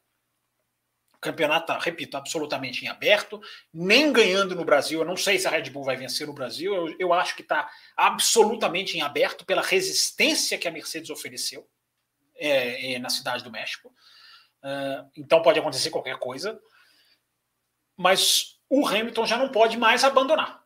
campeonato, 1.23 1.69
tá, 1.69 1.79
repito, 1.79 2.17
absolutamente 2.17 2.85
em 2.85 2.89
aberto, 2.89 3.41
nem 3.73 4.13
ganhando 4.13 4.57
no 4.57 4.65
Brasil. 4.65 5.01
Eu 5.01 5.07
não 5.07 5.17
sei 5.17 5.39
se 5.39 5.47
a 5.47 5.51
Red 5.51 5.71
Bull 5.71 5.85
vai 5.85 5.97
vencer 5.97 6.27
no 6.27 6.33
Brasil. 6.33 6.75
Eu, 6.75 6.97
eu 6.99 7.13
acho 7.13 7.37
que 7.37 7.43
está 7.43 7.71
absolutamente 7.97 8.99
em 8.99 9.03
aberto 9.03 9.45
pela 9.45 9.63
resistência 9.63 10.59
que 10.59 10.67
a 10.67 10.73
Mercedes 10.73 11.11
ofereceu 11.11 11.67
é, 12.35 12.95
é, 12.95 12.99
na 12.99 13.09
cidade 13.09 13.45
do 13.45 13.53
México. 13.53 13.95
Uh, 14.63 15.11
então 15.17 15.43
pode 15.43 15.59
acontecer 15.59 15.91
qualquer 15.91 16.19
coisa. 16.19 16.61
Mas 17.97 18.59
o 18.69 18.87
Hamilton 18.87 19.27
já 19.27 19.37
não 19.37 19.49
pode 19.49 19.77
mais 19.77 20.05
abandonar. 20.05 20.63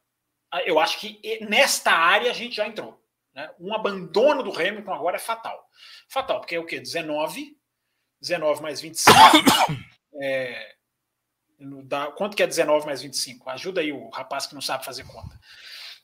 Ah, 0.51 0.63
eu 0.63 0.79
acho 0.79 1.01
que 1.01 1.21
nesta 1.45 1.91
área 1.91 2.31
a 2.31 2.35
gente 2.35 2.57
já 2.57 2.67
entrou. 2.67 3.03
Né? 3.35 3.51
Um 3.61 3.75
abandono 3.75 4.43
do 4.43 4.53
Hamilton 4.53 4.95
agora 4.95 5.17
é 5.17 5.21
fatal. 5.21 5.69
Fatal, 6.09 6.41
porque 6.41 6.55
é 6.55 6.59
o 6.59 6.65
quê? 6.65 6.81
19, 6.81 7.57
19 8.21 8.63
mais 8.63 8.81
25. 8.81 9.15
É, 10.19 10.75
dá, 11.85 12.07
quanto 12.07 12.35
que 12.35 12.43
é 12.43 12.47
19 12.47 12.87
mais 12.87 13.03
25? 13.03 13.51
Ajuda 13.51 13.83
aí 13.83 13.93
o 13.93 14.09
rapaz 14.09 14.47
que 14.47 14.55
não 14.55 14.63
sabe 14.63 14.83
fazer 14.83 15.05
conta. 15.05 15.39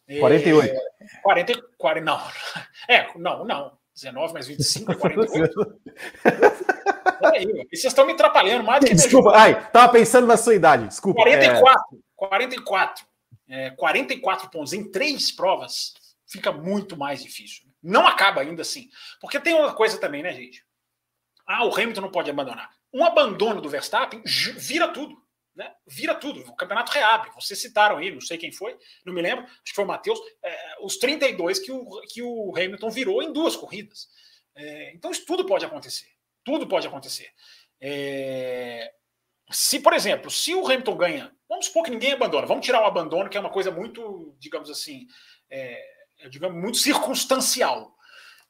É, 0.07 0.19
48. 0.19 0.75
40, 1.23 1.63
40, 1.79 2.05
não. 2.05 2.21
É, 2.87 3.09
não, 3.17 3.43
não. 3.47 3.79
19 3.95 4.35
mais 4.35 4.47
25 4.47 4.93
é 4.93 4.95
48. 4.95 5.81
Peraí, 7.21 7.67
vocês 7.71 7.85
estão 7.85 8.07
me 8.07 8.13
atrapalhando 8.13 8.65
mais 8.65 8.81
do 8.81 8.87
que. 8.87 8.95
Desculpa, 8.95 9.33
ai, 9.35 9.71
tava 9.71 9.93
pensando 9.93 10.27
na 10.27 10.37
sua 10.37 10.55
idade. 10.55 10.89
Desculpa. 10.89 11.23
44. 11.23 11.97
É... 11.97 11.99
44. 12.17 13.07
É, 13.49 13.71
44 13.71 14.51
pontos 14.51 14.73
em 14.73 14.91
três 14.91 15.31
provas 15.31 15.95
fica 16.27 16.53
muito 16.53 16.97
mais 16.97 17.23
difícil. 17.23 17.65
Não 17.83 18.07
acaba 18.07 18.41
ainda 18.41 18.63
assim. 18.63 18.89
Porque 19.21 19.39
tem 19.41 19.55
uma 19.55 19.75
coisa 19.75 19.99
também, 19.99 20.23
né, 20.23 20.33
gente? 20.33 20.65
Ah, 21.47 21.67
o 21.67 21.75
Hamilton 21.75 22.03
não 22.03 22.11
pode 22.11 22.31
abandonar 22.31 22.71
um 22.93 23.05
abandono 23.05 23.61
do 23.61 23.69
Verstappen 23.69 24.23
vira 24.57 24.89
tudo. 24.89 25.17
Né? 25.55 25.71
Vira 25.87 26.15
tudo. 26.15 26.41
O 26.41 26.57
campeonato 26.57 26.93
reabre. 26.93 27.31
Vocês 27.35 27.61
citaram 27.61 27.99
aí, 27.99 28.11
não 28.11 28.21
sei 28.21 28.39
quem 28.39 28.53
foi, 28.53 28.77
não 29.05 29.13
me 29.13 29.23
lembro, 29.23 29.45
acho 29.45 29.65
que 29.65 29.75
foi 29.75 29.85
o 29.85 29.89
Matheus, 29.89 30.19
é, 30.43 30.77
os 30.83 30.97
32 30.97 31.59
que 31.59 31.71
o, 31.71 32.01
que 32.09 32.23
o 32.23 32.53
Hamilton 32.57 32.91
virou 32.91 33.23
em 33.23 33.33
duas 33.33 33.57
corridas. 33.57 34.09
É, 34.55 34.95
então 34.95 35.11
isso 35.11 35.25
tudo 35.27 35.47
pode 35.47 35.65
acontecer. 35.65 36.09
Tudo 36.45 36.67
pode 36.67 36.87
acontecer. 36.87 37.31
É, 37.81 38.93
se, 39.51 39.81
por 39.81 39.93
exemplo, 39.93 40.31
se 40.31 40.55
o 40.55 40.65
Hamilton 40.65 40.97
ganha, 40.97 41.37
vamos 41.49 41.67
supor 41.67 41.85
que 41.85 41.91
ninguém 41.91 42.13
abandona, 42.13 42.47
vamos 42.47 42.65
tirar 42.65 42.83
o 42.83 42.87
abandono, 42.87 43.29
que 43.29 43.37
é 43.37 43.41
uma 43.41 43.51
coisa 43.51 43.71
muito, 43.71 44.35
digamos 44.39 44.71
assim, 44.71 45.07
é, 45.51 45.81
digamos, 46.31 46.61
muito 46.61 46.79
circunstancial. 46.79 47.95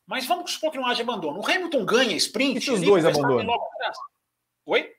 Mas 0.06 0.26
vamos 0.26 0.52
supor 0.52 0.70
que 0.70 0.78
não 0.78 0.86
haja 0.86 1.02
abandono. 1.02 1.40
O 1.40 1.46
Hamilton 1.46 1.84
ganha 1.84 2.16
sprint. 2.16 2.58
E 2.58 2.60
se 2.60 2.70
os 2.70 2.80
dois 2.80 3.04
abandonam? 3.04 3.56
Oi? 4.66 4.92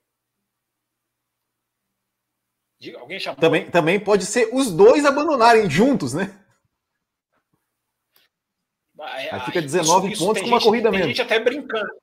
Diga, 2.79 2.99
alguém 2.99 3.19
chamou? 3.19 3.39
Também, 3.39 3.69
também 3.69 3.99
pode 3.99 4.25
ser 4.25 4.49
os 4.53 4.71
dois 4.71 5.05
abandonarem 5.05 5.69
juntos, 5.69 6.13
né? 6.13 6.39
Aí, 8.99 9.29
aí 9.29 9.39
fica 9.41 9.61
19 9.61 10.11
isso, 10.11 10.25
pontos 10.25 10.41
com 10.41 10.47
uma 10.47 10.57
gente, 10.57 10.65
corrida 10.65 10.89
tem 10.89 10.99
mesmo. 10.99 11.13
Tem 11.13 11.15
gente 11.15 11.21
até 11.21 11.39
brincando. 11.39 12.02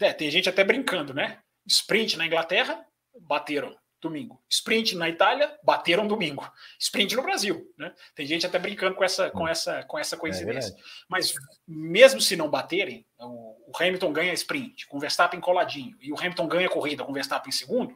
É, 0.00 0.12
tem 0.12 0.30
gente 0.30 0.48
até 0.48 0.62
brincando, 0.62 1.14
né? 1.14 1.38
Sprint 1.66 2.16
na 2.16 2.26
Inglaterra, 2.26 2.84
bateram 3.20 3.76
domingo. 4.00 4.42
Sprint 4.48 4.94
na 4.94 5.08
Itália, 5.08 5.58
bateram 5.62 6.06
domingo. 6.06 6.50
Sprint 6.78 7.16
no 7.16 7.22
Brasil, 7.22 7.72
né? 7.76 7.94
Tem 8.14 8.26
gente 8.26 8.46
até 8.46 8.58
brincando 8.58 8.94
com 8.94 9.04
essa, 9.04 9.30
com 9.30 9.48
essa, 9.48 9.82
com 9.84 9.98
essa 9.98 10.16
coincidência. 10.16 10.72
É 10.72 10.76
Mas 11.08 11.34
mesmo 11.66 12.20
se 12.20 12.36
não 12.36 12.48
baterem, 12.48 13.06
o, 13.18 13.72
Hamilton 13.78 14.12
ganha 14.12 14.32
sprint, 14.32 14.86
com 14.86 14.96
o 14.96 15.00
Verstappen 15.00 15.40
coladinho, 15.40 15.96
e 16.00 16.12
o 16.12 16.18
Hamilton 16.18 16.46
ganha 16.46 16.68
corrida 16.68 17.04
com 17.04 17.10
o 17.10 17.14
Verstappen 17.14 17.48
em 17.48 17.52
segundo, 17.52 17.94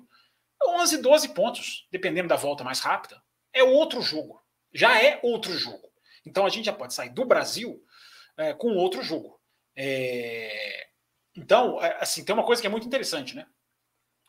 11, 0.62 0.98
12 0.98 1.28
pontos, 1.31 1.86
dependendo 1.90 2.28
da 2.28 2.36
volta 2.36 2.64
mais 2.64 2.81
rápida. 2.81 3.22
É 3.52 3.62
outro 3.62 4.02
jogo. 4.02 4.43
Já 4.72 5.02
é 5.02 5.18
outro 5.22 5.56
jogo. 5.56 5.90
Então 6.24 6.44
a 6.44 6.51
gente 6.51 6.66
já 6.66 6.72
pode 6.72 6.93
sair 6.93 7.10
do 7.10 7.24
Brasil 7.24 7.82
é, 8.36 8.52
com 8.52 8.74
outro 8.77 9.02
jogo. 9.02 9.40
É... 9.74 10.89
Então, 11.36 11.82
é, 11.82 11.98
assim, 12.01 12.24
tem 12.24 12.35
uma 12.35 12.44
coisa 12.44 12.61
que 12.61 12.66
é 12.66 12.70
muito 12.70 12.86
interessante, 12.86 13.35
né? 13.35 13.47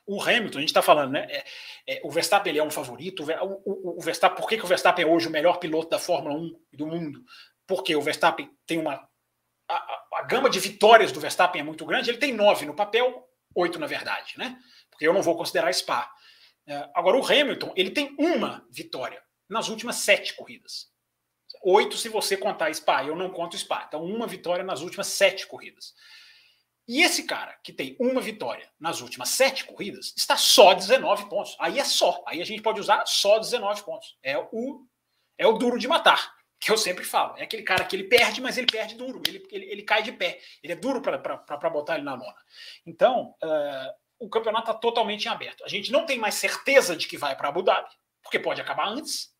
o 0.05 0.21
Hamilton, 0.21 0.57
a 0.57 0.61
gente 0.61 0.69
está 0.69 0.81
falando, 0.81 1.11
né? 1.11 1.25
É, 1.29 1.45
é, 1.87 2.01
o 2.03 2.11
Verstappen 2.11 2.51
ele 2.51 2.59
é 2.59 2.63
um 2.63 2.71
favorito. 2.71 3.23
O, 3.23 3.61
o, 3.65 3.97
o, 3.97 4.01
Verstappen, 4.01 4.37
por 4.37 4.49
que, 4.49 4.57
que 4.57 4.63
o 4.63 4.67
Verstappen 4.67 5.05
é 5.05 5.07
hoje 5.07 5.27
o 5.27 5.31
melhor 5.31 5.57
piloto 5.57 5.89
da 5.89 5.99
Fórmula 5.99 6.35
1 6.35 6.59
do 6.73 6.87
mundo? 6.87 7.23
Porque 7.67 7.95
o 7.95 8.01
Verstappen 8.01 8.49
tem 8.65 8.77
uma. 8.77 8.95
A, 9.69 9.73
a, 9.73 10.07
a, 10.15 10.23
gama 10.23 10.49
de 10.49 10.59
vitórias 10.59 11.11
do 11.11 11.19
Verstappen 11.19 11.61
é 11.61 11.63
muito 11.63 11.85
grande. 11.85 12.09
Ele 12.09 12.17
tem 12.17 12.33
nove 12.33 12.65
no 12.65 12.75
papel, 12.75 13.25
oito 13.55 13.79
na 13.79 13.87
verdade, 13.87 14.37
né? 14.37 14.59
Porque 14.89 15.07
eu 15.07 15.13
não 15.13 15.21
vou 15.21 15.37
considerar 15.37 15.73
Spa. 15.73 16.11
É, 16.67 16.89
agora, 16.93 17.17
o 17.17 17.25
Hamilton, 17.25 17.71
ele 17.75 17.91
tem 17.91 18.15
uma 18.19 18.65
vitória 18.69 19.23
nas 19.49 19.69
últimas 19.69 19.97
sete 19.97 20.33
corridas. 20.33 20.89
Oito 21.63 21.95
se 21.95 22.09
você 22.09 22.35
contar 22.35 22.73
Spa, 22.73 23.05
eu 23.05 23.15
não 23.15 23.29
conto 23.29 23.57
Spa. 23.57 23.85
Então, 23.87 24.03
uma 24.03 24.27
vitória 24.27 24.63
nas 24.63 24.81
últimas 24.81 25.07
sete 25.07 25.47
corridas. 25.47 25.93
E 26.91 27.03
esse 27.03 27.23
cara, 27.23 27.57
que 27.63 27.71
tem 27.71 27.95
uma 27.97 28.19
vitória 28.19 28.69
nas 28.77 28.99
últimas 28.99 29.29
sete 29.29 29.63
corridas, 29.63 30.13
está 30.17 30.35
só 30.35 30.73
19 30.73 31.29
pontos. 31.29 31.55
Aí 31.57 31.79
é 31.79 31.85
só. 31.85 32.21
Aí 32.27 32.41
a 32.41 32.45
gente 32.45 32.61
pode 32.61 32.81
usar 32.81 33.05
só 33.05 33.39
19 33.39 33.81
pontos. 33.83 34.17
É 34.21 34.37
o, 34.37 34.85
é 35.37 35.47
o 35.47 35.53
duro 35.53 35.79
de 35.79 35.87
matar, 35.87 36.35
que 36.59 36.69
eu 36.69 36.77
sempre 36.77 37.05
falo. 37.05 37.37
É 37.37 37.43
aquele 37.43 37.63
cara 37.63 37.85
que 37.85 37.95
ele 37.95 38.09
perde, 38.09 38.41
mas 38.41 38.57
ele 38.57 38.67
perde 38.67 38.95
duro. 38.95 39.21
Ele, 39.25 39.41
ele, 39.51 39.71
ele 39.71 39.83
cai 39.83 40.03
de 40.03 40.11
pé. 40.11 40.41
Ele 40.61 40.73
é 40.73 40.75
duro 40.75 41.01
para 41.01 41.69
botar 41.69 41.95
ele 41.95 42.03
na 42.03 42.13
lona. 42.13 42.35
Então, 42.85 43.37
uh, 43.41 43.93
o 44.19 44.27
campeonato 44.27 44.69
está 44.69 44.73
totalmente 44.73 45.27
em 45.27 45.29
aberto. 45.29 45.63
A 45.63 45.69
gente 45.69 45.93
não 45.93 46.05
tem 46.05 46.19
mais 46.19 46.35
certeza 46.35 46.93
de 46.93 47.07
que 47.07 47.17
vai 47.17 47.37
para 47.37 47.47
Abu 47.47 47.63
Dhabi, 47.63 47.89
porque 48.21 48.37
pode 48.37 48.59
acabar 48.59 48.89
antes. 48.89 49.33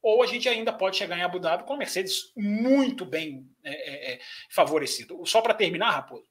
Ou 0.00 0.22
a 0.22 0.26
gente 0.28 0.48
ainda 0.48 0.72
pode 0.72 0.96
chegar 0.96 1.18
em 1.18 1.24
Abu 1.24 1.40
Dhabi 1.40 1.64
com 1.64 1.74
a 1.74 1.78
Mercedes 1.78 2.30
muito 2.36 3.04
bem 3.04 3.44
é, 3.64 4.12
é, 4.12 4.20
favorecido. 4.50 5.20
Só 5.26 5.42
para 5.42 5.52
terminar, 5.52 5.90
Raposo, 5.90 6.28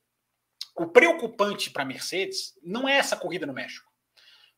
o 0.76 0.88
preocupante 0.88 1.72
para 1.72 1.84
a 1.84 1.86
Mercedes 1.86 2.54
não 2.62 2.88
é 2.88 2.98
essa 2.98 3.16
corrida 3.16 3.46
no 3.46 3.54
México. 3.54 3.90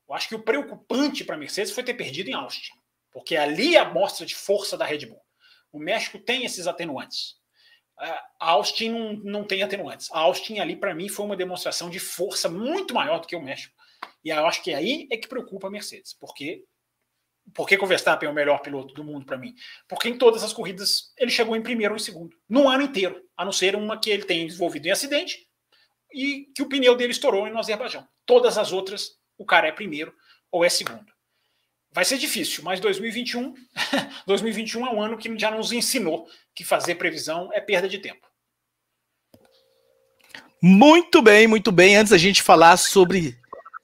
Eu 0.08 0.16
acho 0.16 0.28
que 0.28 0.36
o 0.36 0.42
preocupante 0.42 1.24
para 1.24 1.36
a 1.36 1.38
Mercedes 1.38 1.72
foi 1.72 1.84
ter 1.84 1.94
perdido 1.94 2.30
em 2.30 2.34
Austin, 2.34 2.74
porque 3.12 3.36
ali 3.36 3.76
é 3.76 3.80
a 3.80 3.90
mostra 3.90 4.26
de 4.26 4.36
força 4.36 4.78
da 4.78 4.86
Red 4.86 5.06
Bull. 5.06 5.22
O 5.72 5.80
México 5.80 6.18
tem 6.18 6.46
esses 6.46 6.66
atenuantes. 6.66 7.36
A 7.98 8.52
Austin 8.52 8.90
não, 8.90 9.14
não 9.14 9.44
tem 9.44 9.64
atenuantes. 9.64 10.12
A 10.12 10.20
Austin 10.20 10.60
ali, 10.60 10.76
para 10.76 10.94
mim, 10.94 11.10
foi 11.10 11.26
uma 11.26 11.36
demonstração 11.36 11.90
de 11.90 12.00
força 12.00 12.48
muito 12.48 12.94
maior 12.94 13.20
do 13.20 13.28
que 13.28 13.36
o 13.36 13.42
México. 13.42 13.76
E 14.24 14.30
eu 14.30 14.46
acho 14.46 14.64
que 14.64 14.74
aí 14.74 15.08
é 15.12 15.18
que 15.18 15.28
preocupa 15.28 15.68
a 15.68 15.72
Mercedes, 15.72 16.14
porque 16.14 16.64
por 17.54 17.68
que, 17.68 17.78
o 17.78 17.88
Verstappen 17.88 18.28
é 18.28 18.32
o 18.32 18.36
melhor 18.36 18.62
piloto 18.62 18.94
do 18.94 19.04
mundo 19.04 19.26
para 19.26 19.38
mim? 19.38 19.56
Porque 19.88 20.10
em 20.10 20.18
todas 20.18 20.44
as 20.44 20.52
corridas 20.52 21.14
ele 21.18 21.32
chegou 21.32 21.56
em 21.56 21.62
primeiro 21.62 21.94
ou 21.94 21.98
em 21.98 22.04
segundo, 22.04 22.36
no 22.48 22.68
ano 22.68 22.84
inteiro, 22.84 23.24
a 23.36 23.46
não 23.46 23.52
ser 23.52 23.76
uma 23.76 24.00
que 24.00 24.10
ele 24.10 24.24
tem 24.24 24.46
desenvolvido 24.46 24.88
em 24.88 24.92
acidente 24.92 25.47
e 26.14 26.48
que 26.56 26.62
o 26.62 26.70
pneu 26.70 26.96
dele 26.96 27.12
estourou 27.12 27.50
no 27.50 27.60
Azerbaijão. 27.60 28.08
Todas 28.26 28.58
as 28.58 28.72
outras, 28.72 29.18
o 29.38 29.46
cara 29.46 29.68
é 29.68 29.72
primeiro 29.72 30.14
ou 30.52 30.64
é 30.64 30.70
segundo. 30.70 31.06
Vai 31.92 32.06
ser 32.06 32.18
difícil, 32.18 32.64
mas 32.64 32.80
2021, 32.80 33.54
2021 34.26 34.86
é 34.88 34.92
um 34.92 35.02
ano 35.02 35.18
que 35.18 35.38
já 35.40 35.50
nos 35.50 35.72
ensinou 35.72 36.28
que 36.54 36.64
fazer 36.64 36.96
previsão 36.96 37.50
é 37.54 37.62
perda 37.62 37.88
de 37.88 38.00
tempo. 38.00 38.28
Muito 40.62 41.22
bem, 41.22 41.48
muito 41.48 41.72
bem. 41.72 41.96
Antes 41.96 42.12
da 42.12 42.18
gente 42.18 42.42
falar 42.42 42.78
sobre 42.78 43.38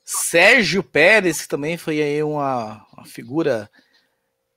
Sérgio 0.04 0.84
Pérez, 0.84 1.42
que 1.42 1.48
também 1.48 1.78
foi 1.78 2.02
aí 2.02 2.22
uma, 2.24 2.86
uma 2.94 3.06
figura 3.06 3.70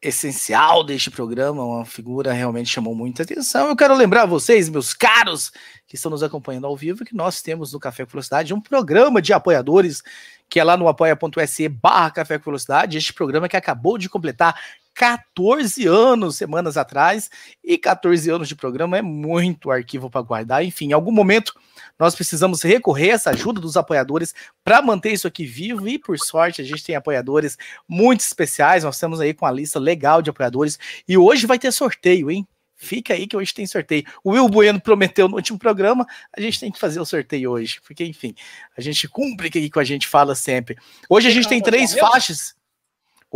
essencial 0.09 0.85
deste 0.85 1.11
programa, 1.11 1.65
uma 1.65 1.85
figura 1.85 2.33
realmente 2.33 2.71
chamou 2.71 2.95
muita 2.95 3.25
atenção. 3.25 3.69
Eu 3.69 3.77
quero 3.77 3.95
lembrar 3.95 4.25
vocês, 4.25 4.69
meus 4.69 4.95
caros, 4.95 5.51
que 5.87 5.97
estão 5.97 6.11
nos 6.11 6.23
acompanhando 6.23 6.67
ao 6.67 6.77
vivo, 6.77 7.05
que 7.05 7.15
nós 7.15 7.43
temos 7.43 7.73
no 7.73 7.81
Café 7.81 8.05
com 8.05 8.13
Velocidade 8.13 8.55
um 8.55 8.61
programa 8.61 9.21
de 9.21 9.33
apoiadores, 9.33 10.03
que 10.49 10.61
é 10.61 10.65
lá 10.65 10.77
no 10.77 10.87
apoia.se 10.87 11.69
barra 11.69 12.11
Café 12.11 12.39
com 12.39 12.45
Velocidade, 12.45 12.97
este 12.97 13.13
programa 13.13 13.49
que 13.49 13.57
acabou 13.57 13.99
de 13.99 14.09
completar 14.09 14.55
14 14.97 15.87
anos, 15.87 16.37
semanas 16.37 16.79
atrás, 16.79 17.31
e 17.63 17.77
14 17.77 18.31
anos 18.31 18.49
de 18.49 18.57
programa 18.57 18.97
é 18.97 19.03
muito 19.03 19.71
arquivo 19.71 20.09
para 20.09 20.23
guardar. 20.23 20.65
Enfim, 20.65 20.87
em 20.89 20.93
algum 20.95 21.13
momento 21.13 21.53
nós 21.99 22.15
precisamos 22.15 22.63
recorrer 22.63 23.11
a 23.11 23.15
essa 23.15 23.31
ajuda 23.31 23.61
dos 23.61 23.77
apoiadores 23.77 24.35
para 24.65 24.81
manter 24.81 25.13
isso 25.13 25.27
aqui 25.27 25.45
vivo 25.45 25.87
e, 25.87 25.99
por 25.99 26.19
sorte, 26.19 26.63
a 26.63 26.65
gente 26.65 26.83
tem 26.83 26.97
apoiadores 26.97 27.59
muito 27.87 28.21
especiais. 28.21 28.85
Nós 28.85 28.97
estamos 28.97 29.21
aí 29.21 29.35
com 29.35 29.45
a 29.45 29.53
lista 29.53 29.79
legal 29.79 30.23
de 30.23 30.31
apoiadores 30.31 30.79
e 31.07 31.19
hoje 31.19 31.47
vai 31.47 31.59
ter 31.59 31.71
sorteio, 31.73 32.31
hein? 32.31 32.49
Fica 32.75 33.13
aí 33.13 33.27
que 33.27 33.37
hoje 33.37 33.53
tem 33.53 33.67
sorteio. 33.67 34.05
O 34.25 34.31
Will 34.31 34.49
Bueno 34.49 34.81
prometeu 34.81 35.29
no 35.29 35.37
último 35.37 35.59
programa, 35.59 36.07
a 36.35 36.41
gente 36.41 36.59
tem 36.59 36.73
que 36.73 36.79
fazer 36.79 37.01
o 37.01 37.07
sorteio 37.07 37.51
hoje, 37.51 37.81
porque 37.87 38.05
enfim, 38.05 38.35
a 38.77 38.81
gente 38.81 39.07
cumpre 39.09 39.49
aqui 39.49 39.69
com 39.69 39.81
a 39.81 39.85
gente 39.85 40.07
fala 40.07 40.35
sempre. 40.35 40.77
Hoje 41.09 41.29
a 41.29 41.31
gente 41.31 41.49
tem 41.49 41.61
três 41.61 41.93
faixas. 41.93 42.57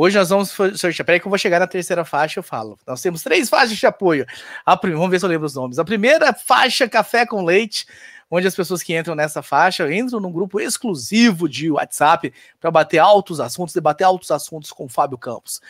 Hoje 0.03 0.17
nós 0.17 0.31
vamos 0.31 0.49
sortear. 0.49 1.05
Peraí 1.05 1.21
que 1.21 1.27
eu 1.27 1.31
vou 1.31 1.37
chegar 1.37 1.59
na 1.59 1.67
terceira 1.67 2.07
faixa, 2.07 2.39
eu 2.39 2.43
falo. 2.43 2.79
Nós 2.87 3.03
temos 3.03 3.23
três 3.23 3.51
faixas 3.51 3.77
de 3.77 3.85
apoio. 3.85 4.25
A 4.65 4.75
prim... 4.75 4.93
Vamos 4.93 5.11
ver 5.11 5.19
se 5.19 5.27
eu 5.27 5.29
lembro 5.29 5.47
os 5.47 5.55
nomes. 5.55 5.79
A 5.79 5.85
primeira 5.85 6.33
faixa 6.33 6.89
Café 6.89 7.27
com 7.27 7.45
Leite, 7.45 7.87
onde 8.31 8.47
as 8.47 8.57
pessoas 8.57 8.83
que 8.83 8.97
entram 8.97 9.15
nessa 9.15 9.43
faixa 9.43 9.93
entram 9.93 10.19
num 10.19 10.33
grupo 10.33 10.59
exclusivo 10.59 11.47
de 11.47 11.71
WhatsApp 11.71 12.33
para 12.59 12.71
bater 12.71 12.97
altos 12.97 13.41
assuntos, 13.41 13.75
debater 13.75 14.05
altos 14.05 14.31
assuntos 14.31 14.73
com 14.73 14.87
o 14.87 14.89
Fábio 14.89 15.19
Campos. 15.19 15.61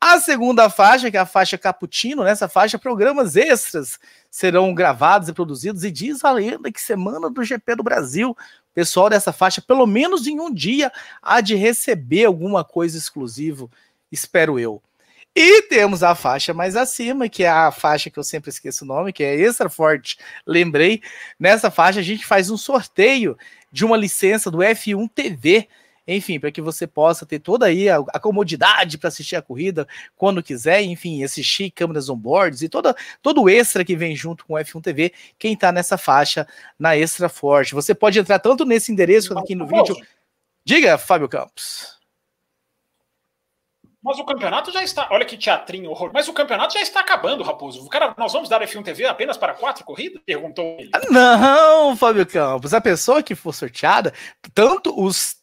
A 0.00 0.18
segunda 0.18 0.68
faixa, 0.68 1.08
que 1.08 1.16
é 1.16 1.20
a 1.20 1.24
faixa 1.24 1.56
Cappuccino, 1.56 2.24
nessa 2.24 2.48
faixa, 2.48 2.80
programas 2.80 3.36
extras 3.36 4.00
serão 4.28 4.74
gravados 4.74 5.28
e 5.28 5.32
produzidos, 5.32 5.84
e 5.84 5.92
diz 5.92 6.24
a 6.24 6.32
lenda 6.32 6.72
que 6.72 6.80
semana 6.80 7.30
do 7.30 7.44
GP 7.44 7.76
do 7.76 7.84
Brasil, 7.84 8.36
pessoal 8.76 9.08
dessa 9.08 9.32
faixa, 9.32 9.62
pelo 9.62 9.86
menos 9.86 10.26
em 10.26 10.38
um 10.38 10.52
dia, 10.52 10.92
há 11.22 11.40
de 11.40 11.54
receber 11.54 12.26
alguma 12.26 12.62
coisa 12.62 12.98
exclusiva, 12.98 13.70
espero 14.12 14.60
eu. 14.60 14.82
E 15.34 15.62
temos 15.62 16.02
a 16.02 16.14
faixa 16.14 16.52
mais 16.52 16.76
acima, 16.76 17.26
que 17.26 17.42
é 17.42 17.48
a 17.48 17.72
faixa 17.72 18.10
que 18.10 18.18
eu 18.18 18.22
sempre 18.22 18.50
esqueço 18.50 18.84
o 18.84 18.86
nome, 18.86 19.14
que 19.14 19.24
é 19.24 19.34
Extra 19.34 19.70
Forte. 19.70 20.18
Lembrei, 20.46 21.00
nessa 21.40 21.70
faixa 21.70 22.00
a 22.00 22.02
gente 22.02 22.26
faz 22.26 22.50
um 22.50 22.56
sorteio 22.58 23.36
de 23.72 23.82
uma 23.82 23.96
licença 23.96 24.50
do 24.50 24.58
F1 24.58 25.10
TV. 25.14 25.68
Enfim, 26.06 26.38
para 26.38 26.52
que 26.52 26.60
você 26.60 26.86
possa 26.86 27.26
ter 27.26 27.40
toda 27.40 27.66
aí 27.66 27.88
a, 27.88 27.96
a 27.96 28.20
comodidade 28.20 28.96
para 28.96 29.08
assistir 29.08 29.36
a 29.36 29.42
corrida 29.42 29.88
quando 30.14 30.42
quiser, 30.42 30.82
enfim, 30.82 31.24
assistir 31.24 31.70
câmeras 31.70 32.08
on-boards 32.08 32.62
e 32.62 32.68
toda, 32.68 32.94
todo 33.20 33.42
o 33.42 33.48
extra 33.48 33.84
que 33.84 33.96
vem 33.96 34.14
junto 34.14 34.44
com 34.46 34.54
o 34.54 34.56
F1 34.56 34.82
TV, 34.82 35.12
quem 35.38 35.54
está 35.54 35.72
nessa 35.72 35.98
faixa 35.98 36.46
na 36.78 36.96
Extra 36.96 37.28
Forte. 37.28 37.74
Você 37.74 37.94
pode 37.94 38.18
entrar 38.18 38.38
tanto 38.38 38.64
nesse 38.64 38.92
endereço 38.92 39.36
aqui 39.36 39.54
no 39.54 39.66
vídeo. 39.66 39.96
Diga, 40.64 40.96
Fábio 40.98 41.28
Campos. 41.28 41.96
Mas 44.06 44.20
o 44.20 44.24
campeonato 44.24 44.70
já 44.70 44.84
está. 44.84 45.08
Olha 45.10 45.24
que 45.24 45.36
teatrinho 45.36 45.90
horror. 45.90 46.12
Mas 46.14 46.28
o 46.28 46.32
campeonato 46.32 46.74
já 46.74 46.80
está 46.80 47.00
acabando, 47.00 47.42
Raposo. 47.42 47.84
O 47.84 47.88
cara, 47.88 48.14
nós 48.16 48.32
vamos 48.32 48.48
dar 48.48 48.62
F1 48.62 48.84
TV 48.84 49.04
apenas 49.04 49.36
para 49.36 49.52
quatro 49.52 49.84
corridas? 49.84 50.22
Perguntou 50.24 50.76
ele. 50.78 50.90
Não, 51.10 51.96
Fábio 51.96 52.24
Campos. 52.24 52.72
A 52.72 52.80
pessoa 52.80 53.20
que 53.20 53.34
for 53.34 53.52
sorteada, 53.52 54.14
tanto 54.54 54.94
os 54.96 55.36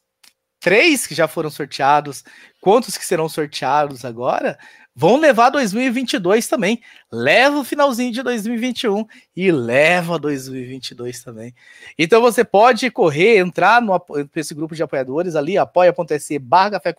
três 0.64 1.06
que 1.06 1.14
já 1.14 1.28
foram 1.28 1.50
sorteados, 1.50 2.24
quanto 2.62 2.88
os 2.88 2.98
que 2.98 3.06
serão 3.06 3.28
sorteados 3.28 4.06
agora, 4.06 4.58
vão 4.96 5.18
levar 5.18 5.50
2022 5.50 6.48
também. 6.48 6.82
Leva 7.12 7.60
o 7.60 7.66
finalzinho 7.66 8.14
de 8.14 8.24
2021 8.24 9.06
e 9.36 9.52
leva 9.52 10.18
2022 10.18 11.22
também. 11.22 11.54
Então 12.00 12.22
você 12.22 12.46
pode 12.46 12.90
correr, 12.90 13.40
entrar 13.40 13.82
no 13.82 13.94
esse 14.34 14.56
grupo 14.56 14.74
de 14.74 14.82
apoiadores 14.82 15.36
ali, 15.36 15.58
apoia.se 15.58 16.40
barra 16.40 16.80
Café 16.80 16.96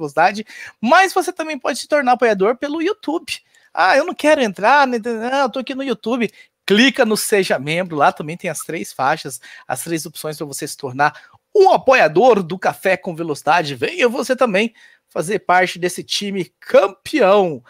mas 0.78 1.15
você 1.15 1.32
também 1.32 1.59
pode 1.59 1.78
se 1.78 1.89
tornar 1.89 2.12
apoiador 2.12 2.59
pelo 2.59 2.82
YouTube. 2.82 3.32
Ah, 3.73 3.97
eu 3.97 4.05
não 4.05 4.15
quero 4.15 4.43
entrar, 4.43 4.86
não, 4.86 5.41
eu 5.41 5.49
tô 5.49 5.61
aqui 5.61 5.74
no 5.74 5.82
YouTube. 5.82 6.31
Clica 6.66 7.05
no 7.05 7.16
Seja 7.16 7.59
Membro, 7.59 7.97
lá 7.97 8.12
também 8.12 8.36
tem 8.36 8.51
as 8.51 8.61
três 8.61 8.93
faixas, 8.93 9.41
as 9.66 9.82
três 9.85 10.05
opções 10.05 10.36
para 10.36 10.47
você 10.47 10.66
se 10.66 10.77
tornar 10.77 11.15
um 11.55 11.71
apoiador 11.71 12.43
do 12.43 12.59
Café 12.59 12.97
com 12.97 13.15
Velocidade. 13.15 13.75
Venha 13.75 14.09
você 14.09 14.35
também 14.35 14.75
fazer 15.09 15.39
parte 15.41 15.79
desse 15.79 16.03
time 16.03 16.53
campeão. 16.59 17.63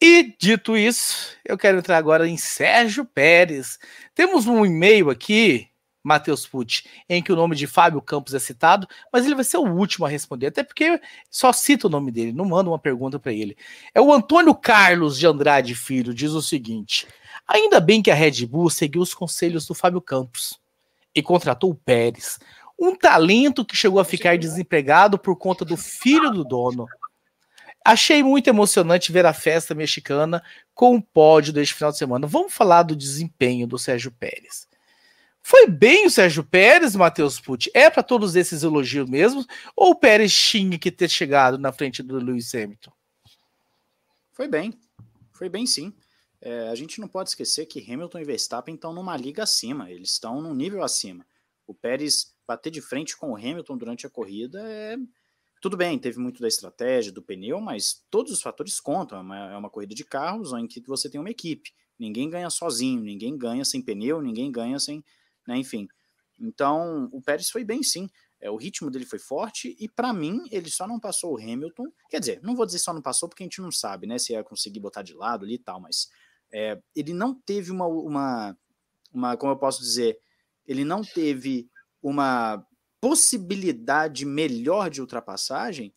E 0.00 0.34
dito 0.38 0.76
isso, 0.76 1.36
eu 1.44 1.56
quero 1.56 1.78
entrar 1.78 1.96
agora 1.96 2.26
em 2.26 2.36
Sérgio 2.36 3.04
Pérez. 3.04 3.78
Temos 4.14 4.46
um 4.46 4.64
e-mail 4.66 5.10
aqui, 5.10 5.68
Matheus 6.02 6.46
Pucci, 6.46 6.84
em 7.08 7.22
que 7.22 7.32
o 7.32 7.36
nome 7.36 7.54
de 7.54 7.68
Fábio 7.68 8.02
Campos 8.02 8.34
é 8.34 8.40
citado, 8.40 8.88
mas 9.12 9.24
ele 9.24 9.36
vai 9.36 9.44
ser 9.44 9.58
o 9.58 9.72
último 9.72 10.04
a 10.04 10.08
responder, 10.08 10.48
até 10.48 10.64
porque 10.64 11.00
só 11.30 11.52
cita 11.52 11.86
o 11.86 11.90
nome 11.90 12.10
dele, 12.10 12.32
não 12.32 12.44
manda 12.44 12.68
uma 12.68 12.78
pergunta 12.78 13.18
para 13.18 13.32
ele. 13.32 13.56
É 13.94 14.00
o 14.00 14.12
Antônio 14.12 14.54
Carlos 14.54 15.16
de 15.16 15.26
Andrade 15.26 15.74
Filho, 15.74 16.12
diz 16.12 16.32
o 16.32 16.42
seguinte: 16.42 17.06
Ainda 17.46 17.78
bem 17.78 18.02
que 18.02 18.10
a 18.10 18.14
Red 18.14 18.44
Bull 18.46 18.70
seguiu 18.70 19.02
os 19.02 19.14
conselhos 19.14 19.66
do 19.66 19.74
Fábio 19.74 20.00
Campos 20.00 20.58
e 21.14 21.22
contratou 21.22 21.70
o 21.70 21.74
Pérez, 21.74 22.38
um 22.78 22.94
talento 22.96 23.64
que 23.64 23.76
chegou 23.76 24.00
a 24.00 24.04
ficar 24.04 24.36
desempregado 24.38 25.18
por 25.18 25.36
conta 25.36 25.64
do 25.64 25.76
filho 25.76 26.30
do 26.30 26.44
dono. 26.44 26.86
Achei 27.84 28.22
muito 28.22 28.48
emocionante 28.48 29.10
ver 29.10 29.26
a 29.26 29.32
festa 29.32 29.74
mexicana 29.74 30.42
com 30.74 30.96
o 30.96 31.02
pódio 31.02 31.52
deste 31.52 31.74
final 31.74 31.90
de 31.90 31.98
semana. 31.98 32.26
Vamos 32.26 32.52
falar 32.52 32.84
do 32.84 32.94
desempenho 32.94 33.66
do 33.66 33.78
Sérgio 33.78 34.12
Pérez. 34.12 34.68
Foi 35.42 35.66
bem 35.66 36.06
o 36.06 36.10
Sérgio 36.10 36.44
Pérez, 36.44 36.94
Matheus 36.94 37.40
Pucci? 37.40 37.70
É 37.74 37.90
para 37.90 38.04
todos 38.04 38.36
esses 38.36 38.62
elogios 38.62 39.10
mesmo? 39.10 39.44
Ou 39.74 39.90
o 39.90 39.94
Pérez 39.96 40.32
tinha 40.32 40.78
que 40.78 40.90
ter 40.90 41.10
chegado 41.10 41.58
na 41.58 41.72
frente 41.72 42.02
do 42.02 42.16
Lewis 42.18 42.54
Hamilton? 42.54 42.92
Foi 44.30 44.46
bem. 44.46 44.72
Foi 45.32 45.48
bem 45.48 45.66
sim. 45.66 45.92
É, 46.40 46.68
a 46.68 46.74
gente 46.76 47.00
não 47.00 47.08
pode 47.08 47.30
esquecer 47.30 47.66
que 47.66 47.80
Hamilton 47.92 48.20
e 48.20 48.24
Verstappen 48.24 48.76
estão 48.76 48.92
numa 48.92 49.16
liga 49.16 49.42
acima. 49.42 49.90
Eles 49.90 50.10
estão 50.10 50.40
num 50.40 50.54
nível 50.54 50.84
acima. 50.84 51.26
O 51.66 51.74
Pérez 51.74 52.31
bater 52.46 52.70
de 52.70 52.80
frente 52.80 53.16
com 53.16 53.32
o 53.32 53.36
Hamilton 53.36 53.76
durante 53.76 54.06
a 54.06 54.10
corrida 54.10 54.60
é 54.60 54.96
tudo 55.62 55.76
bem, 55.76 55.96
teve 55.96 56.18
muito 56.18 56.42
da 56.42 56.48
estratégia, 56.48 57.12
do 57.12 57.22
pneu, 57.22 57.60
mas 57.60 58.04
todos 58.10 58.32
os 58.32 58.42
fatores 58.42 58.80
contam. 58.80 59.18
É 59.18 59.20
uma, 59.20 59.52
é 59.52 59.56
uma 59.56 59.70
corrida 59.70 59.94
de 59.94 60.04
carros 60.04 60.52
em 60.52 60.66
que 60.66 60.82
você 60.84 61.08
tem 61.08 61.20
uma 61.20 61.30
equipe. 61.30 61.72
Ninguém 61.96 62.28
ganha 62.28 62.50
sozinho, 62.50 63.00
ninguém 63.00 63.38
ganha 63.38 63.64
sem 63.64 63.80
pneu, 63.80 64.20
ninguém 64.20 64.50
ganha 64.50 64.80
sem. 64.80 65.04
Né, 65.46 65.56
enfim. 65.56 65.86
Então, 66.40 67.08
o 67.12 67.22
Pérez 67.22 67.48
foi 67.48 67.62
bem 67.62 67.80
sim. 67.80 68.10
É, 68.40 68.50
o 68.50 68.56
ritmo 68.56 68.90
dele 68.90 69.06
foi 69.06 69.20
forte 69.20 69.76
e, 69.78 69.88
para 69.88 70.12
mim, 70.12 70.42
ele 70.50 70.68
só 70.68 70.84
não 70.84 70.98
passou 70.98 71.34
o 71.34 71.38
Hamilton. 71.38 71.86
Quer 72.10 72.18
dizer, 72.18 72.40
não 72.42 72.56
vou 72.56 72.66
dizer 72.66 72.80
só 72.80 72.92
não 72.92 73.00
passou 73.00 73.28
porque 73.28 73.44
a 73.44 73.46
gente 73.46 73.60
não 73.60 73.70
sabe 73.70 74.04
né, 74.04 74.18
se 74.18 74.32
ia 74.32 74.42
conseguir 74.42 74.80
botar 74.80 75.02
de 75.02 75.14
lado 75.14 75.44
ali 75.44 75.54
e 75.54 75.58
tal, 75.58 75.80
mas 75.80 76.08
é, 76.52 76.76
ele 76.96 77.14
não 77.14 77.32
teve 77.32 77.70
uma, 77.70 77.86
uma, 77.86 78.58
uma. 79.12 79.36
Como 79.36 79.52
eu 79.52 79.56
posso 79.56 79.80
dizer? 79.80 80.18
Ele 80.66 80.84
não 80.84 81.02
teve 81.02 81.70
uma 82.02 82.66
possibilidade 83.00 84.24
melhor 84.24 84.90
de 84.90 85.00
ultrapassagem 85.00 85.94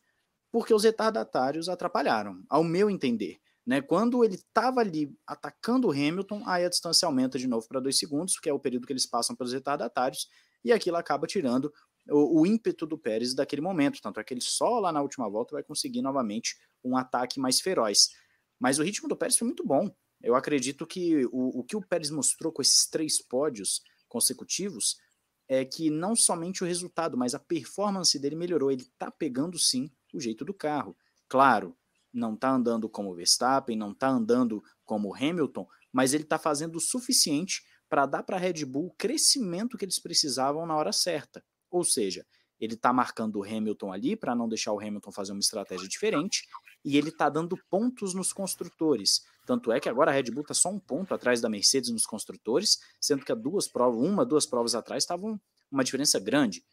porque 0.50 0.72
os 0.72 0.84
retardatários 0.84 1.68
atrapalharam, 1.68 2.42
ao 2.48 2.64
meu 2.64 2.88
entender. 2.88 3.38
Né? 3.66 3.82
Quando 3.82 4.24
ele 4.24 4.36
estava 4.36 4.80
ali 4.80 5.14
atacando 5.26 5.88
o 5.88 5.90
Hamilton, 5.90 6.42
aí 6.46 6.64
a 6.64 6.68
distância 6.68 7.04
aumenta 7.04 7.38
de 7.38 7.46
novo 7.46 7.66
para 7.68 7.80
dois 7.80 7.98
segundos, 7.98 8.38
que 8.38 8.48
é 8.48 8.52
o 8.52 8.58
período 8.58 8.86
que 8.86 8.92
eles 8.92 9.06
passam 9.06 9.36
pelos 9.36 9.52
retardatários, 9.52 10.28
e 10.64 10.72
aquilo 10.72 10.96
acaba 10.96 11.26
tirando 11.26 11.72
o, 12.08 12.40
o, 12.40 12.46
ímpeto 12.46 12.86
do 12.86 12.96
Pérez 12.96 13.34
daquele 13.34 13.60
momento. 13.60 14.00
Tanto 14.00 14.20
é 14.20 14.24
que 14.24 14.32
ele 14.32 14.40
só 14.40 14.78
lá 14.78 14.92
na 14.92 15.02
última 15.02 15.28
volta 15.28 15.54
vai 15.54 15.62
conseguir 15.62 16.00
novamente 16.00 16.56
um 16.82 16.96
ataque 16.96 17.40
mais 17.40 17.60
feroz. 17.60 18.10
Mas 18.58 18.78
o 18.78 18.82
ritmo 18.82 19.08
do 19.08 19.16
Pérez 19.16 19.36
foi 19.36 19.46
muito 19.46 19.64
bom. 19.64 19.90
Eu 20.22 20.34
acredito 20.34 20.86
que 20.86 21.26
o, 21.26 21.60
o 21.60 21.64
que 21.64 21.76
o 21.76 21.86
Pérez 21.86 22.10
mostrou 22.10 22.52
com 22.52 22.62
esses 22.62 22.88
três 22.88 23.20
pódios 23.20 23.82
consecutivos 24.08 24.96
é 25.48 25.64
que 25.64 25.90
não 25.90 26.16
somente 26.16 26.62
o 26.62 26.66
resultado, 26.66 27.16
mas 27.16 27.34
a 27.34 27.38
performance 27.38 28.18
dele 28.18 28.36
melhorou. 28.36 28.70
Ele 28.70 28.82
está 28.82 29.10
pegando 29.10 29.58
sim 29.58 29.90
o 30.12 30.20
jeito 30.20 30.44
do 30.44 30.54
carro. 30.54 30.96
Claro, 31.28 31.76
não 32.12 32.34
está 32.34 32.50
andando 32.50 32.88
como 32.88 33.14
Verstappen, 33.14 33.76
não 33.76 33.92
está 33.92 34.08
andando 34.08 34.62
como 34.84 35.14
Hamilton, 35.14 35.66
mas 35.92 36.14
ele 36.14 36.24
está 36.24 36.38
fazendo 36.38 36.76
o 36.76 36.80
suficiente 36.80 37.64
para 37.88 38.06
dar 38.06 38.22
para 38.22 38.36
a 38.36 38.40
Red 38.40 38.64
Bull 38.64 38.86
o 38.86 38.94
crescimento 38.94 39.76
que 39.76 39.84
eles 39.84 39.98
precisavam 39.98 40.66
na 40.66 40.76
hora 40.76 40.92
certa. 40.92 41.44
Ou 41.70 41.84
seja, 41.84 42.26
ele 42.60 42.74
está 42.74 42.92
marcando 42.92 43.36
o 43.36 43.44
Hamilton 43.44 43.92
ali 43.92 44.16
para 44.16 44.34
não 44.34 44.48
deixar 44.48 44.72
o 44.72 44.80
Hamilton 44.80 45.12
fazer 45.12 45.32
uma 45.32 45.40
estratégia 45.40 45.88
diferente 45.88 46.46
e 46.84 46.96
ele 46.96 47.08
está 47.08 47.28
dando 47.28 47.56
pontos 47.68 48.14
nos 48.14 48.32
construtores. 48.32 49.26
Tanto 49.44 49.70
é 49.70 49.78
que 49.78 49.88
agora 49.88 50.10
a 50.10 50.14
Red 50.14 50.24
Bull 50.24 50.42
está 50.42 50.54
só 50.54 50.70
um 50.70 50.78
ponto 50.78 51.14
atrás 51.14 51.40
da 51.40 51.48
Mercedes 51.48 51.90
nos 51.90 52.06
construtores, 52.06 52.80
sendo 53.00 53.24
que 53.24 53.32
há 53.32 53.34
duas 53.34 53.68
provas, 53.68 54.00
uma, 54.00 54.24
duas 54.24 54.46
provas 54.46 54.74
atrás, 54.74 55.02
estavam 55.02 55.40
uma 55.70 55.84
diferença 55.84 56.18
grande. 56.18 56.64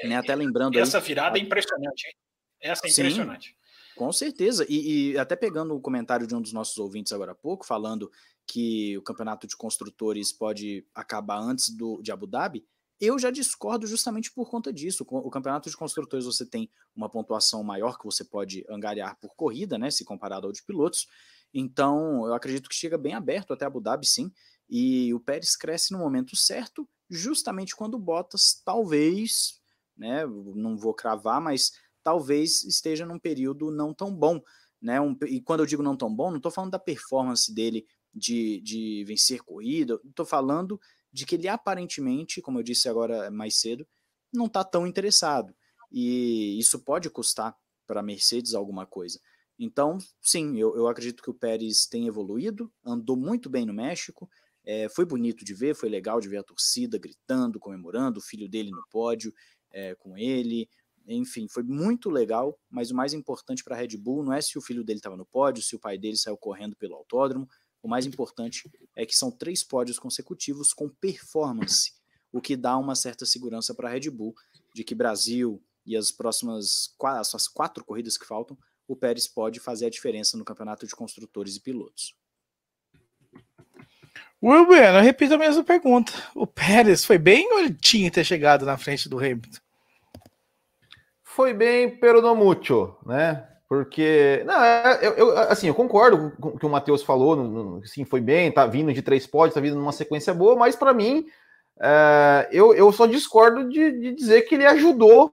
É, 0.00 0.08
né? 0.08 0.16
Até 0.16 0.34
lembrando. 0.34 0.78
Essa 0.78 0.98
aí, 0.98 1.04
virada 1.04 1.38
é 1.38 1.40
impressionante, 1.40 2.06
hein? 2.06 2.14
Essa 2.60 2.86
é 2.86 2.90
impressionante. 2.90 3.48
Sim, 3.48 3.54
com 3.96 4.12
certeza. 4.12 4.66
E, 4.68 5.12
e, 5.12 5.18
até 5.18 5.36
pegando 5.36 5.74
o 5.74 5.80
comentário 5.80 6.26
de 6.26 6.34
um 6.34 6.40
dos 6.40 6.52
nossos 6.52 6.78
ouvintes 6.78 7.12
agora 7.12 7.32
há 7.32 7.34
pouco, 7.34 7.66
falando 7.66 8.10
que 8.46 8.96
o 8.98 9.02
campeonato 9.02 9.46
de 9.46 9.56
construtores 9.56 10.32
pode 10.32 10.86
acabar 10.94 11.38
antes 11.38 11.68
do, 11.70 12.00
de 12.02 12.10
Abu 12.10 12.26
Dhabi, 12.26 12.64
eu 13.02 13.18
já 13.18 13.32
discordo 13.32 13.84
justamente 13.84 14.30
por 14.30 14.48
conta 14.48 14.72
disso. 14.72 15.04
O 15.08 15.28
campeonato 15.28 15.68
de 15.68 15.76
construtores 15.76 16.24
você 16.24 16.46
tem 16.46 16.70
uma 16.94 17.10
pontuação 17.10 17.60
maior 17.64 17.98
que 17.98 18.04
você 18.04 18.22
pode 18.22 18.64
angariar 18.70 19.18
por 19.20 19.34
corrida, 19.34 19.76
né? 19.76 19.90
Se 19.90 20.04
comparado 20.04 20.46
ao 20.46 20.52
de 20.52 20.62
pilotos. 20.62 21.08
Então, 21.52 22.24
eu 22.24 22.32
acredito 22.32 22.68
que 22.68 22.76
chega 22.76 22.96
bem 22.96 23.14
aberto 23.14 23.52
até 23.52 23.64
Abu 23.64 23.80
Dhabi, 23.80 24.06
sim. 24.06 24.30
E 24.70 25.12
o 25.12 25.18
Pérez 25.18 25.56
cresce 25.56 25.92
no 25.92 25.98
momento 25.98 26.36
certo, 26.36 26.88
justamente 27.10 27.74
quando 27.74 27.94
o 27.94 27.98
Bottas 27.98 28.62
talvez, 28.64 29.60
né? 29.96 30.24
Não 30.54 30.76
vou 30.76 30.94
cravar, 30.94 31.40
mas 31.40 31.72
talvez 32.04 32.62
esteja 32.62 33.04
num 33.04 33.18
período 33.18 33.72
não 33.72 33.92
tão 33.92 34.14
bom. 34.14 34.40
Né, 34.80 35.00
um, 35.00 35.16
e 35.26 35.40
quando 35.40 35.60
eu 35.60 35.66
digo 35.66 35.82
não 35.82 35.96
tão 35.96 36.12
bom, 36.12 36.30
não 36.30 36.38
estou 36.38 36.50
falando 36.50 36.72
da 36.72 36.78
performance 36.78 37.52
dele 37.54 37.86
de, 38.12 38.60
de 38.60 39.04
vencer 39.06 39.40
corrida. 39.40 40.00
Estou 40.04 40.26
falando 40.26 40.80
de 41.12 41.26
que 41.26 41.34
ele 41.34 41.48
aparentemente, 41.48 42.40
como 42.40 42.58
eu 42.58 42.62
disse 42.62 42.88
agora 42.88 43.30
mais 43.30 43.60
cedo, 43.60 43.86
não 44.32 44.46
está 44.46 44.64
tão 44.64 44.86
interessado. 44.86 45.54
E 45.90 46.58
isso 46.58 46.80
pode 46.80 47.10
custar 47.10 47.54
para 47.86 48.00
a 48.00 48.02
Mercedes 48.02 48.54
alguma 48.54 48.86
coisa. 48.86 49.20
Então, 49.58 49.98
sim, 50.20 50.58
eu, 50.58 50.74
eu 50.74 50.88
acredito 50.88 51.22
que 51.22 51.30
o 51.30 51.34
Pérez 51.34 51.86
tem 51.86 52.06
evoluído, 52.06 52.72
andou 52.84 53.16
muito 53.16 53.50
bem 53.50 53.66
no 53.66 53.74
México, 53.74 54.28
é, 54.64 54.88
foi 54.88 55.04
bonito 55.04 55.44
de 55.44 55.54
ver, 55.54 55.74
foi 55.74 55.88
legal 55.88 56.20
de 56.20 56.28
ver 56.28 56.38
a 56.38 56.42
torcida 56.42 56.98
gritando, 56.98 57.60
comemorando, 57.60 58.18
o 58.18 58.22
filho 58.22 58.48
dele 58.48 58.70
no 58.70 58.82
pódio 58.90 59.32
é, 59.70 59.94
com 59.96 60.16
ele. 60.16 60.68
Enfim, 61.06 61.48
foi 61.48 61.64
muito 61.64 62.08
legal, 62.08 62.58
mas 62.70 62.90
o 62.90 62.94
mais 62.94 63.12
importante 63.12 63.64
para 63.64 63.74
a 63.74 63.78
Red 63.78 63.96
Bull 63.96 64.22
não 64.22 64.32
é 64.32 64.40
se 64.40 64.56
o 64.56 64.62
filho 64.62 64.84
dele 64.84 65.00
estava 65.00 65.16
no 65.16 65.26
pódio, 65.26 65.62
se 65.62 65.74
o 65.74 65.80
pai 65.80 65.98
dele 65.98 66.16
saiu 66.16 66.36
correndo 66.36 66.76
pelo 66.76 66.94
autódromo. 66.94 67.48
O 67.82 67.88
mais 67.88 68.06
importante 68.06 68.70
é 68.94 69.04
que 69.04 69.16
são 69.16 69.30
três 69.30 69.64
pódios 69.64 69.98
consecutivos 69.98 70.72
com 70.72 70.88
performance, 70.88 71.92
o 72.32 72.40
que 72.40 72.56
dá 72.56 72.78
uma 72.78 72.94
certa 72.94 73.26
segurança 73.26 73.74
para 73.74 73.88
a 73.88 73.92
Red 73.92 74.08
Bull 74.08 74.34
de 74.74 74.84
que 74.84 74.94
Brasil 74.94 75.62
e 75.84 75.96
as 75.96 76.12
próximas 76.12 76.94
as 77.02 77.48
quatro 77.48 77.84
corridas 77.84 78.16
que 78.16 78.24
faltam, 78.24 78.56
o 78.86 78.94
Pérez 78.94 79.26
pode 79.26 79.58
fazer 79.58 79.86
a 79.86 79.90
diferença 79.90 80.36
no 80.36 80.44
campeonato 80.44 80.86
de 80.86 80.94
construtores 80.94 81.56
e 81.56 81.60
pilotos. 81.60 82.14
Will 84.42 84.66
Bueno, 84.66 84.98
eu 84.98 85.02
repito 85.02 85.34
a 85.34 85.38
mesma 85.38 85.62
pergunta. 85.62 86.12
O 86.34 86.46
Pérez 86.46 87.04
foi 87.04 87.18
bem 87.18 87.50
ou 87.52 87.60
ele 87.60 87.74
tinha 87.74 88.10
que 88.10 88.14
ter 88.16 88.24
chegado 88.24 88.64
na 88.64 88.76
frente 88.76 89.08
do 89.08 89.18
Hamilton? 89.18 89.60
Foi 91.22 91.54
bem, 91.54 91.98
pero 91.98 92.20
no 92.20 92.34
mucho, 92.34 92.96
né? 93.06 93.48
Porque, 93.72 94.42
não, 94.44 94.62
é, 94.62 94.98
eu, 95.00 95.12
eu, 95.12 95.38
assim, 95.38 95.66
eu 95.66 95.74
concordo 95.74 96.30
com 96.38 96.48
o 96.48 96.58
que 96.58 96.66
o 96.66 96.68
Matheus 96.68 97.02
falou, 97.02 97.80
sim, 97.86 98.04
foi 98.04 98.20
bem, 98.20 98.52
tá 98.52 98.66
vindo 98.66 98.92
de 98.92 99.00
três 99.00 99.26
pódios, 99.26 99.54
tá 99.54 99.62
vindo 99.62 99.76
numa 99.76 99.92
sequência 99.92 100.34
boa, 100.34 100.54
mas 100.54 100.76
para 100.76 100.92
mim, 100.92 101.24
é, 101.80 102.50
eu, 102.52 102.74
eu 102.74 102.92
só 102.92 103.06
discordo 103.06 103.66
de, 103.70 103.92
de, 103.92 104.12
dizer 104.12 104.42
que 104.42 104.56
ele 104.56 104.66
ajudou 104.66 105.32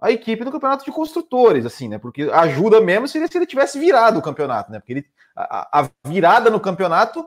a 0.00 0.12
equipe 0.12 0.44
no 0.44 0.52
campeonato 0.52 0.84
de 0.84 0.92
construtores, 0.92 1.66
assim, 1.66 1.88
né? 1.88 1.98
Porque 1.98 2.22
ajuda 2.32 2.80
mesmo 2.80 3.08
se 3.08 3.18
ele, 3.18 3.26
se 3.26 3.36
ele 3.36 3.46
tivesse 3.46 3.80
virado 3.80 4.20
o 4.20 4.22
campeonato, 4.22 4.70
né? 4.70 4.78
Porque 4.78 4.92
ele, 4.92 5.06
a, 5.34 5.80
a 5.80 5.90
virada 6.04 6.50
no 6.50 6.60
campeonato 6.60 7.26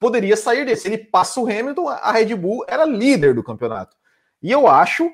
poderia 0.00 0.34
sair 0.34 0.64
desse. 0.64 0.84
Se 0.84 0.88
ele 0.88 0.96
passa 0.96 1.40
o 1.40 1.44
Hamilton, 1.44 1.90
a 1.90 2.10
Red 2.10 2.34
Bull 2.34 2.64
era 2.66 2.86
líder 2.86 3.34
do 3.34 3.44
campeonato. 3.44 3.94
E 4.42 4.50
eu 4.50 4.66
acho 4.66 5.12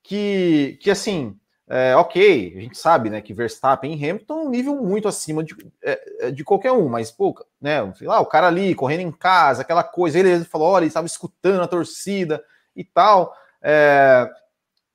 que, 0.00 0.78
que 0.80 0.92
assim, 0.92 1.36
é, 1.68 1.96
ok, 1.96 2.54
a 2.56 2.60
gente 2.60 2.78
sabe, 2.78 3.10
né, 3.10 3.20
que 3.20 3.34
Verstappen 3.34 3.92
e 3.92 4.10
Hamilton 4.10 4.44
um 4.44 4.50
nível 4.50 4.76
muito 4.76 5.08
acima 5.08 5.42
de, 5.42 5.56
é, 5.82 6.26
é, 6.26 6.30
de 6.30 6.44
qualquer 6.44 6.70
um, 6.70 6.88
mas, 6.88 7.10
pô, 7.10 7.34
né, 7.60 7.92
sei 7.94 8.06
lá, 8.06 8.20
o 8.20 8.26
cara 8.26 8.46
ali 8.46 8.74
correndo 8.74 9.00
em 9.00 9.10
casa, 9.10 9.62
aquela 9.62 9.82
coisa, 9.82 10.18
ele 10.18 10.44
falou, 10.44 10.68
olha, 10.68 10.84
ele 10.84 10.88
estava 10.88 11.06
escutando 11.06 11.62
a 11.62 11.68
torcida 11.68 12.42
e 12.74 12.84
tal. 12.84 13.34
É, 13.60 14.30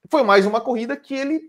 foi 0.10 0.24
mais 0.24 0.46
uma 0.46 0.62
corrida 0.62 0.96
que 0.96 1.14
ele, 1.14 1.42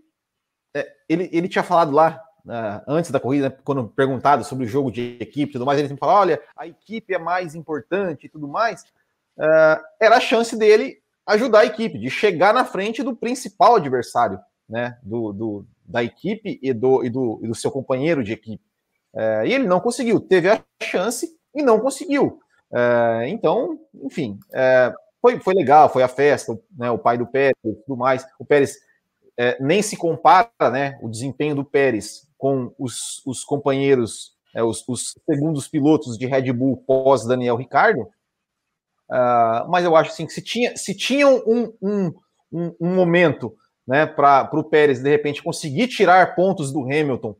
é, 0.75 0.91
ele, 1.07 1.29
ele 1.31 1.47
tinha 1.47 1.63
falado 1.63 1.91
lá 1.91 2.21
uh, 2.45 2.83
antes 2.87 3.11
da 3.11 3.19
corrida, 3.19 3.55
quando 3.63 3.87
perguntado 3.87 4.43
sobre 4.43 4.65
o 4.65 4.69
jogo 4.69 4.91
de 4.91 5.17
equipe 5.19 5.51
e 5.51 5.53
tudo 5.53 5.65
mais, 5.65 5.79
ele 5.79 5.87
sempre 5.87 5.99
fala: 5.99 6.19
olha, 6.19 6.41
a 6.55 6.67
equipe 6.67 7.13
é 7.13 7.19
mais 7.19 7.55
importante 7.55 8.25
e 8.25 8.29
tudo 8.29 8.47
mais. 8.47 8.83
Uh, 9.37 9.81
era 9.99 10.17
a 10.17 10.19
chance 10.19 10.55
dele 10.55 11.01
ajudar 11.25 11.61
a 11.61 11.65
equipe, 11.65 11.97
de 11.97 12.09
chegar 12.09 12.53
na 12.53 12.65
frente 12.65 13.01
do 13.01 13.15
principal 13.15 13.75
adversário, 13.75 14.39
né? 14.67 14.97
Do, 15.03 15.33
do 15.33 15.65
da 15.85 16.03
equipe 16.03 16.59
e 16.61 16.73
do, 16.73 17.03
e 17.03 17.09
do, 17.09 17.39
e 17.43 17.47
do 17.47 17.55
seu 17.55 17.69
companheiro 17.69 18.23
de 18.23 18.33
equipe. 18.33 18.63
Uh, 19.13 19.45
e 19.45 19.53
ele 19.53 19.67
não 19.67 19.79
conseguiu, 19.79 20.19
teve 20.19 20.49
a 20.49 20.63
chance 20.81 21.27
e 21.53 21.61
não 21.61 21.79
conseguiu. 21.79 22.39
Uh, 22.71 23.23
então, 23.27 23.79
enfim, 24.01 24.39
uh, 24.49 24.95
foi, 25.21 25.39
foi 25.39 25.53
legal, 25.53 25.89
foi 25.89 26.03
a 26.03 26.07
festa, 26.07 26.57
né, 26.77 26.89
o 26.89 26.97
pai 26.97 27.17
do 27.17 27.27
Pérez 27.27 27.55
e 27.63 27.73
tudo 27.85 27.97
mais. 27.97 28.25
O 28.39 28.45
Pérez 28.45 28.75
é, 29.37 29.57
nem 29.61 29.81
se 29.81 29.95
compara 29.95 30.49
né, 30.71 30.99
o 31.01 31.09
desempenho 31.09 31.55
do 31.55 31.65
Pérez 31.65 32.27
com 32.37 32.73
os, 32.77 33.25
os 33.25 33.43
companheiros, 33.43 34.33
é, 34.53 34.61
os, 34.61 34.83
os, 34.87 35.13
segundos 35.25 35.67
pilotos 35.67 36.17
de 36.17 36.25
Red 36.25 36.51
Bull 36.51 36.83
pós 36.85 37.25
Daniel 37.25 37.55
Ricardo. 37.55 38.01
Uh, 39.09 39.69
mas 39.69 39.85
eu 39.85 39.95
acho 39.95 40.11
assim, 40.11 40.25
que 40.25 40.33
se 40.33 40.41
tinha, 40.41 40.75
se 40.75 40.95
tinha 40.95 41.27
um, 41.27 41.73
um, 41.81 42.13
um, 42.51 42.75
um 42.79 42.95
momento 42.95 43.55
né, 43.87 44.05
para 44.05 44.49
o 44.53 44.63
Pérez 44.63 45.01
de 45.01 45.09
repente 45.09 45.43
conseguir 45.43 45.87
tirar 45.87 46.35
pontos 46.35 46.71
do 46.71 46.81
Hamilton 46.81 47.35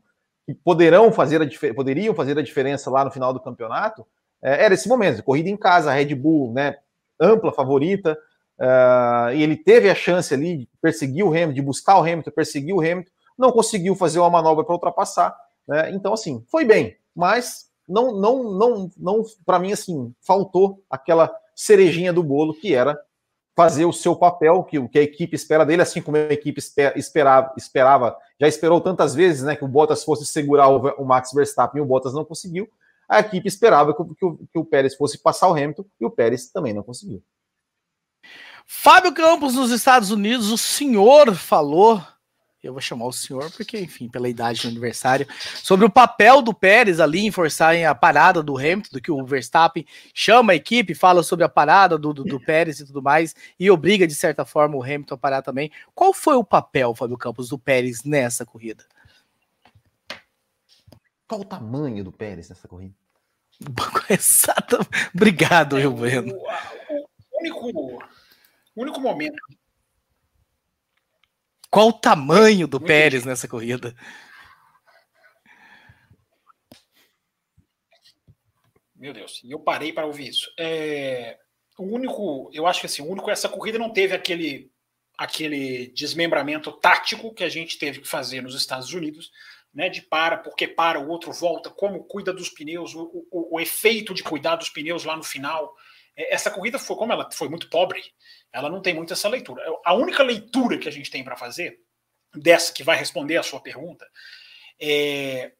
que 0.46 0.54
poderão 0.54 1.10
fazer 1.10 1.40
a 1.40 1.74
poderiam 1.74 2.14
fazer 2.14 2.38
a 2.38 2.42
diferença 2.42 2.90
lá 2.90 3.04
no 3.04 3.10
final 3.10 3.32
do 3.32 3.40
campeonato, 3.40 4.06
é, 4.42 4.64
era 4.64 4.74
esse 4.74 4.88
momento, 4.88 5.22
corrida 5.22 5.48
em 5.48 5.56
casa, 5.56 5.92
Red 5.92 6.14
Bull, 6.14 6.52
né, 6.52 6.76
ampla 7.18 7.52
favorita, 7.52 8.18
uh, 8.60 9.32
e 9.34 9.42
ele 9.42 9.56
teve 9.56 9.88
a 9.88 9.94
chance 9.94 10.34
ali 10.34 10.58
de 10.58 10.68
perseguir 10.82 11.24
o 11.24 11.30
Hamilton, 11.30 11.54
de 11.54 11.62
buscar 11.62 11.96
o 11.96 12.02
Hamilton, 12.02 12.30
perseguir 12.30 12.74
o 12.74 12.80
Hamilton, 12.80 13.10
não 13.38 13.50
conseguiu 13.50 13.96
fazer 13.96 14.18
uma 14.18 14.30
manobra 14.30 14.64
para 14.64 14.74
ultrapassar. 14.74 15.34
Né? 15.66 15.90
Então, 15.92 16.12
assim, 16.12 16.44
foi 16.50 16.64
bem, 16.64 16.96
mas 17.14 17.70
não, 17.88 18.12
não, 18.12 18.52
não, 18.52 18.90
não 18.96 19.22
para 19.46 19.58
mim, 19.58 19.72
assim, 19.72 20.14
faltou 20.20 20.82
aquela 20.90 21.34
cerejinha 21.54 22.12
do 22.12 22.22
bolo 22.22 22.54
que 22.54 22.74
era 22.74 22.98
fazer 23.54 23.84
o 23.84 23.92
seu 23.92 24.16
papel, 24.16 24.64
que 24.64 24.78
o 24.78 24.88
que 24.88 24.98
a 24.98 25.02
equipe 25.02 25.36
espera 25.36 25.64
dele, 25.64 25.82
assim 25.82 26.02
como 26.02 26.16
a 26.16 26.32
equipe 26.32 26.60
esperava, 26.96 27.54
esperava 27.56 28.16
já 28.40 28.48
esperou 28.48 28.80
tantas 28.80 29.14
vezes, 29.14 29.42
né, 29.42 29.54
que 29.54 29.64
o 29.64 29.68
Bottas 29.68 30.02
fosse 30.02 30.26
segurar 30.26 30.68
o, 30.68 31.02
o 31.02 31.04
Max 31.04 31.32
Verstappen 31.32 31.80
e 31.80 31.84
o 31.84 31.86
Bottas 31.86 32.12
não 32.12 32.24
conseguiu. 32.24 32.68
A 33.08 33.20
equipe 33.20 33.46
esperava 33.46 33.94
que, 33.94 34.02
que, 34.02 34.46
que 34.52 34.58
o 34.58 34.64
Pérez 34.64 34.94
fosse 34.96 35.18
passar 35.18 35.48
o 35.48 35.52
Hamilton 35.52 35.84
e 36.00 36.04
o 36.04 36.10
Pérez 36.10 36.50
também 36.50 36.72
não 36.72 36.82
conseguiu. 36.82 37.22
Fábio 38.66 39.12
Campos 39.12 39.54
nos 39.54 39.70
Estados 39.70 40.10
Unidos, 40.10 40.50
o 40.50 40.58
senhor 40.58 41.34
falou 41.34 42.02
eu 42.64 42.72
vou 42.72 42.80
chamar 42.80 43.06
o 43.06 43.12
senhor, 43.12 43.50
porque, 43.52 43.78
enfim, 43.78 44.08
pela 44.08 44.28
idade 44.28 44.62
do 44.62 44.68
aniversário, 44.68 45.26
sobre 45.62 45.84
o 45.84 45.90
papel 45.90 46.40
do 46.40 46.54
Pérez 46.54 46.98
ali 46.98 47.26
em 47.26 47.30
forçarem 47.30 47.84
a 47.84 47.94
parada 47.94 48.42
do 48.42 48.56
Hamilton, 48.56 48.88
do 48.92 49.00
que 49.00 49.10
o 49.10 49.24
Verstappen 49.24 49.86
chama 50.14 50.52
a 50.52 50.56
equipe, 50.56 50.94
fala 50.94 51.22
sobre 51.22 51.44
a 51.44 51.48
parada 51.48 51.98
do, 51.98 52.14
do, 52.14 52.24
do, 52.24 52.40
Pérez 52.40 52.80
e 52.80 52.86
tudo 52.86 53.02
mais, 53.02 53.34
e 53.60 53.70
obriga, 53.70 54.06
de 54.06 54.14
certa 54.14 54.44
forma, 54.44 54.76
o 54.76 54.82
Hamilton 54.82 55.14
a 55.14 55.18
parar 55.18 55.42
também. 55.42 55.70
Qual 55.94 56.14
foi 56.14 56.36
o 56.36 56.44
papel, 56.44 56.94
Fábio 56.94 57.18
Campos, 57.18 57.50
do 57.50 57.58
Pérez 57.58 58.02
nessa 58.02 58.46
corrida? 58.46 58.84
Qual 61.28 61.42
o 61.42 61.44
tamanho 61.44 62.02
do 62.02 62.12
Pérez 62.12 62.48
nessa 62.48 62.66
corrida? 62.66 62.94
Exato. 64.08 64.78
Obrigado, 65.14 65.78
é, 65.78 65.86
Bueno. 65.86 66.34
O, 66.34 66.46
o, 66.96 67.40
único, 67.40 67.68
o 68.74 68.82
único 68.82 69.00
momento 69.00 69.36
qual 71.74 71.88
o 71.88 71.92
tamanho 71.92 72.68
do 72.68 72.80
Pérez 72.80 73.24
nessa 73.24 73.48
corrida? 73.48 73.92
Meu 78.94 79.12
Deus, 79.12 79.42
e 79.42 79.50
eu 79.50 79.58
parei 79.58 79.92
para 79.92 80.06
ouvir 80.06 80.28
isso. 80.28 80.48
É, 80.56 81.36
o 81.76 81.82
único, 81.82 82.48
eu 82.54 82.64
acho 82.68 82.78
que 82.78 82.86
assim, 82.86 83.02
o 83.02 83.10
único 83.10 83.28
essa 83.28 83.48
corrida 83.48 83.76
não 83.76 83.92
teve 83.92 84.14
aquele 84.14 84.72
aquele 85.18 85.88
desmembramento 85.88 86.70
tático 86.70 87.34
que 87.34 87.42
a 87.42 87.48
gente 87.48 87.76
teve 87.76 88.00
que 88.00 88.08
fazer 88.08 88.40
nos 88.40 88.54
Estados 88.54 88.92
Unidos, 88.92 89.32
né? 89.74 89.88
De 89.88 90.00
para, 90.00 90.36
porque 90.36 90.68
para, 90.68 91.00
o 91.00 91.08
outro 91.08 91.32
volta, 91.32 91.70
como 91.70 92.04
cuida 92.04 92.32
dos 92.32 92.50
pneus, 92.50 92.94
o, 92.94 93.26
o, 93.32 93.56
o 93.56 93.60
efeito 93.60 94.14
de 94.14 94.22
cuidar 94.22 94.54
dos 94.54 94.70
pneus 94.70 95.04
lá 95.04 95.16
no 95.16 95.24
final. 95.24 95.74
É, 96.16 96.32
essa 96.32 96.52
corrida 96.52 96.78
foi 96.78 96.94
como 96.94 97.12
ela 97.12 97.28
foi 97.32 97.48
muito 97.48 97.68
pobre, 97.68 98.00
ela 98.54 98.70
não 98.70 98.80
tem 98.80 98.94
muito 98.94 99.12
essa 99.12 99.28
leitura. 99.28 99.64
A 99.84 99.94
única 99.94 100.22
leitura 100.22 100.78
que 100.78 100.88
a 100.88 100.92
gente 100.92 101.10
tem 101.10 101.24
para 101.24 101.36
fazer, 101.36 101.80
dessa 102.32 102.72
que 102.72 102.84
vai 102.84 102.96
responder 102.96 103.36
a 103.36 103.42
sua 103.42 103.60
pergunta, 103.60 104.08
é. 104.80 105.52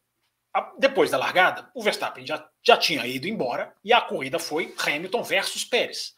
Depois 0.79 1.11
da 1.11 1.19
largada, 1.19 1.69
o 1.75 1.83
Verstappen 1.83 2.25
já, 2.25 2.49
já 2.63 2.77
tinha 2.77 3.05
ido 3.05 3.27
embora 3.27 3.75
e 3.83 3.93
a 3.93 4.01
corrida 4.01 4.39
foi 4.39 4.73
Hamilton 4.87 5.25
versus 5.25 5.65
Pérez. 5.65 6.15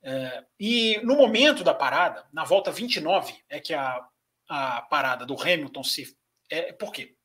É, 0.00 0.44
e 0.60 1.00
no 1.02 1.16
momento 1.16 1.64
da 1.64 1.74
parada, 1.74 2.24
na 2.32 2.44
volta 2.44 2.70
29, 2.70 3.34
é 3.48 3.58
que 3.58 3.74
a, 3.74 4.06
a 4.48 4.82
parada 4.82 5.26
do 5.26 5.34
Hamilton 5.34 5.82
se. 5.82 6.16
É, 6.48 6.72
por 6.72 6.92
quê? 6.92 7.16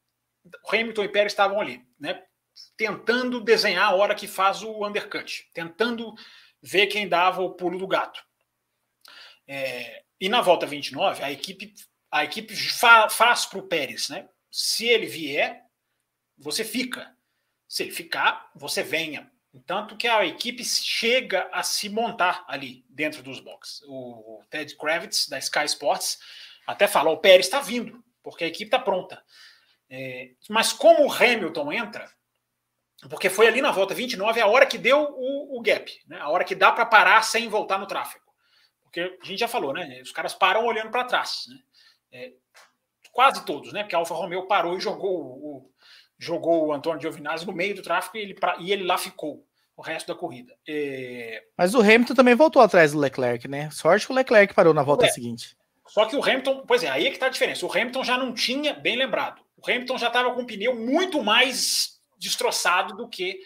Hamilton 0.68 1.04
e 1.04 1.10
Pérez 1.10 1.34
estavam 1.34 1.62
ali, 1.62 1.86
né? 2.00 2.24
Tentando 2.76 3.40
desenhar 3.40 3.92
a 3.92 3.96
hora 3.96 4.16
que 4.16 4.28
faz 4.28 4.64
o 4.64 4.84
undercut, 4.84 5.48
tentando 5.54 6.16
ver 6.64 6.88
quem 6.88 7.08
dava 7.08 7.44
o 7.44 7.52
pulo 7.52 7.78
do 7.78 7.88
gato. 7.88 8.28
É, 9.52 10.04
e 10.22 10.30
na 10.30 10.42
volta 10.42 10.68
29, 10.68 11.24
a 11.24 11.32
equipe, 11.32 11.74
a 12.12 12.24
equipe 12.24 12.56
fa, 12.56 13.10
faz 13.10 13.48
para 13.48 13.58
o 13.58 13.68
Pérez, 13.68 14.08
né? 14.08 14.30
Se 14.52 14.88
ele 14.88 15.08
vier, 15.08 15.66
você 16.38 16.64
fica. 16.64 17.16
Se 17.68 17.82
ele 17.82 17.92
ficar, 17.92 18.52
você 18.54 18.84
venha. 18.84 19.32
Tanto 19.66 19.98
que 19.98 20.08
a 20.08 20.24
equipe 20.24 20.64
chega 20.64 21.50
a 21.52 21.64
se 21.64 21.90
montar 21.90 22.46
ali 22.48 22.86
dentro 22.88 23.24
dos 23.24 23.40
boxes. 23.40 23.82
O 23.88 24.44
Ted 24.52 24.76
Kravitz, 24.78 25.28
da 25.28 25.40
Sky 25.40 25.66
Sports, 25.66 26.20
até 26.68 26.88
fala: 26.88 27.10
o 27.10 27.18
Pérez 27.18 27.48
está 27.48 27.60
vindo, 27.60 28.04
porque 28.22 28.44
a 28.44 28.48
equipe 28.48 28.66
está 28.66 28.78
pronta. 28.78 29.24
É, 29.90 30.34
mas 30.48 30.72
como 30.72 31.08
o 31.08 31.12
Hamilton 31.12 31.74
entra, 31.74 32.08
porque 33.10 33.32
foi 33.32 33.48
ali 33.48 33.64
na 33.64 33.72
volta 33.72 33.96
29 33.96 34.40
a 34.40 34.46
hora 34.46 34.68
que 34.68 34.78
deu 34.78 35.00
o, 35.00 35.58
o 35.58 35.62
gap, 35.64 35.92
né? 36.06 36.20
a 36.20 36.30
hora 36.30 36.44
que 36.44 36.54
dá 36.54 36.72
para 36.72 36.86
parar 36.86 37.24
sem 37.24 37.48
voltar 37.48 37.80
no 37.80 37.88
tráfego. 37.88 38.29
Porque 38.90 39.20
a 39.22 39.26
gente 39.26 39.40
já 39.40 39.48
falou, 39.48 39.72
né? 39.72 40.02
Os 40.02 40.12
caras 40.12 40.34
param 40.34 40.66
olhando 40.66 40.90
para 40.90 41.04
trás. 41.04 41.46
Né? 41.48 41.60
É, 42.12 42.34
quase 43.12 43.46
todos, 43.46 43.72
né? 43.72 43.84
Porque 43.84 43.96
a 43.96 44.00
Alfa 44.00 44.16
Romeo 44.16 44.48
parou 44.48 44.76
e 44.76 44.82
jogou 44.82 45.16
o, 45.16 45.72
jogou 46.18 46.68
o 46.68 46.74
Antônio 46.74 47.00
Giovinazzi 47.00 47.46
no 47.46 47.54
meio 47.54 47.76
do 47.76 47.84
tráfego 47.84 48.18
e 48.18 48.22
ele, 48.22 48.34
pra, 48.34 48.58
e 48.60 48.72
ele 48.72 48.84
lá 48.84 48.98
ficou 48.98 49.46
o 49.78 49.82
resto 49.82 50.08
da 50.08 50.16
corrida. 50.16 50.54
É... 50.68 51.44
Mas 51.58 51.74
o 51.76 51.80
Hamilton 51.80 52.16
também 52.16 52.36
voltou 52.36 52.62
atrás 52.62 52.92
do 52.92 53.00
Leclerc, 53.00 53.48
né? 53.48 53.70
Sorte 53.72 54.08
que 54.08 54.12
o 54.12 54.16
Leclerc 54.16 54.54
parou 54.54 54.74
na 54.74 54.84
volta 54.84 55.06
é. 55.06 55.10
seguinte. 55.10 55.56
Só 55.88 56.06
que 56.06 56.16
o 56.16 56.24
Hamilton, 56.24 56.66
pois 56.68 56.84
é, 56.84 56.90
aí 56.90 57.08
é 57.08 57.12
que 57.12 57.18
tá 57.18 57.28
a 57.28 57.30
diferença. 57.30 57.66
O 57.66 57.72
Hamilton 57.72 58.04
já 58.04 58.18
não 58.18 58.34
tinha, 58.34 58.74
bem 58.74 58.96
lembrado, 58.96 59.42
o 59.58 59.70
Hamilton 59.70 59.98
já 59.98 60.08
estava 60.08 60.34
com 60.34 60.42
um 60.42 60.46
pneu 60.46 60.76
muito 60.76 61.24
mais 61.24 62.00
destroçado 62.18 62.96
do 62.96 63.08
que 63.08 63.40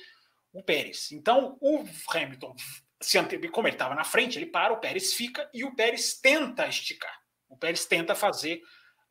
o 0.51 0.61
Pérez. 0.61 1.11
Então, 1.11 1.57
o 1.59 1.83
Hamilton, 2.13 2.55
se 3.03 3.17
ante... 3.17 3.37
como 3.49 3.67
ele 3.67 3.75
estava 3.75 3.95
na 3.95 4.03
frente, 4.03 4.37
ele 4.37 4.45
para, 4.45 4.73
o 4.73 4.79
Pérez 4.79 5.13
fica 5.13 5.49
e 5.53 5.63
o 5.63 5.75
Pérez 5.75 6.19
tenta 6.19 6.67
esticar. 6.67 7.13
O 7.49 7.57
Pérez 7.57 7.85
tenta 7.85 8.15
fazer 8.15 8.61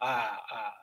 a. 0.00 0.10
a, 0.10 0.82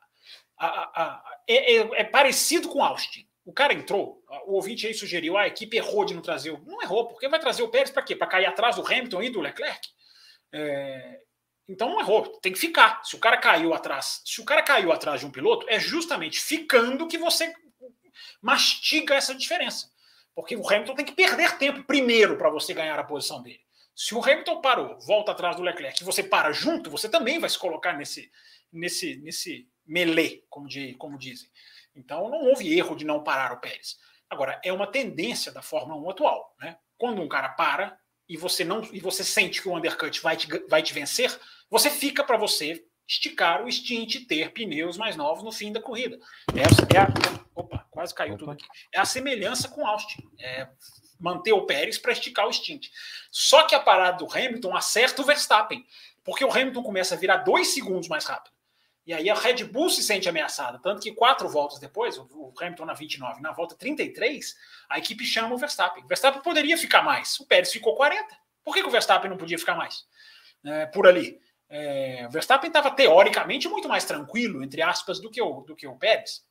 a, 0.57 1.03
a 1.03 1.23
é, 1.47 1.75
é, 1.75 2.01
é, 2.01 2.03
parecido 2.03 2.69
com 2.69 2.83
Austin. 2.83 3.27
O 3.45 3.51
cara 3.51 3.73
entrou, 3.73 4.23
o 4.45 4.53
ouvinte 4.53 4.85
aí 4.85 4.93
sugeriu, 4.93 5.35
ah, 5.35 5.41
a 5.41 5.47
equipe 5.47 5.75
errou 5.75 6.05
de 6.05 6.13
não 6.13 6.21
trazer 6.21 6.51
o. 6.51 6.63
Não 6.65 6.81
errou, 6.81 7.07
porque 7.07 7.27
vai 7.27 7.39
trazer 7.39 7.63
o 7.63 7.69
Pérez 7.69 7.89
para 7.89 8.03
quê? 8.03 8.15
Para 8.15 8.27
cair 8.27 8.45
atrás 8.45 8.75
do 8.75 8.85
Hamilton 8.85 9.23
e 9.23 9.29
do 9.29 9.41
Leclerc? 9.41 9.87
É, 10.53 11.19
então 11.67 11.89
não 11.89 11.99
errou, 11.99 12.39
tem 12.39 12.51
que 12.51 12.59
ficar. 12.59 13.03
Se 13.03 13.15
o 13.15 13.19
cara 13.19 13.37
caiu 13.37 13.73
atrás, 13.73 14.21
se 14.25 14.41
o 14.41 14.45
cara 14.45 14.63
caiu 14.63 14.91
atrás 14.91 15.19
de 15.19 15.25
um 15.25 15.31
piloto, 15.31 15.65
é 15.69 15.79
justamente 15.79 16.39
ficando 16.39 17.07
que 17.07 17.17
você 17.17 17.53
mastiga 18.41 19.15
essa 19.15 19.35
diferença. 19.35 19.89
Porque 20.39 20.55
o 20.55 20.65
Hamilton 20.65 20.95
tem 20.95 21.05
que 21.05 21.11
perder 21.11 21.57
tempo 21.57 21.83
primeiro 21.83 22.37
para 22.37 22.49
você 22.49 22.73
ganhar 22.73 22.97
a 22.97 23.03
posição 23.03 23.43
dele. 23.43 23.59
Se 23.93 24.15
o 24.15 24.23
Hamilton 24.23 24.61
parou, 24.61 24.97
volta 25.01 25.33
atrás 25.33 25.57
do 25.57 25.61
Leclerc, 25.61 26.01
e 26.01 26.05
você 26.05 26.23
para 26.23 26.53
junto, 26.53 26.89
você 26.89 27.09
também 27.09 27.39
vai 27.39 27.49
se 27.49 27.59
colocar 27.59 27.91
nesse 27.97 28.31
nesse 28.71 29.17
nesse 29.17 29.67
melee, 29.85 30.45
como, 30.49 30.65
de, 30.65 30.93
como 30.93 31.17
dizem. 31.17 31.49
Então 31.93 32.29
não 32.29 32.45
houve 32.45 32.73
erro 32.73 32.95
de 32.95 33.03
não 33.03 33.21
parar 33.21 33.51
o 33.51 33.59
Pérez. 33.59 33.97
Agora 34.29 34.61
é 34.63 34.71
uma 34.71 34.87
tendência 34.87 35.51
da 35.51 35.61
Fórmula 35.61 35.99
1 35.99 36.09
atual, 36.09 36.55
né? 36.57 36.77
Quando 36.97 37.21
um 37.21 37.27
cara 37.27 37.49
para 37.49 37.99
e 38.29 38.37
você 38.37 38.63
não 38.63 38.81
e 38.93 39.01
você 39.01 39.25
sente 39.25 39.61
que 39.61 39.67
o 39.67 39.75
undercut 39.75 40.21
vai 40.21 40.37
te, 40.37 40.47
vai 40.69 40.81
te 40.81 40.93
vencer, 40.93 41.37
você 41.69 41.89
fica 41.89 42.23
para 42.23 42.37
você 42.37 42.85
esticar 43.09 43.65
o 43.65 43.71
stint 43.71 44.15
e 44.15 44.25
ter 44.25 44.53
pneus 44.53 44.95
mais 44.95 45.15
novos 45.15 45.43
no 45.43 45.51
fim 45.51 45.71
da 45.71 45.81
corrida. 45.81 46.19
Essa 46.55 46.87
é 46.95 46.99
a, 46.99 47.07
opa, 47.55 47.83
quase 47.89 48.13
caiu 48.13 48.35
opa. 48.35 48.39
tudo 48.39 48.51
aqui. 48.51 48.65
É 48.93 48.99
a 48.99 49.05
semelhança 49.05 49.67
com 49.67 49.85
Austin. 49.85 50.29
É 50.39 50.69
manter 51.19 51.51
o 51.51 51.65
Pérez 51.65 51.97
para 51.97 52.11
esticar 52.11 52.47
o 52.47 52.53
stint. 52.53 52.87
Só 53.31 53.63
que 53.63 53.73
a 53.73 53.79
parada 53.79 54.19
do 54.19 54.31
Hamilton 54.31 54.77
acerta 54.77 55.21
o 55.21 55.25
Verstappen, 55.25 55.83
porque 56.23 56.45
o 56.45 56.51
Hamilton 56.51 56.83
começa 56.83 57.15
a 57.15 57.17
virar 57.17 57.37
dois 57.37 57.69
segundos 57.69 58.07
mais 58.07 58.25
rápido. 58.25 58.53
E 59.05 59.13
aí 59.13 59.27
a 59.27 59.33
Red 59.33 59.63
Bull 59.65 59.89
se 59.89 60.03
sente 60.03 60.29
ameaçada. 60.29 60.79
Tanto 60.79 61.01
que 61.01 61.11
quatro 61.11 61.49
voltas 61.49 61.79
depois, 61.79 62.15
o 62.17 62.53
Hamilton 62.61 62.85
na 62.85 62.93
29, 62.93 63.41
na 63.41 63.51
volta 63.51 63.75
33, 63.75 64.55
a 64.87 64.99
equipe 64.99 65.25
chama 65.25 65.55
o 65.55 65.57
Verstappen. 65.57 66.03
O 66.03 66.07
Verstappen 66.07 66.41
poderia 66.43 66.77
ficar 66.77 67.01
mais. 67.01 67.39
O 67.39 67.47
Pérez 67.47 67.71
ficou 67.71 67.95
40. 67.95 68.37
Por 68.63 68.73
que, 68.73 68.81
que 68.81 68.87
o 68.87 68.91
Verstappen 68.91 69.29
não 69.29 69.37
podia 69.37 69.57
ficar 69.57 69.75
mais? 69.75 70.05
É, 70.63 70.85
por 70.85 71.07
ali. 71.07 71.41
É, 71.69 72.25
o 72.27 72.31
Verstappen 72.31 72.67
estava 72.67 72.91
teoricamente 72.91 73.67
muito 73.67 73.87
mais 73.87 74.03
tranquilo, 74.03 74.63
entre 74.63 74.81
aspas, 74.81 75.19
do 75.19 75.29
que 75.29 75.41
o, 75.41 75.61
do 75.61 75.75
que 75.75 75.87
o 75.87 75.95
Pérez. 75.95 76.43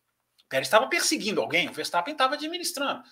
O 0.45 0.49
Pérez 0.49 0.69
estava 0.69 0.87
perseguindo 0.87 1.41
alguém, 1.41 1.69
o 1.69 1.73
Verstappen 1.73 2.13
estava 2.13 2.35
administrando. 2.35 3.03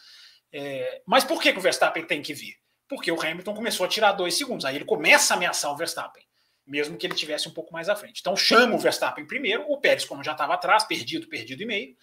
É, 0.53 1.03
mas 1.05 1.24
por 1.24 1.43
que, 1.43 1.53
que 1.53 1.59
o 1.59 1.62
Verstappen 1.62 2.05
tem 2.05 2.23
que 2.23 2.33
vir? 2.33 2.55
Porque 2.89 3.11
o 3.11 3.20
Hamilton 3.20 3.55
começou 3.55 3.85
a 3.85 3.89
tirar 3.89 4.12
dois 4.12 4.35
segundos. 4.35 4.65
Aí 4.65 4.77
ele 4.77 4.85
começa 4.85 5.35
a 5.35 5.37
ameaçar 5.37 5.73
o 5.73 5.77
Verstappen 5.77 6.24
mesmo 6.66 6.97
que 6.97 7.07
ele 7.07 7.15
tivesse 7.15 7.49
um 7.49 7.53
pouco 7.53 7.73
mais 7.73 7.89
à 7.89 7.95
frente. 7.95 8.20
Então 8.20 8.37
chama 8.37 8.74
o 8.74 8.78
Verstappen 8.78 9.24
primeiro, 9.24 9.65
o 9.69 9.78
Pérez, 9.78 10.05
como 10.05 10.24
já 10.24 10.33
estava 10.33 10.55
atrás, 10.55 10.85
perdido, 10.85 11.28
perdido 11.28 11.62
e 11.62 11.66
meio, 11.66 11.97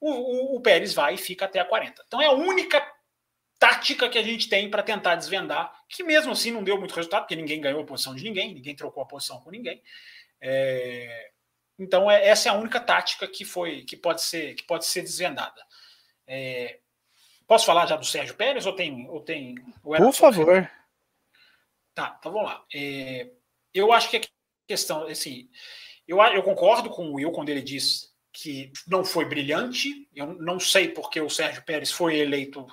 o, 0.00 0.10
o, 0.10 0.56
o, 0.56 0.60
Pérez 0.60 0.94
vai 0.94 1.14
e 1.14 1.18
fica 1.18 1.46
até 1.46 1.58
a 1.58 1.64
40. 1.64 2.04
Então 2.06 2.22
é 2.22 2.26
a 2.26 2.32
única 2.32 2.80
tática 3.74 4.08
que 4.08 4.18
a 4.18 4.22
gente 4.22 4.48
tem 4.48 4.70
para 4.70 4.82
tentar 4.82 5.14
desvendar, 5.16 5.72
que 5.88 6.02
mesmo 6.02 6.32
assim 6.32 6.50
não 6.50 6.64
deu 6.64 6.78
muito 6.78 6.94
resultado, 6.94 7.22
porque 7.22 7.36
ninguém 7.36 7.60
ganhou 7.60 7.82
a 7.82 7.86
posição 7.86 8.14
de 8.14 8.24
ninguém, 8.24 8.54
ninguém 8.54 8.74
trocou 8.74 9.02
a 9.02 9.06
posição 9.06 9.40
com 9.40 9.50
ninguém. 9.50 9.82
É... 10.40 11.30
Então 11.78 12.10
é, 12.10 12.26
essa 12.26 12.48
é 12.48 12.52
a 12.52 12.54
única 12.56 12.80
tática 12.80 13.26
que 13.26 13.44
foi 13.44 13.82
que 13.82 13.96
pode 13.96 14.22
ser 14.22 14.54
que 14.54 14.62
pode 14.64 14.84
ser 14.86 15.02
desvendada. 15.02 15.60
É... 16.26 16.78
Posso 17.46 17.66
falar 17.66 17.86
já 17.86 17.96
do 17.96 18.04
Sérgio 18.04 18.34
Pérez 18.34 18.66
ou 18.66 18.74
tem 18.74 19.08
ou 19.08 19.20
tem? 19.20 19.54
Ou 19.82 19.96
Por 19.96 20.12
favor. 20.12 20.70
Tá, 21.94 22.16
então 22.18 22.32
vamos 22.32 22.48
lá. 22.48 22.64
É 22.74 23.28
eu 23.74 23.92
acho 23.92 24.08
que 24.08 24.16
a 24.18 24.20
questão, 24.68 25.06
assim, 25.08 25.50
eu, 26.06 26.22
eu 26.22 26.42
concordo 26.42 26.88
com 26.88 27.08
o 27.08 27.14
Will 27.14 27.32
quando 27.32 27.48
ele 27.48 27.60
diz 27.60 28.14
que 28.32 28.72
não 28.86 29.04
foi 29.04 29.24
brilhante. 29.24 30.08
Eu 30.14 30.34
não 30.34 30.60
sei 30.60 30.88
porque 30.88 31.20
o 31.20 31.28
Sérgio 31.28 31.64
Pérez 31.64 31.90
foi 31.90 32.18
eleito 32.18 32.66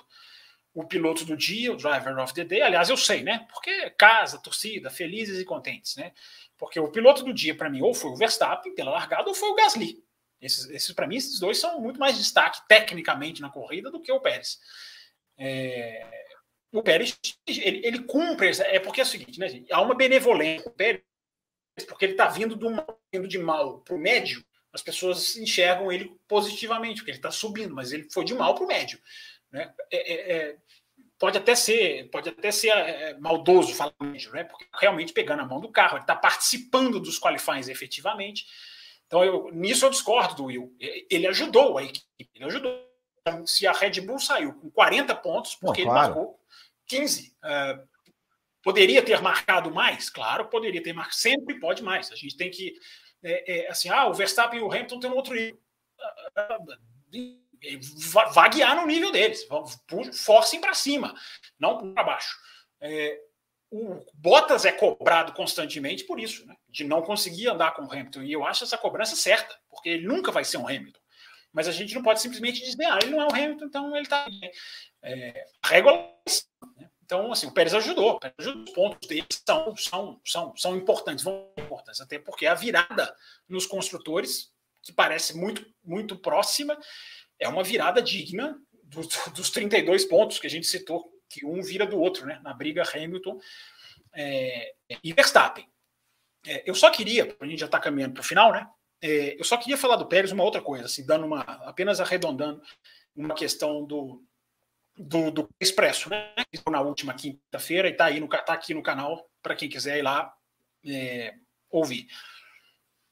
o 0.74 0.84
piloto 0.84 1.24
do 1.24 1.36
dia, 1.36 1.72
o 1.72 1.76
driver 1.76 2.18
of 2.18 2.32
the 2.32 2.44
day. 2.44 2.62
Aliás, 2.62 2.88
eu 2.88 2.96
sei, 2.96 3.22
né? 3.22 3.46
Porque 3.52 3.90
casa, 3.90 4.38
torcida, 4.38 4.90
felizes 4.90 5.38
e 5.38 5.44
contentes, 5.44 5.96
né? 5.96 6.12
Porque 6.56 6.80
o 6.80 6.90
piloto 6.90 7.22
do 7.22 7.34
dia, 7.34 7.54
para 7.54 7.68
mim, 7.68 7.82
ou 7.82 7.92
foi 7.92 8.10
o 8.10 8.16
Verstappen 8.16 8.74
pela 8.74 8.90
largada, 8.90 9.28
ou 9.28 9.34
foi 9.34 9.50
o 9.50 9.54
Gasly. 9.54 10.02
Esses, 10.40 10.68
esses 10.70 10.92
para 10.92 11.06
mim, 11.06 11.16
esses 11.16 11.38
dois 11.38 11.58
são 11.58 11.80
muito 11.80 12.00
mais 12.00 12.16
destaque 12.16 12.66
tecnicamente 12.66 13.40
na 13.40 13.50
corrida 13.50 13.90
do 13.90 14.00
que 14.00 14.10
o 14.10 14.20
Pérez. 14.20 14.58
É, 15.38 16.06
o 16.72 16.82
Pérez 16.82 17.18
ele, 17.46 17.86
ele 17.86 18.02
cumpre, 18.04 18.50
é 18.60 18.80
porque 18.80 19.00
é 19.00 19.04
o 19.04 19.06
seguinte, 19.06 19.38
né, 19.38 19.48
gente? 19.48 19.72
Há 19.72 19.80
uma 19.80 19.94
benevolência. 19.94 20.68
O 20.68 20.72
Pérez, 20.72 21.02
porque 21.86 22.06
ele 22.06 22.12
está 22.12 22.28
vindo, 22.28 22.56
do, 22.56 22.68
vindo 23.12 23.28
de 23.28 23.38
mal 23.38 23.80
para 23.80 23.94
o 23.94 23.98
médio, 23.98 24.44
as 24.72 24.82
pessoas 24.82 25.36
enxergam 25.36 25.92
ele 25.92 26.16
positivamente, 26.26 27.00
porque 27.00 27.10
ele 27.10 27.18
está 27.18 27.30
subindo, 27.30 27.74
mas 27.74 27.92
ele 27.92 28.08
foi 28.10 28.24
de 28.24 28.34
mal 28.34 28.54
para 28.54 28.64
o 28.64 28.66
médio. 28.66 28.98
Né? 29.52 29.72
É, 29.90 30.12
é, 30.12 30.36
é, 30.36 30.56
pode 31.22 31.38
até 31.38 31.54
ser, 31.54 32.10
pode 32.10 32.28
até 32.28 32.50
ser 32.50 32.70
é, 32.70 33.16
maldoso 33.20 33.72
falar 33.72 33.94
né? 34.00 34.42
Porque 34.42 34.66
realmente 34.74 35.12
pegando 35.12 35.40
a 35.42 35.46
mão 35.46 35.60
do 35.60 35.70
carro, 35.70 35.94
ele 35.94 36.02
está 36.02 36.16
participando 36.16 36.98
dos 36.98 37.16
qualifies 37.16 37.68
efetivamente. 37.68 38.44
Então, 39.06 39.24
eu, 39.24 39.48
nisso 39.52 39.86
eu 39.86 39.90
discordo 39.90 40.34
do 40.34 40.44
Will. 40.46 40.76
Ele 40.80 41.28
ajudou 41.28 41.78
a 41.78 41.84
equipe, 41.84 42.28
ele 42.34 42.44
ajudou. 42.46 42.90
Se 43.46 43.68
a 43.68 43.72
Red 43.72 44.00
Bull 44.00 44.18
saiu 44.18 44.52
com 44.54 44.68
40 44.68 45.14
pontos, 45.14 45.54
porque 45.54 45.84
Não, 45.84 45.92
claro. 45.92 46.06
ele 46.06 46.14
marcou 46.16 46.40
15. 46.88 47.36
Uh, 47.40 47.88
poderia 48.60 49.00
ter 49.00 49.22
marcado 49.22 49.70
mais? 49.70 50.10
Claro, 50.10 50.46
poderia 50.46 50.82
ter 50.82 50.92
marcado. 50.92 51.14
Sempre 51.14 51.60
pode 51.60 51.84
mais. 51.84 52.10
A 52.10 52.16
gente 52.16 52.36
tem 52.36 52.50
que. 52.50 52.74
É, 53.22 53.60
é, 53.60 53.70
assim, 53.70 53.88
ah, 53.88 54.08
o 54.08 54.14
Verstappen 54.14 54.58
e 54.58 54.62
o 54.62 54.72
Hamilton 54.72 54.98
têm 54.98 55.10
um 55.10 55.14
outro 55.14 55.34
nível. 55.34 55.56
Vaguear 58.32 58.76
no 58.76 58.86
nível 58.86 59.12
deles. 59.12 59.46
Forcem 60.24 60.60
para 60.60 60.74
cima, 60.74 61.14
não 61.58 61.92
para 61.92 62.04
baixo. 62.04 62.36
É, 62.80 63.18
o 63.70 64.04
Bottas 64.14 64.64
é 64.64 64.72
cobrado 64.72 65.32
constantemente 65.32 66.04
por 66.04 66.20
isso, 66.20 66.46
né? 66.46 66.54
de 66.68 66.84
não 66.84 67.00
conseguir 67.02 67.48
andar 67.48 67.74
com 67.74 67.82
o 67.82 67.92
Hamilton. 67.92 68.22
E 68.22 68.32
eu 68.32 68.44
acho 68.44 68.64
essa 68.64 68.76
cobrança 68.76 69.16
certa, 69.16 69.58
porque 69.70 69.88
ele 69.88 70.06
nunca 70.06 70.30
vai 70.30 70.44
ser 70.44 70.58
um 70.58 70.66
Hamilton. 70.68 71.00
Mas 71.52 71.68
a 71.68 71.72
gente 71.72 71.94
não 71.94 72.02
pode 72.02 72.20
simplesmente 72.20 72.64
dizer, 72.64 72.84
ah, 72.86 72.98
ele 73.02 73.12
não 73.12 73.22
é 73.22 73.26
um 73.26 73.34
Hamilton, 73.34 73.64
então 73.64 73.96
ele 73.96 74.04
está. 74.04 74.26
É, 75.02 75.44
a 75.62 75.68
régua 75.68 76.12
né? 76.76 76.90
Então, 77.04 77.30
assim, 77.30 77.46
o 77.46 77.52
Pérez 77.52 77.74
ajudou. 77.74 78.12
O 78.12 78.20
Pérez 78.20 78.36
ajudou. 78.38 78.64
Os 78.64 78.70
pontos 78.70 79.08
dele 79.08 79.26
são, 79.46 79.76
são, 79.76 80.20
são, 80.24 80.56
são 80.56 80.76
importantes, 80.76 81.24
vão 81.24 81.52
importantes, 81.58 82.00
até 82.00 82.18
porque 82.18 82.46
a 82.46 82.54
virada 82.54 83.14
nos 83.48 83.66
construtores, 83.66 84.50
que 84.82 84.92
parece 84.92 85.36
muito, 85.36 85.66
muito 85.84 86.16
próxima, 86.16 86.78
é 87.42 87.48
uma 87.48 87.62
virada 87.62 88.00
digna 88.00 88.58
dos, 88.84 89.08
dos 89.34 89.50
32 89.50 90.04
pontos 90.04 90.38
que 90.38 90.46
a 90.46 90.50
gente 90.50 90.66
citou, 90.66 91.12
que 91.28 91.44
um 91.44 91.62
vira 91.62 91.86
do 91.86 91.98
outro, 91.98 92.26
né? 92.26 92.40
Na 92.42 92.52
briga 92.52 92.82
Hamilton 92.82 93.40
é, 94.14 94.74
e 95.02 95.12
Verstappen. 95.12 95.66
É, 96.46 96.62
eu 96.68 96.74
só 96.74 96.90
queria, 96.90 97.34
a 97.40 97.46
gente 97.46 97.60
já 97.60 97.66
está 97.66 97.78
caminhando 97.78 98.14
para 98.14 98.20
o 98.20 98.24
final, 98.24 98.52
né? 98.52 98.68
É, 99.00 99.38
eu 99.38 99.44
só 99.44 99.56
queria 99.56 99.76
falar 99.76 99.96
do 99.96 100.06
Pérez 100.06 100.30
uma 100.32 100.44
outra 100.44 100.60
coisa, 100.60 100.86
assim, 100.86 101.04
dando 101.04 101.26
uma, 101.26 101.40
apenas 101.40 102.00
arredondando 102.00 102.62
uma 103.16 103.34
questão 103.34 103.84
do, 103.84 104.24
do, 104.96 105.30
do 105.30 105.48
Expresso, 105.60 106.08
né? 106.08 106.32
Na 106.70 106.80
última 106.80 107.14
quinta-feira 107.14 107.88
e 107.88 107.92
está 107.92 108.06
aí 108.06 108.20
no, 108.20 108.28
tá 108.28 108.52
aqui 108.52 108.74
no 108.74 108.82
canal 108.82 109.28
para 109.42 109.56
quem 109.56 109.68
quiser 109.68 109.98
ir 109.98 110.02
lá 110.02 110.32
é, 110.86 111.34
ouvir. 111.70 112.06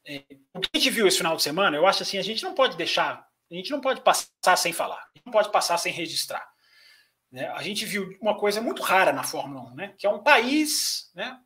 É, 0.06 0.24
o 0.54 0.60
que 0.60 0.70
a 0.72 0.78
gente 0.78 0.90
viu 0.90 1.06
esse 1.06 1.18
final 1.18 1.36
de 1.36 1.42
semana, 1.42 1.76
eu 1.76 1.86
acho 1.86 2.02
assim, 2.02 2.18
a 2.18 2.22
gente 2.22 2.42
não 2.42 2.54
pode 2.54 2.76
deixar, 2.76 3.26
a 3.50 3.54
gente 3.54 3.70
não 3.70 3.80
pode 3.80 4.00
passar 4.02 4.56
sem 4.56 4.72
falar, 4.72 5.10
não 5.24 5.32
pode 5.32 5.50
passar 5.50 5.76
sem 5.78 5.92
registrar. 5.92 6.48
Né? 7.30 7.46
A 7.48 7.62
gente 7.62 7.84
viu 7.84 8.16
uma 8.20 8.38
coisa 8.38 8.60
muito 8.60 8.82
rara 8.82 9.12
na 9.12 9.22
Fórmula 9.22 9.62
1, 9.72 9.74
né? 9.74 9.94
que 9.98 10.06
é 10.06 10.10
um 10.10 10.22
país, 10.22 11.10
né? 11.14 11.38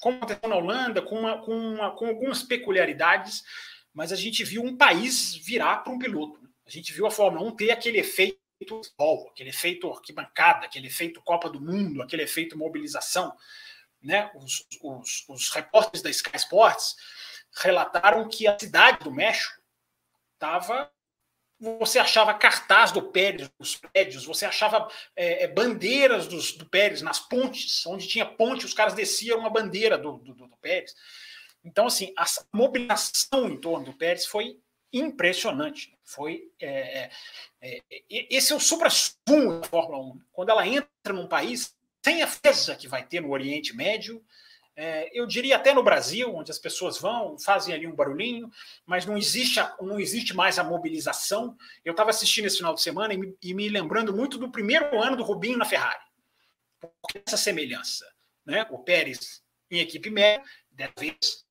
como 0.00 0.16
aconteceu 0.16 0.48
na 0.48 0.56
Holanda, 0.56 1.02
com, 1.02 1.18
uma, 1.18 1.42
com, 1.42 1.56
uma, 1.56 1.96
com 1.96 2.06
algumas 2.06 2.42
peculiaridades, 2.42 3.42
mas 3.92 4.12
a 4.12 4.16
gente 4.16 4.44
viu 4.44 4.62
um 4.62 4.76
país 4.76 5.34
virar 5.34 5.78
para 5.78 5.92
um 5.92 5.98
piloto. 5.98 6.40
Né? 6.42 6.48
A 6.66 6.70
gente 6.70 6.92
viu 6.92 7.06
a 7.06 7.10
Fórmula 7.10 7.46
1 7.48 7.56
ter 7.56 7.70
aquele 7.70 7.98
efeito 7.98 8.38
futebol, 8.68 9.28
aquele 9.30 9.50
efeito 9.50 9.90
arquibancada, 9.90 10.66
aquele 10.66 10.86
efeito 10.86 11.22
Copa 11.22 11.48
do 11.50 11.60
Mundo, 11.60 12.02
aquele 12.02 12.22
efeito 12.22 12.56
mobilização. 12.56 13.34
Né? 14.02 14.30
Os, 14.34 14.66
os, 14.82 15.24
os 15.28 15.50
repórteres 15.50 16.02
da 16.02 16.10
Sky 16.10 16.36
Sports 16.36 16.96
relataram 17.58 18.28
que 18.28 18.46
a 18.46 18.58
cidade 18.58 19.04
do 19.04 19.10
México 19.10 19.60
estava 20.34 20.90
você 21.58 21.98
achava 21.98 22.34
cartaz 22.34 22.92
do 22.92 23.02
Pérez 23.02 23.50
nos 23.58 23.76
prédios, 23.76 24.26
você 24.26 24.44
achava 24.44 24.88
é, 25.14 25.44
é, 25.44 25.48
bandeiras 25.48 26.26
dos, 26.26 26.52
do 26.52 26.66
Pérez 26.66 27.00
nas 27.02 27.18
pontes, 27.18 27.84
onde 27.86 28.06
tinha 28.06 28.26
ponte, 28.26 28.66
os 28.66 28.74
caras 28.74 28.94
desciam 28.94 29.38
uma 29.38 29.50
bandeira 29.50 29.96
do, 29.96 30.18
do, 30.18 30.34
do 30.34 30.56
Pérez. 30.58 30.94
Então, 31.64 31.86
assim, 31.86 32.12
a 32.16 32.24
mobilização 32.52 33.48
em 33.48 33.60
torno 33.60 33.86
do 33.86 33.96
Pérez 33.96 34.26
foi 34.26 34.58
impressionante. 34.92 35.96
Foi 36.04 36.44
é, 36.60 37.10
é, 37.60 37.82
é 37.82 37.82
esse 38.08 38.52
é 38.52 38.56
o 38.56 38.60
supra-sumo 38.60 39.60
da 39.60 39.66
Fórmula 39.66 39.98
1. 39.98 40.20
Quando 40.32 40.50
ela 40.50 40.66
entra 40.66 41.12
num 41.12 41.26
país, 41.26 41.74
sem 42.04 42.22
a 42.22 42.26
feza 42.26 42.76
que 42.76 42.86
vai 42.86 43.04
ter 43.04 43.20
no 43.20 43.30
Oriente 43.30 43.74
Médio, 43.74 44.24
é, 44.76 45.10
eu 45.18 45.26
diria 45.26 45.56
até 45.56 45.72
no 45.72 45.82
Brasil, 45.82 46.34
onde 46.34 46.50
as 46.50 46.58
pessoas 46.58 46.98
vão, 46.98 47.38
fazem 47.38 47.74
ali 47.74 47.86
um 47.86 47.96
barulhinho, 47.96 48.50
mas 48.84 49.06
não 49.06 49.16
existe, 49.16 49.58
não 49.80 49.98
existe 49.98 50.34
mais 50.34 50.58
a 50.58 50.64
mobilização. 50.64 51.56
Eu 51.82 51.92
estava 51.92 52.10
assistindo 52.10 52.44
esse 52.44 52.58
final 52.58 52.74
de 52.74 52.82
semana 52.82 53.14
e 53.14 53.16
me, 53.16 53.36
e 53.42 53.54
me, 53.54 53.68
lembrando 53.70 54.14
muito 54.14 54.36
do 54.36 54.50
primeiro 54.50 55.02
ano 55.02 55.16
do 55.16 55.22
Rubinho 55.22 55.56
na 55.56 55.64
Ferrari. 55.64 56.04
Porque 56.78 57.22
essa 57.26 57.38
semelhança. 57.38 58.06
Né? 58.44 58.66
O 58.70 58.78
Pérez 58.78 59.42
em 59.70 59.80
equipe 59.80 60.10
média, 60.10 60.44
dessa 60.70 60.92
vez, 60.98 61.44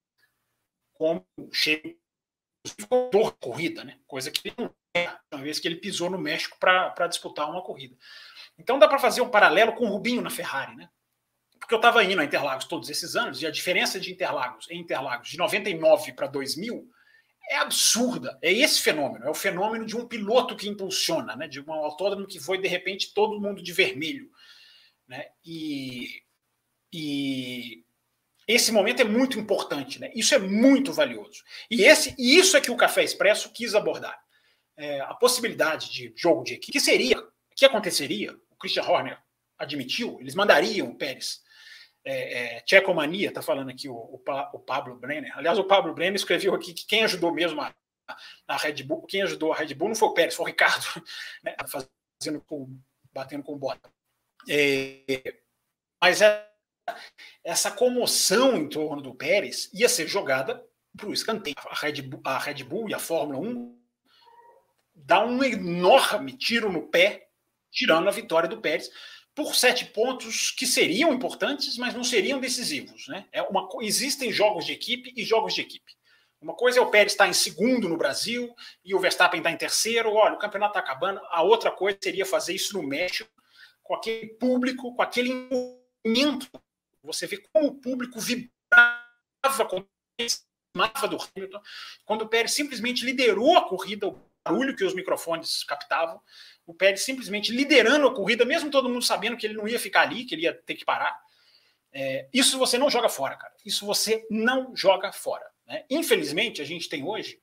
como 0.93 1.27
cheio 1.51 1.97
de 2.63 2.87
corrida, 3.41 3.83
né? 3.83 3.99
coisa 4.07 4.31
que 4.31 4.53
não 4.57 4.73
é 4.95 5.11
uma 5.31 5.43
vez 5.43 5.59
que 5.59 5.67
ele 5.67 5.75
pisou 5.75 6.09
no 6.09 6.17
México 6.17 6.57
para 6.59 7.07
disputar 7.07 7.49
uma 7.49 7.61
corrida. 7.61 7.97
Então 8.57 8.79
dá 8.79 8.87
para 8.87 8.99
fazer 8.99 9.21
um 9.21 9.29
paralelo 9.29 9.73
com 9.73 9.85
o 9.85 9.89
Rubinho 9.89 10.21
na 10.21 10.29
Ferrari, 10.29 10.75
né? 10.75 10.89
Porque 11.65 11.73
eu 11.73 11.79
estava 11.79 12.03
indo 12.03 12.21
a 12.21 12.23
Interlagos 12.23 12.65
todos 12.65 12.91
esses 12.91 13.15
anos 13.15 13.41
e 13.41 13.47
a 13.47 13.49
diferença 13.49 13.99
de 13.99 14.11
Interlagos 14.11 14.69
em 14.69 14.79
Interlagos 14.79 15.29
de 15.29 15.37
99 15.37 16.13
para 16.13 16.27
2000 16.27 16.87
é 17.49 17.57
absurda. 17.57 18.37
É 18.39 18.53
esse 18.53 18.79
fenômeno, 18.81 19.25
é 19.25 19.29
o 19.31 19.33
fenômeno 19.33 19.83
de 19.83 19.97
um 19.97 20.07
piloto 20.07 20.55
que 20.55 20.69
impulsiona, 20.69 21.35
né? 21.35 21.47
de 21.47 21.59
um 21.59 21.73
autódromo 21.73 22.27
que 22.27 22.39
foi 22.39 22.59
de 22.59 22.67
repente 22.67 23.15
todo 23.15 23.41
mundo 23.41 23.63
de 23.63 23.73
vermelho. 23.73 24.29
Né? 25.07 25.25
E, 25.43 26.21
e 26.93 27.83
esse 28.47 28.71
momento 28.71 29.01
é 29.01 29.05
muito 29.05 29.39
importante, 29.39 29.99
né? 29.99 30.11
isso 30.13 30.35
é 30.35 30.39
muito 30.39 30.93
valioso. 30.93 31.43
E, 31.71 31.83
esse, 31.83 32.13
e 32.15 32.37
isso 32.37 32.55
é 32.55 32.61
que 32.61 32.69
o 32.69 32.77
Café 32.77 33.03
Expresso 33.03 33.51
quis 33.51 33.73
abordar. 33.73 34.19
É, 34.77 34.99
a 35.01 35.15
possibilidade 35.15 35.91
de 35.91 36.13
jogo 36.15 36.43
de 36.43 36.53
equipe, 36.53 36.73
que 36.73 36.79
seria, 36.79 37.17
que 37.55 37.65
aconteceria, 37.65 38.35
o 38.51 38.55
Christian 38.55 38.83
Horner 38.83 39.17
admitiu, 39.57 40.19
eles 40.19 40.35
mandariam 40.35 40.89
o 40.89 40.95
Pérez 40.95 41.43
é, 42.05 42.57
é, 42.57 42.61
Tchecomania, 42.61 43.29
está 43.29 43.41
falando 43.41 43.69
aqui 43.69 43.89
o, 43.89 43.95
o, 43.95 44.21
o, 44.53 44.59
Pablo 44.59 44.95
Brenner. 44.95 45.35
Aliás, 45.35 45.57
o 45.57 45.63
Pablo 45.63 45.93
Brenner 45.93 46.15
escreveu 46.15 46.53
aqui 46.53 46.71
que 46.71 46.85
quem 46.85 47.03
ajudou 47.03 47.33
mesmo 47.33 47.59
a, 47.59 47.73
a 48.47 48.57
Red 48.57 48.83
Bull, 48.83 49.07
quem 49.07 49.23
ajudou 49.23 49.51
a 49.51 49.55
Red 49.55 49.73
Bull 49.73 49.89
não 49.89 49.95
foi 49.95 50.09
o 50.09 50.13
Pérez, 50.13 50.35
foi 50.35 50.43
o 50.45 50.47
Ricardo, 50.47 50.85
né, 51.43 51.55
fazendo 51.67 52.41
com, 52.41 52.79
batendo 53.11 53.43
com 53.43 53.53
o 53.53 53.57
bota. 53.57 53.91
É, 54.47 55.35
mas 55.99 56.21
é, 56.21 56.47
essa 57.43 57.71
comoção 57.71 58.55
em 58.55 58.69
torno 58.69 59.01
do 59.01 59.15
Pérez 59.15 59.71
ia 59.73 59.89
ser 59.89 60.07
jogada 60.07 60.63
para 60.95 61.09
o 61.09 61.13
escanteio. 61.13 61.55
A 61.65 61.75
Red, 61.75 62.03
Bull, 62.03 62.21
a 62.23 62.37
Red 62.37 62.63
Bull 62.63 62.89
e 62.89 62.93
a 62.93 62.99
Fórmula 62.99 63.39
1 63.39 63.81
dá 64.93 65.25
um 65.25 65.43
enorme 65.43 66.33
tiro 66.37 66.71
no 66.71 66.87
pé, 66.87 67.29
tirando 67.71 68.07
a 68.07 68.11
vitória 68.11 68.47
do 68.47 68.61
Pérez 68.61 68.91
por 69.35 69.53
sete 69.53 69.85
pontos 69.85 70.49
que 70.49 70.65
seriam 70.65 71.13
importantes, 71.13 71.77
mas 71.77 71.93
não 71.93 72.03
seriam 72.03 72.39
decisivos. 72.39 73.07
Né? 73.09 73.25
É 73.33 73.41
uma, 73.41 73.67
existem 73.81 74.31
jogos 74.31 74.65
de 74.65 74.71
equipe 74.71 75.13
e 75.15 75.23
jogos 75.23 75.53
de 75.53 75.61
equipe. 75.61 75.93
Uma 76.41 76.53
coisa 76.53 76.79
é 76.79 76.81
o 76.81 76.89
Pérez 76.89 77.13
estar 77.13 77.27
em 77.27 77.33
segundo 77.33 77.89
no 77.89 77.97
Brasil 77.97 78.55
e 78.83 78.95
o 78.95 78.99
Verstappen 78.99 79.39
estar 79.39 79.51
em 79.51 79.57
terceiro. 79.57 80.13
Olha, 80.13 80.35
o 80.35 80.39
campeonato 80.39 80.77
está 80.77 80.79
acabando. 80.79 81.19
A 81.29 81.41
outra 81.41 81.71
coisa 81.71 81.97
seria 82.01 82.25
fazer 82.25 82.53
isso 82.53 82.77
no 82.77 82.87
México, 82.87 83.29
com 83.83 83.95
aquele 83.95 84.27
público, 84.35 84.95
com 84.95 85.01
aquele 85.01 85.33
movimento. 85.33 86.49
Você 87.03 87.27
vê 87.27 87.37
como 87.37 87.67
o 87.67 87.75
público 87.75 88.19
vibrava 88.19 89.65
com 89.69 89.83
do 91.09 91.17
Hamilton, 91.17 91.61
quando 92.03 92.23
o 92.23 92.27
Pérez 92.27 92.53
simplesmente 92.53 93.05
liderou 93.05 93.57
a 93.57 93.67
corrida, 93.67 94.07
o 94.07 94.19
barulho 94.45 94.75
que 94.75 94.83
os 94.83 94.93
microfones 94.93 95.63
captavam 95.63 96.21
o 96.65 96.73
Pérez 96.73 97.01
simplesmente 97.01 97.51
liderando 97.51 98.07
a 98.07 98.13
corrida, 98.13 98.45
mesmo 98.45 98.71
todo 98.71 98.89
mundo 98.89 99.03
sabendo 99.03 99.37
que 99.37 99.45
ele 99.45 99.53
não 99.53 99.67
ia 99.67 99.79
ficar 99.79 100.01
ali, 100.01 100.25
que 100.25 100.33
ele 100.33 100.43
ia 100.43 100.53
ter 100.53 100.75
que 100.75 100.85
parar. 100.85 101.15
É, 101.93 102.27
isso 102.33 102.57
você 102.57 102.77
não 102.77 102.89
joga 102.89 103.07
fora, 103.07 103.35
cara. 103.35 103.53
Isso 103.63 103.85
você 103.85 104.25
não 104.29 104.75
joga 104.75 105.11
fora. 105.11 105.45
Né? 105.67 105.85
Infelizmente, 105.89 106.61
a 106.61 106.65
gente 106.65 106.89
tem 106.89 107.03
hoje 107.03 107.39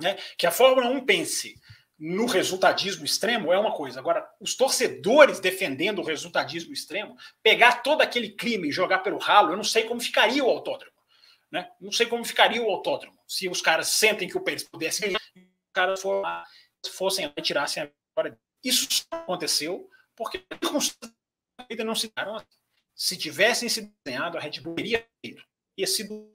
né, 0.00 0.16
que 0.38 0.46
a 0.46 0.50
Fórmula 0.50 0.88
1 0.88 1.04
pense 1.04 1.60
no 1.98 2.26
resultadismo 2.26 3.04
extremo 3.04 3.52
é 3.52 3.58
uma 3.58 3.74
coisa. 3.74 3.98
Agora, 3.98 4.28
os 4.40 4.56
torcedores 4.56 5.40
defendendo 5.40 5.98
o 5.98 6.04
resultadismo 6.04 6.72
extremo, 6.72 7.16
pegar 7.42 7.82
todo 7.82 8.00
aquele 8.00 8.30
clima 8.30 8.66
e 8.66 8.72
jogar 8.72 9.00
pelo 9.00 9.18
ralo, 9.18 9.52
eu 9.52 9.56
não 9.56 9.64
sei 9.64 9.84
como 9.84 10.00
ficaria 10.00 10.44
o 10.44 10.50
autódromo. 10.50 10.96
Né? 11.50 11.68
Não 11.80 11.92
sei 11.92 12.06
como 12.06 12.24
ficaria 12.24 12.62
o 12.62 12.70
autódromo 12.70 13.18
se 13.32 13.48
os 13.48 13.62
caras 13.62 13.88
sentem 13.88 14.28
que 14.28 14.36
o 14.36 14.42
Pérez 14.42 14.62
pudesse 14.62 15.00
ganhar, 15.00 15.20
caras 15.72 16.02
fossem 16.90 17.26
lá 17.26 17.32
e 17.36 17.42
tirassem 17.42 17.82
a 17.82 17.86
vitória 17.86 18.38
isso 18.64 19.06
aconteceu 19.10 19.88
porque 20.16 20.44
a 20.50 21.64
vida 21.64 21.84
não 21.84 21.94
se 21.94 22.12
deram. 22.14 22.44
Se 22.94 23.16
tivessem 23.16 23.68
se 23.68 23.92
desenhado, 24.04 24.38
a 24.38 24.40
Red 24.40 24.60
Bull 24.60 24.74
teria 24.74 25.06
feito. 25.24 25.42
Ia 25.76 25.86
sido 25.86 26.32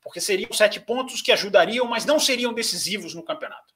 porque 0.00 0.20
seriam 0.20 0.52
sete 0.52 0.80
pontos 0.80 1.20
que 1.20 1.32
ajudariam, 1.32 1.86
mas 1.86 2.04
não 2.04 2.18
seriam 2.18 2.54
decisivos 2.54 3.14
no 3.14 3.24
campeonato. 3.24 3.74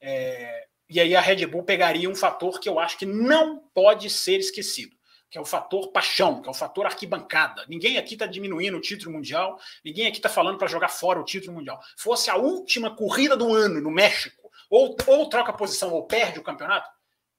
É, 0.00 0.66
e 0.88 1.00
aí 1.00 1.14
a 1.14 1.20
Red 1.20 1.46
Bull 1.46 1.62
pegaria 1.62 2.10
um 2.10 2.14
fator 2.14 2.58
que 2.58 2.68
eu 2.68 2.78
acho 2.78 2.98
que 2.98 3.06
não 3.06 3.58
pode 3.72 4.10
ser 4.10 4.38
esquecido, 4.38 4.96
que 5.30 5.36
é 5.36 5.40
o 5.40 5.44
fator 5.44 5.92
paixão, 5.92 6.40
que 6.40 6.48
é 6.48 6.50
o 6.50 6.54
fator 6.54 6.86
arquibancada. 6.86 7.64
Ninguém 7.68 7.98
aqui 7.98 8.14
está 8.14 8.26
diminuindo 8.26 8.76
o 8.76 8.80
título 8.80 9.12
mundial, 9.12 9.60
ninguém 9.84 10.06
aqui 10.06 10.18
está 10.18 10.28
falando 10.28 10.58
para 10.58 10.68
jogar 10.68 10.88
fora 10.88 11.20
o 11.20 11.24
título 11.24 11.56
mundial. 11.56 11.80
Fosse 11.96 12.30
a 12.30 12.36
última 12.36 12.94
corrida 12.94 13.36
do 13.36 13.52
ano 13.52 13.80
no 13.80 13.90
México, 13.90 14.50
ou, 14.70 14.96
ou 15.06 15.28
troca 15.28 15.52
posição 15.52 15.92
ou 15.92 16.06
perde 16.06 16.38
o 16.38 16.42
campeonato, 16.42 16.88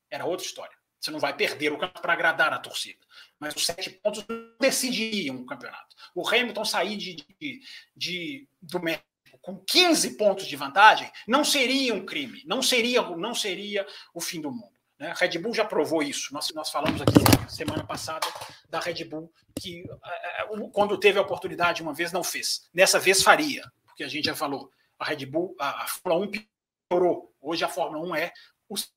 era 0.09 0.25
outra 0.25 0.45
história. 0.45 0.77
Você 0.99 1.11
não 1.11 1.19
vai 1.19 1.35
perder 1.35 1.71
o 1.71 1.77
campeonato 1.77 2.01
para 2.01 2.13
agradar 2.13 2.53
a 2.53 2.59
torcida. 2.59 2.99
Mas 3.39 3.55
os 3.55 3.65
sete 3.65 3.89
pontos 3.89 4.25
decidiriam 4.59 5.37
o 5.37 5.45
campeonato. 5.45 5.95
O 6.13 6.27
Hamilton 6.27 6.65
sair 6.65 6.97
de, 6.97 7.25
de, 7.39 7.61
de, 7.95 8.47
do 8.61 8.81
México 8.81 9.05
com 9.41 9.57
15 9.57 10.17
pontos 10.17 10.45
de 10.45 10.55
vantagem 10.55 11.09
não 11.27 11.45
seria 11.45 11.93
um 11.93 12.05
crime, 12.05 12.43
não 12.45 12.61
seria, 12.61 13.01
não 13.01 13.33
seria 13.33 13.87
o 14.13 14.19
fim 14.19 14.41
do 14.41 14.51
mundo. 14.51 14.78
Né? 14.99 15.11
A 15.11 15.13
Red 15.13 15.39
Bull 15.39 15.53
já 15.53 15.65
provou 15.65 16.03
isso. 16.03 16.33
Nós, 16.33 16.49
nós 16.53 16.69
falamos 16.69 17.01
aqui 17.01 17.13
semana 17.49 17.85
passada 17.85 18.27
da 18.69 18.79
Red 18.79 19.05
Bull, 19.05 19.33
que 19.59 19.83
é, 20.03 20.41
é, 20.43 20.69
quando 20.71 20.99
teve 20.99 21.17
a 21.17 21.21
oportunidade 21.21 21.81
uma 21.81 21.93
vez, 21.93 22.11
não 22.11 22.23
fez. 22.23 22.69
Nessa 22.73 22.99
vez 22.99 23.23
faria, 23.23 23.63
porque 23.85 24.03
a 24.03 24.07
gente 24.07 24.25
já 24.25 24.35
falou. 24.35 24.71
A 24.99 25.05
Red 25.05 25.25
Bull, 25.25 25.55
a, 25.57 25.83
a 25.83 25.87
Fórmula 25.87 26.27
1 26.27 26.45
piorou. 26.89 27.33
Hoje 27.39 27.63
a 27.63 27.69
Fórmula 27.69 28.05
1 28.05 28.15
é 28.15 28.33
os 28.67 28.91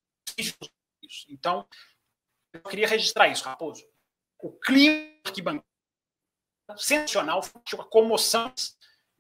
Então, 1.29 1.67
eu 2.53 2.61
queria 2.63 2.89
registrar 2.89 3.29
isso, 3.29 3.45
Raposo. 3.45 3.87
O 4.41 4.51
clima 4.51 5.13
arquibancada 5.25 5.65
sensacional, 6.77 7.41
a 7.79 7.85
comoção 7.85 8.53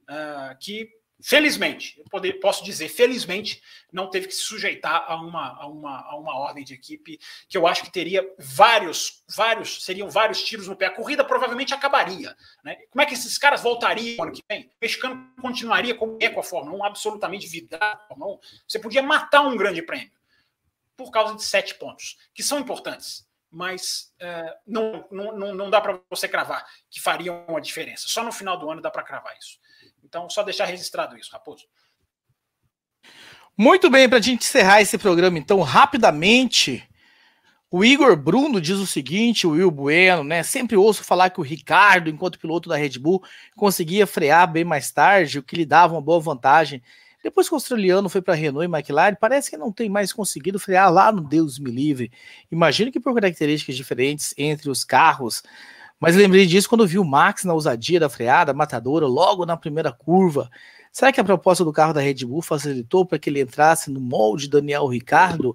uh, 0.02 0.58
que 0.58 0.90
felizmente, 1.22 1.98
eu 1.98 2.04
poder, 2.04 2.34
posso 2.34 2.64
dizer, 2.64 2.88
felizmente, 2.88 3.62
não 3.92 4.10
teve 4.10 4.26
que 4.26 4.34
se 4.34 4.42
sujeitar 4.42 5.04
a 5.06 5.14
uma, 5.16 5.56
a, 5.60 5.66
uma, 5.66 6.00
a 6.00 6.16
uma 6.16 6.34
ordem 6.36 6.64
de 6.64 6.74
equipe 6.74 7.18
que 7.48 7.56
eu 7.56 7.66
acho 7.66 7.84
que 7.84 7.90
teria 7.90 8.28
vários, 8.38 9.22
vários, 9.28 9.84
seriam 9.84 10.10
vários 10.10 10.42
tiros 10.42 10.66
no 10.66 10.74
pé. 10.74 10.86
A 10.86 10.90
corrida 10.90 11.24
provavelmente 11.24 11.72
acabaria. 11.72 12.36
Né? 12.64 12.76
Como 12.90 13.00
é 13.00 13.06
que 13.06 13.14
esses 13.14 13.38
caras 13.38 13.62
voltariam 13.62 14.22
ano 14.22 14.32
que 14.32 14.42
vem? 14.50 14.64
O 14.64 14.70
mexicano 14.80 15.32
continuaria 15.40 15.94
como 15.94 16.18
é 16.20 16.28
com 16.28 16.40
a 16.40 16.44
Fórmula 16.44 16.76
1, 16.78 16.84
absolutamente 16.84 17.46
vidrado 17.46 17.98
com 18.08 18.14
a 18.14 18.16
Fórmula 18.16 18.34
1. 18.34 18.38
Você 18.66 18.78
podia 18.78 19.02
matar 19.02 19.42
um 19.42 19.56
grande 19.56 19.82
prêmio 19.82 20.10
por 20.96 21.10
causa 21.10 21.34
de 21.34 21.44
sete 21.44 21.74
pontos, 21.76 22.18
que 22.34 22.42
são 22.42 22.58
importantes 22.58 23.26
mas 23.54 24.10
é, 24.18 24.56
não, 24.66 25.06
não, 25.10 25.54
não 25.54 25.68
dá 25.68 25.78
para 25.78 26.00
você 26.08 26.26
cravar 26.26 26.66
que 26.88 26.98
fariam 26.98 27.44
uma 27.46 27.60
diferença. 27.60 28.08
Só 28.08 28.24
no 28.24 28.32
final 28.32 28.56
do 28.56 28.70
ano 28.70 28.80
dá 28.80 28.90
para 28.90 29.02
cravar 29.02 29.36
isso. 29.36 29.60
Então, 30.02 30.28
só 30.28 30.42
deixar 30.42 30.66
registrado 30.66 31.16
isso, 31.16 31.30
Raposo. 31.32 31.64
Muito 33.56 33.90
bem, 33.90 34.08
para 34.08 34.18
a 34.18 34.20
gente 34.20 34.44
encerrar 34.44 34.80
esse 34.80 34.96
programa, 34.96 35.38
então, 35.38 35.60
rapidamente, 35.60 36.88
o 37.70 37.82
Igor 37.84 38.16
Bruno 38.16 38.60
diz 38.60 38.76
o 38.76 38.86
seguinte, 38.86 39.46
o 39.46 39.52
Will 39.52 39.70
Bueno, 39.70 40.22
né? 40.22 40.42
Sempre 40.42 40.76
ouço 40.76 41.02
falar 41.02 41.30
que 41.30 41.40
o 41.40 41.42
Ricardo, 41.42 42.10
enquanto 42.10 42.38
piloto 42.38 42.68
da 42.68 42.76
Red 42.76 42.98
Bull, 42.98 43.22
conseguia 43.56 44.06
frear 44.06 44.50
bem 44.50 44.64
mais 44.64 44.90
tarde, 44.90 45.38
o 45.38 45.42
que 45.42 45.56
lhe 45.56 45.64
dava 45.64 45.94
uma 45.94 46.02
boa 46.02 46.20
vantagem 46.20 46.82
Depois 47.22 47.48
que 47.48 47.54
o 47.54 47.56
australiano 47.56 48.08
foi 48.08 48.20
para 48.20 48.34
Renault 48.34 48.66
e 48.66 48.70
McLaren, 48.70 49.14
parece 49.14 49.48
que 49.48 49.56
não 49.56 49.72
tem 49.72 49.88
mais 49.88 50.12
conseguido 50.12 50.58
frear 50.58 50.92
lá 50.92 51.12
no 51.12 51.20
Deus 51.20 51.58
me 51.58 51.70
livre. 51.70 52.10
Imagino 52.50 52.90
que 52.90 53.00
por 53.00 53.14
características 53.14 53.76
diferentes 53.76 54.34
entre 54.36 54.68
os 54.68 54.82
carros. 54.82 55.42
Mas 56.02 56.16
lembrei 56.16 56.46
disso 56.46 56.68
quando 56.68 56.84
vi 56.84 56.98
o 56.98 57.04
Max 57.04 57.44
na 57.44 57.54
ousadia 57.54 58.00
da 58.00 58.08
freada 58.08 58.52
matadora 58.52 59.06
logo 59.06 59.46
na 59.46 59.56
primeira 59.56 59.92
curva. 59.92 60.50
Será 60.90 61.12
que 61.12 61.20
a 61.20 61.24
proposta 61.24 61.64
do 61.64 61.72
carro 61.72 61.92
da 61.92 62.00
Red 62.00 62.26
Bull 62.26 62.42
facilitou 62.42 63.06
para 63.06 63.20
que 63.20 63.30
ele 63.30 63.40
entrasse 63.40 63.88
no 63.88 64.00
molde 64.00 64.50
Daniel 64.50 64.88
Ricardo? 64.88 65.54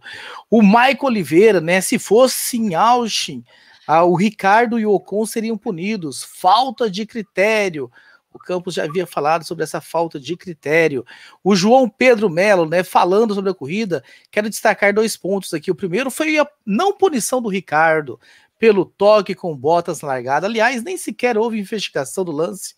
O 0.50 0.62
Michael 0.62 0.98
Oliveira, 1.02 1.60
né? 1.60 1.82
Se 1.82 2.00
fosse 2.00 2.56
em 2.56 2.76
Austin, 2.76 3.44
ah, 3.86 4.06
o 4.06 4.16
Ricardo 4.16 4.80
e 4.80 4.86
o 4.86 4.94
Ocon 4.94 5.26
seriam 5.26 5.58
punidos. 5.58 6.24
Falta 6.24 6.90
de 6.90 7.06
critério. 7.06 7.92
O 8.32 8.40
Campos 8.40 8.76
já 8.76 8.86
havia 8.86 9.06
falado 9.06 9.44
sobre 9.44 9.66
essa 9.66 9.82
falta 9.82 10.18
de 10.18 10.38
critério. 10.38 11.06
O 11.44 11.58
João 11.58 11.90
Pedro 11.90 12.30
Melo, 12.30 12.66
né, 12.70 12.84
falando 12.84 13.34
sobre 13.34 13.50
a 13.50 13.54
corrida, 13.54 14.02
quero 14.32 14.50
destacar 14.50 14.94
dois 14.94 15.18
pontos 15.18 15.54
aqui. 15.54 15.70
O 15.70 15.76
primeiro 15.76 16.10
foi 16.10 16.40
a 16.40 16.48
não 16.66 16.94
punição 16.94 17.42
do 17.42 17.50
Ricardo 17.50 18.18
pelo 18.58 18.86
toque 18.86 19.36
com 19.36 19.56
botas 19.56 20.02
largada. 20.02 20.48
Aliás, 20.48 20.84
nem 20.84 20.98
sequer 20.98 21.38
houve 21.38 21.60
investigação 21.60 22.24
do 22.24 22.32
lance, 22.32 22.76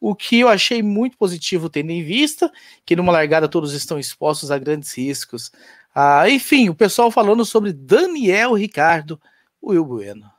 o 0.00 0.14
que 0.14 0.40
eu 0.40 0.48
achei 0.48 0.82
muito 0.82 1.16
positivo, 1.16 1.68
tendo 1.68 1.90
em 1.90 2.02
vista 2.02 2.50
que 2.84 2.96
numa 2.96 3.12
largada 3.12 3.48
todos 3.48 3.72
estão 3.72 3.98
expostos 3.98 4.50
a 4.50 4.58
grandes 4.58 4.96
riscos. 4.96 5.52
Ah, 5.94 6.28
enfim, 6.28 6.68
o 6.68 6.74
pessoal 6.74 7.10
falando 7.10 7.44
sobre 7.44 7.72
Daniel 7.72 8.54
Ricardo, 8.54 9.20
Will 9.62 9.84
Bueno. 9.84 10.30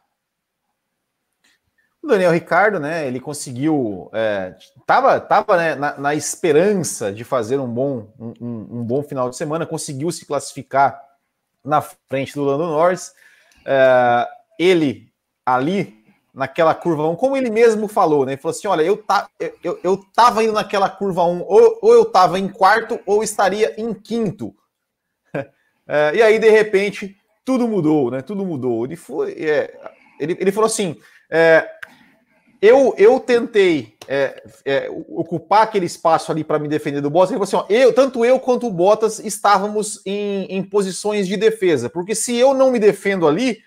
O 2.02 2.08
Daniel 2.08 2.32
Ricardo, 2.32 2.80
né, 2.80 3.08
ele 3.08 3.20
conseguiu, 3.20 4.10
é, 4.12 4.56
tava, 4.88 5.20
tava 5.20 5.56
né, 5.56 5.76
na, 5.76 5.98
na, 6.00 6.16
esperança 6.16 7.14
de 7.14 7.24
fazer 7.24 7.60
um 7.60 7.68
bom, 7.68 8.12
um, 8.20 8.34
um, 8.42 8.84
bom 8.84 9.04
final 9.04 9.30
de 9.30 9.36
semana, 9.36 9.68
conseguiu 9.68 10.12
se 10.12 10.26
classificar 10.26 11.00
na 11.64 11.80
frente 11.80 12.34
do 12.34 12.44
Lando 12.44 12.66
Norris. 12.66 13.14
É, 13.64 14.28
ele 14.62 15.12
ali 15.46 16.02
naquela 16.34 16.74
curva 16.74 17.08
1, 17.10 17.16
como 17.16 17.36
ele 17.36 17.50
mesmo 17.50 17.88
falou, 17.88 18.26
né, 18.26 18.34
ele 18.34 18.42
falou 18.42 18.56
assim, 18.56 18.68
olha, 18.68 18.84
eu, 18.84 18.96
tá, 18.96 19.30
eu, 19.62 19.80
eu 19.84 19.98
tava 20.14 20.44
indo 20.44 20.54
naquela 20.54 20.90
curva 20.90 21.26
1, 21.26 21.42
ou, 21.42 21.80
ou 21.82 21.94
eu 21.94 22.06
tava 22.06 22.40
em 22.40 22.48
quarto, 22.48 23.00
ou 23.06 23.22
estaria 23.22 23.74
em 23.80 23.94
quinto. 23.94 24.54
É, 25.88 26.16
e 26.16 26.22
aí, 26.22 26.40
de 26.40 26.50
repente, 26.50 27.18
tudo 27.44 27.68
mudou, 27.68 28.12
né, 28.12 28.22
tudo 28.22 28.46
mudou. 28.46 28.86
Ele 28.86 28.96
foi, 28.96 29.32
é, 29.34 29.78
ele, 30.20 30.38
ele 30.40 30.52
falou 30.52 30.68
assim, 30.68 30.96
é, 31.30 31.68
eu, 32.62 32.94
eu 32.98 33.20
tentei 33.20 33.98
é, 34.08 34.44
é, 34.64 34.90
ocupar 35.10 35.64
aquele 35.64 35.88
espaço 35.88 36.32
ali 36.32 36.44
para 36.44 36.60
me 36.60 36.68
defender 36.68 37.02
do 37.02 37.10
Bottas. 37.10 37.32
Ele 37.32 37.44
falou 37.44 37.64
assim: 37.64 37.74
ó, 37.74 37.76
eu, 37.76 37.92
tanto 37.92 38.24
eu 38.24 38.40
quanto 38.40 38.68
o 38.68 38.72
Bottas 38.72 39.20
estávamos 39.20 40.00
em, 40.06 40.46
em 40.46 40.62
posições 40.62 41.28
de 41.28 41.36
defesa, 41.36 41.90
porque 41.90 42.14
se 42.14 42.36
eu 42.36 42.54
não 42.54 42.70
me 42.70 42.78
defendo 42.78 43.28
ali, 43.28 43.64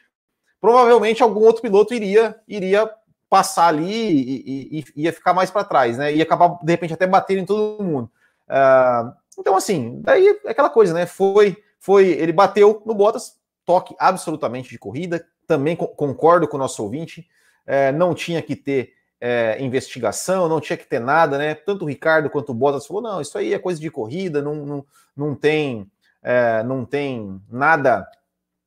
provavelmente 0.64 1.22
algum 1.22 1.42
outro 1.42 1.60
piloto 1.60 1.92
iria, 1.92 2.40
iria 2.48 2.90
passar 3.28 3.66
ali 3.66 3.84
e, 3.84 4.78
e, 4.78 4.84
e 4.96 5.02
ia 5.02 5.12
ficar 5.12 5.34
mais 5.34 5.50
para 5.50 5.62
trás, 5.62 5.98
né? 5.98 6.14
Ia 6.14 6.22
acabar, 6.22 6.58
de 6.62 6.72
repente, 6.72 6.94
até 6.94 7.06
batendo 7.06 7.40
em 7.40 7.44
todo 7.44 7.84
mundo. 7.84 8.10
Uh, 8.48 9.12
então, 9.38 9.58
assim, 9.58 10.00
daí 10.00 10.40
é 10.42 10.50
aquela 10.50 10.70
coisa, 10.70 10.94
né? 10.94 11.04
Foi, 11.04 11.54
foi, 11.78 12.06
ele 12.06 12.32
bateu 12.32 12.82
no 12.86 12.94
Bottas, 12.94 13.38
toque 13.62 13.94
absolutamente 13.98 14.70
de 14.70 14.78
corrida. 14.78 15.26
Também 15.46 15.76
concordo 15.76 16.48
com 16.48 16.56
o 16.56 16.60
nosso 16.60 16.82
ouvinte 16.82 17.28
é, 17.66 17.92
não 17.92 18.14
tinha 18.14 18.40
que 18.40 18.56
ter 18.56 18.94
é, 19.20 19.62
investigação, 19.62 20.48
não 20.48 20.62
tinha 20.62 20.78
que 20.78 20.86
ter 20.86 20.98
nada, 20.98 21.36
né? 21.36 21.54
Tanto 21.54 21.84
o 21.84 21.88
Ricardo 21.88 22.30
quanto 22.30 22.52
o 22.52 22.54
Bottas 22.54 22.86
falou: 22.86 23.02
não, 23.02 23.20
isso 23.20 23.36
aí 23.36 23.52
é 23.52 23.58
coisa 23.58 23.78
de 23.78 23.90
corrida, 23.90 24.40
não, 24.40 24.54
não, 24.54 24.86
não 25.14 25.34
tem 25.34 25.90
é, 26.22 26.62
não 26.62 26.86
tem 26.86 27.38
nada 27.50 28.08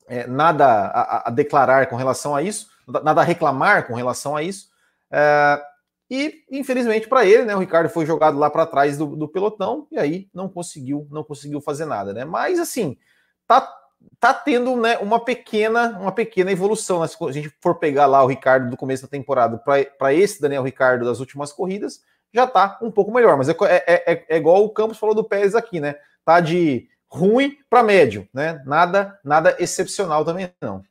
é, 0.07 0.25
nada 0.25 0.65
a, 0.65 1.27
a, 1.27 1.31
declarar 1.31 1.87
com 1.87 1.95
relação 1.95 2.35
a 2.35 2.41
isso, 2.41 2.69
nada 3.03 3.21
a 3.21 3.23
reclamar 3.23 3.85
com 3.85 3.93
relação 3.93 4.35
a 4.35 4.41
isso. 4.41 4.69
É, 5.11 5.61
e 6.09 6.43
infelizmente 6.49 7.07
para 7.07 7.25
ele, 7.25 7.43
né, 7.43 7.55
o 7.55 7.59
Ricardo 7.59 7.89
foi 7.89 8.05
jogado 8.05 8.37
lá 8.37 8.49
para 8.49 8.65
trás 8.65 8.97
do, 8.97 9.15
do 9.15 9.27
pelotão 9.27 9.87
e 9.91 9.99
aí 9.99 10.29
não 10.33 10.47
conseguiu 10.47 11.05
não 11.11 11.23
conseguiu 11.23 11.59
fazer 11.59 11.85
nada, 11.85 12.13
né? 12.13 12.23
Mas 12.23 12.59
assim 12.59 12.97
tá 13.45 13.73
tá 14.19 14.33
tendo 14.33 14.75
né, 14.77 14.97
uma 14.99 15.23
pequena 15.23 15.97
uma 15.99 16.11
pequena 16.11 16.51
evolução. 16.51 17.01
Né? 17.01 17.07
Se 17.07 17.17
a 17.21 17.31
gente 17.31 17.53
for 17.61 17.75
pegar 17.75 18.05
lá 18.05 18.23
o 18.23 18.27
Ricardo 18.27 18.69
do 18.69 18.77
começo 18.77 19.03
da 19.03 19.09
temporada 19.09 19.57
para 19.57 20.13
esse 20.13 20.41
Daniel 20.41 20.63
Ricardo 20.63 21.05
das 21.05 21.19
últimas 21.19 21.51
corridas, 21.51 22.01
já 22.33 22.47
tá 22.47 22.77
um 22.81 22.91
pouco 22.91 23.11
melhor. 23.11 23.37
Mas 23.37 23.49
é, 23.49 23.55
é, 23.61 24.13
é, 24.13 24.25
é 24.29 24.37
igual 24.37 24.63
o 24.63 24.69
Campos 24.69 24.97
falou 24.97 25.15
do 25.15 25.23
Pérez 25.23 25.55
aqui, 25.55 25.79
né? 25.79 25.95
Tá 26.23 26.39
de 26.39 26.87
ruim 27.09 27.57
para 27.69 27.83
médio, 27.83 28.27
né? 28.33 28.61
Nada, 28.65 29.19
nada 29.23 29.55
excepcional 29.59 30.23
também 30.25 30.51
não. 30.61 30.83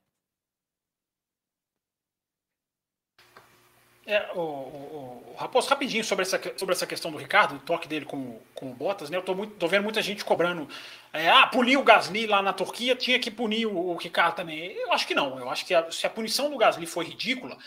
É, 4.07 4.31
o, 4.35 4.41
o, 4.41 5.33
o, 5.33 5.35
Raposo, 5.37 5.69
rapidinho 5.69 6.05
sobre 6.05 6.23
essa, 6.23 6.41
sobre 6.57 6.75
essa 6.75 6.87
questão 6.87 7.11
do 7.11 7.19
Ricardo, 7.19 7.57
o 7.57 7.59
toque 7.59 7.89
dele 7.89 8.05
com, 8.05 8.41
com 8.55 8.71
o 8.71 8.75
Bottas, 8.75 9.11
né? 9.11 9.17
Eu 9.17 9.23
tô, 9.23 9.35
muito, 9.35 9.57
tô 9.57 9.67
vendo 9.67 9.83
muita 9.83 10.01
gente 10.01 10.25
cobrando. 10.25 10.69
É, 11.13 11.29
ah, 11.29 11.49
punir 11.49 11.77
o 11.77 11.83
Gasly 11.83 12.25
lá 12.25 12.41
na 12.41 12.53
Turquia, 12.53 12.95
tinha 12.95 13.19
que 13.19 13.33
punir 13.33 13.67
o, 13.67 13.77
o 13.77 13.97
Ricardo 13.97 14.37
também. 14.37 14.73
Eu 14.77 14.93
acho 14.93 15.09
que 15.09 15.15
não. 15.15 15.37
Eu 15.41 15.51
acho 15.51 15.67
que 15.67 15.75
a, 15.75 15.91
se 15.91 16.07
a 16.07 16.11
punição 16.11 16.49
do 16.49 16.57
Gasly 16.57 16.87
foi 16.87 17.05
ridícula, 17.05 17.59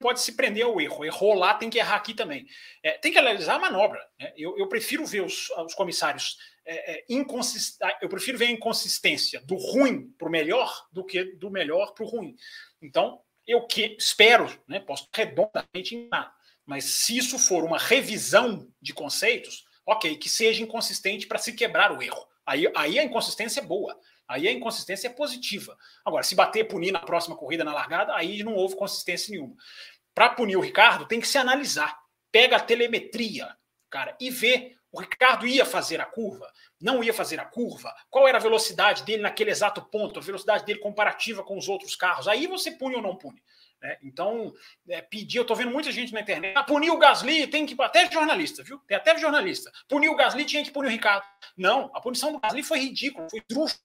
pode 0.00 0.20
se 0.20 0.32
prender 0.32 0.64
ao 0.64 0.80
erro. 0.80 1.04
Errou 1.04 1.34
lá, 1.34 1.54
tem 1.54 1.70
que 1.70 1.78
errar 1.78 1.94
aqui 1.94 2.12
também. 2.12 2.44
É, 2.82 2.98
tem 2.98 3.12
que 3.12 3.18
analisar 3.18 3.54
a 3.54 3.60
manobra. 3.60 4.04
Né? 4.18 4.32
Eu, 4.36 4.58
eu 4.58 4.68
prefiro 4.68 5.06
ver 5.06 5.22
os, 5.22 5.48
os 5.50 5.74
comissários 5.74 6.38
é, 6.64 6.92
é, 6.92 7.04
Eu 8.00 8.08
prefiro 8.08 8.38
ver 8.38 8.46
a 8.46 8.50
inconsistência 8.50 9.40
do 9.42 9.56
ruim 9.56 10.10
para 10.18 10.28
o 10.28 10.30
melhor 10.30 10.86
do 10.92 11.04
que 11.04 11.24
do 11.36 11.50
melhor 11.50 11.92
para 11.92 12.04
o 12.04 12.08
ruim. 12.08 12.36
Então, 12.80 13.20
eu 13.46 13.66
que 13.66 13.96
espero, 13.98 14.48
né, 14.68 14.80
posso 14.80 15.08
redondamente 15.12 15.94
enganar, 15.94 16.34
mas 16.64 16.84
se 16.84 17.16
isso 17.16 17.38
for 17.38 17.64
uma 17.64 17.78
revisão 17.78 18.68
de 18.80 18.92
conceitos, 18.92 19.64
ok, 19.86 20.16
que 20.16 20.28
seja 20.28 20.62
inconsistente 20.62 21.26
para 21.26 21.38
se 21.38 21.52
quebrar 21.52 21.92
o 21.92 22.02
erro. 22.02 22.24
Aí, 22.46 22.70
aí 22.74 22.98
a 22.98 23.04
inconsistência 23.04 23.60
é 23.60 23.64
boa, 23.64 23.98
aí 24.28 24.48
a 24.48 24.52
inconsistência 24.52 25.08
é 25.08 25.10
positiva. 25.10 25.76
Agora, 26.04 26.22
se 26.22 26.34
bater 26.34 26.64
punir 26.64 26.92
na 26.92 27.00
próxima 27.00 27.36
corrida 27.36 27.64
na 27.64 27.74
largada, 27.74 28.14
aí 28.14 28.42
não 28.42 28.54
houve 28.54 28.76
consistência 28.76 29.30
nenhuma. 29.30 29.56
Para 30.14 30.30
punir 30.30 30.56
o 30.56 30.60
Ricardo, 30.60 31.06
tem 31.06 31.20
que 31.20 31.28
se 31.28 31.38
analisar. 31.38 31.98
Pega 32.30 32.56
a 32.56 32.60
telemetria, 32.60 33.56
cara, 33.90 34.16
e 34.20 34.30
vê. 34.30 34.76
O 34.92 35.00
Ricardo 35.00 35.46
ia 35.46 35.64
fazer 35.64 36.00
a 36.02 36.04
curva, 36.04 36.52
não 36.78 37.02
ia 37.02 37.14
fazer 37.14 37.40
a 37.40 37.46
curva, 37.46 37.94
qual 38.10 38.28
era 38.28 38.36
a 38.36 38.40
velocidade 38.40 39.04
dele 39.04 39.22
naquele 39.22 39.50
exato 39.50 39.80
ponto, 39.80 40.18
a 40.18 40.22
velocidade 40.22 40.66
dele 40.66 40.80
comparativa 40.80 41.42
com 41.42 41.56
os 41.56 41.66
outros 41.66 41.96
carros. 41.96 42.28
Aí 42.28 42.46
você 42.46 42.70
pune 42.70 42.96
ou 42.96 43.02
não 43.02 43.16
pune. 43.16 43.42
Né? 43.80 43.96
Então, 44.02 44.52
é, 44.88 45.00
pedir, 45.00 45.38
eu 45.38 45.42
estou 45.42 45.56
vendo 45.56 45.70
muita 45.70 45.90
gente 45.90 46.12
na 46.12 46.20
internet, 46.20 46.54
ah, 46.54 46.62
punir 46.62 46.90
o 46.90 46.98
Gasly, 46.98 47.46
tem 47.46 47.64
que. 47.64 47.74
Até 47.82 48.10
jornalista, 48.10 48.62
viu? 48.62 48.78
Tem 48.86 48.96
até 48.96 49.16
jornalista. 49.18 49.72
Punir 49.88 50.10
o 50.10 50.14
Gasly 50.14 50.44
tinha 50.44 50.62
que 50.62 50.70
punir 50.70 50.88
o 50.88 50.90
Ricardo. 50.90 51.24
Não, 51.56 51.90
a 51.94 52.00
punição 52.00 52.30
do 52.30 52.38
Gasly 52.38 52.62
foi 52.62 52.78
ridícula, 52.78 53.28
foi 53.30 53.40
truffa. 53.40 53.78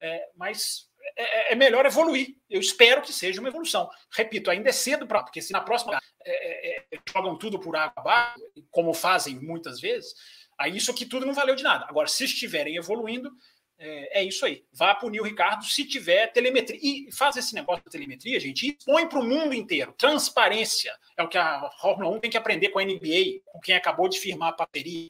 É, 0.00 0.30
mas 0.36 0.88
é, 1.16 1.52
é, 1.52 1.54
melhor 1.54 1.84
evoluir. 1.84 2.36
Eu 2.48 2.60
espero 2.60 3.02
que 3.02 3.12
seja 3.12 3.40
uma 3.40 3.48
evolução. 3.48 3.90
Repito, 4.10 4.50
ainda 4.50 4.68
é 4.68 4.72
cedo 4.72 5.06
para. 5.06 5.22
Porque 5.22 5.42
se 5.42 5.52
na 5.52 5.60
próxima 5.60 5.98
é, 6.30 6.76
é, 6.76 6.86
é, 6.92 6.98
jogam 7.10 7.36
tudo 7.36 7.58
por 7.58 7.76
água 7.76 7.94
abaixo, 7.96 8.40
como 8.70 8.92
fazem 8.94 9.38
muitas 9.40 9.80
vezes, 9.80 10.14
Aí 10.58 10.76
isso 10.76 10.90
aqui 10.90 11.06
tudo 11.06 11.24
não 11.24 11.32
valeu 11.32 11.54
de 11.54 11.62
nada. 11.62 11.86
Agora, 11.88 12.08
se 12.08 12.24
estiverem 12.24 12.76
evoluindo, 12.76 13.30
é, 13.78 14.20
é, 14.20 14.24
isso 14.24 14.44
aí. 14.44 14.64
Vá 14.72 14.92
punir 14.92 15.20
o 15.20 15.24
Ricardo 15.24 15.64
se 15.64 15.84
tiver 15.84 16.26
telemetria. 16.32 16.78
E 16.82 17.12
faz 17.12 17.36
esse 17.36 17.54
negócio 17.54 17.84
da 17.84 17.90
telemetria, 17.90 18.40
gente, 18.40 18.66
e 18.66 18.76
expõe 18.76 19.08
para 19.08 19.20
o 19.20 19.24
mundo 19.24 19.54
inteiro. 19.54 19.94
Transparência 19.96 20.92
é 21.16 21.22
o 21.22 21.28
que 21.28 21.38
a 21.38 21.70
Fórmula 21.80 22.10
1 22.16 22.20
tem 22.20 22.30
que 22.30 22.36
aprender 22.36 22.70
com 22.70 22.80
a 22.80 22.84
NBA, 22.84 23.40
com 23.44 23.60
quem 23.60 23.76
acabou 23.76 24.08
de 24.08 24.18
firmar 24.18 24.48
a 24.48 24.52
parceria. 24.52 25.06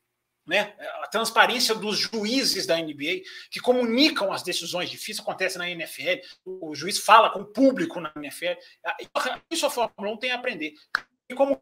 Né? 0.47 0.75
A 1.03 1.09
transparência 1.09 1.75
dos 1.75 1.99
juízes 1.99 2.67
da 2.67 2.77
NBA, 2.77 3.23
que 3.51 3.61
comunicam 3.61 4.33
as 4.33 4.43
decisões 4.43 4.91
difíceis, 4.91 5.21
acontece 5.21 5.57
na 5.57 5.69
NFL. 5.69 6.23
O 6.45 6.75
juiz 6.75 6.99
fala 6.99 7.31
com 7.31 7.41
o 7.41 7.47
público 7.47 8.01
na 8.01 8.13
NFL. 8.17 8.59
Isso 9.51 9.67
a 9.67 9.71
Fórmula 9.71 10.15
1 10.15 10.17
tem 10.19 10.31
a 10.31 10.37
aprender. 10.37 10.75
E 11.29 11.35
como 11.35 11.61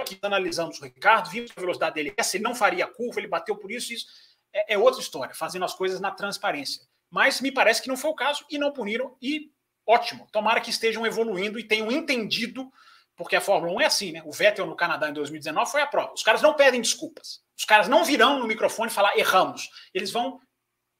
aqui 0.00 0.18
analisamos 0.22 0.80
o 0.80 0.84
Ricardo, 0.84 1.30
vimos 1.30 1.50
a 1.54 1.60
velocidade 1.60 1.94
dele 1.94 2.14
essa, 2.16 2.36
ele 2.36 2.44
não 2.44 2.54
faria 2.54 2.86
curva, 2.86 3.20
ele 3.20 3.28
bateu 3.28 3.56
por 3.56 3.70
isso, 3.70 3.92
isso 3.92 4.06
é, 4.52 4.74
é, 4.74 4.78
outra 4.78 5.00
história, 5.00 5.34
fazendo 5.34 5.64
as 5.64 5.74
coisas 5.74 6.00
na 6.00 6.10
transparência. 6.10 6.82
Mas 7.10 7.40
me 7.40 7.52
parece 7.52 7.82
que 7.82 7.88
não 7.88 7.96
foi 7.96 8.10
o 8.10 8.14
caso 8.14 8.44
e 8.50 8.58
não 8.58 8.72
puniram, 8.72 9.16
e 9.20 9.50
ótimo. 9.86 10.26
Tomara 10.32 10.60
que 10.60 10.70
estejam 10.70 11.06
evoluindo 11.06 11.58
e 11.58 11.64
tenham 11.64 11.90
entendido, 11.92 12.72
porque 13.14 13.36
a 13.36 13.40
Fórmula 13.40 13.72
1 13.74 13.80
é 13.80 13.84
assim, 13.84 14.12
né? 14.12 14.22
O 14.24 14.32
Vettel 14.32 14.66
no 14.66 14.74
Canadá 14.74 15.08
em 15.08 15.12
2019 15.12 15.70
foi 15.70 15.82
a 15.82 15.86
prova. 15.86 16.12
Os 16.14 16.22
caras 16.22 16.42
não 16.42 16.54
pedem 16.54 16.80
desculpas. 16.80 17.42
Os 17.56 17.64
caras 17.64 17.88
não 17.88 18.04
virão 18.04 18.38
no 18.38 18.46
microfone 18.46 18.90
falar 18.90 19.16
erramos. 19.16 19.70
Eles 19.94 20.10
vão, 20.10 20.40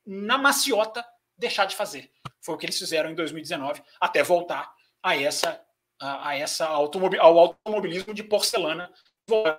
na 0.06 0.38
maciota, 0.38 1.05
deixar 1.36 1.66
de 1.66 1.76
fazer. 1.76 2.10
Foi 2.40 2.55
o 2.55 2.59
que 2.59 2.66
eles 2.66 2.78
fizeram 2.78 3.10
em 3.10 3.14
2019, 3.14 3.82
até 4.01 4.22
voltar 4.22 4.72
a 5.02 5.16
essa 5.16 5.60
a, 6.01 6.31
a 6.31 6.36
essa 6.36 6.66
ao 6.66 7.39
automobilismo 7.39 8.14
de 8.14 8.23
porcelana 8.23 8.90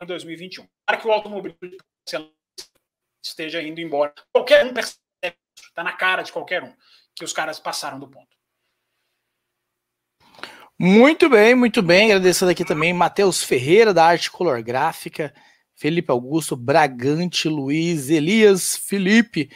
em 0.02 0.06
2021. 0.06 0.68
Para 0.86 0.98
que 0.98 1.08
o 1.08 1.12
automobilismo 1.12 1.70
de 1.70 1.78
porcelana 1.78 2.32
esteja 3.24 3.62
indo 3.62 3.82
embora. 3.82 4.14
Qualquer 4.34 4.66
um 4.66 4.74
percebe, 4.74 5.00
está 5.58 5.84
na 5.84 5.94
cara 5.94 6.22
de 6.22 6.32
qualquer 6.32 6.64
um 6.64 6.74
que 7.16 7.24
os 7.24 7.34
caras 7.34 7.60
passaram 7.60 8.00
do 8.00 8.08
ponto. 8.08 8.38
Muito 10.80 11.28
bem, 11.28 11.56
muito 11.56 11.82
bem. 11.82 12.12
Agradecendo 12.12 12.52
aqui 12.52 12.64
também 12.64 12.94
Matheus 12.94 13.44
Ferreira, 13.44 13.94
da 13.94 14.06
Arte 14.06 14.30
Color 14.30 14.62
Gráfica, 14.62 15.34
Felipe 15.76 16.12
Augusto, 16.12 16.56
Bragante, 16.56 17.50
Luiz, 17.50 18.10
Elias, 18.10 18.76
Felipe. 18.76 19.50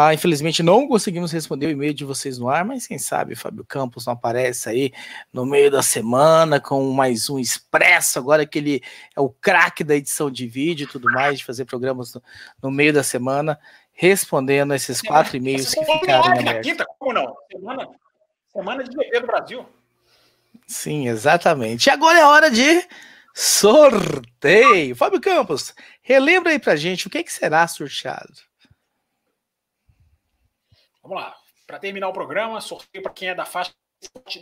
Ah, 0.00 0.14
infelizmente 0.14 0.62
não 0.62 0.86
conseguimos 0.86 1.32
responder 1.32 1.66
o 1.66 1.70
e-mail 1.70 1.92
de 1.92 2.04
vocês 2.04 2.38
no 2.38 2.48
ar, 2.48 2.64
mas 2.64 2.86
quem 2.86 3.00
sabe 3.00 3.34
Fábio 3.34 3.64
Campos 3.64 4.06
não 4.06 4.12
aparece 4.12 4.68
aí 4.68 4.92
no 5.32 5.44
meio 5.44 5.72
da 5.72 5.82
semana 5.82 6.60
com 6.60 6.92
mais 6.92 7.28
um 7.28 7.36
expresso, 7.36 8.16
agora 8.16 8.46
que 8.46 8.58
ele 8.58 8.80
é 9.16 9.20
o 9.20 9.28
craque 9.28 9.82
da 9.82 9.96
edição 9.96 10.30
de 10.30 10.46
vídeo 10.46 10.84
e 10.84 10.86
tudo 10.86 11.10
mais, 11.10 11.38
de 11.38 11.44
fazer 11.44 11.64
programas 11.64 12.14
no, 12.14 12.22
no 12.62 12.70
meio 12.70 12.92
da 12.92 13.02
semana, 13.02 13.58
respondendo 13.90 14.72
esses 14.72 15.02
quatro 15.02 15.36
e-mails 15.36 15.74
que 15.74 15.84
ficaram 15.84 16.32
em 16.32 16.48
aberto. 16.48 16.62
Quinta, 16.62 16.86
como 16.96 17.12
não? 17.12 17.34
Semana, 17.50 17.88
semana 18.52 18.84
de 18.84 18.96
bebê 18.96 19.18
do 19.18 19.26
Brasil. 19.26 19.66
Sim, 20.64 21.08
exatamente. 21.08 21.88
E 21.88 21.90
agora 21.90 22.20
é 22.20 22.24
hora 22.24 22.50
de 22.52 22.86
sorteio. 23.34 24.94
Fábio 24.94 25.20
Campos, 25.20 25.74
relembra 26.00 26.52
aí 26.52 26.58
pra 26.60 26.76
gente 26.76 27.08
o 27.08 27.10
que, 27.10 27.24
que 27.24 27.32
será 27.32 27.66
sorteado. 27.66 28.46
Vamos 31.08 31.24
lá. 31.24 31.34
Para 31.66 31.78
terminar 31.78 32.08
o 32.08 32.12
programa, 32.12 32.60
sorteio 32.60 33.02
para 33.02 33.12
quem 33.12 33.30
é 33.30 33.34
da 33.34 33.46
faixa 33.46 33.72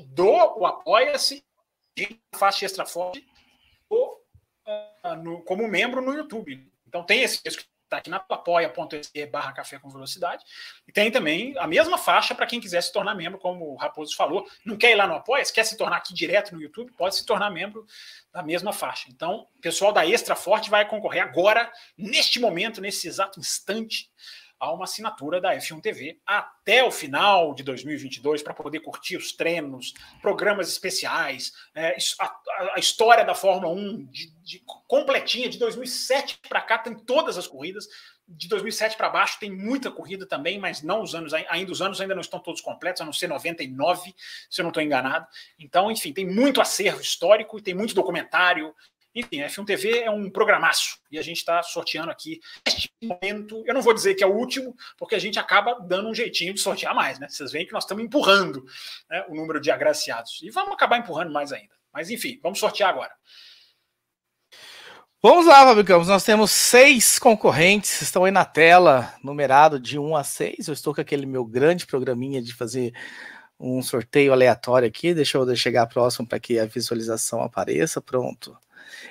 do 0.07 0.67
Apoia-se 0.67 1.45
e 1.97 2.21
faixa 2.35 2.67
extra 2.67 2.85
forte 2.85 3.25
uh, 3.89 5.43
como 5.45 5.69
membro 5.69 6.03
no 6.03 6.13
YouTube. 6.13 6.69
Então 6.85 7.05
tem 7.05 7.23
esse 7.23 7.41
que 7.41 7.49
está 7.85 7.99
aqui 7.99 8.11
na 8.11 8.17
apoia.se 8.17 9.27
barra 9.27 9.53
café 9.53 9.79
com 9.79 9.89
velocidade. 9.89 10.45
E 10.89 10.93
tem 10.93 11.09
também 11.09 11.57
a 11.57 11.69
mesma 11.69 11.97
faixa 11.97 12.35
para 12.35 12.47
quem 12.47 12.61
quiser 12.61 12.83
se 12.83 12.93
tornar 12.93 13.15
membro, 13.15 13.39
como 13.39 13.73
o 13.73 13.77
Raposo 13.77 14.17
falou. 14.17 14.45
Não 14.65 14.77
quer 14.77 14.91
ir 14.91 14.97
lá 14.97 15.07
no 15.07 15.15
Apoia, 15.15 15.45
quer 15.45 15.65
se 15.65 15.77
tornar 15.77 15.99
aqui 15.99 16.13
direto 16.13 16.53
no 16.53 16.61
YouTube, 16.61 16.93
pode 16.95 17.15
se 17.15 17.25
tornar 17.25 17.49
membro 17.49 17.87
da 18.33 18.43
mesma 18.43 18.73
faixa. 18.73 19.07
Então, 19.09 19.47
o 19.57 19.61
pessoal 19.61 19.93
da 19.93 20.05
Extra 20.05 20.35
Forte 20.35 20.69
vai 20.69 20.85
concorrer 20.85 21.23
agora, 21.23 21.73
neste 21.97 22.41
momento, 22.41 22.81
nesse 22.81 23.07
exato 23.07 23.39
instante, 23.39 24.11
a 24.59 24.73
uma 24.73 24.85
assinatura 24.85 25.41
da 25.41 25.55
F1 25.55 25.81
TV 25.81 26.19
até 26.24 26.83
o 26.83 26.91
final 26.91 27.55
de 27.55 27.62
2022 27.62 28.43
para 28.43 28.55
poder 28.55 28.81
curtir 28.81 29.16
os 29.16 29.33
treinos, 29.33 29.93
programas 30.23 30.69
especiais, 30.69 31.53
é, 31.74 31.97
a, 32.20 32.37
a, 32.74 32.78
história 32.78 33.24
da 33.24 33.35
Fórmula 33.35 33.73
1 33.73 34.07
de, 34.07 34.31
de 34.43 34.62
completinha 34.87 35.49
de 35.49 35.59
2007 35.59 36.41
para 36.49 36.61
cá 36.61 36.78
tem 36.78 36.95
todas 36.95 37.37
as 37.37 37.47
corridas. 37.47 37.87
De 38.28 38.49
2007 38.49 38.97
para 38.97 39.09
baixo 39.09 39.39
tem 39.39 39.51
muita 39.51 39.89
corrida 39.89 40.27
também, 40.27 40.59
mas 40.59 40.83
não 40.83 41.01
os 41.01 41.15
anos 41.15 41.33
ainda 41.33 41.70
os 41.70 41.81
anos 41.81 42.01
ainda 42.01 42.15
não 42.15 42.20
estão 42.20 42.41
todos 42.41 42.61
completos, 42.61 43.01
a 43.01 43.05
não 43.05 43.12
ser 43.12 43.28
99, 43.28 44.12
se 44.51 44.61
eu 44.61 44.65
não 44.65 44.70
estou 44.70 44.83
enganado. 44.83 45.27
Então, 45.59 45.93
enfim, 45.93 46.12
tem 46.12 46.27
muito 46.27 46.61
acervo 46.61 47.01
histórico 47.01 47.57
e 47.57 47.62
tem 47.62 47.73
muito 47.73 47.95
documentário, 47.95 48.74
enfim, 49.17 49.41
a 49.41 49.49
F1 49.49 49.65
TV 49.65 50.01
é 50.01 50.11
um 50.11 50.29
programaço 50.29 50.99
e 51.11 51.19
a 51.19 51.23
gente 51.23 51.39
está 51.39 51.63
sorteando 51.63 52.11
aqui 52.11 52.39
neste 52.67 52.91
momento. 53.03 53.65
Eu 53.67 53.73
não 53.73 53.81
vou 53.81 53.95
dizer 53.95 54.15
que 54.15 54.23
é 54.23 54.27
o 54.27 54.37
último, 54.37 54.77
porque 54.99 55.15
a 55.15 55.19
gente 55.19 55.39
acaba 55.39 55.81
dando 55.81 56.11
um 56.11 56.15
jeitinho 56.15 56.53
de 56.53 56.61
sortear 56.61 56.95
mais, 56.95 57.19
né? 57.19 57.27
Vocês 57.27 57.51
veem 57.51 57.67
que 57.67 57.73
nós 57.73 57.85
estamos 57.85 58.05
empurrando 58.05 58.63
né, 59.09 59.25
o 59.31 59.35
número 59.35 59.59
de 59.59 59.71
agraciados 59.71 60.43
e 60.43 60.51
vamos 60.51 60.75
acabar 60.75 60.99
empurrando 60.99 61.33
mais 61.33 61.51
ainda. 61.51 61.75
Mas 61.91 62.11
enfim, 62.11 62.39
vamos 62.43 62.59
sortear 62.59 62.91
agora. 62.91 63.13
Vamos 65.23 65.47
lá, 65.47 65.65
Fábio 65.65 65.85
Campos. 65.85 66.09
Nós 66.09 66.23
temos 66.23 66.51
seis 66.51 67.19
concorrentes, 67.19 68.03
estão 68.03 68.25
aí 68.25 68.31
na 68.31 68.45
tela, 68.45 69.15
numerado 69.25 69.81
de 69.81 69.99
1 69.99 70.15
a 70.15 70.23
6. 70.23 70.69
Eu 70.69 70.75
estou 70.75 70.95
com 70.95 71.01
aquele 71.01 71.25
meu 71.25 71.43
grande 71.43 71.87
programinha 71.87 72.43
de 72.43 72.55
fazer 72.55 72.93
um 73.59 73.81
sorteio 73.83 74.31
aleatório 74.33 74.87
aqui. 74.87 75.15
Deixa 75.15 75.39
eu 75.39 75.57
chegar 75.57 75.87
próximo 75.87 76.29
para 76.29 76.39
que 76.39 76.59
a 76.59 76.67
visualização 76.67 77.41
apareça. 77.41 77.99
Pronto. 78.03 78.57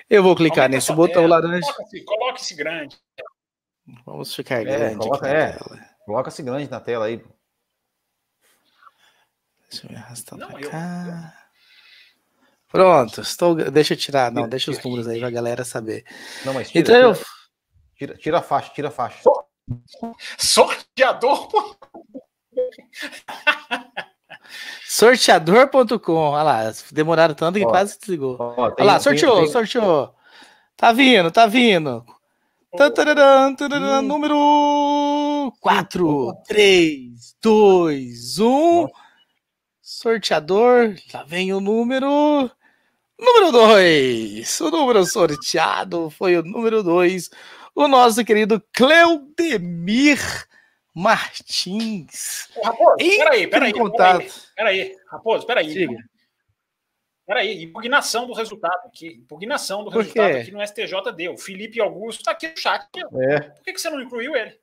Eu 0.10 0.24
vou 0.24 0.36
clicar 0.36 0.70
nesse 0.70 0.92
botão 0.94 1.24
tela. 1.24 1.40
laranja. 1.40 1.74
Coloque-se 2.06 2.56
grande. 2.56 2.98
Vamos 4.06 4.34
ficar 4.34 4.62
é, 4.62 4.64
grande. 4.64 4.98
Coloca, 4.98 5.28
é, 5.28 5.58
Coloca-se 6.06 6.44
grande 6.44 6.70
na 6.70 6.80
tela 6.80 7.06
aí. 7.06 7.24
Deixa 9.70 9.88
eu 9.88 9.92
me 9.92 9.98
arrastar 9.98 10.40
Não, 10.40 10.48
pra 10.48 10.70
cá. 10.70 11.34
Eu... 11.42 11.46
Pronto, 12.68 13.22
estou. 13.22 13.56
Deixa 13.56 13.94
eu 13.94 13.98
tirar. 13.98 14.32
Não, 14.32 14.48
deixa 14.48 14.72
os 14.72 14.84
números 14.84 15.08
aí 15.08 15.20
pra 15.20 15.30
galera 15.30 15.64
saber. 15.64 16.04
Não, 16.44 16.54
mas 16.54 16.70
tira, 16.70 16.80
então 16.80 16.96
eu. 16.96 17.14
Tira, 17.96 18.18
tira 18.18 18.40
a 18.40 18.42
faixa, 18.42 18.72
tira 18.74 18.90
a 18.90 18.92
faixa. 18.92 19.22
Sorteador. 20.38 21.50
Sorteador.com. 24.88 26.14
Olha 26.14 26.44
lá, 26.44 26.74
demoraram 26.92 27.34
tanto 27.34 27.60
que 27.60 27.66
ó, 27.66 27.70
quase 27.70 28.00
desligou. 28.00 28.38
Ó, 28.40 28.74
Olha 28.78 28.84
lá, 28.84 29.00
sorteou, 29.00 29.38
tem, 29.38 29.48
sorteou. 29.48 30.14
Tá 30.78 30.92
vindo, 30.92 31.32
tá 31.32 31.48
vindo. 31.48 32.06
Tantararam, 32.76 33.56
tantararam, 33.56 34.02
número 34.02 35.54
4, 35.62 36.34
3, 36.46 37.36
2, 37.42 38.40
1. 38.40 38.88
Sorteador. 39.82 40.96
Lá 41.14 41.24
vem 41.24 41.54
o 41.54 41.62
número. 41.62 42.52
Número 43.18 43.52
2. 43.52 44.60
O 44.62 44.72
número 44.72 45.06
sorteado 45.06 46.10
foi 46.10 46.38
o 46.38 46.44
número 46.44 46.84
2. 46.84 47.30
O 47.74 47.88
nosso 47.88 48.26
querido 48.26 48.62
Cleudemir 48.74 50.20
Martins. 50.96 52.50
Raposo, 52.64 52.96
peraí, 52.98 53.48
peraí. 53.48 53.74
Peraí, 53.74 54.32
peraí, 54.56 54.98
Raposo, 55.12 55.46
peraí. 55.46 55.68
Diga. 55.68 55.98
Peraí, 57.28 57.64
impugnação 57.64 58.26
do 58.26 58.34
resultado 58.34 58.88
aqui. 58.88 59.08
Impugnação 59.08 59.84
do 59.84 59.90
resultado 59.90 60.38
aqui 60.38 60.52
no 60.52 60.66
STJD. 60.66 61.30
O 61.30 61.38
Felipe 61.38 61.82
Augusto 61.82 62.20
está 62.20 62.32
aqui 62.32 62.48
no 62.48 62.58
chat. 62.58 62.88
É. 62.96 63.40
Por 63.42 63.64
que, 63.64 63.74
que 63.74 63.82
você 63.82 63.90
não 63.90 64.02
incluiu 64.02 64.36
ele? 64.36 64.58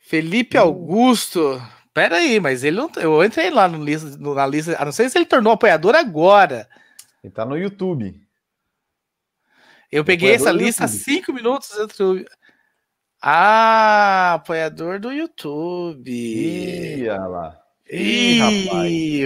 Felipe 0.00 0.56
Augusto. 0.56 1.62
Peraí, 1.94 2.40
mas 2.40 2.64
ele 2.64 2.76
não. 2.76 2.90
Eu 2.96 3.22
entrei 3.22 3.50
lá 3.50 3.68
no 3.68 3.84
lista, 3.84 4.16
na 4.18 4.46
lista. 4.46 4.76
A 4.80 4.84
não 4.84 4.92
sei 4.92 5.08
se 5.08 5.18
ele 5.18 5.26
tornou 5.26 5.52
apoiador 5.52 5.94
agora. 5.94 6.68
Ele 7.22 7.32
tá 7.32 7.44
no 7.44 7.56
YouTube. 7.56 8.20
Eu 9.92 10.04
peguei 10.04 10.32
essa 10.32 10.50
lista 10.50 10.84
há 10.84 10.88
cinco 10.88 11.32
minutos 11.32 11.78
entre 11.78 12.02
o. 12.02 12.24
Ah, 13.22 14.34
apoiador 14.34 14.98
do 14.98 15.12
YouTube. 15.12 16.10
Ih, 16.10 17.08
olha 17.08 17.26
lá. 17.26 17.60
Ih, 17.90 18.38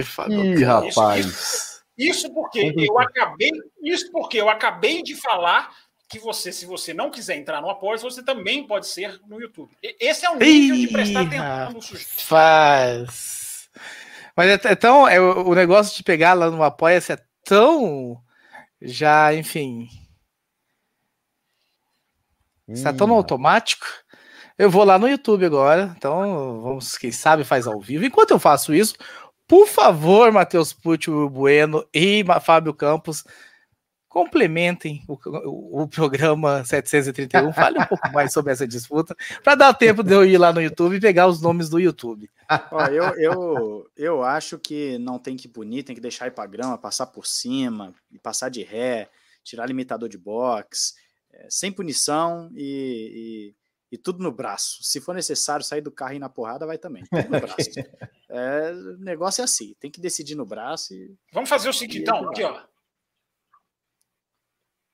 rapaz. 0.01 0.31
Ih, 0.31 0.63
rapaz. 0.63 1.25
Isso, 1.25 1.83
isso 1.97 2.33
porque 2.33 2.73
eu 2.77 2.99
acabei, 2.99 3.51
isso 3.81 4.11
porque 4.11 4.41
eu 4.41 4.49
acabei 4.49 5.01
de 5.01 5.15
falar 5.15 5.71
que 6.09 6.19
você, 6.19 6.51
se 6.51 6.65
você 6.65 6.93
não 6.93 7.09
quiser 7.09 7.37
entrar 7.37 7.61
no 7.61 7.69
apoio, 7.69 7.97
você 7.99 8.21
também 8.21 8.67
pode 8.67 8.87
ser 8.87 9.19
no 9.27 9.39
YouTube. 9.39 9.71
Esse 9.81 10.25
é 10.25 10.29
o 10.29 10.35
nível 10.35 10.75
Ih, 10.75 10.87
de 10.87 10.93
prestar 10.93 11.21
atenção 11.21 11.71
no 11.71 11.81
sujeito. 11.81 12.21
Faz. 12.21 13.69
Mas 14.35 14.49
é, 14.49 14.71
é 14.71 14.75
tão. 14.75 15.07
É, 15.07 15.19
o 15.19 15.55
negócio 15.55 15.95
de 15.95 16.03
pegar 16.03 16.33
lá 16.33 16.49
no 16.49 16.61
Apoia-se 16.63 17.13
é 17.13 17.19
tão. 17.45 18.21
Já, 18.81 19.33
enfim. 19.33 19.87
Está 22.67 22.91
tão 22.91 23.07
no 23.07 23.13
automático. 23.13 23.85
Eu 24.57 24.69
vou 24.69 24.83
lá 24.83 24.97
no 24.97 25.07
YouTube 25.07 25.45
agora, 25.45 25.93
então 25.97 26.61
vamos, 26.61 26.97
quem 26.97 27.11
sabe 27.11 27.43
faz 27.43 27.67
ao 27.67 27.79
vivo. 27.79 28.05
Enquanto 28.05 28.31
eu 28.31 28.39
faço 28.39 28.73
isso, 28.73 28.95
por 29.47 29.67
favor, 29.67 30.31
Matheus 30.31 30.73
Pucci, 30.73 31.11
Bueno 31.29 31.85
e 31.93 32.23
Fábio 32.41 32.73
Campos, 32.73 33.23
complementem 34.07 35.03
o, 35.09 35.13
o, 35.13 35.83
o, 35.83 35.87
programa 35.89 36.63
731, 36.63 37.51
fale 37.51 37.79
um 37.79 37.85
pouco 37.85 38.09
mais 38.13 38.31
sobre 38.31 38.53
essa 38.53 38.65
disputa, 38.65 39.13
para 39.43 39.55
dar 39.55 39.73
tempo 39.73 40.01
de 40.01 40.13
eu 40.13 40.25
ir 40.25 40.37
lá 40.37 40.53
no 40.53 40.61
YouTube 40.61 40.95
e 40.95 41.01
pegar 41.01 41.27
os 41.27 41.41
nomes 41.41 41.67
do 41.67 41.77
YouTube. 41.77 42.29
Ó, 42.71 42.85
eu, 42.85 43.03
eu, 43.19 43.89
eu 43.97 44.23
acho 44.23 44.57
que 44.57 44.97
não 44.99 45.19
tem 45.19 45.35
que 45.35 45.49
punir, 45.49 45.83
tem 45.83 45.93
que 45.93 46.01
deixar 46.01 46.27
ir 46.27 46.31
para 46.31 46.47
grama, 46.47 46.77
passar 46.77 47.07
por 47.07 47.27
cima, 47.27 47.93
passar 48.23 48.47
de 48.47 48.63
ré, 48.63 49.09
tirar 49.43 49.67
limitador 49.67 50.07
de 50.07 50.17
box 50.17 50.95
é, 51.35 51.47
sem 51.49 51.71
punição 51.71 52.49
e, 52.55 53.53
e, 53.91 53.95
e, 53.95 53.97
tudo 53.97 54.23
no 54.23 54.31
braço. 54.31 54.83
Se 54.83 55.01
for 55.01 55.13
necessário 55.13 55.65
sair 55.65 55.81
do 55.81 55.91
carro 55.91 56.13
e 56.13 56.15
ir 56.15 56.19
na 56.19 56.29
porrada, 56.29 56.65
vai 56.65 56.77
também. 56.77 57.03
Tudo 57.03 57.29
no 57.29 57.39
braço. 57.39 57.69
é, 58.29 58.71
o 58.71 58.97
negócio 58.97 59.41
é 59.41 59.43
assim, 59.43 59.75
tem 59.79 59.91
que 59.91 59.99
decidir 59.99 60.35
no 60.35 60.45
braço. 60.45 60.93
E, 60.93 61.13
vamos 61.33 61.49
fazer 61.49 61.69
o 61.69 61.73
seguinte, 61.73 62.01
então, 62.01 62.29
aqui, 62.29 62.43
ó. 62.43 62.63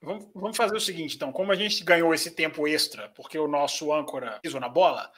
Vamos, 0.02 0.28
vamos 0.34 0.56
fazer 0.56 0.76
o 0.76 0.80
seguinte, 0.80 1.14
então, 1.14 1.30
como 1.30 1.52
a 1.52 1.54
gente 1.54 1.84
ganhou 1.84 2.12
esse 2.12 2.32
tempo 2.32 2.66
extra, 2.66 3.08
porque 3.10 3.38
o 3.38 3.46
nosso 3.46 3.92
âncora 3.92 4.40
pisou 4.42 4.60
na 4.60 4.68
bola, 4.68 5.12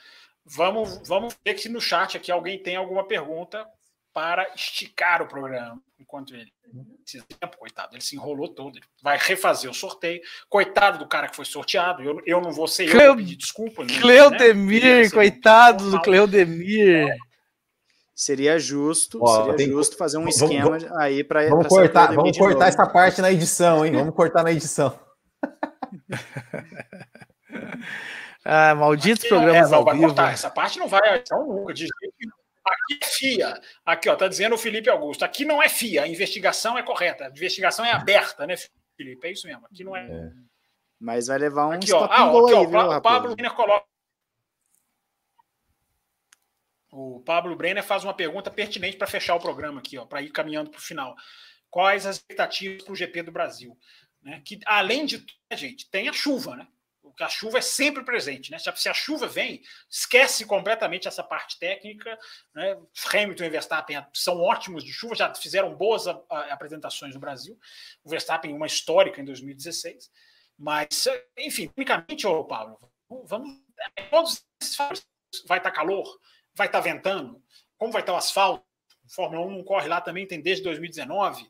vamos, 0.44 1.00
vamos 1.08 1.34
ver 1.42 1.58
se 1.58 1.70
no 1.70 1.80
chat 1.80 2.18
aqui 2.18 2.30
alguém 2.30 2.62
tem 2.62 2.76
alguma 2.76 3.08
pergunta 3.08 3.66
para 4.14 4.48
esticar 4.54 5.20
o 5.20 5.26
programa, 5.26 5.82
enquanto 5.98 6.34
ele 6.34 6.54
esse 7.06 7.22
tempo, 7.22 7.56
coitado, 7.56 7.94
ele 7.94 8.02
se 8.02 8.16
enrolou 8.16 8.48
todo, 8.48 8.76
ele 8.76 8.84
vai 9.02 9.18
refazer 9.20 9.70
o 9.70 9.74
sorteio. 9.74 10.20
Coitado 10.48 10.98
do 10.98 11.06
cara 11.06 11.28
que 11.28 11.36
foi 11.36 11.44
sorteado, 11.44 12.02
eu, 12.02 12.20
eu 12.26 12.40
não 12.40 12.50
vou 12.50 12.66
ser 12.66 12.90
Cleo... 12.90 13.02
eu 13.02 13.16
pedir 13.16 13.36
desculpa. 13.36 13.84
Né? 13.84 14.00
Cleudemir, 14.00 14.82
né? 14.82 15.10
coitado 15.10 15.90
do 15.90 16.00
Cleudemir. 16.00 17.14
Seria 18.14 18.58
justo, 18.58 19.18
Ó, 19.20 19.50
seria 19.50 19.66
justo 19.66 19.96
fazer 19.96 20.18
um 20.18 20.28
esquema 20.28 20.78
vamos, 20.78 20.92
aí 20.98 21.24
para 21.24 21.48
Vamos 21.48 21.66
cortar, 21.66 22.14
vamos 22.14 22.38
cortar 22.38 22.68
essa 22.68 22.86
parte 22.86 23.20
na 23.20 23.32
edição, 23.32 23.84
hein? 23.84 23.92
Vamos 23.92 24.14
cortar 24.14 24.44
na 24.44 24.52
edição. 24.52 24.96
ah, 28.44 28.72
malditos 28.76 29.28
programas 29.28 29.72
é, 29.72 29.74
não, 29.74 29.84
vai 29.84 29.98
Cortar. 29.98 30.32
Essa 30.32 30.48
parte 30.48 30.78
não 30.78 30.86
vai 30.86 31.18
então, 31.18 31.44
nunca, 31.44 31.74
de 31.74 31.80
jeito 31.80 32.13
Aqui 32.74 32.98
é 33.00 33.06
FIA. 33.06 33.60
Aqui, 33.84 34.08
ó, 34.08 34.16
tá 34.16 34.28
dizendo 34.28 34.54
o 34.54 34.58
Felipe 34.58 34.90
Augusto. 34.90 35.24
Aqui 35.24 35.44
não 35.44 35.62
é 35.62 35.68
FIA, 35.68 36.02
a 36.02 36.08
investigação 36.08 36.76
é 36.76 36.82
correta. 36.82 37.26
A 37.26 37.30
investigação 37.30 37.84
é 37.84 37.92
aberta, 37.92 38.46
né, 38.46 38.54
Felipe? 38.96 39.26
É 39.26 39.32
isso 39.32 39.46
mesmo. 39.46 39.66
Aqui 39.66 39.84
não 39.84 39.96
é. 39.96 40.04
é. 40.06 40.30
Mas 40.98 41.26
vai 41.26 41.38
levar 41.38 41.68
um 41.68 41.72
aqui, 41.72 41.92
ó. 41.92 42.04
Ah, 42.04 42.24
aqui, 42.24 42.54
aí, 42.54 42.74
ó, 42.74 42.96
o 42.96 43.00
Pablo 43.00 43.34
Brenner 43.34 43.54
coloca. 43.54 43.86
O 46.90 47.20
Pablo 47.20 47.56
Brenner 47.56 47.82
faz 47.82 48.04
uma 48.04 48.14
pergunta 48.14 48.50
pertinente 48.50 48.96
para 48.96 49.06
fechar 49.06 49.34
o 49.34 49.40
programa 49.40 49.80
aqui, 49.80 49.98
ó, 49.98 50.06
para 50.06 50.22
ir 50.22 50.30
caminhando 50.30 50.70
para 50.70 50.78
o 50.78 50.82
final. 50.82 51.16
Quais 51.68 52.06
as 52.06 52.16
expectativas 52.16 52.84
para 52.84 52.92
o 52.92 52.96
GP 52.96 53.24
do 53.24 53.32
Brasil? 53.32 53.76
Né? 54.22 54.40
Que, 54.44 54.60
além 54.64 55.04
de 55.04 55.18
tudo, 55.18 55.32
né, 55.50 55.56
gente, 55.56 55.90
tem 55.90 56.08
a 56.08 56.12
chuva, 56.12 56.54
né? 56.56 56.68
Porque 57.14 57.22
a 57.22 57.28
chuva 57.28 57.58
é 57.58 57.60
sempre 57.60 58.02
presente, 58.02 58.50
né? 58.50 58.58
Se 58.58 58.88
a 58.88 58.94
chuva 58.94 59.28
vem, 59.28 59.62
esquece 59.88 60.44
completamente 60.44 61.06
essa 61.06 61.22
parte 61.22 61.58
técnica. 61.60 62.18
Né? 62.52 62.76
Hamilton 63.12 63.44
e 63.44 63.50
Verstappen 63.50 64.04
são 64.12 64.40
ótimos 64.40 64.82
de 64.82 64.92
chuva, 64.92 65.14
já 65.14 65.32
fizeram 65.32 65.74
boas 65.76 66.08
apresentações 66.28 67.14
no 67.14 67.20
Brasil. 67.20 67.56
O 68.02 68.10
Verstappen 68.10 68.52
uma 68.52 68.66
histórica 68.66 69.20
em 69.20 69.24
2016, 69.24 70.10
mas 70.58 71.06
enfim, 71.38 71.68
tecnicamente, 71.68 72.26
ô 72.26 72.44
Paulo, 72.44 72.78
vamos 73.24 73.62
todos 74.10 74.44
esses 74.60 74.76
vai 75.46 75.58
estar 75.58 75.70
tá 75.70 75.76
calor, 75.76 76.04
vai 76.52 76.66
estar 76.66 76.78
tá 76.78 76.84
ventando, 76.84 77.40
como 77.78 77.92
vai 77.92 78.02
estar 78.02 78.12
tá 78.12 78.16
o 78.16 78.18
asfalto? 78.18 78.64
Fórmula 79.08 79.46
1 79.46 79.50
não 79.50 79.62
corre 79.62 79.86
lá 79.86 80.00
também, 80.00 80.26
tem 80.26 80.40
desde 80.40 80.64
2019. 80.64 81.48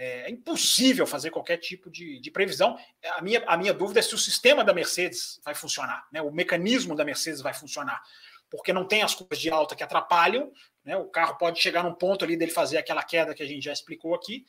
É, 0.00 0.22
é 0.22 0.30
impossível 0.30 1.06
fazer 1.06 1.30
qualquer 1.30 1.58
tipo 1.58 1.90
de, 1.90 2.18
de, 2.18 2.30
previsão. 2.30 2.78
A 3.18 3.20
minha, 3.20 3.44
a 3.46 3.54
minha 3.54 3.74
dúvida 3.74 4.00
é 4.00 4.02
se 4.02 4.14
o 4.14 4.18
sistema 4.18 4.64
da 4.64 4.72
Mercedes 4.72 5.38
vai 5.44 5.54
funcionar, 5.54 6.08
né? 6.10 6.22
o 6.22 6.30
mecanismo 6.30 6.96
da 6.96 7.04
Mercedes 7.04 7.42
vai 7.42 7.52
funcionar, 7.52 8.02
porque 8.48 8.72
não 8.72 8.86
tem 8.86 9.02
as 9.02 9.14
curvas 9.14 9.38
de 9.38 9.50
alta 9.50 9.76
que 9.76 9.82
atrapalham, 9.82 10.50
né? 10.82 10.96
o 10.96 11.04
carro 11.04 11.36
pode 11.36 11.60
chegar 11.60 11.84
num 11.84 11.92
ponto 11.92 12.24
ali 12.24 12.34
dele 12.34 12.50
fazer 12.50 12.78
aquela 12.78 13.02
queda 13.02 13.34
que 13.34 13.42
a 13.42 13.46
gente 13.46 13.62
já 13.62 13.74
explicou 13.74 14.14
aqui. 14.14 14.46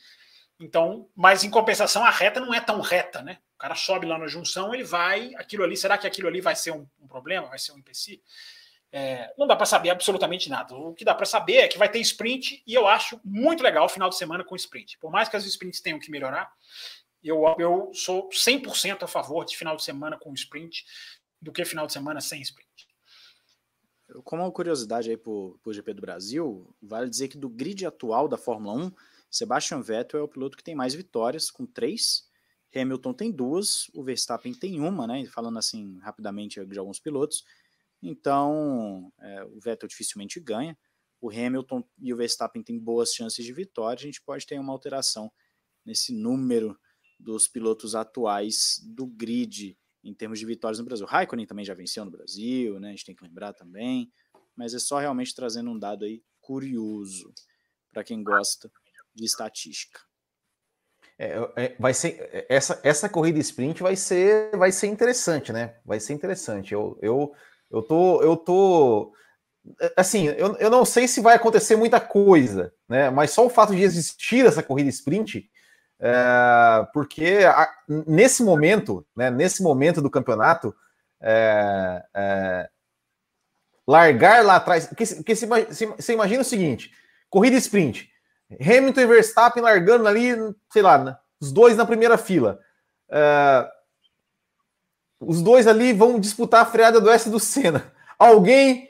Então, 0.58 1.10
mas 1.14 1.44
em 1.44 1.50
compensação, 1.50 2.06
a 2.06 2.10
reta 2.10 2.40
não 2.40 2.54
é 2.54 2.62
tão 2.62 2.80
reta, 2.80 3.22
né? 3.22 3.40
O 3.56 3.58
cara 3.58 3.76
sobe 3.76 4.06
lá 4.06 4.18
na 4.18 4.28
junção, 4.28 4.74
ele 4.74 4.86
vai, 4.86 5.36
aquilo 5.36 5.66
ali, 5.66 5.76
será 5.76 5.98
que 5.98 6.08
aquilo 6.08 6.30
ali 6.30 6.40
vai 6.40 6.56
ser 6.56 6.72
um, 6.72 6.88
um 6.98 7.08
problema, 7.08 7.48
vai 7.48 7.60
ser 7.60 7.74
um 7.74 7.78
empecilho? 7.78 8.22
É, 8.94 9.34
não 9.38 9.48
dá 9.48 9.56
para 9.56 9.66
saber 9.66 9.90
absolutamente 9.90 10.50
nada. 10.50 10.76
O 10.76 10.94
que 10.94 11.06
dá 11.06 11.16
para 11.16 11.26
saber 11.26 11.58
é 11.58 11.68
que 11.68 11.78
vai 11.78 11.90
ter 11.90 12.00
sprint 12.00 12.62
e 12.68 12.74
eu 12.74 12.88
acho 12.88 13.20
muito 13.24 13.64
legal 13.64 13.86
o 13.86 13.90
final 13.90 14.10
de 14.10 14.18
semana 14.18 14.44
com 14.44 14.56
sprint. 14.56 14.98
Por 14.98 15.10
mais 15.10 15.30
que 15.30 15.38
as 15.38 15.46
sprints 15.46 15.80
tenham 15.80 16.00
que 16.00 16.12
melhorar, 16.12 16.52
eu, 17.24 17.44
eu 17.58 17.92
sou 17.94 18.30
100% 18.30 19.04
a 19.04 19.08
favor 19.08 19.46
de 19.46 19.56
final 19.56 19.76
de 19.76 19.84
semana 19.84 20.18
com 20.18 20.34
sprint 20.34 20.86
do 21.42 21.52
que 21.52 21.64
final 21.64 21.88
de 21.88 21.94
semana 21.94 22.20
sem 22.20 22.42
sprint. 22.42 22.70
Como 24.26 24.44
uma 24.44 24.52
curiosidade 24.52 25.10
aí 25.10 25.16
para 25.16 25.32
o 25.32 25.60
GP 25.68 25.94
do 25.94 26.02
Brasil, 26.02 26.76
vale 26.82 27.10
dizer 27.10 27.30
que 27.30 27.38
do 27.38 27.48
grid 27.48 27.86
atual 27.86 28.28
da 28.28 28.38
Fórmula 28.38 28.88
1, 28.88 28.92
Sebastian 29.30 29.82
Vettel 29.82 30.20
é 30.20 30.24
o 30.24 30.28
piloto 30.28 30.58
que 30.58 30.64
tem 30.64 30.76
mais 30.76 30.94
vitórias, 30.94 31.50
com 31.50 31.66
três. 31.66 32.30
Hamilton 32.76 33.14
tem 33.14 33.32
duas, 33.32 33.90
o 33.94 34.04
Verstappen 34.04 34.54
tem 34.54 34.80
uma, 34.82 35.08
né? 35.08 35.26
Falando 35.28 35.58
assim 35.58 35.98
rapidamente 36.00 36.64
de 36.66 36.80
alguns 36.80 37.00
pilotos. 37.00 37.46
Então, 38.02 39.12
é, 39.20 39.44
o 39.44 39.60
Vettel 39.60 39.88
dificilmente 39.88 40.40
ganha. 40.40 40.78
O 41.20 41.30
Hamilton 41.30 41.84
e 42.00 42.14
o 42.14 42.18
Verstappen 42.18 42.64
têm 42.64 42.80
boas 42.80 43.14
chances 43.14 43.46
de 43.46 43.54
vitória. 43.54 44.00
A 44.00 44.06
gente 44.06 44.22
pode 44.22 44.46
ter 44.46 44.60
uma 44.60 44.74
alteração 44.74 45.32
nesse 45.86 46.12
número 46.12 46.78
dos 47.20 47.48
pilotos 47.48 47.94
atuais 47.94 48.80
do 48.84 49.06
grid 49.06 49.78
em 50.04 50.14
termos 50.14 50.40
de 50.40 50.46
vitórias 50.46 50.80
no 50.80 50.86
Brasil. 50.86 51.06
Raikkonen 51.06 51.46
também 51.46 51.64
já 51.64 51.76
venceu 51.76 52.04
no 52.04 52.10
Brasil, 52.10 52.80
né? 52.80 52.88
A 52.88 52.92
gente 52.92 53.06
tem 53.06 53.16
que 53.16 53.24
lembrar 53.24 53.54
também. 53.54 54.12
Mas 54.56 54.74
é 54.74 54.80
só 54.80 54.98
realmente 54.98 55.36
trazendo 55.36 55.70
um 55.70 55.78
dado 55.78 56.06
aí 56.06 56.24
curioso 56.40 57.32
para 57.92 58.04
quem 58.04 58.24
gosta 58.24 58.72
de 59.14 59.26
estatística. 59.26 60.00
É, 61.18 61.36
é, 61.56 61.76
vai 61.80 61.94
ser 61.94 62.20
é, 62.34 62.48
essa, 62.50 62.82
essa 62.84 63.08
corrida 63.08 63.38
sprint 63.38 63.84
vai 63.84 63.96
ser 63.96 64.58
vai 64.58 64.72
ser 64.72 64.88
interessante, 64.88 65.54
né? 65.54 65.80
Vai 65.86 66.00
ser 66.00 66.14
interessante. 66.14 66.74
Eu, 66.74 66.98
eu 67.00 67.32
eu 67.72 67.82
tô, 67.82 68.22
eu 68.22 68.36
tô 68.36 69.14
assim, 69.96 70.26
eu, 70.28 70.56
eu 70.58 70.70
não 70.70 70.84
sei 70.84 71.08
se 71.08 71.22
vai 71.22 71.36
acontecer 71.36 71.76
muita 71.76 72.00
coisa, 72.00 72.74
né? 72.90 73.10
Mas 73.10 73.32
só 73.32 73.46
o 73.46 73.50
fato 73.50 73.76
de 73.76 73.82
existir 73.82 74.46
essa 74.46 74.64
corrida 74.64 74.90
sprint, 74.90 75.50
é, 76.00 76.88
porque 76.94 77.40
a, 77.46 77.70
nesse 77.88 78.44
momento, 78.44 79.06
né? 79.16 79.30
Nesse 79.30 79.62
momento 79.62 80.02
do 80.02 80.10
campeonato, 80.10 80.76
é, 81.22 82.04
é, 82.16 82.70
largar 83.88 84.44
lá 84.44 84.56
atrás, 84.56 84.88
porque, 84.88 85.06
porque 85.06 85.36
você, 85.36 85.46
você 85.86 86.14
imagina 86.14 86.42
o 86.42 86.46
seguinte: 86.46 86.92
corrida 87.30 87.56
sprint, 87.58 88.10
Hamilton 88.60 89.02
e 89.02 89.06
Verstappen 89.06 89.64
largando 89.64 90.08
ali, 90.08 90.36
sei 90.72 90.82
lá, 90.82 91.20
os 91.40 91.52
dois 91.52 91.78
na 91.78 91.86
primeira 91.86 92.18
fila. 92.18 92.60
É, 93.10 93.70
os 95.22 95.42
dois 95.42 95.68
ali 95.68 95.94
vão 95.94 96.20
disputar 96.20 96.64
a 96.64 96.66
freada 96.66 97.00
do 97.00 97.10
S 97.10 97.30
do 97.30 97.40
Senna. 97.40 97.94
Alguém 98.18 98.90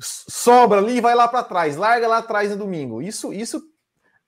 sobra 0.00 0.78
ali 0.78 0.96
e 0.96 1.00
vai 1.00 1.14
lá 1.14 1.28
para 1.28 1.42
trás, 1.42 1.76
larga 1.76 2.06
lá 2.06 2.18
atrás 2.18 2.50
no 2.50 2.56
domingo. 2.56 3.00
Isso, 3.00 3.32
isso 3.32 3.62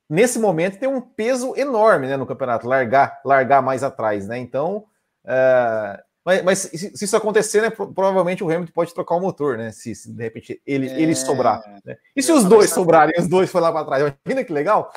nesse 0.09 0.39
momento 0.39 0.79
tem 0.79 0.89
um 0.89 1.01
peso 1.01 1.55
enorme 1.57 2.07
né, 2.07 2.17
no 2.17 2.27
campeonato, 2.27 2.67
largar, 2.67 3.21
largar 3.25 3.63
mais 3.63 3.83
atrás, 3.83 4.27
né? 4.27 4.39
Então, 4.39 4.85
é, 5.25 6.03
mas, 6.25 6.43
mas 6.43 6.59
se, 6.59 6.93
isso 7.05 7.17
acontecer, 7.17 7.63
né, 7.63 7.71
provavelmente 7.71 8.45
o 8.45 8.51
Hamilton 8.51 8.73
pode 8.73 8.95
trocar 8.95 9.17
o 9.17 9.21
motor, 9.21 9.57
né? 9.57 9.73
Se, 9.73 9.95
se 9.95 10.13
de 10.13 10.23
repente 10.23 10.63
ele, 10.67 10.89
é... 10.89 11.01
ele 11.01 11.15
sobrar. 11.15 11.63
Né? 11.85 11.97
E 12.15 12.23
se 12.23 12.31
os 12.33 12.45
dois 12.45 12.71
sobrarem, 12.71 13.15
os 13.19 13.29
dois 13.29 13.51
foram 13.51 13.67
lá 13.67 13.73
para 13.73 13.87
trás? 13.87 14.15
Imagina 14.25 14.45
que 14.45 14.53
legal. 14.53 14.93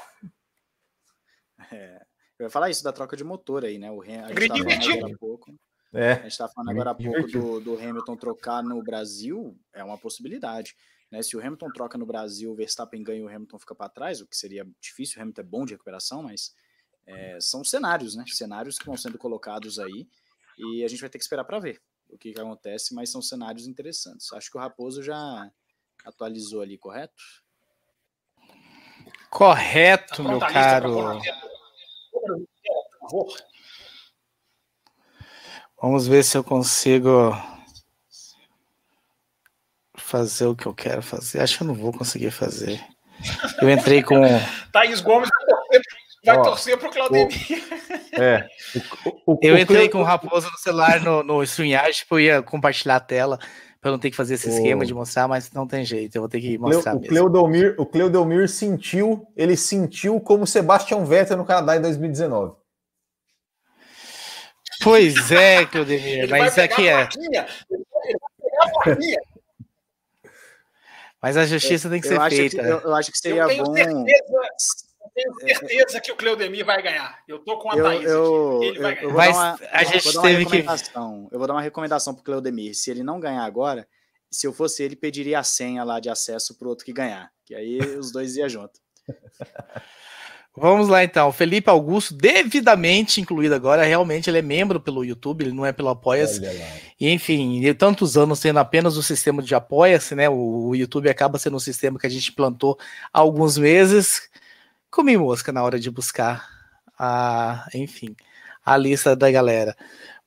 É, 1.72 2.02
eu 2.38 2.46
ia 2.46 2.50
falar 2.50 2.70
isso 2.70 2.84
da 2.84 2.92
troca 2.92 3.16
de 3.16 3.24
motor 3.24 3.64
aí, 3.64 3.78
né? 3.78 3.90
O 3.90 4.02
Hamilton. 4.02 5.08
Um 5.08 5.18
pouco. 5.18 5.54
É. 5.94 6.14
A 6.14 6.16
gente 6.16 6.32
está 6.32 6.48
falando 6.48 6.72
agora 6.72 6.92
há 6.92 6.96
pouco 6.96 7.28
do, 7.28 7.60
do, 7.60 7.78
Hamilton 7.78 8.18
trocar 8.18 8.64
no 8.64 8.82
Brasil, 8.82 9.56
é 9.72 9.84
uma 9.84 9.98
possibilidade. 9.98 10.76
Né? 11.12 11.22
Se 11.22 11.38
o 11.38 11.40
Hamilton 11.40 11.72
troca 11.72 11.98
no 11.98 12.06
Brasil, 12.06 12.52
o 12.52 12.56
Verstappen 12.56 13.04
ganha 13.04 13.20
e 13.20 13.24
o 13.24 13.28
Hamilton 13.28 13.60
fica 13.60 13.76
para 13.76 13.90
trás, 13.90 14.20
o 14.20 14.28
que 14.28 14.36
seria 14.36 14.68
difícil, 14.82 15.20
o 15.20 15.22
Hamilton 15.22 15.42
é 15.42 15.46
bom 15.46 15.66
de 15.66 15.74
recuperação, 15.74 16.24
mas 16.24 16.56
é, 17.06 17.38
são 17.40 17.64
cenários, 17.64 18.16
né? 18.16 18.26
Cenários 18.28 18.80
que 18.80 18.86
vão 18.86 18.98
sendo 18.98 19.20
colocados 19.20 19.78
aí 19.78 20.08
e 20.58 20.84
a 20.84 20.88
gente 20.88 21.02
vai 21.02 21.10
ter 21.10 21.20
que 21.20 21.24
esperar 21.24 21.44
para 21.44 21.60
ver 21.60 21.80
o 22.10 22.18
que, 22.18 22.34
que 22.34 22.40
acontece, 22.40 22.96
mas 22.96 23.12
são 23.12 23.22
cenários 23.22 23.68
interessantes. 23.68 24.32
Acho 24.34 24.50
que 24.50 24.58
o 24.58 24.60
Raposo 24.60 25.04
já 25.04 25.52
atualizou 26.06 26.62
ali, 26.62 26.78
correto? 26.78 27.22
Correto, 29.30 30.24
meu 30.24 30.40
caro. 30.40 31.20
Por 32.12 33.10
favor. 33.10 33.53
Vamos 35.84 36.08
ver 36.08 36.24
se 36.24 36.38
eu 36.38 36.46
consigo 36.46 37.36
fazer 39.98 40.46
o 40.46 40.56
que 40.56 40.66
eu 40.66 40.74
quero 40.74 41.02
fazer. 41.02 41.42
Acho 41.42 41.58
que 41.58 41.64
eu 41.64 41.68
não 41.68 41.74
vou 41.74 41.92
conseguir 41.92 42.32
fazer. 42.32 42.82
Eu 43.62 43.70
entrei 43.70 44.02
com. 44.02 44.16
Thaís 44.72 45.02
Gomes 45.02 45.28
vai 46.26 46.42
torcer 46.42 46.78
para 46.78 46.88
o 46.88 46.90
Claudemir. 46.90 47.28
É. 48.14 48.48
O, 49.26 49.34
o, 49.34 49.40
eu 49.42 49.58
entrei 49.58 49.90
com 49.90 50.00
o 50.00 50.04
Raposo 50.04 50.50
no 50.50 50.58
celular 50.58 51.02
no, 51.02 51.22
no 51.22 51.44
StreamYard, 51.44 51.94
tipo, 51.94 52.18
eu 52.18 52.20
ia 52.22 52.42
compartilhar 52.42 52.96
a 52.96 53.02
tela 53.02 53.38
para 53.82 53.92
não 53.92 54.00
ter 54.00 54.10
que 54.10 54.16
fazer 54.16 54.36
esse 54.36 54.48
esquema 54.48 54.86
de 54.86 54.94
mostrar, 54.94 55.28
mas 55.28 55.52
não 55.52 55.68
tem 55.68 55.84
jeito, 55.84 56.16
eu 56.16 56.22
vou 56.22 56.30
ter 56.30 56.40
que 56.40 56.58
mostrar 56.58 56.96
o 56.96 57.02
Cleudomir, 57.02 57.76
o 57.78 57.86
Cleudomir 57.86 58.48
sentiu, 58.48 59.28
ele 59.36 59.58
sentiu 59.58 60.22
como 60.22 60.48
Sebastian 60.48 61.04
Vettel 61.04 61.36
no 61.36 61.44
Canadá 61.44 61.76
em 61.76 61.82
2019. 61.82 62.63
Pois 64.84 65.32
é, 65.32 65.66
Claudemir, 65.66 66.30
mas 66.30 66.58
aqui 66.58 66.88
é. 66.88 67.08
Mas 71.22 71.38
a 71.38 71.46
justiça 71.46 71.90
tem 71.90 72.02
que 72.02 72.08
ser 72.08 72.20
feita. 72.30 72.62
Que, 72.62 72.70
eu, 72.70 72.80
eu, 72.80 72.96
acho 72.96 73.12
que 73.12 73.18
seria 73.18 73.44
eu 73.44 73.64
bom. 73.64 73.74
Certeza, 73.74 74.24
eu 75.16 75.34
tenho 75.38 75.60
certeza 75.60 76.02
que 76.02 76.12
o 76.12 76.16
Cleudemir 76.16 76.66
vai 76.66 76.82
ganhar. 76.82 77.20
Eu 77.28 77.40
tô 77.40 77.58
com 77.60 77.72
a 77.72 77.78
eu, 77.78 77.84
Thaís 77.84 78.10
eu, 78.10 78.60
Ele 78.64 78.80
vai 78.80 78.96
ganhar. 78.96 79.14
Mas 79.14 79.36
uma, 79.36 79.60
a 79.72 79.84
gente 79.84 80.22
teve 80.22 80.46
que. 80.46 80.66
Eu 81.32 81.40
vou 81.40 81.48
dar 81.48 81.54
uma 81.54 81.62
recomendação 81.62 82.14
pro 82.14 82.24
Cleudemir. 82.24 82.76
Se 82.76 82.92
ele 82.92 83.04
não 83.04 83.20
ganhar 83.20 83.46
agora, 83.46 83.88
se 84.30 84.48
eu 84.48 84.52
fosse 84.52 84.84
ele, 84.84 84.96
pediria 84.96 85.40
a 85.40 85.44
senha 85.44 85.84
lá 85.84 86.00
de 86.00 86.10
acesso 86.10 86.58
pro 86.58 86.70
outro 86.70 86.84
que 86.84 86.92
ganhar. 86.92 87.32
Que 87.46 87.54
aí 87.56 87.80
os 87.80 88.12
dois 88.12 88.36
iam 88.36 88.50
junto. 88.50 88.80
Vamos 90.56 90.88
lá 90.88 91.04
então. 91.04 91.32
Felipe 91.32 91.70
Augusto, 91.70 92.14
devidamente 92.14 93.20
incluído 93.20 93.56
agora, 93.56 93.84
realmente 93.84 94.30
ele 94.30 94.38
é 94.38 94.42
membro 94.42 94.80
pelo 94.80 95.04
YouTube, 95.04 95.42
ele 95.42 95.52
não 95.52 95.66
é 95.66 95.72
pelo 95.72 95.90
Apoia-se. 95.90 96.42
E, 97.00 97.10
enfim, 97.10 97.62
tantos 97.74 98.16
anos 98.16 98.40
tendo 98.40 98.60
apenas 98.60 98.96
o 98.96 99.02
sistema 99.02 99.42
de 99.42 99.56
Apoia-se, 99.56 100.14
né? 100.14 100.30
O, 100.30 100.68
o, 100.70 100.76
YouTube 100.76 101.10
acaba 101.10 101.40
sendo 101.40 101.58
um 101.58 101.60
sistema 101.60 101.98
que 101.98 102.06
a 102.06 102.10
gente 102.10 102.32
plantou 102.32 102.78
há 103.12 103.20
alguns 103.20 103.58
meses. 103.58 104.30
Comi 104.92 105.18
mosca 105.18 105.52
na 105.52 105.64
hora 105.64 105.80
de 105.80 105.90
buscar 105.90 106.48
a, 107.00 107.68
enfim, 107.74 108.16
a 108.64 108.78
lista 108.78 109.16
da 109.16 109.32
galera. 109.32 109.76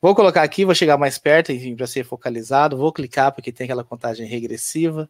Vou 0.01 0.13
colocar 0.13 0.43
aqui, 0.43 0.65
vou 0.65 0.75
chegar 0.75 0.97
mais 0.97 1.17
perto, 1.17 1.53
enfim, 1.53 1.73
para 1.73 1.87
ser 1.87 2.03
focalizado. 2.03 2.77
Vou 2.77 2.91
clicar 2.91 3.31
porque 3.31 3.51
tem 3.51 3.63
aquela 3.63 3.83
contagem 3.83 4.27
regressiva. 4.27 5.09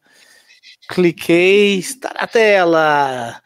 Cliquei, 0.87 1.79
está 1.79 2.13
na 2.13 2.27
tela. 2.27 3.41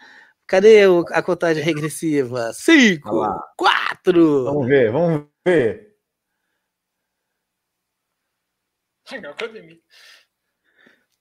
Cadê 0.51 0.85
o, 0.85 1.05
a 1.11 1.23
contagem 1.23 1.63
regressiva? 1.63 2.51
Cinco, 2.51 3.25
quatro. 3.55 4.43
Vamos 4.43 4.67
ver, 4.67 4.91
vamos 4.91 5.25
ver. 5.47 5.95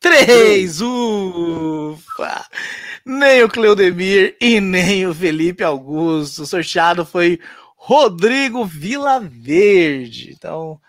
Três, 0.00 0.80
ufa! 0.80 2.44
Nem 3.06 3.44
o 3.44 3.48
Cleudemir 3.48 4.36
e 4.40 4.60
nem 4.60 5.06
o 5.06 5.14
Felipe 5.14 5.62
Augusto. 5.62 6.42
O 6.42 6.46
sorteado 6.46 7.06
foi 7.06 7.38
Rodrigo 7.76 8.64
Vilaverde. 8.64 10.32
Então, 10.32 10.80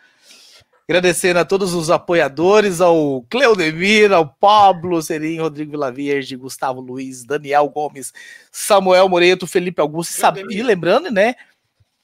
Agradecendo 0.91 1.39
a 1.39 1.45
todos 1.45 1.73
os 1.73 1.89
apoiadores, 1.89 2.81
ao 2.81 3.21
Cleudemir, 3.29 4.11
ao 4.11 4.27
Pablo 4.27 5.01
Serim, 5.01 5.39
Rodrigo 5.39 5.71
Vilaverde, 5.71 6.35
Gustavo 6.35 6.81
Luiz, 6.81 7.23
Daniel 7.23 7.69
Gomes, 7.69 8.11
Samuel 8.51 9.07
Moreto, 9.07 9.47
Felipe 9.47 9.79
Augusto. 9.79 10.21
E 10.49 10.61
lembrando, 10.61 11.09
né? 11.09 11.35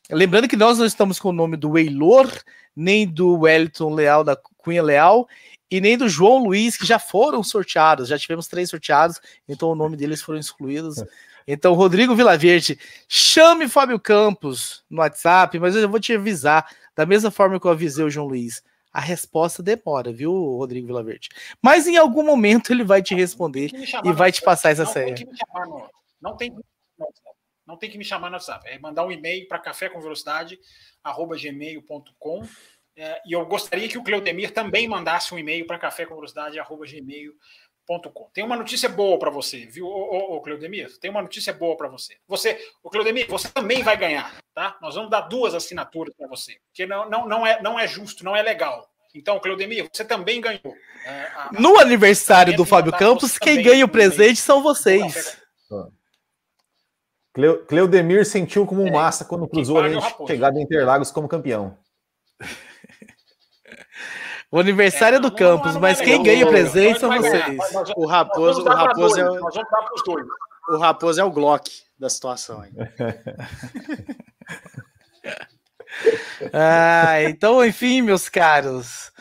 Lembrando 0.09 0.47
que 0.47 0.55
nós 0.55 0.77
não 0.77 0.85
estamos 0.85 1.19
com 1.19 1.31
o 1.31 1.33
nome 1.33 1.57
do 1.57 1.71
Weilor, 1.71 2.31
nem 2.73 3.05
do 3.05 3.39
Wellington 3.39 3.93
Leal, 3.93 4.23
da 4.23 4.37
Cunha 4.37 4.81
Leal, 4.81 5.27
e 5.69 5.81
nem 5.81 5.97
do 5.97 6.07
João 6.07 6.45
Luiz, 6.45 6.77
que 6.77 6.85
já 6.85 6.97
foram 6.97 7.43
sorteados. 7.43 8.07
Já 8.07 8.17
tivemos 8.17 8.47
três 8.47 8.69
sorteados, 8.69 9.19
então 9.49 9.67
o 9.67 9.75
nome 9.75 9.97
deles 9.97 10.21
foram 10.21 10.39
excluídos. 10.39 11.03
Então, 11.45 11.73
Rodrigo 11.73 12.15
Vilaverde, 12.15 12.79
chame 13.05 13.67
Fábio 13.67 13.99
Campos 13.99 14.85
no 14.89 15.01
WhatsApp, 15.01 15.59
mas 15.59 15.75
eu 15.75 15.89
vou 15.89 15.99
te 15.99 16.13
avisar, 16.13 16.73
da 16.95 17.05
mesma 17.05 17.29
forma 17.29 17.59
que 17.59 17.67
eu 17.67 17.71
avisei 17.71 18.05
o 18.05 18.09
João 18.09 18.27
Luiz 18.27 18.63
a 18.97 18.99
resposta 18.99 19.61
demora, 19.61 20.11
viu, 20.11 20.33
Rodrigo 20.33 20.87
Vilaverde? 20.87 21.29
Mas 21.61 21.85
em 21.85 21.97
algum 21.97 22.23
momento 22.23 22.73
ele 22.73 22.83
vai 22.83 22.99
te 22.99 23.13
responder 23.13 23.69
e 24.03 24.11
vai 24.11 24.31
te 24.31 24.41
passar 24.41 24.71
essa 24.71 24.87
senha. 24.87 25.13
Não 26.19 26.35
tem, 26.35 26.49
não, 26.97 27.07
não 27.63 27.77
tem 27.77 27.91
que 27.91 27.97
me 27.99 28.03
chamar 28.03 28.31
no 28.31 28.37
WhatsApp. 28.37 28.67
É 28.67 28.79
mandar 28.79 29.05
um 29.05 29.11
e-mail 29.11 29.47
para 29.47 29.59
café 29.59 29.87
com 29.87 30.01
velocidade, 30.01 30.57
arroba 31.03 31.37
gmail.com. 31.37 32.41
É, 32.95 33.21
e 33.23 33.33
eu 33.33 33.45
gostaria 33.45 33.87
que 33.87 33.99
o 33.99 34.03
Cleudemir 34.03 34.51
também 34.51 34.87
mandasse 34.87 35.31
um 35.31 35.37
e-mail 35.37 35.67
para 35.67 35.77
café 35.77 36.03
Tem 38.33 38.43
uma 38.43 38.57
notícia 38.57 38.89
boa 38.89 39.17
para 39.17 39.29
você, 39.29 39.65
viu, 39.65 39.87
ô, 39.87 39.89
ô, 39.89 40.35
ô, 40.35 40.41
Cleudemir? 40.41 40.99
Tem 40.99 41.09
uma 41.09 41.21
notícia 41.21 41.53
boa 41.53 41.77
para 41.77 41.87
você. 41.87 42.17
Você, 42.27 42.59
o 42.83 42.89
Cleudemir, 42.89 43.27
você 43.29 43.47
também 43.49 43.81
vai 43.81 43.95
ganhar, 43.95 44.35
tá? 44.53 44.77
Nós 44.81 44.95
vamos 44.95 45.09
dar 45.09 45.21
duas 45.21 45.53
assinaturas 45.53 46.13
para 46.15 46.27
você, 46.27 46.57
porque 46.67 46.85
não, 46.85 47.09
não, 47.09 47.27
não, 47.27 47.47
é, 47.47 47.61
não 47.61 47.79
é 47.79 47.87
justo, 47.87 48.25
não 48.25 48.35
é 48.35 48.41
legal. 48.41 48.89
Então, 49.15 49.39
Cleudemir, 49.39 49.87
você 49.91 50.03
também 50.03 50.41
ganhou. 50.41 50.75
É, 51.05 51.11
a, 51.33 51.49
no 51.57 51.79
aniversário 51.79 52.55
do 52.55 52.65
Fábio 52.65 52.91
Campos, 52.91 53.37
quem 53.39 53.63
ganha 53.63 53.85
o 53.85 53.89
presente 53.89 54.39
são 54.39 54.61
vocês. 54.61 55.37
Cleudemir 57.67 58.25
sentiu 58.25 58.65
como 58.65 58.87
é, 58.87 58.91
massa 58.91 59.23
quando 59.23 59.47
cruzou 59.47 59.79
a 59.79 60.27
chegada 60.27 60.59
em 60.59 60.63
Interlagos 60.63 61.11
como 61.11 61.27
campeão. 61.27 61.77
O 64.49 64.59
aniversário 64.59 65.17
é, 65.17 65.19
do 65.19 65.29
Campos, 65.29 65.73
não, 65.73 65.81
mas 65.81 65.99
quem 65.99 66.23
ganha 66.23 66.45
o 66.45 66.49
presente 66.49 66.99
são 66.99 67.09
vocês. 67.09 67.57
o 67.95 68.05
Raposo, 68.05 68.61
o 68.61 68.69
Raposo 68.69 69.19
é 69.19 69.29
o, 69.29 69.49
o 70.69 70.77
Raposo 70.77 71.19
é 71.19 71.23
o 71.23 71.31
Glock 71.31 71.69
da 71.99 72.09
situação. 72.09 72.63
ah, 76.53 77.21
então, 77.23 77.65
enfim, 77.65 78.01
meus 78.01 78.29
caros. 78.29 79.11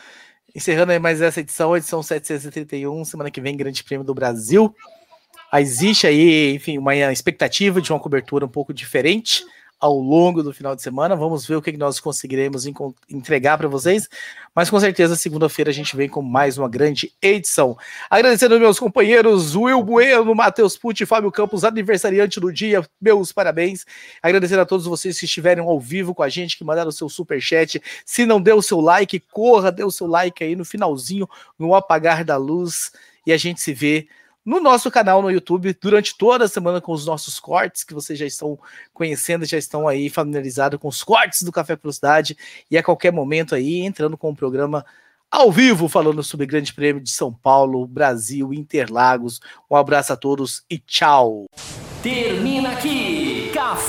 Encerrando 0.55 0.93
aí 0.93 0.99
mais 0.99 1.21
essa 1.21 1.41
edição, 1.41 1.75
edição 1.75 2.01
731, 2.01 3.03
semana 3.05 3.29
que 3.29 3.41
vem, 3.41 3.57
Grande 3.57 3.83
Prêmio 3.83 4.05
do 4.05 4.13
Brasil. 4.13 4.73
Existe 5.53 6.07
aí, 6.07 6.55
enfim, 6.55 6.77
uma 6.77 6.95
expectativa 7.11 7.81
de 7.81 7.91
uma 7.91 7.99
cobertura 7.99 8.45
um 8.45 8.49
pouco 8.49 8.73
diferente 8.73 9.43
ao 9.79 9.97
longo 9.97 10.41
do 10.41 10.53
final 10.53 10.75
de 10.75 10.81
semana. 10.81 11.15
Vamos 11.15 11.45
ver 11.45 11.55
o 11.55 11.61
que 11.61 11.75
nós 11.77 11.99
conseguiremos 11.99 12.65
entregar 13.09 13.57
para 13.57 13.67
vocês. 13.67 14.09
Mas 14.53 14.69
com 14.69 14.79
certeza, 14.79 15.15
segunda-feira 15.15 15.69
a 15.69 15.73
gente 15.73 15.95
vem 15.95 16.09
com 16.09 16.21
mais 16.21 16.57
uma 16.57 16.67
grande 16.67 17.13
edição. 17.21 17.77
Agradecendo 18.09 18.59
meus 18.59 18.79
companheiros 18.79 19.55
Will 19.55 19.83
Bueno, 19.83 20.33
Matheus 20.33 20.77
Pucci, 20.77 21.05
Fábio 21.05 21.31
Campos, 21.31 21.63
aniversariante 21.63 22.39
do 22.39 22.51
dia. 22.51 22.83
Meus 22.99 23.31
parabéns. 23.31 23.85
Agradecendo 24.21 24.61
a 24.61 24.65
todos 24.65 24.85
vocês 24.85 25.19
que 25.19 25.25
estiveram 25.25 25.67
ao 25.67 25.79
vivo 25.79 26.15
com 26.15 26.23
a 26.23 26.29
gente, 26.29 26.57
que 26.57 26.63
mandaram 26.63 26.89
o 26.89 26.93
seu 26.93 27.07
super 27.07 27.39
chat. 27.39 27.81
Se 28.05 28.25
não 28.25 28.41
deu 28.41 28.57
o 28.57 28.63
seu 28.63 28.79
like, 28.79 29.19
corra, 29.31 29.71
dê 29.71 29.83
o 29.83 29.91
seu 29.91 30.07
like 30.07 30.43
aí 30.43 30.55
no 30.55 30.65
finalzinho, 30.65 31.29
no 31.57 31.75
apagar 31.75 32.23
da 32.23 32.37
luz. 32.37 32.91
E 33.25 33.31
a 33.31 33.37
gente 33.37 33.61
se 33.61 33.73
vê 33.73 34.07
no 34.47 34.61
nosso 34.61 34.89
canal 34.89 35.21
no 35.21 35.29
YouTube 35.29 35.77
durante 35.81 36.17
toda 36.17 36.45
a 36.45 36.47
semana 36.47 36.79
com 36.79 36.93
os 36.93 37.05
nossos 37.05 37.37
cortes, 37.37 37.83
que 37.83 37.93
vocês 37.93 38.17
já 38.17 38.25
estão 38.25 38.57
conhecendo, 38.93 39.43
já 39.43 39.57
estão 39.57 39.89
aí 39.89 40.09
familiarizados 40.09 40.79
com 40.79 40.87
os 40.87 41.03
cortes 41.03 41.43
do 41.43 41.51
Café 41.51 41.75
Velocidade, 41.75 42.37
e 42.71 42.77
a 42.77 42.81
qualquer 42.81 43.11
momento 43.11 43.53
aí 43.53 43.81
entrando 43.81 44.17
com 44.17 44.29
o 44.29 44.35
programa 44.35 44.85
ao 45.29 45.51
vivo 45.51 45.89
falando 45.89 46.23
sobre 46.23 46.45
Grande 46.45 46.73
Prêmio 46.73 47.03
de 47.03 47.11
São 47.11 47.33
Paulo, 47.33 47.85
Brasil, 47.85 48.53
Interlagos. 48.53 49.41
Um 49.69 49.75
abraço 49.75 50.13
a 50.13 50.15
todos 50.15 50.63
e 50.69 50.79
tchau. 50.79 51.47
Termina 52.01 52.71
aqui 52.71 53.06